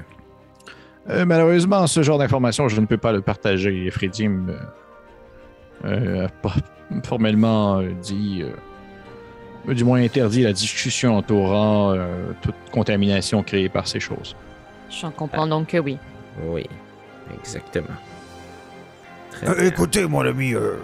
Euh, 1.11 1.25
malheureusement, 1.27 1.87
ce 1.87 2.03
genre 2.03 2.19
d'information, 2.19 2.69
je 2.69 2.81
ne 2.81 2.87
peux 2.87 2.97
pas 2.97 3.13
le 3.13 3.21
partager. 3.21 3.91
Freddy 3.91 4.29
euh, 5.85 6.27
a 6.27 6.29
pas 6.29 6.55
formellement 7.05 7.81
euh, 7.81 7.91
dit, 8.01 8.41
euh, 8.43 8.51
du 9.75 9.85
moins 9.85 10.01
interdit 10.03 10.43
la 10.43 10.53
discussion 10.53 11.17
entourant 11.17 11.93
euh, 11.93 12.33
toute 12.43 12.55
contamination 12.73 13.43
créée 13.43 13.69
par 13.69 13.87
ces 13.89 14.01
choses. 14.01 14.37
J'en 14.91 15.11
comprends 15.11 15.47
donc 15.47 15.69
que 15.69 15.79
oui. 15.79 15.99
Oui, 16.45 16.67
exactement. 17.41 17.87
Très 19.33 19.49
Euh, 19.49 19.67
écoutez, 19.67 20.07
mon 20.07 20.21
ami, 20.21 20.55
euh, 20.55 20.77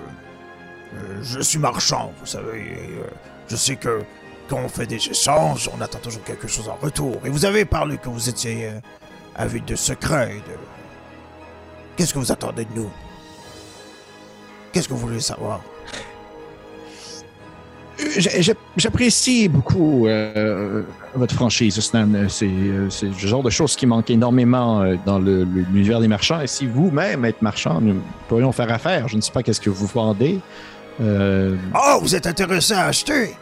euh, 0.95 1.23
je 1.23 1.41
suis 1.41 1.59
marchand, 1.59 2.13
vous 2.21 2.27
savez. 2.27 2.59
et, 2.61 2.99
euh, 3.01 3.05
je 3.49 3.57
sais 3.57 3.77
que 3.77 4.03
quand 4.49 4.59
on 4.59 4.69
fait 4.69 4.87
des 4.87 4.97
échanges, 4.97 5.71
on 5.77 5.81
attend 5.81 5.99
toujours 5.99 6.25
quelque 6.25 6.49
chose 6.49 6.69
en 6.69 6.77
retour. 6.77 7.17
Et 7.25 7.29
vous 7.31 7.45
avez 7.45 7.65
parlé 7.65 7.97
que 7.99 8.09
vous 8.09 8.29
étiez 8.29 8.67
euh, 8.67 8.81
avide 9.37 9.65
de 9.65 9.77
secrets. 9.77 10.35
De... 10.35 10.55
Qu'est-ce 11.97 12.13
que 12.13 12.19
vous 12.19 12.33
attendez 12.33 12.65
de 12.65 12.75
nous? 12.75 12.91
Qu'est-ce 14.73 14.89
que 14.89 14.95
vous 14.95 15.07
voulez 15.07 15.21
savoir? 15.21 15.61
J'apprécie 18.77 19.49
beaucoup 19.49 20.07
euh, 20.07 20.83
votre 21.15 21.35
franchise. 21.35 21.79
C'est 21.81 21.97
euh, 21.97 22.91
c'est 22.91 23.07
le 23.07 23.13
genre 23.15 23.43
de 23.43 23.51
choses 23.51 23.77
qui 23.77 23.87
manque 23.87 24.11
énormément 24.11 24.83
euh, 24.83 24.97
dans 25.07 25.19
l'univers 25.19 26.01
des 26.01 26.09
marchands. 26.09 26.41
Et 26.41 26.47
si 26.47 26.67
vous-même 26.67 27.25
êtes 27.25 27.43
marchand, 27.43 27.81
nous 27.81 28.01
pourrions 28.29 28.53
faire 28.53 28.73
affaire. 28.73 29.09
Je 29.09 29.17
ne 29.17 29.21
sais 29.21 29.33
pas 29.33 29.43
qu'est-ce 29.43 29.61
que 29.61 29.71
vous 29.71 29.87
vendez. 29.87 30.41
Euh, 31.01 31.57
Oh, 31.75 31.99
vous 32.01 32.15
êtes 32.15 32.27
intéressé 32.27 32.75
à 32.75 32.87
acheter 32.87 33.35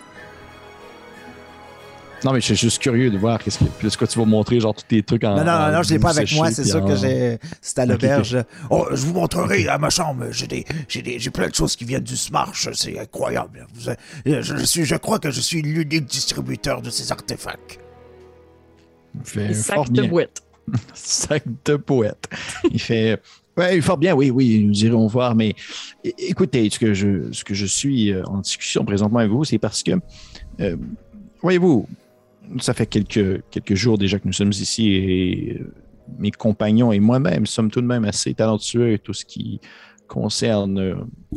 non, 2.24 2.32
mais 2.32 2.40
je 2.40 2.46
suis 2.46 2.56
juste 2.56 2.80
curieux 2.80 3.10
de 3.10 3.18
voir 3.18 3.38
qu'est-ce 3.38 3.58
que, 3.58 3.86
est-ce 3.86 3.96
que 3.96 4.04
tu 4.04 4.18
vas 4.18 4.24
montrer 4.24 4.60
genre 4.60 4.74
tous 4.74 4.84
tes 4.84 5.02
trucs 5.02 5.24
en. 5.24 5.36
Non, 5.36 5.44
non, 5.44 5.52
en 5.52 5.72
non, 5.72 5.82
je 5.82 5.94
l'ai 5.94 5.98
pas 5.98 6.10
avec 6.10 6.32
moi, 6.34 6.50
c'est 6.50 6.64
sûr 6.64 6.84
que 6.84 6.96
j'ai. 6.96 7.38
C'est 7.60 7.78
à 7.78 7.86
l'auberge. 7.86 8.38
Oh, 8.70 8.86
je 8.92 9.06
vous 9.06 9.14
montrerai 9.14 9.68
à 9.68 9.78
ma 9.78 9.90
chambre. 9.90 10.26
J'ai 10.30 10.46
des, 10.46 10.64
j'ai 10.88 11.02
des, 11.02 11.18
j'ai 11.18 11.30
plein 11.30 11.48
de 11.48 11.54
choses 11.54 11.76
qui 11.76 11.84
viennent 11.84 12.02
du 12.02 12.16
Smarsh. 12.16 12.68
C'est 12.72 12.98
incroyable. 12.98 13.66
Vous, 13.74 13.90
je, 14.26 14.40
je 14.42 14.64
suis, 14.64 14.84
je 14.84 14.96
crois 14.96 15.18
que 15.18 15.30
je 15.30 15.40
suis 15.40 15.62
l'unique 15.62 16.06
distributeur 16.06 16.82
de 16.82 16.90
ces 16.90 17.10
artefacts. 17.12 17.78
Il 19.14 19.24
fait 19.24 19.54
sacs 19.54 19.90
de 19.90 20.02
bien. 20.02 20.10
boîte. 20.10 20.42
Sac 20.94 21.42
de 21.64 21.74
poète. 21.74 22.28
Il 22.70 22.80
fait 22.80 23.20
Ouais, 23.56 23.80
fort 23.80 23.98
bien, 23.98 24.14
oui, 24.14 24.30
oui, 24.30 24.64
nous 24.64 24.84
irons 24.84 25.06
voir. 25.06 25.34
Mais 25.34 25.54
écoutez, 26.18 26.70
ce 26.70 26.78
que 26.78 26.94
je, 26.94 27.30
ce 27.32 27.44
que 27.44 27.52
je 27.52 27.66
suis 27.66 28.12
euh, 28.12 28.24
en 28.24 28.38
discussion 28.38 28.84
présentement 28.84 29.18
avec 29.18 29.30
vous, 29.30 29.44
c'est 29.44 29.58
parce 29.58 29.82
que, 29.82 29.92
euh, 30.60 30.76
voyez-vous, 31.42 31.86
ça 32.58 32.74
fait 32.74 32.86
quelques, 32.86 33.42
quelques 33.50 33.74
jours 33.74 33.98
déjà 33.98 34.18
que 34.18 34.26
nous 34.26 34.32
sommes 34.32 34.50
ici 34.50 34.92
et 34.92 35.58
euh, 35.60 35.72
mes 36.18 36.30
compagnons 36.30 36.92
et 36.92 37.00
moi-même 37.00 37.46
sommes 37.46 37.70
tout 37.70 37.80
de 37.80 37.86
même 37.86 38.04
assez 38.04 38.34
talentueux 38.34 38.98
tout 38.98 39.12
ce 39.12 39.24
qui 39.24 39.60
concerne 40.08 40.78
euh, 40.78 40.96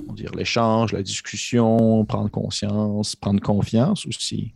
on 0.10 0.14
dire 0.14 0.32
l'échange, 0.36 0.94
la 0.94 1.04
discussion, 1.04 2.04
prendre 2.06 2.32
conscience, 2.32 3.16
prendre 3.16 3.40
confiance 3.40 4.08
aussi. 4.08 4.54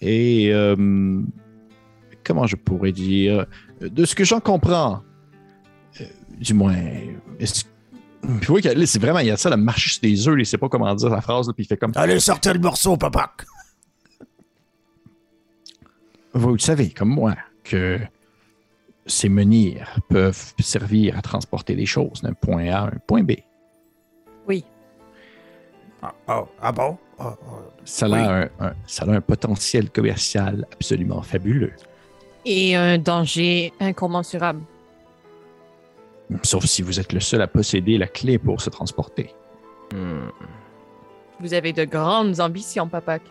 Et 0.00 0.50
euh, 0.52 1.20
comment 2.24 2.46
je 2.46 2.56
pourrais 2.56 2.92
dire, 2.92 3.44
de 3.80 4.04
ce 4.06 4.14
que 4.14 4.24
j'en 4.24 4.40
comprends, 4.40 5.02
du 6.40 6.54
moins, 6.54 6.74
Puis 8.40 8.62
là, 8.62 8.86
c'est 8.86 9.00
vraiment, 9.00 9.18
il 9.18 9.26
y 9.26 9.30
a 9.30 9.36
ça, 9.36 9.50
la 9.50 9.56
marcher 9.58 9.90
sur 9.90 10.00
des 10.00 10.28
œufs, 10.28 10.36
il 10.38 10.46
sait 10.46 10.56
pas 10.56 10.68
comment 10.68 10.94
dire 10.94 11.10
la 11.10 11.20
phrase, 11.20 11.50
puis 11.54 11.64
il 11.64 11.66
fait 11.66 11.76
comme. 11.76 11.92
Allez, 11.96 12.20
sortez 12.20 12.52
le 12.52 12.60
morceau, 12.60 12.96
papa. 12.96 13.34
Vous 16.34 16.52
le 16.52 16.58
savez, 16.58 16.90
comme 16.90 17.10
moi, 17.10 17.34
que 17.64 17.98
ces 19.06 19.28
menhirs 19.28 19.98
peuvent 20.08 20.54
servir 20.60 21.18
à 21.18 21.22
transporter 21.22 21.74
des 21.74 21.86
choses 21.86 22.22
d'un 22.22 22.32
point 22.34 22.66
A 22.68 22.78
à 22.82 22.86
un 22.86 22.98
point 23.06 23.22
B. 23.22 23.32
Oui. 24.48 24.64
Ah, 26.02 26.14
ah, 26.28 26.44
ah 26.60 26.72
bon? 26.72 26.98
Ah, 27.18 27.36
ah. 27.40 27.54
Ça, 27.84 28.08
Oui. 28.08 28.18
a 28.18 28.32
un, 28.32 28.48
un- 28.60 28.74
ça 28.86 29.04
a 29.04 29.10
un 29.10 29.20
potentiel 29.20 29.90
commercial 29.90 30.66
absolument 30.72 31.22
fabuleux. 31.22 31.72
Et 32.44 32.74
un 32.74 32.98
danger 32.98 33.72
incommensurable. 33.78 34.62
Sauf 36.42 36.64
si 36.64 36.82
vous 36.82 36.98
êtes 36.98 37.12
le 37.12 37.20
seul 37.20 37.42
à 37.42 37.46
posséder 37.46 37.98
la 37.98 38.06
clé 38.06 38.38
pour 38.38 38.60
se 38.60 38.70
transporter. 38.70 39.34
Hmm. 39.92 40.28
Vous 41.40 41.52
avez 41.54 41.72
de 41.72 41.84
grandes 41.84 42.40
ambitions, 42.40 42.88
Papak. 42.88 43.22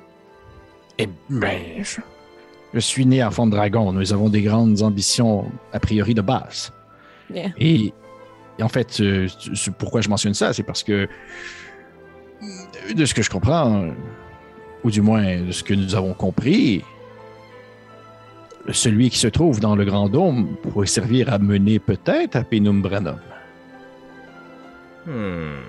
Eh 0.97 1.07
ben, 1.29 1.83
je, 2.73 2.79
suis 2.79 3.05
né 3.05 3.23
enfant 3.23 3.45
de 3.45 3.51
dragon. 3.51 3.91
Nous 3.91 4.13
avons 4.13 4.29
des 4.29 4.41
grandes 4.41 4.81
ambitions 4.81 5.51
a 5.73 5.79
priori 5.79 6.13
de 6.13 6.21
base. 6.21 6.71
Et, 7.33 7.93
et 8.59 8.63
en 8.63 8.67
fait, 8.69 8.99
euh, 8.99 9.27
c'est- 9.53 9.71
pourquoi 9.71 10.01
je 10.01 10.09
mentionne 10.09 10.33
ça, 10.33 10.53
c'est 10.53 10.63
parce 10.63 10.83
que 10.83 11.07
de 12.93 13.05
ce 13.05 13.13
que 13.13 13.21
je 13.21 13.29
comprends, 13.29 13.87
ou 14.83 14.91
du 14.91 15.01
moins 15.01 15.41
de 15.41 15.51
ce 15.51 15.63
que 15.63 15.73
nous 15.73 15.95
avons 15.95 16.13
compris, 16.13 16.83
celui 18.71 19.09
qui 19.09 19.17
se 19.17 19.27
trouve 19.27 19.59
dans 19.59 19.75
le 19.75 19.85
Grand 19.85 20.09
Dôme 20.09 20.55
pourrait 20.61 20.87
servir 20.87 21.31
à 21.33 21.39
mener 21.39 21.79
peut-être 21.79 22.35
à 22.35 22.43
Penumbranum. 22.43 23.19
Hmm. 25.05 25.61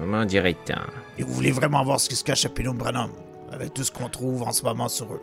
Vous 0.00 0.06
m'en 0.06 0.24
direz 0.24 0.56
tant. 0.64 0.74
Et 1.18 1.22
vous 1.22 1.32
voulez 1.32 1.52
vraiment 1.52 1.84
voir 1.84 2.00
ce 2.00 2.08
qui 2.08 2.16
se 2.16 2.24
cache 2.24 2.44
à 2.44 2.48
Penumbranum, 2.48 3.10
avec 3.52 3.72
tout 3.74 3.84
ce 3.84 3.92
qu'on 3.92 4.08
trouve 4.08 4.42
en 4.42 4.52
ce 4.52 4.64
moment 4.64 4.88
sur 4.88 5.12
eux? 5.12 5.22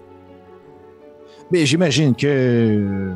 Mais 1.51 1.65
j'imagine 1.65 2.15
que 2.15 2.27
euh, 2.27 3.13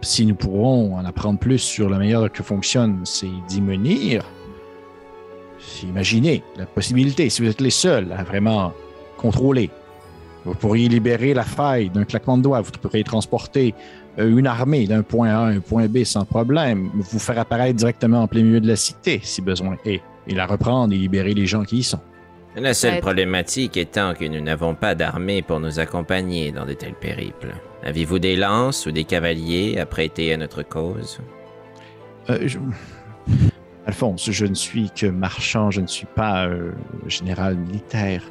si 0.00 0.24
nous 0.24 0.34
pourrons 0.34 0.96
en 0.96 1.04
apprendre 1.04 1.38
plus 1.38 1.58
sur 1.58 1.90
la 1.90 1.98
manière 1.98 2.30
que 2.32 2.42
fonctionnent 2.42 3.00
ces 3.04 3.28
dix 3.48 3.60
menhirs, 3.60 4.24
imaginez 5.82 6.42
la 6.56 6.64
possibilité, 6.64 7.28
si 7.28 7.42
vous 7.42 7.48
êtes 7.48 7.60
les 7.60 7.70
seuls 7.70 8.12
à 8.16 8.22
vraiment 8.24 8.72
contrôler, 9.18 9.70
vous 10.46 10.54
pourriez 10.54 10.88
libérer 10.88 11.34
la 11.34 11.42
faille 11.42 11.90
d'un 11.90 12.04
claquement 12.04 12.38
de 12.38 12.44
doigts, 12.44 12.60
vous 12.60 12.70
pourriez 12.80 13.04
transporter 13.04 13.74
euh, 14.18 14.38
une 14.38 14.46
armée 14.46 14.86
d'un 14.86 15.02
point 15.02 15.28
A 15.30 15.40
à 15.40 15.46
un 15.46 15.60
point 15.60 15.86
B 15.86 16.04
sans 16.04 16.24
problème, 16.24 16.90
vous 16.94 17.18
faire 17.18 17.38
apparaître 17.38 17.76
directement 17.76 18.22
en 18.22 18.26
plein 18.26 18.42
milieu 18.42 18.60
de 18.60 18.68
la 18.68 18.76
cité 18.76 19.20
si 19.22 19.42
besoin 19.42 19.76
est, 19.84 20.00
et 20.26 20.34
la 20.34 20.46
reprendre 20.46 20.94
et 20.94 20.96
libérer 20.96 21.34
les 21.34 21.46
gens 21.46 21.64
qui 21.64 21.78
y 21.78 21.82
sont. 21.82 22.00
La 22.56 22.72
seule 22.72 23.00
problématique 23.00 23.76
étant 23.76 24.14
que 24.14 24.24
nous 24.24 24.40
n'avons 24.40 24.74
pas 24.74 24.94
d'armée 24.94 25.42
pour 25.42 25.60
nous 25.60 25.78
accompagner 25.78 26.52
dans 26.52 26.64
de 26.64 26.72
tels 26.72 26.94
périples. 26.94 27.54
Avez-vous 27.82 28.18
des 28.18 28.36
lances 28.36 28.86
ou 28.86 28.90
des 28.90 29.04
cavaliers 29.04 29.78
à 29.78 29.86
prêter 29.86 30.32
à 30.32 30.36
notre 30.36 30.62
cause? 30.62 31.20
Euh, 32.30 32.48
Alphonse, 33.86 34.30
je 34.30 34.46
ne 34.46 34.54
suis 34.54 34.90
que 34.90 35.06
marchand, 35.06 35.70
je 35.70 35.80
ne 35.80 35.86
suis 35.86 36.06
pas 36.06 36.46
euh, 36.46 36.72
général 37.06 37.56
militaire. 37.56 38.22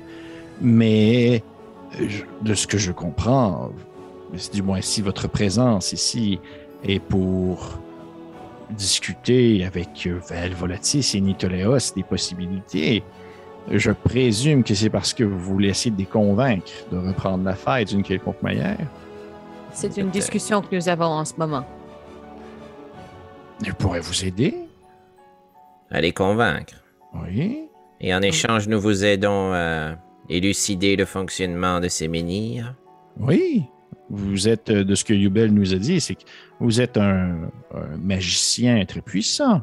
Mais 0.62 1.44
de 2.42 2.54
ce 2.54 2.68
que 2.68 2.78
je 2.78 2.92
comprends, 2.92 3.72
du 4.54 4.62
moins 4.62 4.82
si 4.82 5.02
votre 5.02 5.28
présence 5.30 5.94
ici 5.94 6.40
est 6.84 7.00
pour 7.00 7.80
discuter 8.72 9.64
avec 9.64 10.08
Vel 10.30 10.54
Volatis 10.54 11.14
et 11.16 11.22
Nitoleos 11.22 11.94
des 11.96 12.04
possibilités, 12.04 13.04
je 13.72 13.92
présume 13.92 14.64
que 14.64 14.74
c'est 14.74 14.90
parce 14.90 15.14
que 15.14 15.24
vous 15.24 15.40
voulez 15.40 15.70
essayer 15.70 15.92
de 15.92 15.98
les 15.98 16.06
convaincre 16.06 16.72
de 16.92 16.98
reprendre 16.98 17.44
la 17.44 17.56
fête 17.56 17.90
d'une 17.90 18.04
quelconque 18.04 18.42
manière. 18.42 18.88
C'est 19.76 19.98
une 19.98 20.10
discussion 20.10 20.62
que 20.62 20.74
nous 20.74 20.88
avons 20.88 21.06
en 21.06 21.26
ce 21.26 21.34
moment. 21.38 21.66
Je 23.64 23.74
pourrais 23.74 24.00
vous 24.00 24.24
aider. 24.24 24.56
À 25.92 26.00
les 26.00 26.14
convaincre. 26.14 26.76
Oui. 27.14 27.68
Et 28.00 28.16
en 28.16 28.22
échange, 28.22 28.70
nous 28.70 28.80
vous 28.80 29.04
aidons 29.04 29.54
à 29.54 29.98
élucider 30.30 30.96
le 30.96 31.04
fonctionnement 31.04 31.82
de 31.82 31.90
ces 31.90 32.08
menhirs. 32.08 32.74
Oui, 33.20 33.66
vous 34.10 34.48
êtes, 34.48 34.70
euh, 34.70 34.84
de 34.84 34.96
ce 34.96 35.04
que 35.04 35.14
Yubel 35.14 35.54
nous 35.54 35.74
a 35.74 35.78
dit, 35.78 36.00
c'est 36.00 36.16
que 36.16 36.24
vous 36.60 36.80
êtes 36.82 36.98
un, 36.98 37.50
un 37.74 37.98
magicien 37.98 38.84
très 38.86 39.02
puissant. 39.02 39.62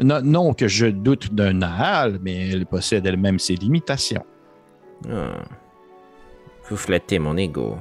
Non, 0.00 0.20
non 0.22 0.54
que 0.54 0.66
je 0.66 0.86
doute 0.86 1.32
d'un 1.34 1.52
Nahal, 1.52 2.18
mais 2.20 2.50
elle 2.50 2.66
possède 2.66 3.06
elle-même 3.06 3.38
ses 3.38 3.54
limitations. 3.54 4.24
Ah. 5.08 5.44
Vous 6.68 6.76
flattez 6.76 7.18
mon 7.18 7.36
ego. 7.36 7.76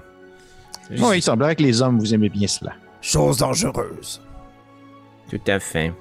Oui, 1.00 1.18
il 1.18 1.22
semblerait 1.22 1.56
que 1.56 1.64
les 1.64 1.82
hommes 1.82 2.00
vous 2.00 2.14
aimez 2.14 2.30
bien 2.30 2.48
cela. 2.48 2.74
Chose 3.02 3.38
dangereuse. 3.38 4.22
Tout 5.30 5.42
à 5.48 5.60
fait. 5.60 5.94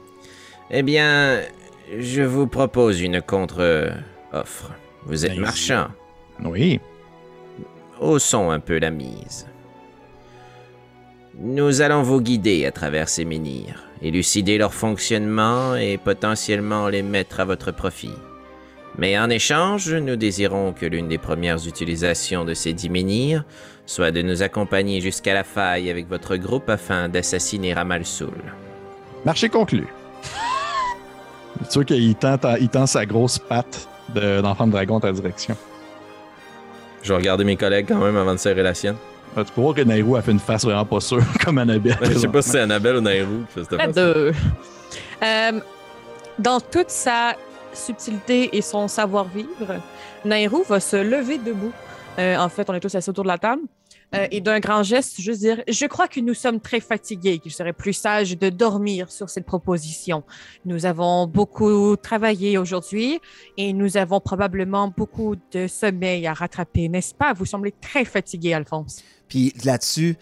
Eh 0.70 0.82
bien, 0.82 1.40
je 1.98 2.22
vous 2.22 2.46
propose 2.46 3.00
une 3.00 3.22
contre-offre. 3.22 4.72
Vous 5.06 5.24
êtes 5.24 5.38
marchand. 5.38 5.88
Oui, 6.44 6.80
Haussons 8.00 8.50
un 8.50 8.60
peu 8.60 8.78
la 8.78 8.90
mise. 8.90 9.46
Nous 11.38 11.82
allons 11.82 12.02
vous 12.02 12.22
guider 12.22 12.64
à 12.64 12.72
travers 12.72 13.10
ces 13.10 13.26
menhirs, 13.26 13.84
élucider 14.00 14.56
leur 14.56 14.72
fonctionnement 14.72 15.76
et 15.76 15.98
potentiellement 15.98 16.88
les 16.88 17.02
mettre 17.02 17.40
à 17.40 17.44
votre 17.44 17.72
profit. 17.72 18.14
Mais 18.96 19.18
en 19.18 19.28
échange, 19.28 19.92
nous 19.92 20.16
désirons 20.16 20.72
que 20.72 20.86
l'une 20.86 21.08
des 21.08 21.18
premières 21.18 21.66
utilisations 21.66 22.46
de 22.46 22.54
ces 22.54 22.72
dix 22.72 22.88
menhirs 22.88 23.44
soit 23.90 24.12
de 24.12 24.22
nous 24.22 24.40
accompagner 24.42 25.00
jusqu'à 25.00 25.34
la 25.34 25.42
faille 25.42 25.90
avec 25.90 26.08
votre 26.08 26.36
groupe 26.36 26.68
afin 26.70 27.08
d'assassiner 27.08 27.74
Ramalsoul. 27.74 28.30
marché 29.24 29.48
conclu. 29.48 29.88
C'est 31.64 31.72
sûr 31.72 31.84
qu'il 31.84 32.14
tend, 32.14 32.38
ta- 32.38 32.56
il 32.58 32.68
tend 32.68 32.86
sa 32.86 33.04
grosse 33.04 33.38
patte 33.40 33.88
de- 34.14 34.40
d'enfant 34.40 34.68
de 34.68 34.72
dragon 34.72 34.94
en 34.94 35.00
ta 35.00 35.10
direction. 35.10 35.56
Je 37.02 37.08
vais 37.12 37.16
regarder 37.18 37.42
mes 37.42 37.56
collègues 37.56 37.86
quand 37.88 37.98
même 37.98 38.16
avant 38.16 38.32
de 38.32 38.38
serrer 38.38 38.62
la 38.62 38.74
sienne. 38.74 38.94
Ah, 39.36 39.42
tu 39.44 39.52
peux 39.52 39.60
voir 39.60 39.74
que 39.74 39.80
Nairou 39.82 40.14
a 40.14 40.22
fait 40.22 40.30
une 40.32 40.38
face 40.38 40.64
vraiment 40.64 40.84
pas 40.84 41.00
sûre, 41.00 41.24
comme 41.44 41.58
Annabelle. 41.58 41.98
Je 42.02 42.16
sais 42.18 42.28
pas 42.28 42.42
si 42.42 42.50
c'est 42.50 42.60
Annabelle 42.60 42.96
ou 42.96 43.00
Nairou 43.00 43.44
qui 43.48 43.54
fait 43.54 43.64
cette 43.68 43.80
face. 43.80 43.94
deux. 43.94 44.32
Euh, 45.24 45.60
dans 46.38 46.60
toute 46.60 46.90
sa 46.90 47.34
subtilité 47.72 48.56
et 48.56 48.62
son 48.62 48.86
savoir-vivre, 48.86 49.80
Nairou 50.24 50.62
va 50.68 50.78
se 50.78 50.96
lever 50.96 51.38
debout. 51.38 51.72
Euh, 52.20 52.36
en 52.36 52.48
fait, 52.48 52.70
on 52.70 52.74
est 52.74 52.80
tous 52.80 52.94
assis 52.94 53.10
autour 53.10 53.24
de 53.24 53.28
la 53.28 53.38
table. 53.38 53.62
Euh, 54.14 54.26
et 54.32 54.40
d'un 54.40 54.58
grand 54.58 54.82
geste, 54.82 55.20
juste 55.20 55.40
dire 55.40 55.62
Je 55.68 55.86
crois 55.86 56.08
que 56.08 56.18
nous 56.20 56.34
sommes 56.34 56.60
très 56.60 56.80
fatigués, 56.80 57.38
qu'il 57.38 57.52
serait 57.52 57.72
plus 57.72 57.92
sage 57.92 58.36
de 58.36 58.48
dormir 58.48 59.10
sur 59.10 59.30
cette 59.30 59.46
proposition. 59.46 60.24
Nous 60.64 60.84
avons 60.84 61.28
beaucoup 61.28 61.96
travaillé 61.96 62.58
aujourd'hui 62.58 63.20
et 63.56 63.72
nous 63.72 63.96
avons 63.96 64.20
probablement 64.20 64.92
beaucoup 64.96 65.36
de 65.52 65.68
sommeil 65.68 66.26
à 66.26 66.34
rattraper, 66.34 66.88
n'est-ce 66.88 67.14
pas? 67.14 67.32
Vous 67.34 67.46
semblez 67.46 67.72
très 67.72 68.04
fatigué, 68.04 68.52
Alphonse. 68.52 69.04
Puis 69.28 69.52
là-dessus, 69.64 70.16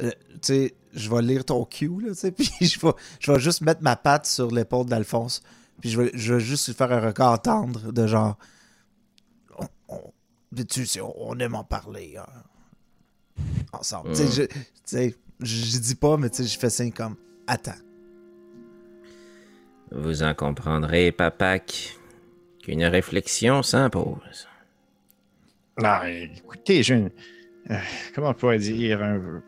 euh, 0.00 0.10
tu 0.34 0.38
sais, 0.42 0.74
je 0.92 1.10
vais 1.10 1.22
lire 1.22 1.44
ton 1.44 1.64
cue, 1.64 2.00
là, 2.00 2.10
tu 2.10 2.14
sais, 2.14 2.30
puis 2.32 2.48
je 2.60 2.78
vais, 2.78 2.92
je 3.18 3.32
vais 3.32 3.40
juste 3.40 3.62
mettre 3.62 3.82
ma 3.82 3.96
patte 3.96 4.26
sur 4.26 4.52
l'épaule 4.52 4.86
d'Alphonse, 4.86 5.42
puis 5.80 5.90
je 5.90 6.00
vais, 6.00 6.10
je 6.14 6.34
vais 6.34 6.40
juste 6.40 6.68
lui 6.68 6.74
faire 6.74 6.92
un 6.92 7.00
regard 7.00 7.42
tendre 7.42 7.90
de 7.90 8.06
genre, 8.06 8.36
tu 10.68 10.86
sais, 10.86 11.00
on 11.00 11.36
aime 11.40 11.56
en 11.56 11.64
parler. 11.64 12.16
hein, 12.18 12.26
Ensemble. 13.72 14.12
tu 14.12 14.26
sais, 14.84 15.14
je, 15.40 15.78
dis 15.78 15.94
pas, 15.94 16.16
mais 16.16 16.30
tu 16.30 16.42
sais, 16.42 16.44
je 16.48 16.58
fais 16.58 16.70
signe 16.70 16.92
comme, 16.92 17.16
attends. 17.46 17.72
Vous 19.90 20.22
en 20.22 20.34
comprendrez, 20.34 21.12
Papak, 21.12 21.98
qu'une 22.62 22.84
réflexion 22.84 23.62
s'impose. 23.62 24.48
Ah, 25.82 26.08
écoutez, 26.10 26.82
je. 26.82 26.94
euh, 26.94 27.76
comment 28.14 28.30
on 28.30 28.34
pourrait 28.34 28.58
dire 28.58 29.02
un- 29.02 29.42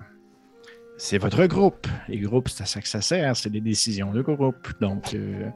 C'est 0.97 1.19
votre 1.19 1.47
groupe. 1.47 1.87
Les 2.09 2.19
groupes, 2.19 2.49
c'est 2.49 2.63
à 2.63 2.67
ça 2.67 2.81
que 2.81 2.89
ça 2.89 3.01
sert. 3.01 3.37
C'est 3.37 3.51
des 3.51 3.61
décisions 3.61 4.13
de 4.13 4.23
groupe. 4.23 4.69
Donc, 4.81 5.15
euh, 5.15 5.49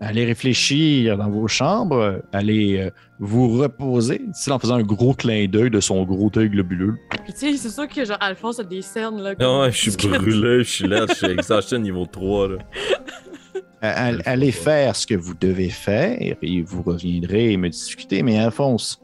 allez 0.00 0.24
réfléchir 0.24 1.16
dans 1.18 1.28
vos 1.30 1.48
chambres. 1.48 2.22
Allez 2.32 2.78
euh, 2.78 2.90
vous 3.18 3.48
reposer. 3.58 4.20
C'est 4.32 4.50
en 4.52 4.58
faisant 4.58 4.76
un 4.76 4.82
gros 4.82 5.14
clin 5.14 5.46
d'œil 5.46 5.70
de 5.70 5.80
son 5.80 6.04
gros 6.04 6.30
œil 6.36 6.50
globuleux. 6.50 6.96
Puis 7.24 7.32
tu 7.32 7.38
sais, 7.38 7.56
c'est 7.56 7.70
sûr 7.70 7.88
que 7.88 8.04
genre 8.04 8.18
Alphonse 8.20 8.60
a 8.60 8.64
des 8.64 8.82
cernes 8.82 9.20
là. 9.22 9.34
Non, 9.40 9.60
ouais, 9.62 9.72
je 9.72 9.90
suis 9.90 10.08
brûlé, 10.08 10.58
je 10.64 10.70
suis 10.70 10.86
là, 10.88 11.06
je 11.08 11.14
suis 11.14 11.26
exhausté 11.26 11.78
niveau 11.78 12.06
3. 12.06 12.48
Là. 12.48 12.56
All- 13.80 14.22
allez 14.24 14.50
faire 14.52 14.96
ce 14.96 15.06
que 15.06 15.14
vous 15.14 15.34
devez 15.34 15.68
faire 15.68 16.36
et 16.42 16.62
vous 16.62 16.82
reviendrez 16.82 17.56
me 17.56 17.68
discuter. 17.68 18.22
Mais 18.22 18.38
Alphonse, 18.38 19.00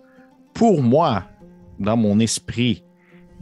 pour 0.52 0.82
moi, 0.82 1.24
dans 1.78 1.96
mon 1.96 2.18
esprit, 2.20 2.84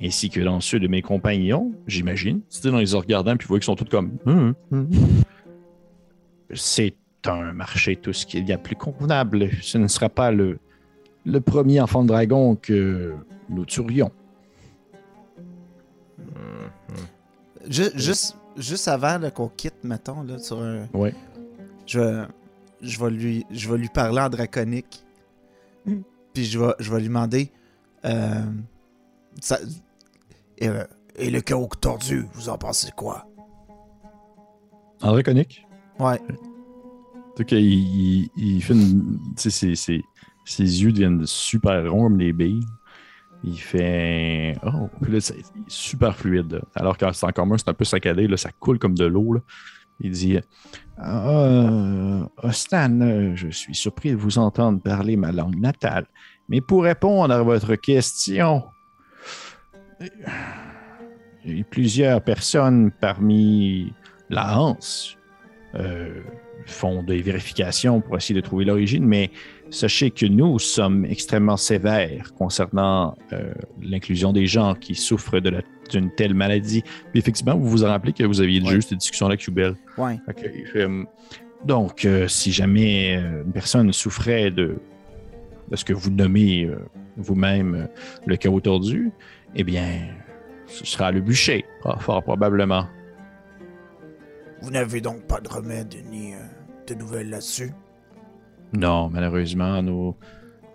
ainsi 0.03 0.29
que 0.31 0.41
dans 0.41 0.61
ceux 0.61 0.81
de 0.81 0.89
mes 0.89 1.01
compagnons, 1.03 1.73
j'imagine, 1.87 2.41
c'était 2.49 2.71
dans 2.71 2.79
les 2.79 2.93
regardant 2.95 3.37
puis 3.37 3.45
vous 3.47 3.49
voyez 3.49 3.61
qu'ils 3.61 3.67
sont 3.67 3.77
tous 3.77 3.85
comme 3.85 4.13
Hum, 4.27 4.55
hum, 4.73 4.89
hum. 4.91 4.91
c'est 6.55 6.95
un 7.27 7.53
marché 7.53 7.97
tout 7.97 8.13
ce 8.13 8.27
qu'il 8.27 8.49
y 8.49 8.53
a 8.53 8.59
plus 8.59 8.77
convenable. 8.77 9.51
Ce 9.63 9.79
ne 9.79 9.87
sera 9.89 10.09
pas 10.09 10.31
le, 10.31 10.59
le 11.25 11.41
premier 11.41 11.81
enfant 11.81 12.03
de 12.03 12.09
dragon 12.09 12.57
que 12.57 13.15
nous 13.49 13.65
tuerions. 13.65 14.11
Ju- 17.69 17.91
juste, 17.95 18.37
juste 18.57 18.89
avant 18.89 19.19
qu'on 19.31 19.49
quitte, 19.49 19.85
mettons, 19.85 20.23
là, 20.23 20.39
sur 20.39 20.61
un. 20.61 20.87
Ouais. 20.93 21.15
Je 21.87 22.01
vais, 22.01 22.23
je 22.81 23.01
vais, 23.01 23.11
lui, 23.11 23.47
je 23.51 23.71
vais 23.71 23.79
lui 23.79 23.89
parler 23.89 24.21
en 24.21 24.29
draconique. 24.29 25.05
Puis 26.35 26.45
je 26.45 26.59
vais, 26.59 26.73
je 26.79 26.91
vais 26.93 27.01
lui 27.01 27.09
demander. 27.09 27.51
euh, 28.05 28.43
ça- 29.41 29.61
Et, 30.59 30.69
euh, 30.69 30.85
et 31.17 31.31
le 31.31 31.41
chaos 31.41 31.69
tordu, 31.81 32.27
vous 32.35 32.49
en 32.49 32.59
pensez 32.59 32.91
quoi? 32.97 33.27
En 35.03 35.13
draconique? 35.13 35.67
ouais. 35.99 36.21
Tout 37.37 37.45
cas, 37.45 37.57
il, 37.57 38.61
fait 38.63 38.75
une. 38.75 39.19
Tu 39.37 39.43
sais, 39.43 39.51
ses, 39.51 39.75
ses- 39.75 40.05
ses 40.45 40.83
yeux 40.83 40.93
deviennent 40.93 41.25
super 41.27 41.91
ronds 41.91 42.05
comme 42.05 42.19
des 42.19 42.33
billes. 42.33 42.67
Il 43.45 43.59
fait. 43.59 44.57
Oh, 44.65 44.89
puis 45.01 45.13
là, 45.13 45.21
c'est 45.21 45.43
super 45.67 46.15
fluide. 46.17 46.61
Alors 46.75 46.97
que 46.97 47.11
c'est 47.13 47.27
encore 47.27 47.47
moins, 47.47 47.59
c'est 47.59 47.69
un 47.69 47.75
peu 47.75 47.85
saccadé, 47.85 48.29
là, 48.29 48.37
ça 48.37 48.51
coule 48.53 48.79
comme 48.79 48.95
de 48.95 49.05
l'eau. 49.07 49.39
Il 50.01 50.11
dit 50.11 50.39
Euh, 50.99 52.25
Stan, 52.51 53.01
euh, 53.01 53.33
je 53.35 53.49
suis 53.49 53.75
surpris 53.75 54.11
de 54.11 54.17
vous 54.17 54.39
entendre 54.39 54.81
parler 54.81 55.17
ma 55.17 55.33
langue 55.33 55.59
natale. 55.59 56.07
Mais 56.49 56.61
pour 56.61 56.83
répondre 56.85 57.33
à 57.33 57.43
votre 57.43 57.75
question, 57.77 58.65
plusieurs 61.71 62.23
personnes 62.23 62.91
parmi 63.01 63.93
la 64.29 64.59
Hanse 64.59 65.17
euh, 65.75 66.21
font 66.67 67.03
des 67.03 67.21
vérifications 67.23 68.01
pour 68.01 68.17
essayer 68.17 68.35
de 68.41 68.45
trouver 68.45 68.65
l'origine, 68.65 69.05
mais 69.05 69.31
sachez 69.71 70.11
que 70.11 70.27
nous 70.27 70.59
sommes 70.59 71.05
extrêmement 71.07 71.57
sévères 71.57 72.33
concernant 72.35 73.17
euh, 73.33 73.53
l'inclusion 73.83 74.33
des 74.33 74.47
gens 74.47 74.75
qui 74.75 74.95
souffrent 74.95 75.41
de 75.41 75.51
la- 75.51 75.63
d'une 75.91 76.11
telle 76.15 76.35
maladie. 76.35 76.83
Puis 77.11 77.19
effectivement, 77.21 77.57
vous 77.57 77.69
vous 77.69 77.85
en 77.85 77.89
rappelez 77.89 78.13
que 78.13 78.25
vous 78.25 78.41
aviez 78.41 78.61
déjà 78.61 78.73
Ouais. 78.73 78.79
eu 78.79 78.83
cette 78.83 78.99
discussion-là 78.99 79.33
avec 79.33 79.47
Hubel. 79.47 79.75
Ouais. 79.99 80.19
Ok, 80.29 80.45
il 80.55 80.67
fait, 80.67 80.85
hum, 80.85 81.07
donc, 81.65 82.05
euh, 82.05 82.29
si 82.29 82.51
jamais 82.53 83.17
euh, 83.17 83.43
une 83.45 83.53
personne 83.53 83.93
souffrait 83.93 84.51
de, 84.51 84.77
de 85.71 85.77
ce 85.77 85.85
que 85.85 85.93
vous 85.93 86.11
nommez 86.11 86.65
euh, 86.65 86.79
vous-même 87.17 87.75
euh, 87.75 87.87
le 88.27 88.37
chaos 88.37 88.61
tordu, 88.61 89.11
eh 89.55 89.65
bien, 89.65 89.85
ce 90.67 90.87
sera 90.87 91.11
le 91.13 91.21
bûcher, 91.21 91.65
ah, 91.85 91.99
fort 91.99 92.23
probablement. 92.23 92.87
Vous 94.63 94.71
n'avez 94.71 95.01
donc 95.01 95.27
pas 95.27 95.41
de 95.41 95.49
remède 95.49 95.95
ni 96.11 96.35
euh, 96.35 96.39
de 96.87 96.95
nouvelles 96.95 97.31
là-dessus? 97.31 97.73
Non, 98.73 99.09
malheureusement, 99.11 99.83
nous, 99.83 100.17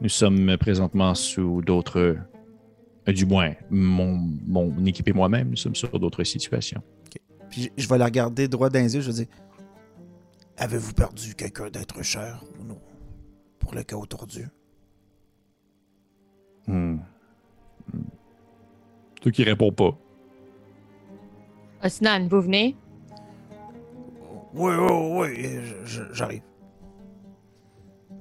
nous 0.02 0.10
sommes 0.10 0.56
présentement 0.58 1.14
sous 1.16 1.62
d'autres. 1.62 2.00
euh, 3.08 3.12
du 3.14 3.26
moins, 3.26 3.54
mon, 3.70 4.18
mon 4.46 4.86
équipe 4.86 5.08
et 5.08 5.14
moi-même, 5.14 5.50
nous 5.52 5.56
sommes 5.56 5.76
sur 5.76 5.98
d'autres 6.00 6.24
situations. 6.24 6.82
Puis 7.50 7.64
je- 7.78 7.82
je 7.84 7.88
vais 7.88 7.98
la 7.98 8.06
regarder 8.06 8.48
droit 8.50 8.70
dans 8.70 8.80
les 8.80 8.94
yeux. 8.96 9.02
Je 9.02 9.08
vais 9.12 9.24
dire 9.26 9.34
Avez-vous 10.58 10.94
perdu 10.94 11.34
quelqu'un 11.36 11.70
d'être 11.70 12.04
cher 12.04 12.44
ou 12.60 12.64
non 12.66 12.80
Pour 13.60 13.74
le 13.76 13.84
chaos 13.84 14.06
tordu 14.06 14.46
Hmm. 16.68 16.98
Toi 19.22 19.32
qui 19.32 19.44
réponds 19.44 19.72
pas. 19.72 19.98
Osnan, 21.84 22.28
vous 22.28 22.42
venez? 22.42 22.76
Oui, 24.54 24.74
oui, 24.76 25.28
oui, 25.38 25.60
j'arrive. 26.14 26.42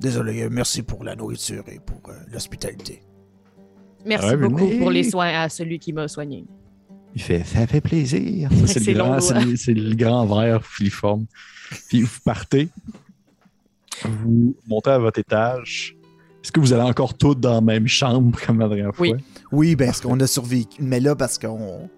Désolé, 0.01 0.43
euh, 0.43 0.49
merci 0.51 0.83
pour 0.83 1.05
la 1.05 1.15
nourriture 1.17 1.65
et 1.69 1.79
pour 1.81 2.11
euh, 2.11 2.15
l'hospitalité. 2.33 3.03
Merci 4.05 4.27
Ouais, 4.29 4.37
beaucoup 4.37 4.69
pour 4.79 4.91
les 4.91 5.03
soins 5.05 5.29
à 5.41 5.49
celui 5.49 5.79
qui 5.79 5.93
m'a 5.93 6.07
soigné. 6.09 6.45
Il 7.15 7.23
fait 7.23 7.45
Ça 7.45 7.67
fait 7.67 7.81
plaisir. 7.81 8.51
C'est, 8.67 8.81
le 8.87 8.93
grand, 8.95 9.15
long, 9.15 9.21
c'est, 9.21 9.35
ouais. 9.35 9.75
le- 9.75 9.95
grand 9.95 10.27
verre 10.27 10.65
filiforme. 10.65 11.27
Puis 11.89 12.03
vous 12.03 12.21
partez. 12.25 12.69
Vous 14.05 14.55
montez 14.69 14.91
à 14.91 14.99
votre 14.99 15.19
étage. 15.19 15.97
Est-ce 16.45 16.53
que 16.53 16.61
vous 16.61 16.73
allez 16.75 16.83
encore 16.83 17.17
tous 17.17 17.35
dans 17.35 17.55
la 17.55 17.61
même 17.63 17.89
chambre 17.89 18.39
comme 18.47 18.61
la 18.61 18.69
dernière 18.69 18.95
fois? 18.95 19.07
Oui. 19.09 19.15
oui, 19.51 19.77
ben, 19.77 19.87
parce 19.87 20.03
qu'on 20.03 20.21
a 20.21 20.27
survécu. 20.27 20.77
Mais 20.81 21.01
là, 21.01 21.17
parce 21.17 21.39
qu'on 21.39 21.89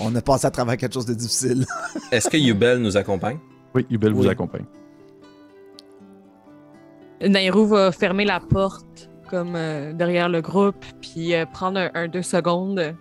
on 0.00 0.14
a 0.14 0.20
passé 0.20 0.46
à 0.46 0.50
travers 0.50 0.76
quelque 0.76 0.94
chose 0.94 1.06
de 1.06 1.14
difficile. 1.14 1.64
Est-ce 2.12 2.28
que 2.28 2.36
Yubel 2.36 2.78
nous 2.78 2.96
accompagne? 2.96 3.38
Oui, 3.74 3.86
Ubel 3.90 4.12
vous 4.12 4.28
accompagne. 4.28 4.64
Nairou 7.20 7.66
va 7.66 7.92
fermer 7.92 8.24
la 8.24 8.40
porte 8.40 9.10
comme 9.28 9.54
euh, 9.56 9.92
derrière 9.92 10.28
le 10.28 10.40
groupe, 10.40 10.84
puis 11.02 11.34
euh, 11.34 11.44
prendre 11.44 11.78
un, 11.78 11.90
un 11.94 12.08
deux 12.08 12.22
secondes 12.22 12.94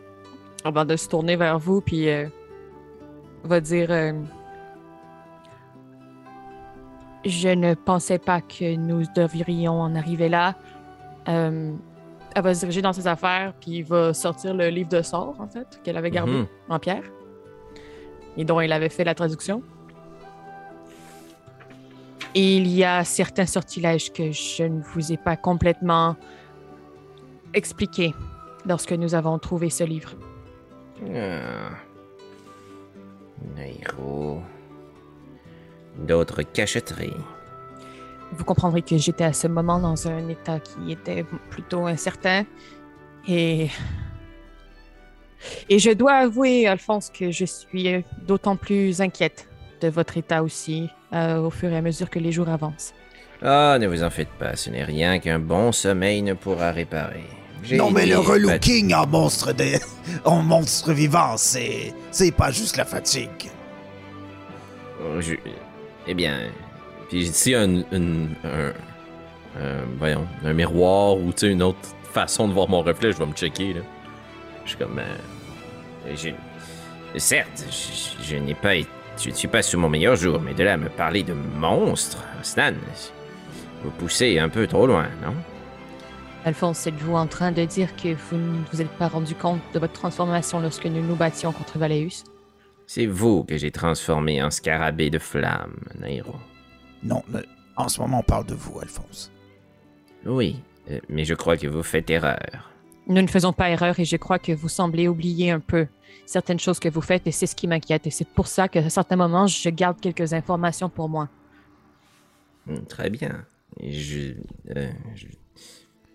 avant 0.65 0.85
de 0.85 0.95
se 0.95 1.07
tourner 1.07 1.35
vers 1.35 1.59
vous, 1.59 1.81
puis 1.81 2.09
euh, 2.09 2.27
va 3.43 3.59
dire 3.61 3.87
euh, 3.89 4.13
Je 7.25 7.49
ne 7.49 7.73
pensais 7.73 8.19
pas 8.19 8.41
que 8.41 8.75
nous 8.75 9.03
devrions 9.15 9.81
en 9.81 9.95
arriver 9.95 10.29
là. 10.29 10.55
Elle 12.37 12.43
va 12.43 12.53
se 12.53 12.59
diriger 12.59 12.83
dans 12.83 12.93
ses 12.93 13.07
affaires, 13.07 13.51
puis 13.59 13.77
il 13.77 13.83
va 13.83 14.13
sortir 14.13 14.53
le 14.53 14.67
livre 14.67 14.89
de 14.89 15.01
sorts, 15.01 15.33
en 15.39 15.47
fait, 15.47 15.79
qu'elle 15.83 15.97
avait 15.97 16.11
gardé 16.11 16.33
Mhm. 16.33 16.47
en 16.69 16.77
pierre 16.77 17.01
et 18.37 18.45
dont 18.45 18.59
elle 18.59 18.71
avait 18.73 18.89
fait 18.89 19.03
la 19.03 19.15
traduction. 19.15 19.63
Et 22.35 22.57
il 22.57 22.67
y 22.67 22.83
a 22.83 23.03
certains 23.03 23.47
sortilèges 23.47 24.13
que 24.13 24.31
je 24.31 24.61
ne 24.61 24.81
vous 24.83 25.11
ai 25.11 25.17
pas 25.17 25.35
complètement 25.35 26.15
expliqués 27.55 28.13
lorsque 28.67 28.91
nous 28.93 29.15
avons 29.15 29.39
trouvé 29.39 29.71
ce 29.71 29.83
livre. 29.83 30.11
Ah. 31.15 31.71
Nairo. 33.55 34.41
D'autres 35.97 36.43
cachotteries. 36.43 37.17
Vous 38.33 38.43
comprendrez 38.43 38.81
que 38.81 38.97
j'étais 38.97 39.23
à 39.23 39.33
ce 39.33 39.47
moment 39.47 39.79
dans 39.79 40.07
un 40.07 40.27
état 40.29 40.59
qui 40.59 40.91
était 40.91 41.25
plutôt 41.49 41.85
incertain. 41.85 42.45
Et. 43.27 43.69
Et 45.69 45.79
je 45.79 45.91
dois 45.91 46.13
avouer, 46.13 46.67
Alphonse, 46.67 47.09
que 47.09 47.31
je 47.31 47.45
suis 47.45 48.03
d'autant 48.25 48.55
plus 48.55 49.01
inquiète 49.01 49.47
de 49.81 49.87
votre 49.87 50.17
état 50.17 50.41
aussi 50.41 50.89
euh, 51.13 51.37
au 51.39 51.51
fur 51.51 51.69
et 51.71 51.77
à 51.77 51.81
mesure 51.81 52.09
que 52.09 52.17
les 52.19 52.31
jours 52.31 52.49
avancent. 52.49 52.93
Ah, 53.43 53.77
ne 53.79 53.85
vous 53.87 54.01
en 54.03 54.09
faites 54.09 54.31
pas, 54.39 54.55
ce 54.55 54.71
n'est 54.71 54.83
rien 54.83 55.19
qu'un 55.19 55.37
bon 55.37 55.71
sommeil 55.71 56.23
ne 56.23 56.33
pourra 56.33 56.71
réparer. 56.71 57.23
Non, 57.71 57.91
mais 57.91 58.05
le 58.07 58.17
relooking 58.17 58.93
en 58.95 59.05
monstre, 59.05 59.53
de... 59.53 59.65
en 60.25 60.41
monstre 60.41 60.91
vivant, 60.93 61.37
c'est. 61.37 61.93
C'est 62.11 62.31
pas 62.31 62.49
juste 62.51 62.77
la 62.77 62.85
fatigue. 62.85 63.51
Oh, 65.03 65.21
je- 65.21 65.35
Eh 66.07 66.13
bien, 66.15 66.49
Puis 67.09 67.55
a 67.55 67.61
un, 67.61 67.83
une- 67.91 68.35
un, 68.43 68.69
un- 69.61 69.85
voyons, 69.97 70.27
un 70.43 70.53
miroir 70.53 71.15
ou 71.17 71.31
tu 71.31 71.39
sais, 71.47 71.51
une 71.51 71.63
autre 71.63 71.79
façon 72.03 72.47
de 72.47 72.53
voir 72.53 72.69
mon 72.69 72.81
reflet, 72.81 73.11
je 73.11 73.17
vais 73.17 73.25
me 73.25 73.33
checker. 73.33 73.73
Là. 73.73 73.81
Je 74.65 74.69
suis 74.69 74.77
comme. 74.77 74.99
euh, 74.99 76.13
je... 76.15 76.29
certes, 77.19 77.65
je, 77.69 78.23
je 78.23 78.35
n'ai 78.35 78.53
pas 78.53 78.75
été- 78.75 78.89
Je 79.19 79.29
ne 79.29 79.35
suis 79.35 79.47
pas 79.47 79.61
sous 79.61 79.79
mon 79.79 79.89
meilleur 79.89 80.15
jour, 80.15 80.39
mais 80.41 80.53
de 80.53 80.63
là 80.63 80.73
à 80.73 80.77
me 80.77 80.89
parler 80.89 81.23
de 81.23 81.33
monstre, 81.33 82.23
Stan, 82.43 82.71
vous 83.83 83.91
poussez 83.91 84.37
un 84.39 84.49
peu 84.49 84.67
trop 84.67 84.85
loin, 84.87 85.07
non? 85.23 85.33
Alphonse, 86.45 86.85
êtes-vous 86.87 87.15
en 87.15 87.27
train 87.27 87.51
de 87.51 87.65
dire 87.65 87.95
que 87.95 88.09
vous 88.13 88.37
ne 88.37 88.63
vous 88.71 88.81
êtes 88.81 88.89
pas 88.91 89.07
rendu 89.07 89.33
compte 89.35 89.59
de 89.73 89.79
votre 89.79 89.93
transformation 89.93 90.59
lorsque 90.59 90.85
nous 90.85 91.01
nous 91.03 91.15
battions 91.15 91.51
contre 91.51 91.77
Valéus? 91.77 92.23
C'est 92.85 93.05
vous 93.05 93.43
que 93.43 93.57
j'ai 93.57 93.71
transformé 93.71 94.41
en 94.41 94.49
scarabée 94.49 95.09
de 95.09 95.19
flamme, 95.19 95.75
Nairo. 95.99 96.35
Non, 97.03 97.23
en 97.75 97.89
ce 97.89 97.99
moment, 98.01 98.19
on 98.19 98.23
parle 98.23 98.45
de 98.45 98.55
vous, 98.55 98.79
Alphonse. 98.79 99.31
Oui, 100.25 100.61
euh, 100.89 100.99
mais 101.09 101.25
je 101.25 101.33
crois 101.33 101.57
que 101.57 101.67
vous 101.67 101.83
faites 101.83 102.09
erreur. 102.09 102.71
Nous 103.07 103.21
ne 103.21 103.27
faisons 103.27 103.53
pas 103.53 103.69
erreur 103.69 103.99
et 103.99 104.05
je 104.05 104.17
crois 104.17 104.39
que 104.39 104.51
vous 104.51 104.67
semblez 104.67 105.07
oublier 105.07 105.51
un 105.51 105.59
peu 105.61 105.87
certaines 106.25 106.59
choses 106.59 106.79
que 106.79 106.89
vous 106.89 107.01
faites 107.01 107.25
et 107.27 107.31
c'est 107.31 107.45
ce 107.47 107.55
qui 107.55 107.67
m'inquiète. 107.67 108.05
Et 108.07 108.11
c'est 108.11 108.27
pour 108.27 108.47
ça 108.47 108.67
qu'à 108.67 108.89
certains 108.89 109.15
moments, 109.15 109.47
je 109.47 109.69
garde 109.69 109.99
quelques 110.01 110.33
informations 110.33 110.89
pour 110.89 111.07
moi. 111.07 111.29
Hmm, 112.65 112.81
Très 112.89 113.09
bien. 113.09 113.45
Je, 113.81 114.33
euh, 114.75 114.91
je- 115.15 115.27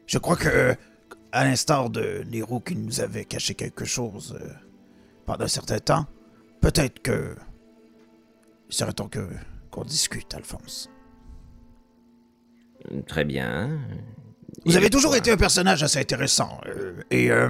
Je 0.06 0.18
crois 0.18 0.36
que, 0.36 0.74
à 1.30 1.44
l'instar 1.44 1.88
de 1.88 2.24
Nero 2.30 2.60
qui 2.60 2.76
nous 2.76 3.00
avait 3.00 3.24
caché 3.24 3.54
quelque 3.54 3.86
chose 3.86 4.36
euh, 4.38 4.52
pendant 5.24 5.44
un 5.44 5.48
certain 5.48 5.78
temps, 5.78 6.06
peut-être 6.60 7.00
que. 7.00 7.34
Il 8.68 8.74
serait 8.74 8.92
temps 8.92 9.09
que 9.09 9.26
qu'on 9.73 9.85
discute, 9.85 10.32
Alphonse. 10.35 10.89
Très 13.09 13.24
bien. 13.24 13.78
Vous 14.65 14.74
Et 14.74 14.77
avez 14.77 14.90
toujours 14.90 15.16
été 15.16 15.31
un 15.32 15.36
personnage 15.36 15.82
assez 15.82 15.99
intéressant 15.99 16.61
euh, 16.66 16.93
et 17.11 17.31
euh, 17.31 17.49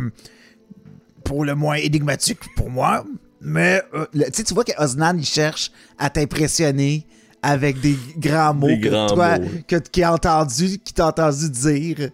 pour 1.24 1.44
le 1.44 1.54
moins 1.54 1.74
énigmatique 1.76 2.38
pour 2.56 2.70
moi, 2.70 3.04
mais 3.40 3.82
euh, 3.94 4.06
Le- 4.14 4.30
tu 4.30 4.54
vois 4.54 4.64
que 4.64 4.72
Osnan, 4.78 5.16
il 5.18 5.24
cherche 5.26 5.70
à 5.98 6.10
t'impressionner, 6.10 7.06
avec 7.42 7.80
des 7.80 7.96
grands 8.18 8.54
mots 8.54 8.68
Des 8.68 8.80
que 8.80 8.88
grands 8.88 9.06
toi, 9.08 9.38
mots. 9.38 9.48
que, 9.66 9.76
qui 9.76 10.02
a 10.04 10.12
entendu, 10.12 10.78
qui 10.78 10.94
t'a 10.94 11.08
entendu 11.08 11.50
dire. 11.50 12.10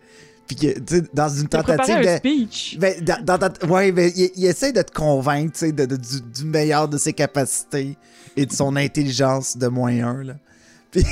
Puis 0.49 0.57
que, 0.57 1.03
dans 1.13 1.29
une 1.29 1.47
tentative 1.47 1.77
préparé 1.77 2.09
un 2.09 2.13
de. 2.15 2.19
speech. 2.19 2.79
Ben, 2.79 3.05
dans, 3.05 3.69
ouais, 3.69 3.93
mais 3.93 4.09
il, 4.17 4.31
il 4.35 4.47
essaie 4.47 4.73
de 4.73 4.83
te 4.83 4.91
convaincre, 4.93 5.65
de, 5.67 5.85
de- 5.85 5.97
du, 5.97 6.21
du 6.23 6.45
meilleur 6.47 6.89
de 6.89 6.97
ses 6.99 7.13
capacités 7.13 7.97
et 8.37 8.47
de 8.47 8.53
son 8.53 8.75
intelligence 8.77 9.57
de 9.59 9.69
un, 10.01 10.25
là. 10.25 10.35
Puis, 10.91 11.05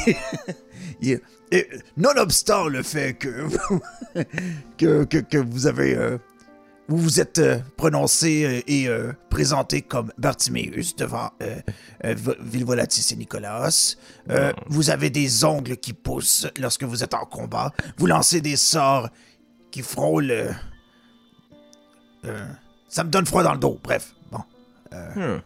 il- 1.02 1.20
Et, 1.52 1.68
nonobstant 1.96 2.66
le 2.68 2.82
fait 2.82 3.14
que, 3.14 3.46
que, 4.78 5.04
que, 5.04 5.18
que 5.18 5.38
vous 5.38 5.66
avez. 5.66 5.94
euh, 5.94 6.18
vous 6.88 6.98
vous 6.98 7.20
êtes 7.20 7.38
euh, 7.38 7.58
prononcé 7.76 8.44
euh, 8.44 8.60
et 8.66 8.88
euh, 8.88 9.12
présenté 9.30 9.82
comme 9.82 10.12
Bartiméus 10.18 10.94
devant 10.96 11.30
euh, 11.42 11.56
euh, 12.04 12.14
Vo- 12.16 12.34
Villevolatis 12.40 13.12
et 13.12 13.16
Nicolas. 13.16 13.96
Euh, 14.30 14.52
vous 14.66 14.90
avez 14.90 15.10
des 15.10 15.44
ongles 15.44 15.76
qui 15.76 15.92
poussent 15.92 16.46
lorsque 16.58 16.84
vous 16.84 17.02
êtes 17.02 17.14
en 17.14 17.24
combat. 17.26 17.72
Vous 17.98 18.06
lancez 18.06 18.40
des 18.40 18.56
sorts 18.56 19.08
qui 19.70 19.82
frôlent. 19.82 20.30
euh, 20.30 20.52
euh, 22.24 22.46
ça 22.88 23.02
me 23.04 23.10
donne 23.10 23.26
froid 23.26 23.42
dans 23.42 23.52
le 23.52 23.58
dos. 23.58 23.78
Bref, 23.82 24.14
bon. 24.30 24.38
Hmm. 24.92 25.40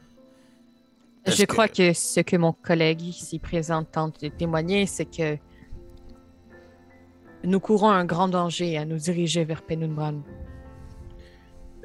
Je 1.26 1.44
crois 1.44 1.68
que- 1.68 1.90
que 1.90 1.92
ce 1.94 2.20
que 2.20 2.36
mon 2.36 2.52
collègue 2.52 3.02
ici 3.02 3.38
présent 3.38 3.82
tente 3.84 4.20
de 4.22 4.28
témoigner, 4.28 4.86
c'est 4.86 5.04
que 5.04 5.36
nous 7.44 7.60
courons 7.60 7.88
un 7.90 8.04
grand 8.04 8.28
danger 8.28 8.76
à 8.78 8.84
nous 8.84 8.98
diriger 8.98 9.44
vers 9.44 9.62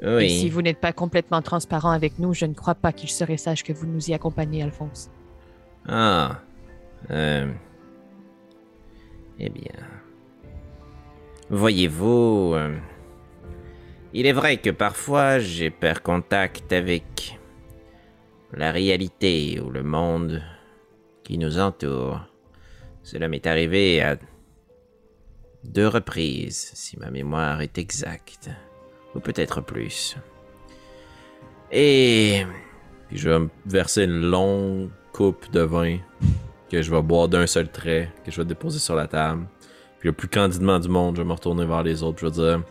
Et 0.02 0.28
si 0.28 0.50
vous 0.50 0.62
n'êtes 0.62 0.80
pas 0.80 0.92
complètement 0.92 1.40
transparent 1.40 1.90
avec 1.90 2.18
nous, 2.18 2.34
je 2.34 2.44
ne 2.44 2.54
crois 2.54 2.74
pas 2.74 2.92
qu'il 2.92 3.08
serait 3.08 3.38
sage 3.38 3.64
que 3.64 3.72
vous 3.72 3.86
nous 3.86 4.10
y 4.10 4.14
accompagniez, 4.14 4.62
Alphonse. 4.62 5.10
Ah. 5.88 6.40
Euh... 7.10 7.50
Eh 9.38 9.48
bien. 9.48 9.72
Voyez-vous, 11.48 12.52
euh, 12.54 12.76
il 14.12 14.26
est 14.26 14.32
vrai 14.32 14.56
que 14.56 14.70
parfois 14.70 15.38
j'ai 15.38 15.70
perdu 15.70 16.00
contact 16.00 16.72
avec 16.72 17.38
la 18.52 18.72
réalité 18.72 19.60
ou 19.60 19.70
le 19.70 19.82
monde 19.82 20.42
qui 21.22 21.38
nous 21.38 21.58
entoure. 21.58 22.20
Cela 23.02 23.28
m'est 23.28 23.46
arrivé 23.46 24.02
à 24.02 24.16
deux 25.64 25.86
reprises, 25.86 26.72
si 26.74 26.98
ma 26.98 27.10
mémoire 27.10 27.60
est 27.60 27.78
exacte, 27.78 28.50
ou 29.16 29.20
peut-être 29.20 29.60
plus. 29.62 30.16
Et 31.72 32.44
Puis 33.08 33.18
je 33.18 33.28
vais 33.28 33.38
me 33.38 33.48
verser 33.64 34.04
une 34.04 34.30
longue 34.30 34.90
coupe 35.12 35.50
de 35.50 35.60
vin 35.60 35.98
que 36.70 36.82
je 36.82 36.90
vais 36.90 37.02
boire 37.02 37.28
d'un 37.28 37.46
seul 37.46 37.68
trait, 37.68 38.12
que 38.24 38.30
je 38.30 38.40
vais 38.40 38.46
déposer 38.46 38.78
sur 38.78 38.94
la 38.94 39.06
table. 39.06 39.46
Puis 39.98 40.08
le 40.08 40.12
plus 40.12 40.28
candidement 40.28 40.78
du 40.78 40.88
monde, 40.88 41.16
je 41.16 41.22
vais 41.22 41.28
me 41.28 41.32
retourner 41.32 41.64
vers 41.64 41.82
les 41.82 42.02
autres, 42.02 42.18
je 42.20 42.26
vais 42.26 42.32
dire 42.32 42.62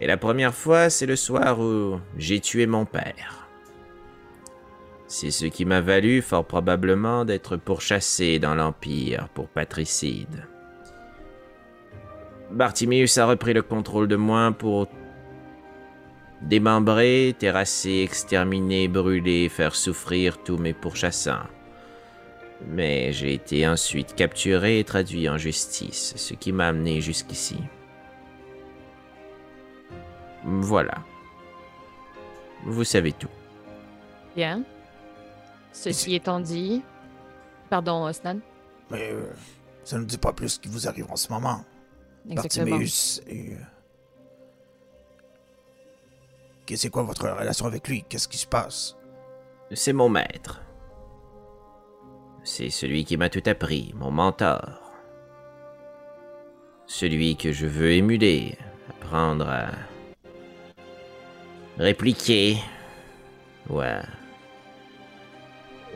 Et 0.00 0.06
la 0.06 0.16
première 0.16 0.54
fois, 0.54 0.90
c'est 0.90 1.06
le 1.06 1.16
soir 1.16 1.58
où 1.58 1.98
j'ai 2.16 2.40
tué 2.40 2.66
mon 2.66 2.84
père. 2.84 3.48
C'est 5.08 5.30
ce 5.30 5.46
qui 5.46 5.64
m'a 5.64 5.80
valu 5.80 6.20
fort 6.20 6.44
probablement 6.44 7.24
d'être 7.24 7.56
pourchassé 7.56 8.38
dans 8.38 8.54
l'Empire 8.54 9.28
pour 9.34 9.48
patricide. 9.48 10.46
Bartimius 12.50 13.18
a 13.18 13.26
repris 13.26 13.52
le 13.54 13.62
contrôle 13.62 14.08
de 14.08 14.16
moi 14.16 14.52
pour 14.52 14.88
démembrer, 16.42 17.34
terrasser, 17.38 18.02
exterminer, 18.02 18.88
brûler, 18.88 19.48
faire 19.48 19.74
souffrir 19.74 20.42
tous 20.42 20.58
mes 20.58 20.74
pourchassants. 20.74 21.46
Mais 22.66 23.12
j'ai 23.12 23.34
été 23.34 23.66
ensuite 23.68 24.14
capturé 24.14 24.78
et 24.78 24.84
traduit 24.84 25.28
en 25.28 25.36
justice, 25.36 26.14
ce 26.16 26.34
qui 26.34 26.52
m'a 26.52 26.68
amené 26.68 27.00
jusqu'ici. 27.00 27.58
Voilà. 30.44 30.98
Vous 32.64 32.84
savez 32.84 33.12
tout. 33.12 33.28
Bien. 34.34 34.62
Ceci 35.72 36.14
étant 36.14 36.40
dit... 36.40 36.82
Pardon, 37.68 38.04
Osnan. 38.04 38.38
Mais 38.90 39.10
euh, 39.12 39.24
ça 39.82 39.98
ne 39.98 40.04
dit 40.04 40.18
pas 40.18 40.32
plus 40.32 40.50
ce 40.50 40.60
qui 40.60 40.68
vous 40.68 40.86
arrive 40.86 41.10
en 41.10 41.16
ce 41.16 41.32
moment. 41.32 41.64
Exactement. 42.30 42.66
Bartiméus 42.66 43.22
et. 43.28 43.56
C'est 46.74 46.90
quoi 46.90 47.04
votre 47.04 47.28
relation 47.28 47.66
avec 47.66 47.86
lui? 47.86 48.04
Qu'est-ce 48.08 48.26
qui 48.26 48.38
se 48.38 48.46
passe? 48.46 48.96
C'est 49.72 49.92
mon 49.92 50.08
maître. 50.08 50.60
C'est 52.42 52.70
celui 52.70 53.04
qui 53.04 53.16
m'a 53.16 53.28
tout 53.28 53.42
appris, 53.46 53.92
mon 53.96 54.10
mentor. 54.10 54.80
Celui 56.86 57.36
que 57.36 57.52
je 57.52 57.66
veux 57.66 57.92
émuler, 57.92 58.56
apprendre 58.88 59.48
à 59.48 59.70
répliquer. 61.78 62.56
Ouais. 63.68 64.00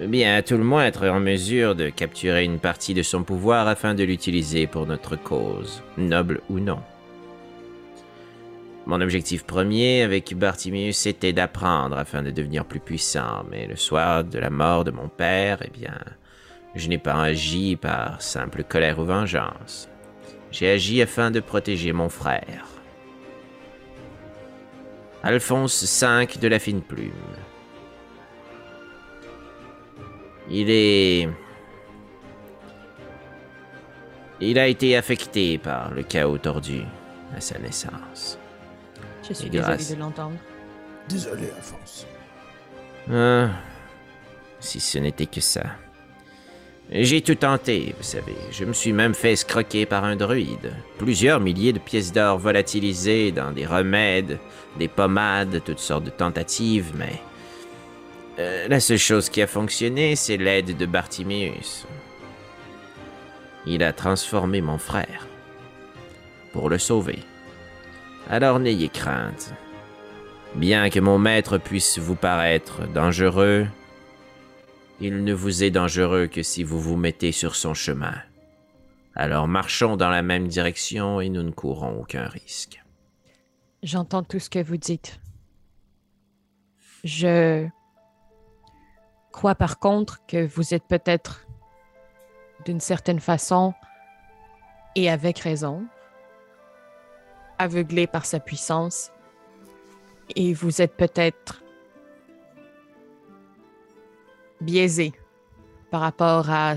Bien, 0.00 0.36
à 0.36 0.42
tout 0.42 0.56
le 0.56 0.64
moins 0.64 0.86
être 0.86 1.06
en 1.08 1.20
mesure 1.20 1.74
de 1.74 1.90
capturer 1.90 2.44
une 2.44 2.58
partie 2.58 2.94
de 2.94 3.02
son 3.02 3.22
pouvoir 3.22 3.68
afin 3.68 3.94
de 3.94 4.02
l'utiliser 4.02 4.66
pour 4.66 4.86
notre 4.86 5.16
cause, 5.16 5.82
noble 5.96 6.40
ou 6.48 6.58
non. 6.58 6.80
Mon 8.86 9.00
objectif 9.00 9.44
premier 9.44 10.02
avec 10.02 10.34
Bartimius 10.34 11.06
était 11.06 11.32
d'apprendre 11.32 11.96
afin 11.96 12.22
de 12.22 12.30
devenir 12.30 12.64
plus 12.64 12.80
puissant, 12.80 13.44
mais 13.50 13.66
le 13.66 13.76
soir 13.76 14.24
de 14.24 14.38
la 14.38 14.50
mort 14.50 14.84
de 14.84 14.90
mon 14.90 15.08
père, 15.08 15.58
eh 15.64 15.70
bien, 15.70 15.98
je 16.74 16.88
n'ai 16.88 16.98
pas 16.98 17.22
agi 17.22 17.76
par 17.76 18.20
simple 18.22 18.64
colère 18.64 18.98
ou 18.98 19.04
vengeance. 19.04 19.88
J'ai 20.50 20.70
agi 20.70 21.02
afin 21.02 21.30
de 21.30 21.40
protéger 21.40 21.92
mon 21.92 22.08
frère. 22.08 22.66
Alphonse 25.22 26.02
V 26.02 26.26
de 26.40 26.48
la 26.48 26.58
fine 26.58 26.82
plume. 26.82 27.12
Il 30.50 30.70
est... 30.70 31.28
Il 34.40 34.58
a 34.58 34.66
été 34.66 34.96
affecté 34.96 35.58
par 35.58 35.92
le 35.92 36.02
chaos 36.02 36.38
tordu 36.38 36.80
à 37.36 37.40
sa 37.40 37.58
naissance. 37.58 38.39
Je 39.30 39.34
suis 39.34 39.50
grâce. 39.50 39.90
de 39.90 39.96
l'entendre. 39.98 40.36
Désolé, 41.08 41.44
Alphonse. 41.56 42.06
Ah, 43.10 43.48
si 44.58 44.80
ce 44.80 44.98
n'était 44.98 45.26
que 45.26 45.40
ça. 45.40 45.62
J'ai 46.92 47.20
tout 47.22 47.36
tenté, 47.36 47.94
vous 47.96 48.02
savez. 48.02 48.34
Je 48.50 48.64
me 48.64 48.72
suis 48.72 48.92
même 48.92 49.14
fait 49.14 49.32
escroquer 49.32 49.86
par 49.86 50.02
un 50.02 50.16
druide. 50.16 50.72
Plusieurs 50.98 51.38
milliers 51.38 51.72
de 51.72 51.78
pièces 51.78 52.12
d'or 52.12 52.38
volatilisées 52.38 53.30
dans 53.30 53.52
des 53.52 53.64
remèdes, 53.64 54.40
des 54.76 54.88
pommades, 54.88 55.62
toutes 55.64 55.78
sortes 55.78 56.04
de 56.04 56.10
tentatives, 56.10 56.92
mais... 56.96 57.22
euh, 58.40 58.66
la 58.66 58.80
seule 58.80 58.98
chose 58.98 59.28
qui 59.28 59.40
a 59.40 59.46
fonctionné, 59.46 60.16
c'est 60.16 60.36
l'aide 60.36 60.76
de 60.76 60.86
Bartiméus. 60.86 61.86
Il 63.66 63.84
a 63.84 63.92
transformé 63.92 64.60
mon 64.60 64.78
frère. 64.78 65.28
Pour 66.52 66.68
le 66.68 66.78
sauver. 66.78 67.20
Alors 68.30 68.60
n'ayez 68.60 68.88
crainte. 68.88 69.52
Bien 70.54 70.88
que 70.88 71.00
mon 71.00 71.18
maître 71.18 71.58
puisse 71.58 71.98
vous 71.98 72.14
paraître 72.14 72.86
dangereux, 72.86 73.66
il 75.00 75.24
ne 75.24 75.32
vous 75.32 75.64
est 75.64 75.72
dangereux 75.72 76.28
que 76.28 76.44
si 76.44 76.62
vous 76.62 76.80
vous 76.80 76.94
mettez 76.94 77.32
sur 77.32 77.56
son 77.56 77.74
chemin. 77.74 78.14
Alors 79.16 79.48
marchons 79.48 79.96
dans 79.96 80.10
la 80.10 80.22
même 80.22 80.46
direction 80.46 81.20
et 81.20 81.28
nous 81.28 81.42
ne 81.42 81.50
courons 81.50 82.00
aucun 82.00 82.28
risque. 82.28 82.84
J'entends 83.82 84.22
tout 84.22 84.38
ce 84.38 84.48
que 84.48 84.62
vous 84.62 84.76
dites. 84.76 85.18
Je 87.02 87.66
crois 89.32 89.56
par 89.56 89.80
contre 89.80 90.24
que 90.28 90.46
vous 90.46 90.72
êtes 90.72 90.86
peut-être, 90.86 91.48
d'une 92.64 92.80
certaine 92.80 93.20
façon, 93.20 93.74
et 94.94 95.10
avec 95.10 95.40
raison, 95.40 95.84
aveuglé 97.60 98.06
par 98.06 98.24
sa 98.24 98.40
puissance, 98.40 99.10
et 100.34 100.54
vous 100.54 100.80
êtes 100.80 100.96
peut-être 100.96 101.62
biaisé 104.60 105.12
par 105.90 106.00
rapport 106.00 106.50
à 106.50 106.76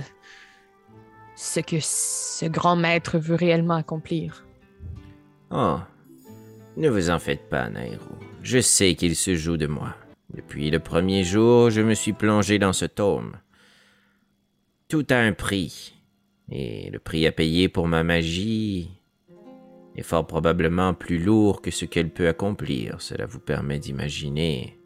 ce 1.35 1.61
que 1.61 1.77
ce 1.79 2.45
grand 2.45 2.75
maître 2.75 3.17
veut 3.17 3.35
réellement 3.35 3.75
accomplir. 3.75 4.45
Oh, 5.51 5.79
ne 6.75 6.89
vous 6.89 7.09
en 7.09 7.19
faites 7.19 7.47
pas, 7.49 7.69
Nairo. 7.69 8.17
Je 8.41 8.59
sais 8.59 8.95
qu'il 8.95 9.15
se 9.15 9.35
joue 9.35 9.57
de 9.57 9.67
moi. 9.67 9.95
Depuis 10.33 10.69
le 10.69 10.79
premier 10.79 11.23
jour, 11.23 11.69
je 11.69 11.81
me 11.81 11.93
suis 11.93 12.13
plongé 12.13 12.59
dans 12.59 12.73
ce 12.73 12.85
tome. 12.85 13.37
Tout 14.89 15.05
a 15.11 15.17
un 15.17 15.33
prix. 15.33 15.95
Et 16.51 16.89
le 16.89 16.99
prix 16.99 17.25
à 17.25 17.31
payer 17.31 17.69
pour 17.69 17.87
ma 17.87 18.03
magie 18.03 18.89
est 19.95 20.03
fort 20.03 20.25
probablement 20.25 20.93
plus 20.93 21.19
lourd 21.19 21.61
que 21.61 21.71
ce 21.71 21.85
qu'elle 21.85 22.09
peut 22.09 22.27
accomplir. 22.27 23.01
Cela 23.01 23.25
vous 23.25 23.39
permet 23.39 23.79
d'imaginer 23.79 24.79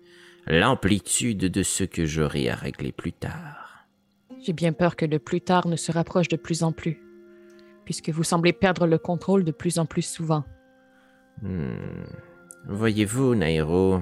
l'amplitude 0.48 1.40
de 1.40 1.64
ce 1.64 1.84
que 1.84 2.06
j'aurai 2.06 2.50
à 2.50 2.56
régler 2.56 2.92
plus 2.92 3.14
tard. 3.14 3.86
J'ai 4.40 4.54
bien 4.54 4.74
peur 4.74 4.96
que 4.96 5.06
le 5.06 5.20
plus 5.20 5.42
tard 5.42 5.68
ne 5.68 5.76
se 5.76 5.92
rapproche 5.92 6.30
de 6.30 6.38
plus 6.38 6.64
en 6.64 6.72
plus, 6.72 7.02
puisque 7.86 8.10
vous 8.10 8.24
semblez 8.24 8.54
perdre 8.54 8.88
le 8.88 8.98
contrôle 8.98 9.44
de 9.44 9.52
plus 9.52 9.80
en 9.80 9.86
plus 9.86 10.04
souvent. 10.04 10.44
Hmm. 11.42 12.04
Voyez-vous, 12.68 13.36
Nairo, 13.36 14.02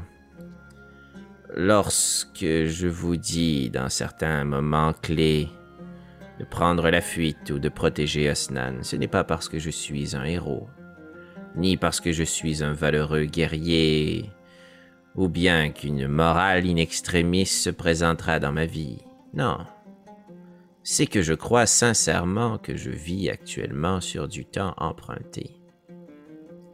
lorsque 1.56 2.46
je 2.46 2.88
vous 2.88 3.18
dis 3.18 3.70
dans 3.70 3.90
certains 3.90 4.44
moments 4.44 4.94
clés 4.94 5.50
de 6.40 6.46
prendre 6.46 6.90
la 6.90 7.02
fuite 7.02 7.50
ou 7.52 7.60
de 7.60 7.70
protéger 7.70 8.30
Osnan, 8.30 8.84
ce 8.84 8.96
n'est 8.96 9.08
pas 9.08 9.24
parce 9.24 9.50
que 9.50 9.60
je 9.60 9.70
suis 9.70 10.16
un 10.16 10.26
héros, 10.26 10.68
ni 11.56 11.78
parce 11.78 12.02
que 12.02 12.12
je 12.12 12.24
suis 12.24 12.64
un 12.64 12.74
valeureux 12.74 13.26
guerrier, 13.26 14.30
ou 15.16 15.30
bien 15.30 15.70
qu'une 15.70 16.08
morale 16.08 16.66
in 16.68 16.76
extremis 16.76 17.46
se 17.46 17.70
présentera 17.70 18.40
dans 18.40 18.52
ma 18.52 18.66
vie. 18.66 19.00
Non. 19.34 19.60
C'est 20.84 21.08
que 21.08 21.22
je 21.22 21.34
crois 21.34 21.66
sincèrement 21.66 22.58
que 22.58 22.76
je 22.76 22.92
vis 22.92 23.30
actuellement 23.30 24.02
sur 24.02 24.28
du 24.28 24.46
temps 24.46 24.74
emprunté. 24.78 25.62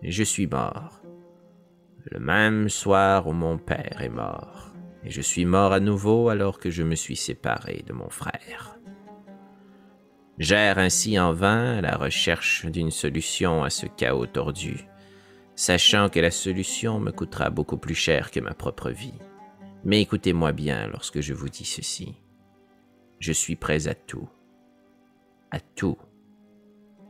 Je 0.03 0.23
suis 0.23 0.47
mort. 0.47 1.01
Le 2.05 2.19
même 2.19 2.67
soir 2.67 3.27
où 3.27 3.33
mon 3.33 3.57
père 3.57 4.01
est 4.01 4.09
mort. 4.09 4.73
Et 5.03 5.11
je 5.11 5.21
suis 5.21 5.45
mort 5.45 5.71
à 5.71 5.79
nouveau 5.79 6.29
alors 6.29 6.59
que 6.59 6.71
je 6.71 6.83
me 6.83 6.95
suis 6.95 7.15
séparé 7.15 7.83
de 7.87 7.93
mon 7.93 8.09
frère. 8.09 8.80
J'erre 10.41 10.79
ainsi 10.79 11.19
en 11.19 11.33
vain 11.33 11.81
la 11.81 11.95
recherche 11.95 12.65
d'une 12.65 12.89
solution 12.89 13.63
à 13.63 13.69
ce 13.69 13.85
chaos 13.85 14.25
tordu, 14.25 14.87
sachant 15.53 16.09
que 16.09 16.19
la 16.19 16.31
solution 16.31 16.99
me 16.99 17.11
coûtera 17.11 17.51
beaucoup 17.51 17.77
plus 17.77 17.93
cher 17.93 18.31
que 18.31 18.39
ma 18.39 18.55
propre 18.55 18.89
vie. 18.89 19.13
Mais 19.83 20.01
écoutez-moi 20.01 20.51
bien 20.51 20.87
lorsque 20.87 21.21
je 21.21 21.35
vous 21.35 21.47
dis 21.47 21.63
ceci. 21.63 22.15
Je 23.19 23.31
suis 23.31 23.55
prêt 23.55 23.87
à 23.87 23.93
tout, 23.93 24.27
à 25.51 25.59
tout, 25.59 25.99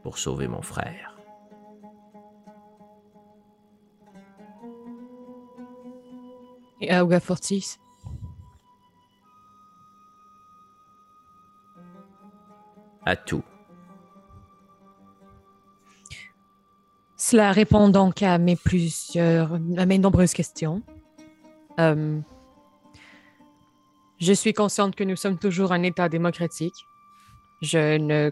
pour 0.03 0.17
sauver 0.17 0.49
mon 0.49 0.61
frère. 0.61 1.17
Et 6.81 6.93
Auga 6.93 7.21
Fortis 7.21 7.77
À 13.05 13.15
tout. 13.15 13.43
Cela 17.17 17.51
répond 17.51 17.89
donc 17.89 18.23
à 18.23 18.37
mes 18.37 18.55
plusieurs, 18.55 19.53
à 19.77 19.85
mes 19.85 19.97
nombreuses 19.97 20.33
questions. 20.33 20.81
Euh, 21.79 22.19
je 24.19 24.33
suis 24.33 24.53
consciente 24.53 24.95
que 24.95 25.03
nous 25.03 25.15
sommes 25.15 25.37
toujours 25.37 25.71
un 25.71 25.83
État 25.83 26.09
démocratique. 26.09 26.85
Je 27.61 27.97
ne 27.97 28.31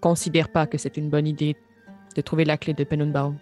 considère 0.00 0.50
pas 0.50 0.66
que 0.66 0.78
c'est 0.78 0.96
une 0.96 1.10
bonne 1.10 1.26
idée 1.26 1.56
de 2.16 2.20
trouver 2.22 2.44
la 2.44 2.56
clé 2.56 2.74
de 2.74 2.84
Penunbaum. 2.84 3.38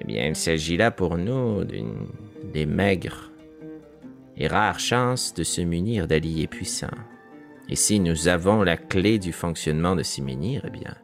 Eh 0.00 0.04
bien, 0.04 0.26
il 0.26 0.36
s'agit 0.36 0.76
là 0.76 0.90
pour 0.90 1.16
nous 1.16 1.64
d'une 1.64 2.08
des 2.52 2.66
maigres 2.66 3.30
et 4.36 4.48
rares 4.48 4.80
chances 4.80 5.34
de 5.34 5.42
se 5.44 5.60
munir 5.60 6.06
d'alliés 6.06 6.46
puissants. 6.46 6.88
Et 7.68 7.76
si 7.76 7.98
nous 8.00 8.28
avons 8.28 8.62
la 8.62 8.76
clé 8.76 9.18
du 9.18 9.32
fonctionnement 9.32 9.96
de 9.96 10.02
ces 10.02 10.22
menhirs, 10.22 10.62
eh 10.66 10.70
bien, 10.70 10.94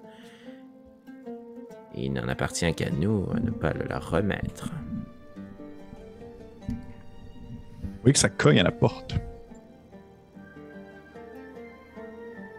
il 1.95 2.13
n'en 2.13 2.29
appartient 2.29 2.73
qu'à 2.75 2.91
nous 2.91 3.27
à 3.35 3.41
ne 3.41 3.51
pas 3.51 3.73
le 3.73 3.85
leur 3.89 4.11
remettre. 4.11 4.71
Vous 6.69 8.07
voyez 8.07 8.13
que 8.13 8.19
ça 8.19 8.29
cogne 8.29 8.61
à 8.61 8.65
la 8.65 8.73
porte. 8.73 9.15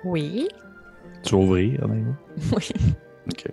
Oui. 0.06 0.48
Tu 1.24 1.36
vas 1.36 1.42
ouvrir, 1.42 1.88
Nairo? 1.88 2.14
Oui. 2.56 2.70
OK. 3.28 3.46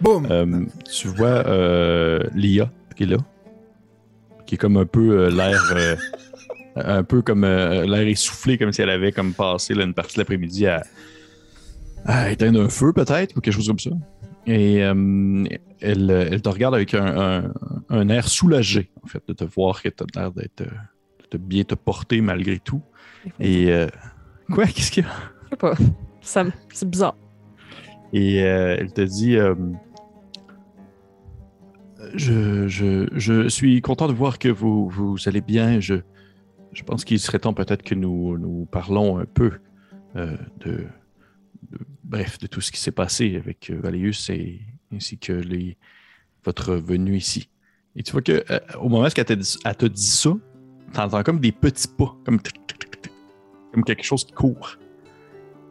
Boum! 0.00 0.26
Euh, 0.30 0.64
tu 0.90 1.08
vois 1.08 1.46
euh, 1.46 2.20
Lia 2.34 2.70
qui 2.94 3.04
est 3.04 3.06
là, 3.06 3.16
qui 4.46 4.54
est 4.54 4.58
comme 4.58 4.76
un 4.76 4.86
peu 4.86 5.18
euh, 5.18 5.30
l'air, 5.30 5.62
euh, 5.74 5.96
un 6.76 7.02
peu 7.04 7.22
comme 7.22 7.44
euh, 7.44 7.86
l'air 7.86 8.06
essoufflé, 8.06 8.58
comme 8.58 8.72
si 8.72 8.82
elle 8.82 8.90
avait 8.90 9.12
comme 9.12 9.32
passé 9.32 9.74
là, 9.74 9.84
une 9.84 9.94
partie 9.94 10.14
de 10.16 10.20
l'après-midi 10.20 10.66
à, 10.66 10.82
à 12.04 12.30
éteindre 12.30 12.60
un 12.62 12.68
feu 12.68 12.92
peut-être 12.92 13.36
ou 13.36 13.40
quelque 13.40 13.54
chose 13.54 13.68
comme 13.68 13.78
ça. 13.78 13.90
Et 14.46 14.82
euh, 14.84 15.44
elle, 15.80 16.10
elle 16.10 16.42
te 16.42 16.48
regarde 16.48 16.74
avec 16.74 16.92
un, 16.94 17.44
un- 17.46 17.52
un 17.88 18.08
air 18.08 18.28
soulagé 18.28 18.90
en 19.02 19.06
fait 19.06 19.22
de 19.26 19.32
te 19.32 19.44
voir 19.44 19.82
que 19.82 19.88
tu 19.88 20.02
as 20.02 20.20
l'air 20.20 20.32
d'être, 20.32 20.60
euh, 20.62 20.70
de 21.30 21.38
bien 21.38 21.64
te 21.64 21.74
porter 21.74 22.20
malgré 22.20 22.58
tout. 22.58 22.82
Et 23.40 23.70
euh, 23.72 23.86
quoi, 24.52 24.66
qu'est-ce 24.66 24.90
qu'il 24.90 25.04
y 25.04 25.06
a? 25.06 25.10
Je 25.44 25.48
sais 25.50 25.56
pas. 25.56 25.74
Ça 26.20 26.44
C'est 26.72 26.88
bizarre. 26.90 27.16
Et 28.12 28.36
elle 28.36 28.92
te 28.92 29.00
dit 29.00 29.36
je, 32.14 32.68
je, 32.68 33.08
je 33.12 33.48
suis 33.48 33.80
content 33.80 34.08
de 34.08 34.12
voir 34.12 34.38
que 34.38 34.48
vous, 34.48 34.88
vous 34.88 35.16
allez 35.26 35.40
bien. 35.40 35.80
Je, 35.80 35.94
je 36.74 36.82
pense 36.82 37.04
qu'il 37.04 37.18
serait 37.20 37.38
temps 37.38 37.54
peut-être 37.54 37.82
que 37.82 37.94
nous, 37.94 38.36
nous 38.38 38.66
parlons 38.66 39.18
un 39.18 39.24
peu 39.24 39.52
euh, 40.16 40.36
de, 40.60 40.86
Bref, 42.04 42.38
de 42.38 42.46
tout 42.46 42.60
ce 42.60 42.70
qui 42.70 42.78
s'est 42.78 42.92
passé 42.92 43.36
avec 43.36 43.70
euh, 43.70 43.80
Valéus 43.80 44.28
et 44.28 44.60
ainsi 44.92 45.18
que 45.18 45.32
les, 45.32 45.78
votre 46.44 46.74
venue 46.74 47.16
ici. 47.16 47.48
Et 47.96 48.02
tu 48.02 48.12
vois 48.12 48.20
que 48.20 48.44
euh, 48.50 48.60
au 48.78 48.88
moment 48.88 49.04
où 49.04 49.06
elle 49.06 49.24
te 49.24 49.32
dit, 49.32 49.56
elle 49.64 49.76
te 49.76 49.86
dit 49.86 50.06
ça, 50.06 50.30
t'entends 50.92 51.22
comme 51.22 51.40
des 51.40 51.52
petits 51.52 51.88
pas, 51.88 52.14
comme, 52.24 52.38
quelque 53.84 54.04
chose 54.04 54.24
qui 54.24 54.32
court. 54.32 54.76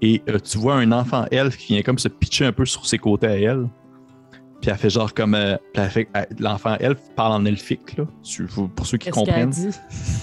Et 0.02 0.22
tu 0.44 0.58
vois 0.58 0.76
un 0.76 0.92
enfant 0.92 1.26
elfe 1.32 1.56
qui 1.56 1.74
vient 1.74 1.84
comme 1.84 2.00
se 2.00 2.10
pitcher 2.10 2.46
un 2.46 2.52
peu 2.52 2.66
sur 2.66 2.86
ses 2.86 2.98
côtés 2.98 3.28
à 3.28 3.40
elle. 3.40 3.70
Puis 4.64 4.72
elle 4.72 4.78
fait 4.78 4.90
genre 4.90 5.14
comme. 5.14 5.36
euh, 5.36 5.58
puis 5.74 5.84
elle 5.84 5.90
fait- 5.90 6.08
elle- 6.14 6.28
L'enfant 6.40 6.78
elfe 6.80 7.02
parle 7.18 7.34
en 7.34 7.44
elfique, 7.44 7.98
là. 7.98 8.06
Pour 8.78 8.88
ceux 8.88 8.98
qui 8.98 9.10
comprennent. 9.12 9.50
dit? 9.50 9.68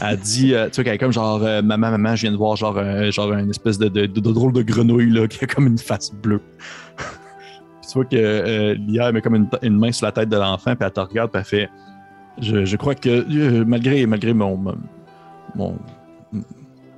Elle 0.01 0.17
dit, 0.19 0.55
euh, 0.55 0.71
tu 0.71 0.77
vois, 0.77 0.85
qu'elle 0.85 0.95
est 0.95 0.99
comme 0.99 1.13
genre, 1.13 1.43
euh, 1.43 1.61
maman, 1.61 1.91
maman, 1.91 2.17
je 2.17 2.23
viens 2.23 2.33
de 2.33 2.39
voir 2.39 2.57
genre, 2.57 2.79
euh, 2.79 3.11
genre 3.11 3.35
une 3.35 3.51
espèce 3.51 3.77
de, 3.79 3.89
de, 3.89 4.07
de- 4.07 4.19
de 4.21 4.33
drôle 4.33 4.55
de 4.55 4.63
grenouille, 4.63 5.11
là, 5.11 5.29
qui 5.29 5.45
a 5.45 5.47
comme 5.47 5.67
une 5.67 5.77
face 5.77 6.11
bleue. 6.15 6.41
Puis 6.97 7.07
tu 7.89 7.93
vois 7.97 8.07
que 8.07 8.73
Lia, 8.79 9.09
elle 9.09 9.15
met 9.15 9.21
comme 9.21 9.35
une, 9.35 9.49
une 9.61 9.77
main 9.79 9.93
sur 9.93 10.07
la 10.07 10.13
tête 10.13 10.31
de 10.31 10.37
l'enfant, 10.39 10.75
puis 10.75 10.87
elle 10.87 10.91
te 10.91 11.01
regarde, 11.01 11.31
puis 11.31 11.39
elle 11.41 11.45
fait, 11.45 11.69
je, 12.41 12.65
je 12.65 12.77
crois 12.79 12.95
que 12.95 13.63
malgré, 13.65 14.07
malgré 14.07 14.33
mon, 14.33 14.57
mon, 15.55 15.77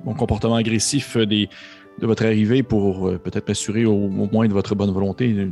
mon 0.05 0.13
comportement 0.13 0.55
agressif 0.55 1.17
des, 1.17 1.49
de 1.99 2.07
votre 2.07 2.25
arrivée 2.25 2.63
pour 2.63 3.07
euh, 3.07 3.17
peut-être 3.17 3.47
m'assurer 3.47 3.85
au, 3.85 3.93
au 3.93 4.29
moins 4.31 4.47
de 4.47 4.53
votre 4.53 4.75
bonne 4.75 4.91
volonté, 4.91 5.27
nous, 5.31 5.51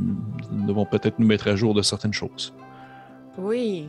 nous 0.51 0.67
devons 0.67 0.85
peut-être 0.85 1.19
nous 1.19 1.27
mettre 1.27 1.47
à 1.47 1.55
jour 1.55 1.73
de 1.73 1.81
certaines 1.81 2.13
choses. 2.13 2.53
Oui. 3.37 3.85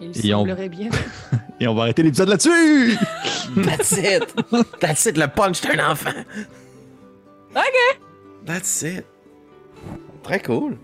Il 0.00 0.26
Et 0.26 0.34
on- 0.34 0.38
semblerait 0.40 0.68
bien. 0.68 0.90
Et 1.60 1.66
on 1.66 1.74
va 1.74 1.82
arrêter 1.82 2.02
l'épisode 2.04 2.28
là-dessus! 2.28 2.96
That's 3.64 3.92
it. 3.92 4.34
That's 4.80 5.04
it, 5.06 5.16
le 5.18 5.26
punch 5.26 5.60
d'un 5.62 5.90
enfant. 5.90 6.10
OK. 7.56 8.00
That's 8.46 8.82
it. 8.82 9.04
Très 10.22 10.40
cool. 10.40 10.76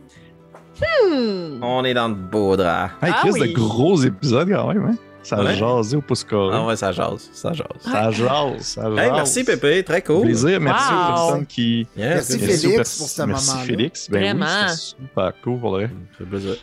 Hmm. 0.81 1.63
On 1.63 1.85
est 1.85 1.95
dans 1.95 2.09
de 2.09 2.15
beaux 2.17 2.57
draps. 2.57 2.93
Hey, 3.01 3.13
Ah 3.15 3.21
Chris, 3.21 3.31
oui. 3.33 3.53
de 3.53 3.55
gros 3.59 4.03
épisodes 4.03 4.49
quand 4.51 4.67
même, 4.75 4.85
hein? 4.87 4.97
Ça 5.25 5.37
a 5.37 5.43
Ouais. 5.45 5.57
jasé 5.57 5.97
au 5.97 6.01
pouce 6.01 6.23
carré. 6.23 6.51
Ah 6.53 6.67
ouais, 6.67 6.77
ça 6.77 6.93
jase, 6.93 7.29
ça 7.33 7.53
jase. 7.53 7.67
Ça 7.81 8.11
jase, 8.13 8.61
ça 8.61 8.83
jase. 8.95 8.99
Hey, 8.99 9.11
merci 9.13 9.43
Pépé, 9.43 9.83
très 9.83 10.03
cool. 10.03 10.23
Plaisir, 10.27 10.61
merci 10.61 10.93
aux 10.93 10.97
Wow. 10.97 11.07
personnes 11.17 11.47
qui. 11.47 11.79
Yes, 11.97 11.97
Merci. 11.97 12.39
Félix, 12.39 12.65
aux 12.65 12.69
pers- 12.69 12.77
pour 12.77 13.09
ce 13.09 13.23
Merci. 13.23 13.59
Félix. 13.67 14.11
Ben 14.11 14.21
Vraiment. 14.21 14.45
Oui, 14.69 14.77
super 14.77 15.33
cool 15.43 15.59
pour 15.61 15.71
vrai. 15.71 15.85
Ça 16.13 16.19
fait 16.19 16.25
plaisir. 16.25 16.55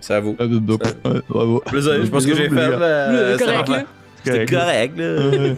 C'est 0.00 0.14
à 0.14 0.20
vous. 0.20 0.36
Euh, 0.40 0.44
euh, 0.48 0.76
euh, 1.06 1.20
bravo. 1.28 1.62
Plaisir, 1.66 2.04
je 2.04 2.10
pense 2.10 2.24
que 2.26 2.34
j'ai 2.34 2.48
fait. 2.48 2.54
euh, 2.56 3.36
Correct, 3.38 3.58
c'était 3.66 3.72
là? 3.78 3.84
C'était 4.24 4.46
correct, 4.46 4.98
là. 4.98 5.04
Euh, 5.04 5.54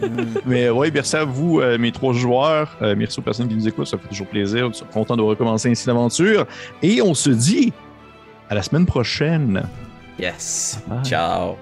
Mais 0.47 0.69
ouais, 0.71 0.89
merci 0.91 1.15
à 1.17 1.23
vous, 1.25 1.59
euh, 1.59 1.77
mes 1.77 1.91
trois 1.91 2.13
joueurs. 2.13 2.75
Euh, 2.81 2.95
merci 2.97 3.19
aux 3.19 3.23
personnes 3.23 3.47
qui 3.47 3.53
nous 3.55 3.67
écoutent. 3.67 3.85
Ça 3.87 3.97
fait 3.99 4.07
toujours 4.07 4.25
plaisir. 4.27 4.65
On 4.67 4.71
est 4.71 4.91
content 4.91 5.15
de 5.15 5.21
recommencer 5.21 5.69
ainsi 5.69 5.85
l'aventure. 5.87 6.47
Et 6.81 7.01
on 7.03 7.13
se 7.13 7.29
dit 7.29 7.71
à 8.49 8.55
la 8.55 8.63
semaine 8.63 8.85
prochaine. 8.87 9.67
Yes. 10.17 10.79
Bye. 10.87 11.03
Ciao. 11.03 11.57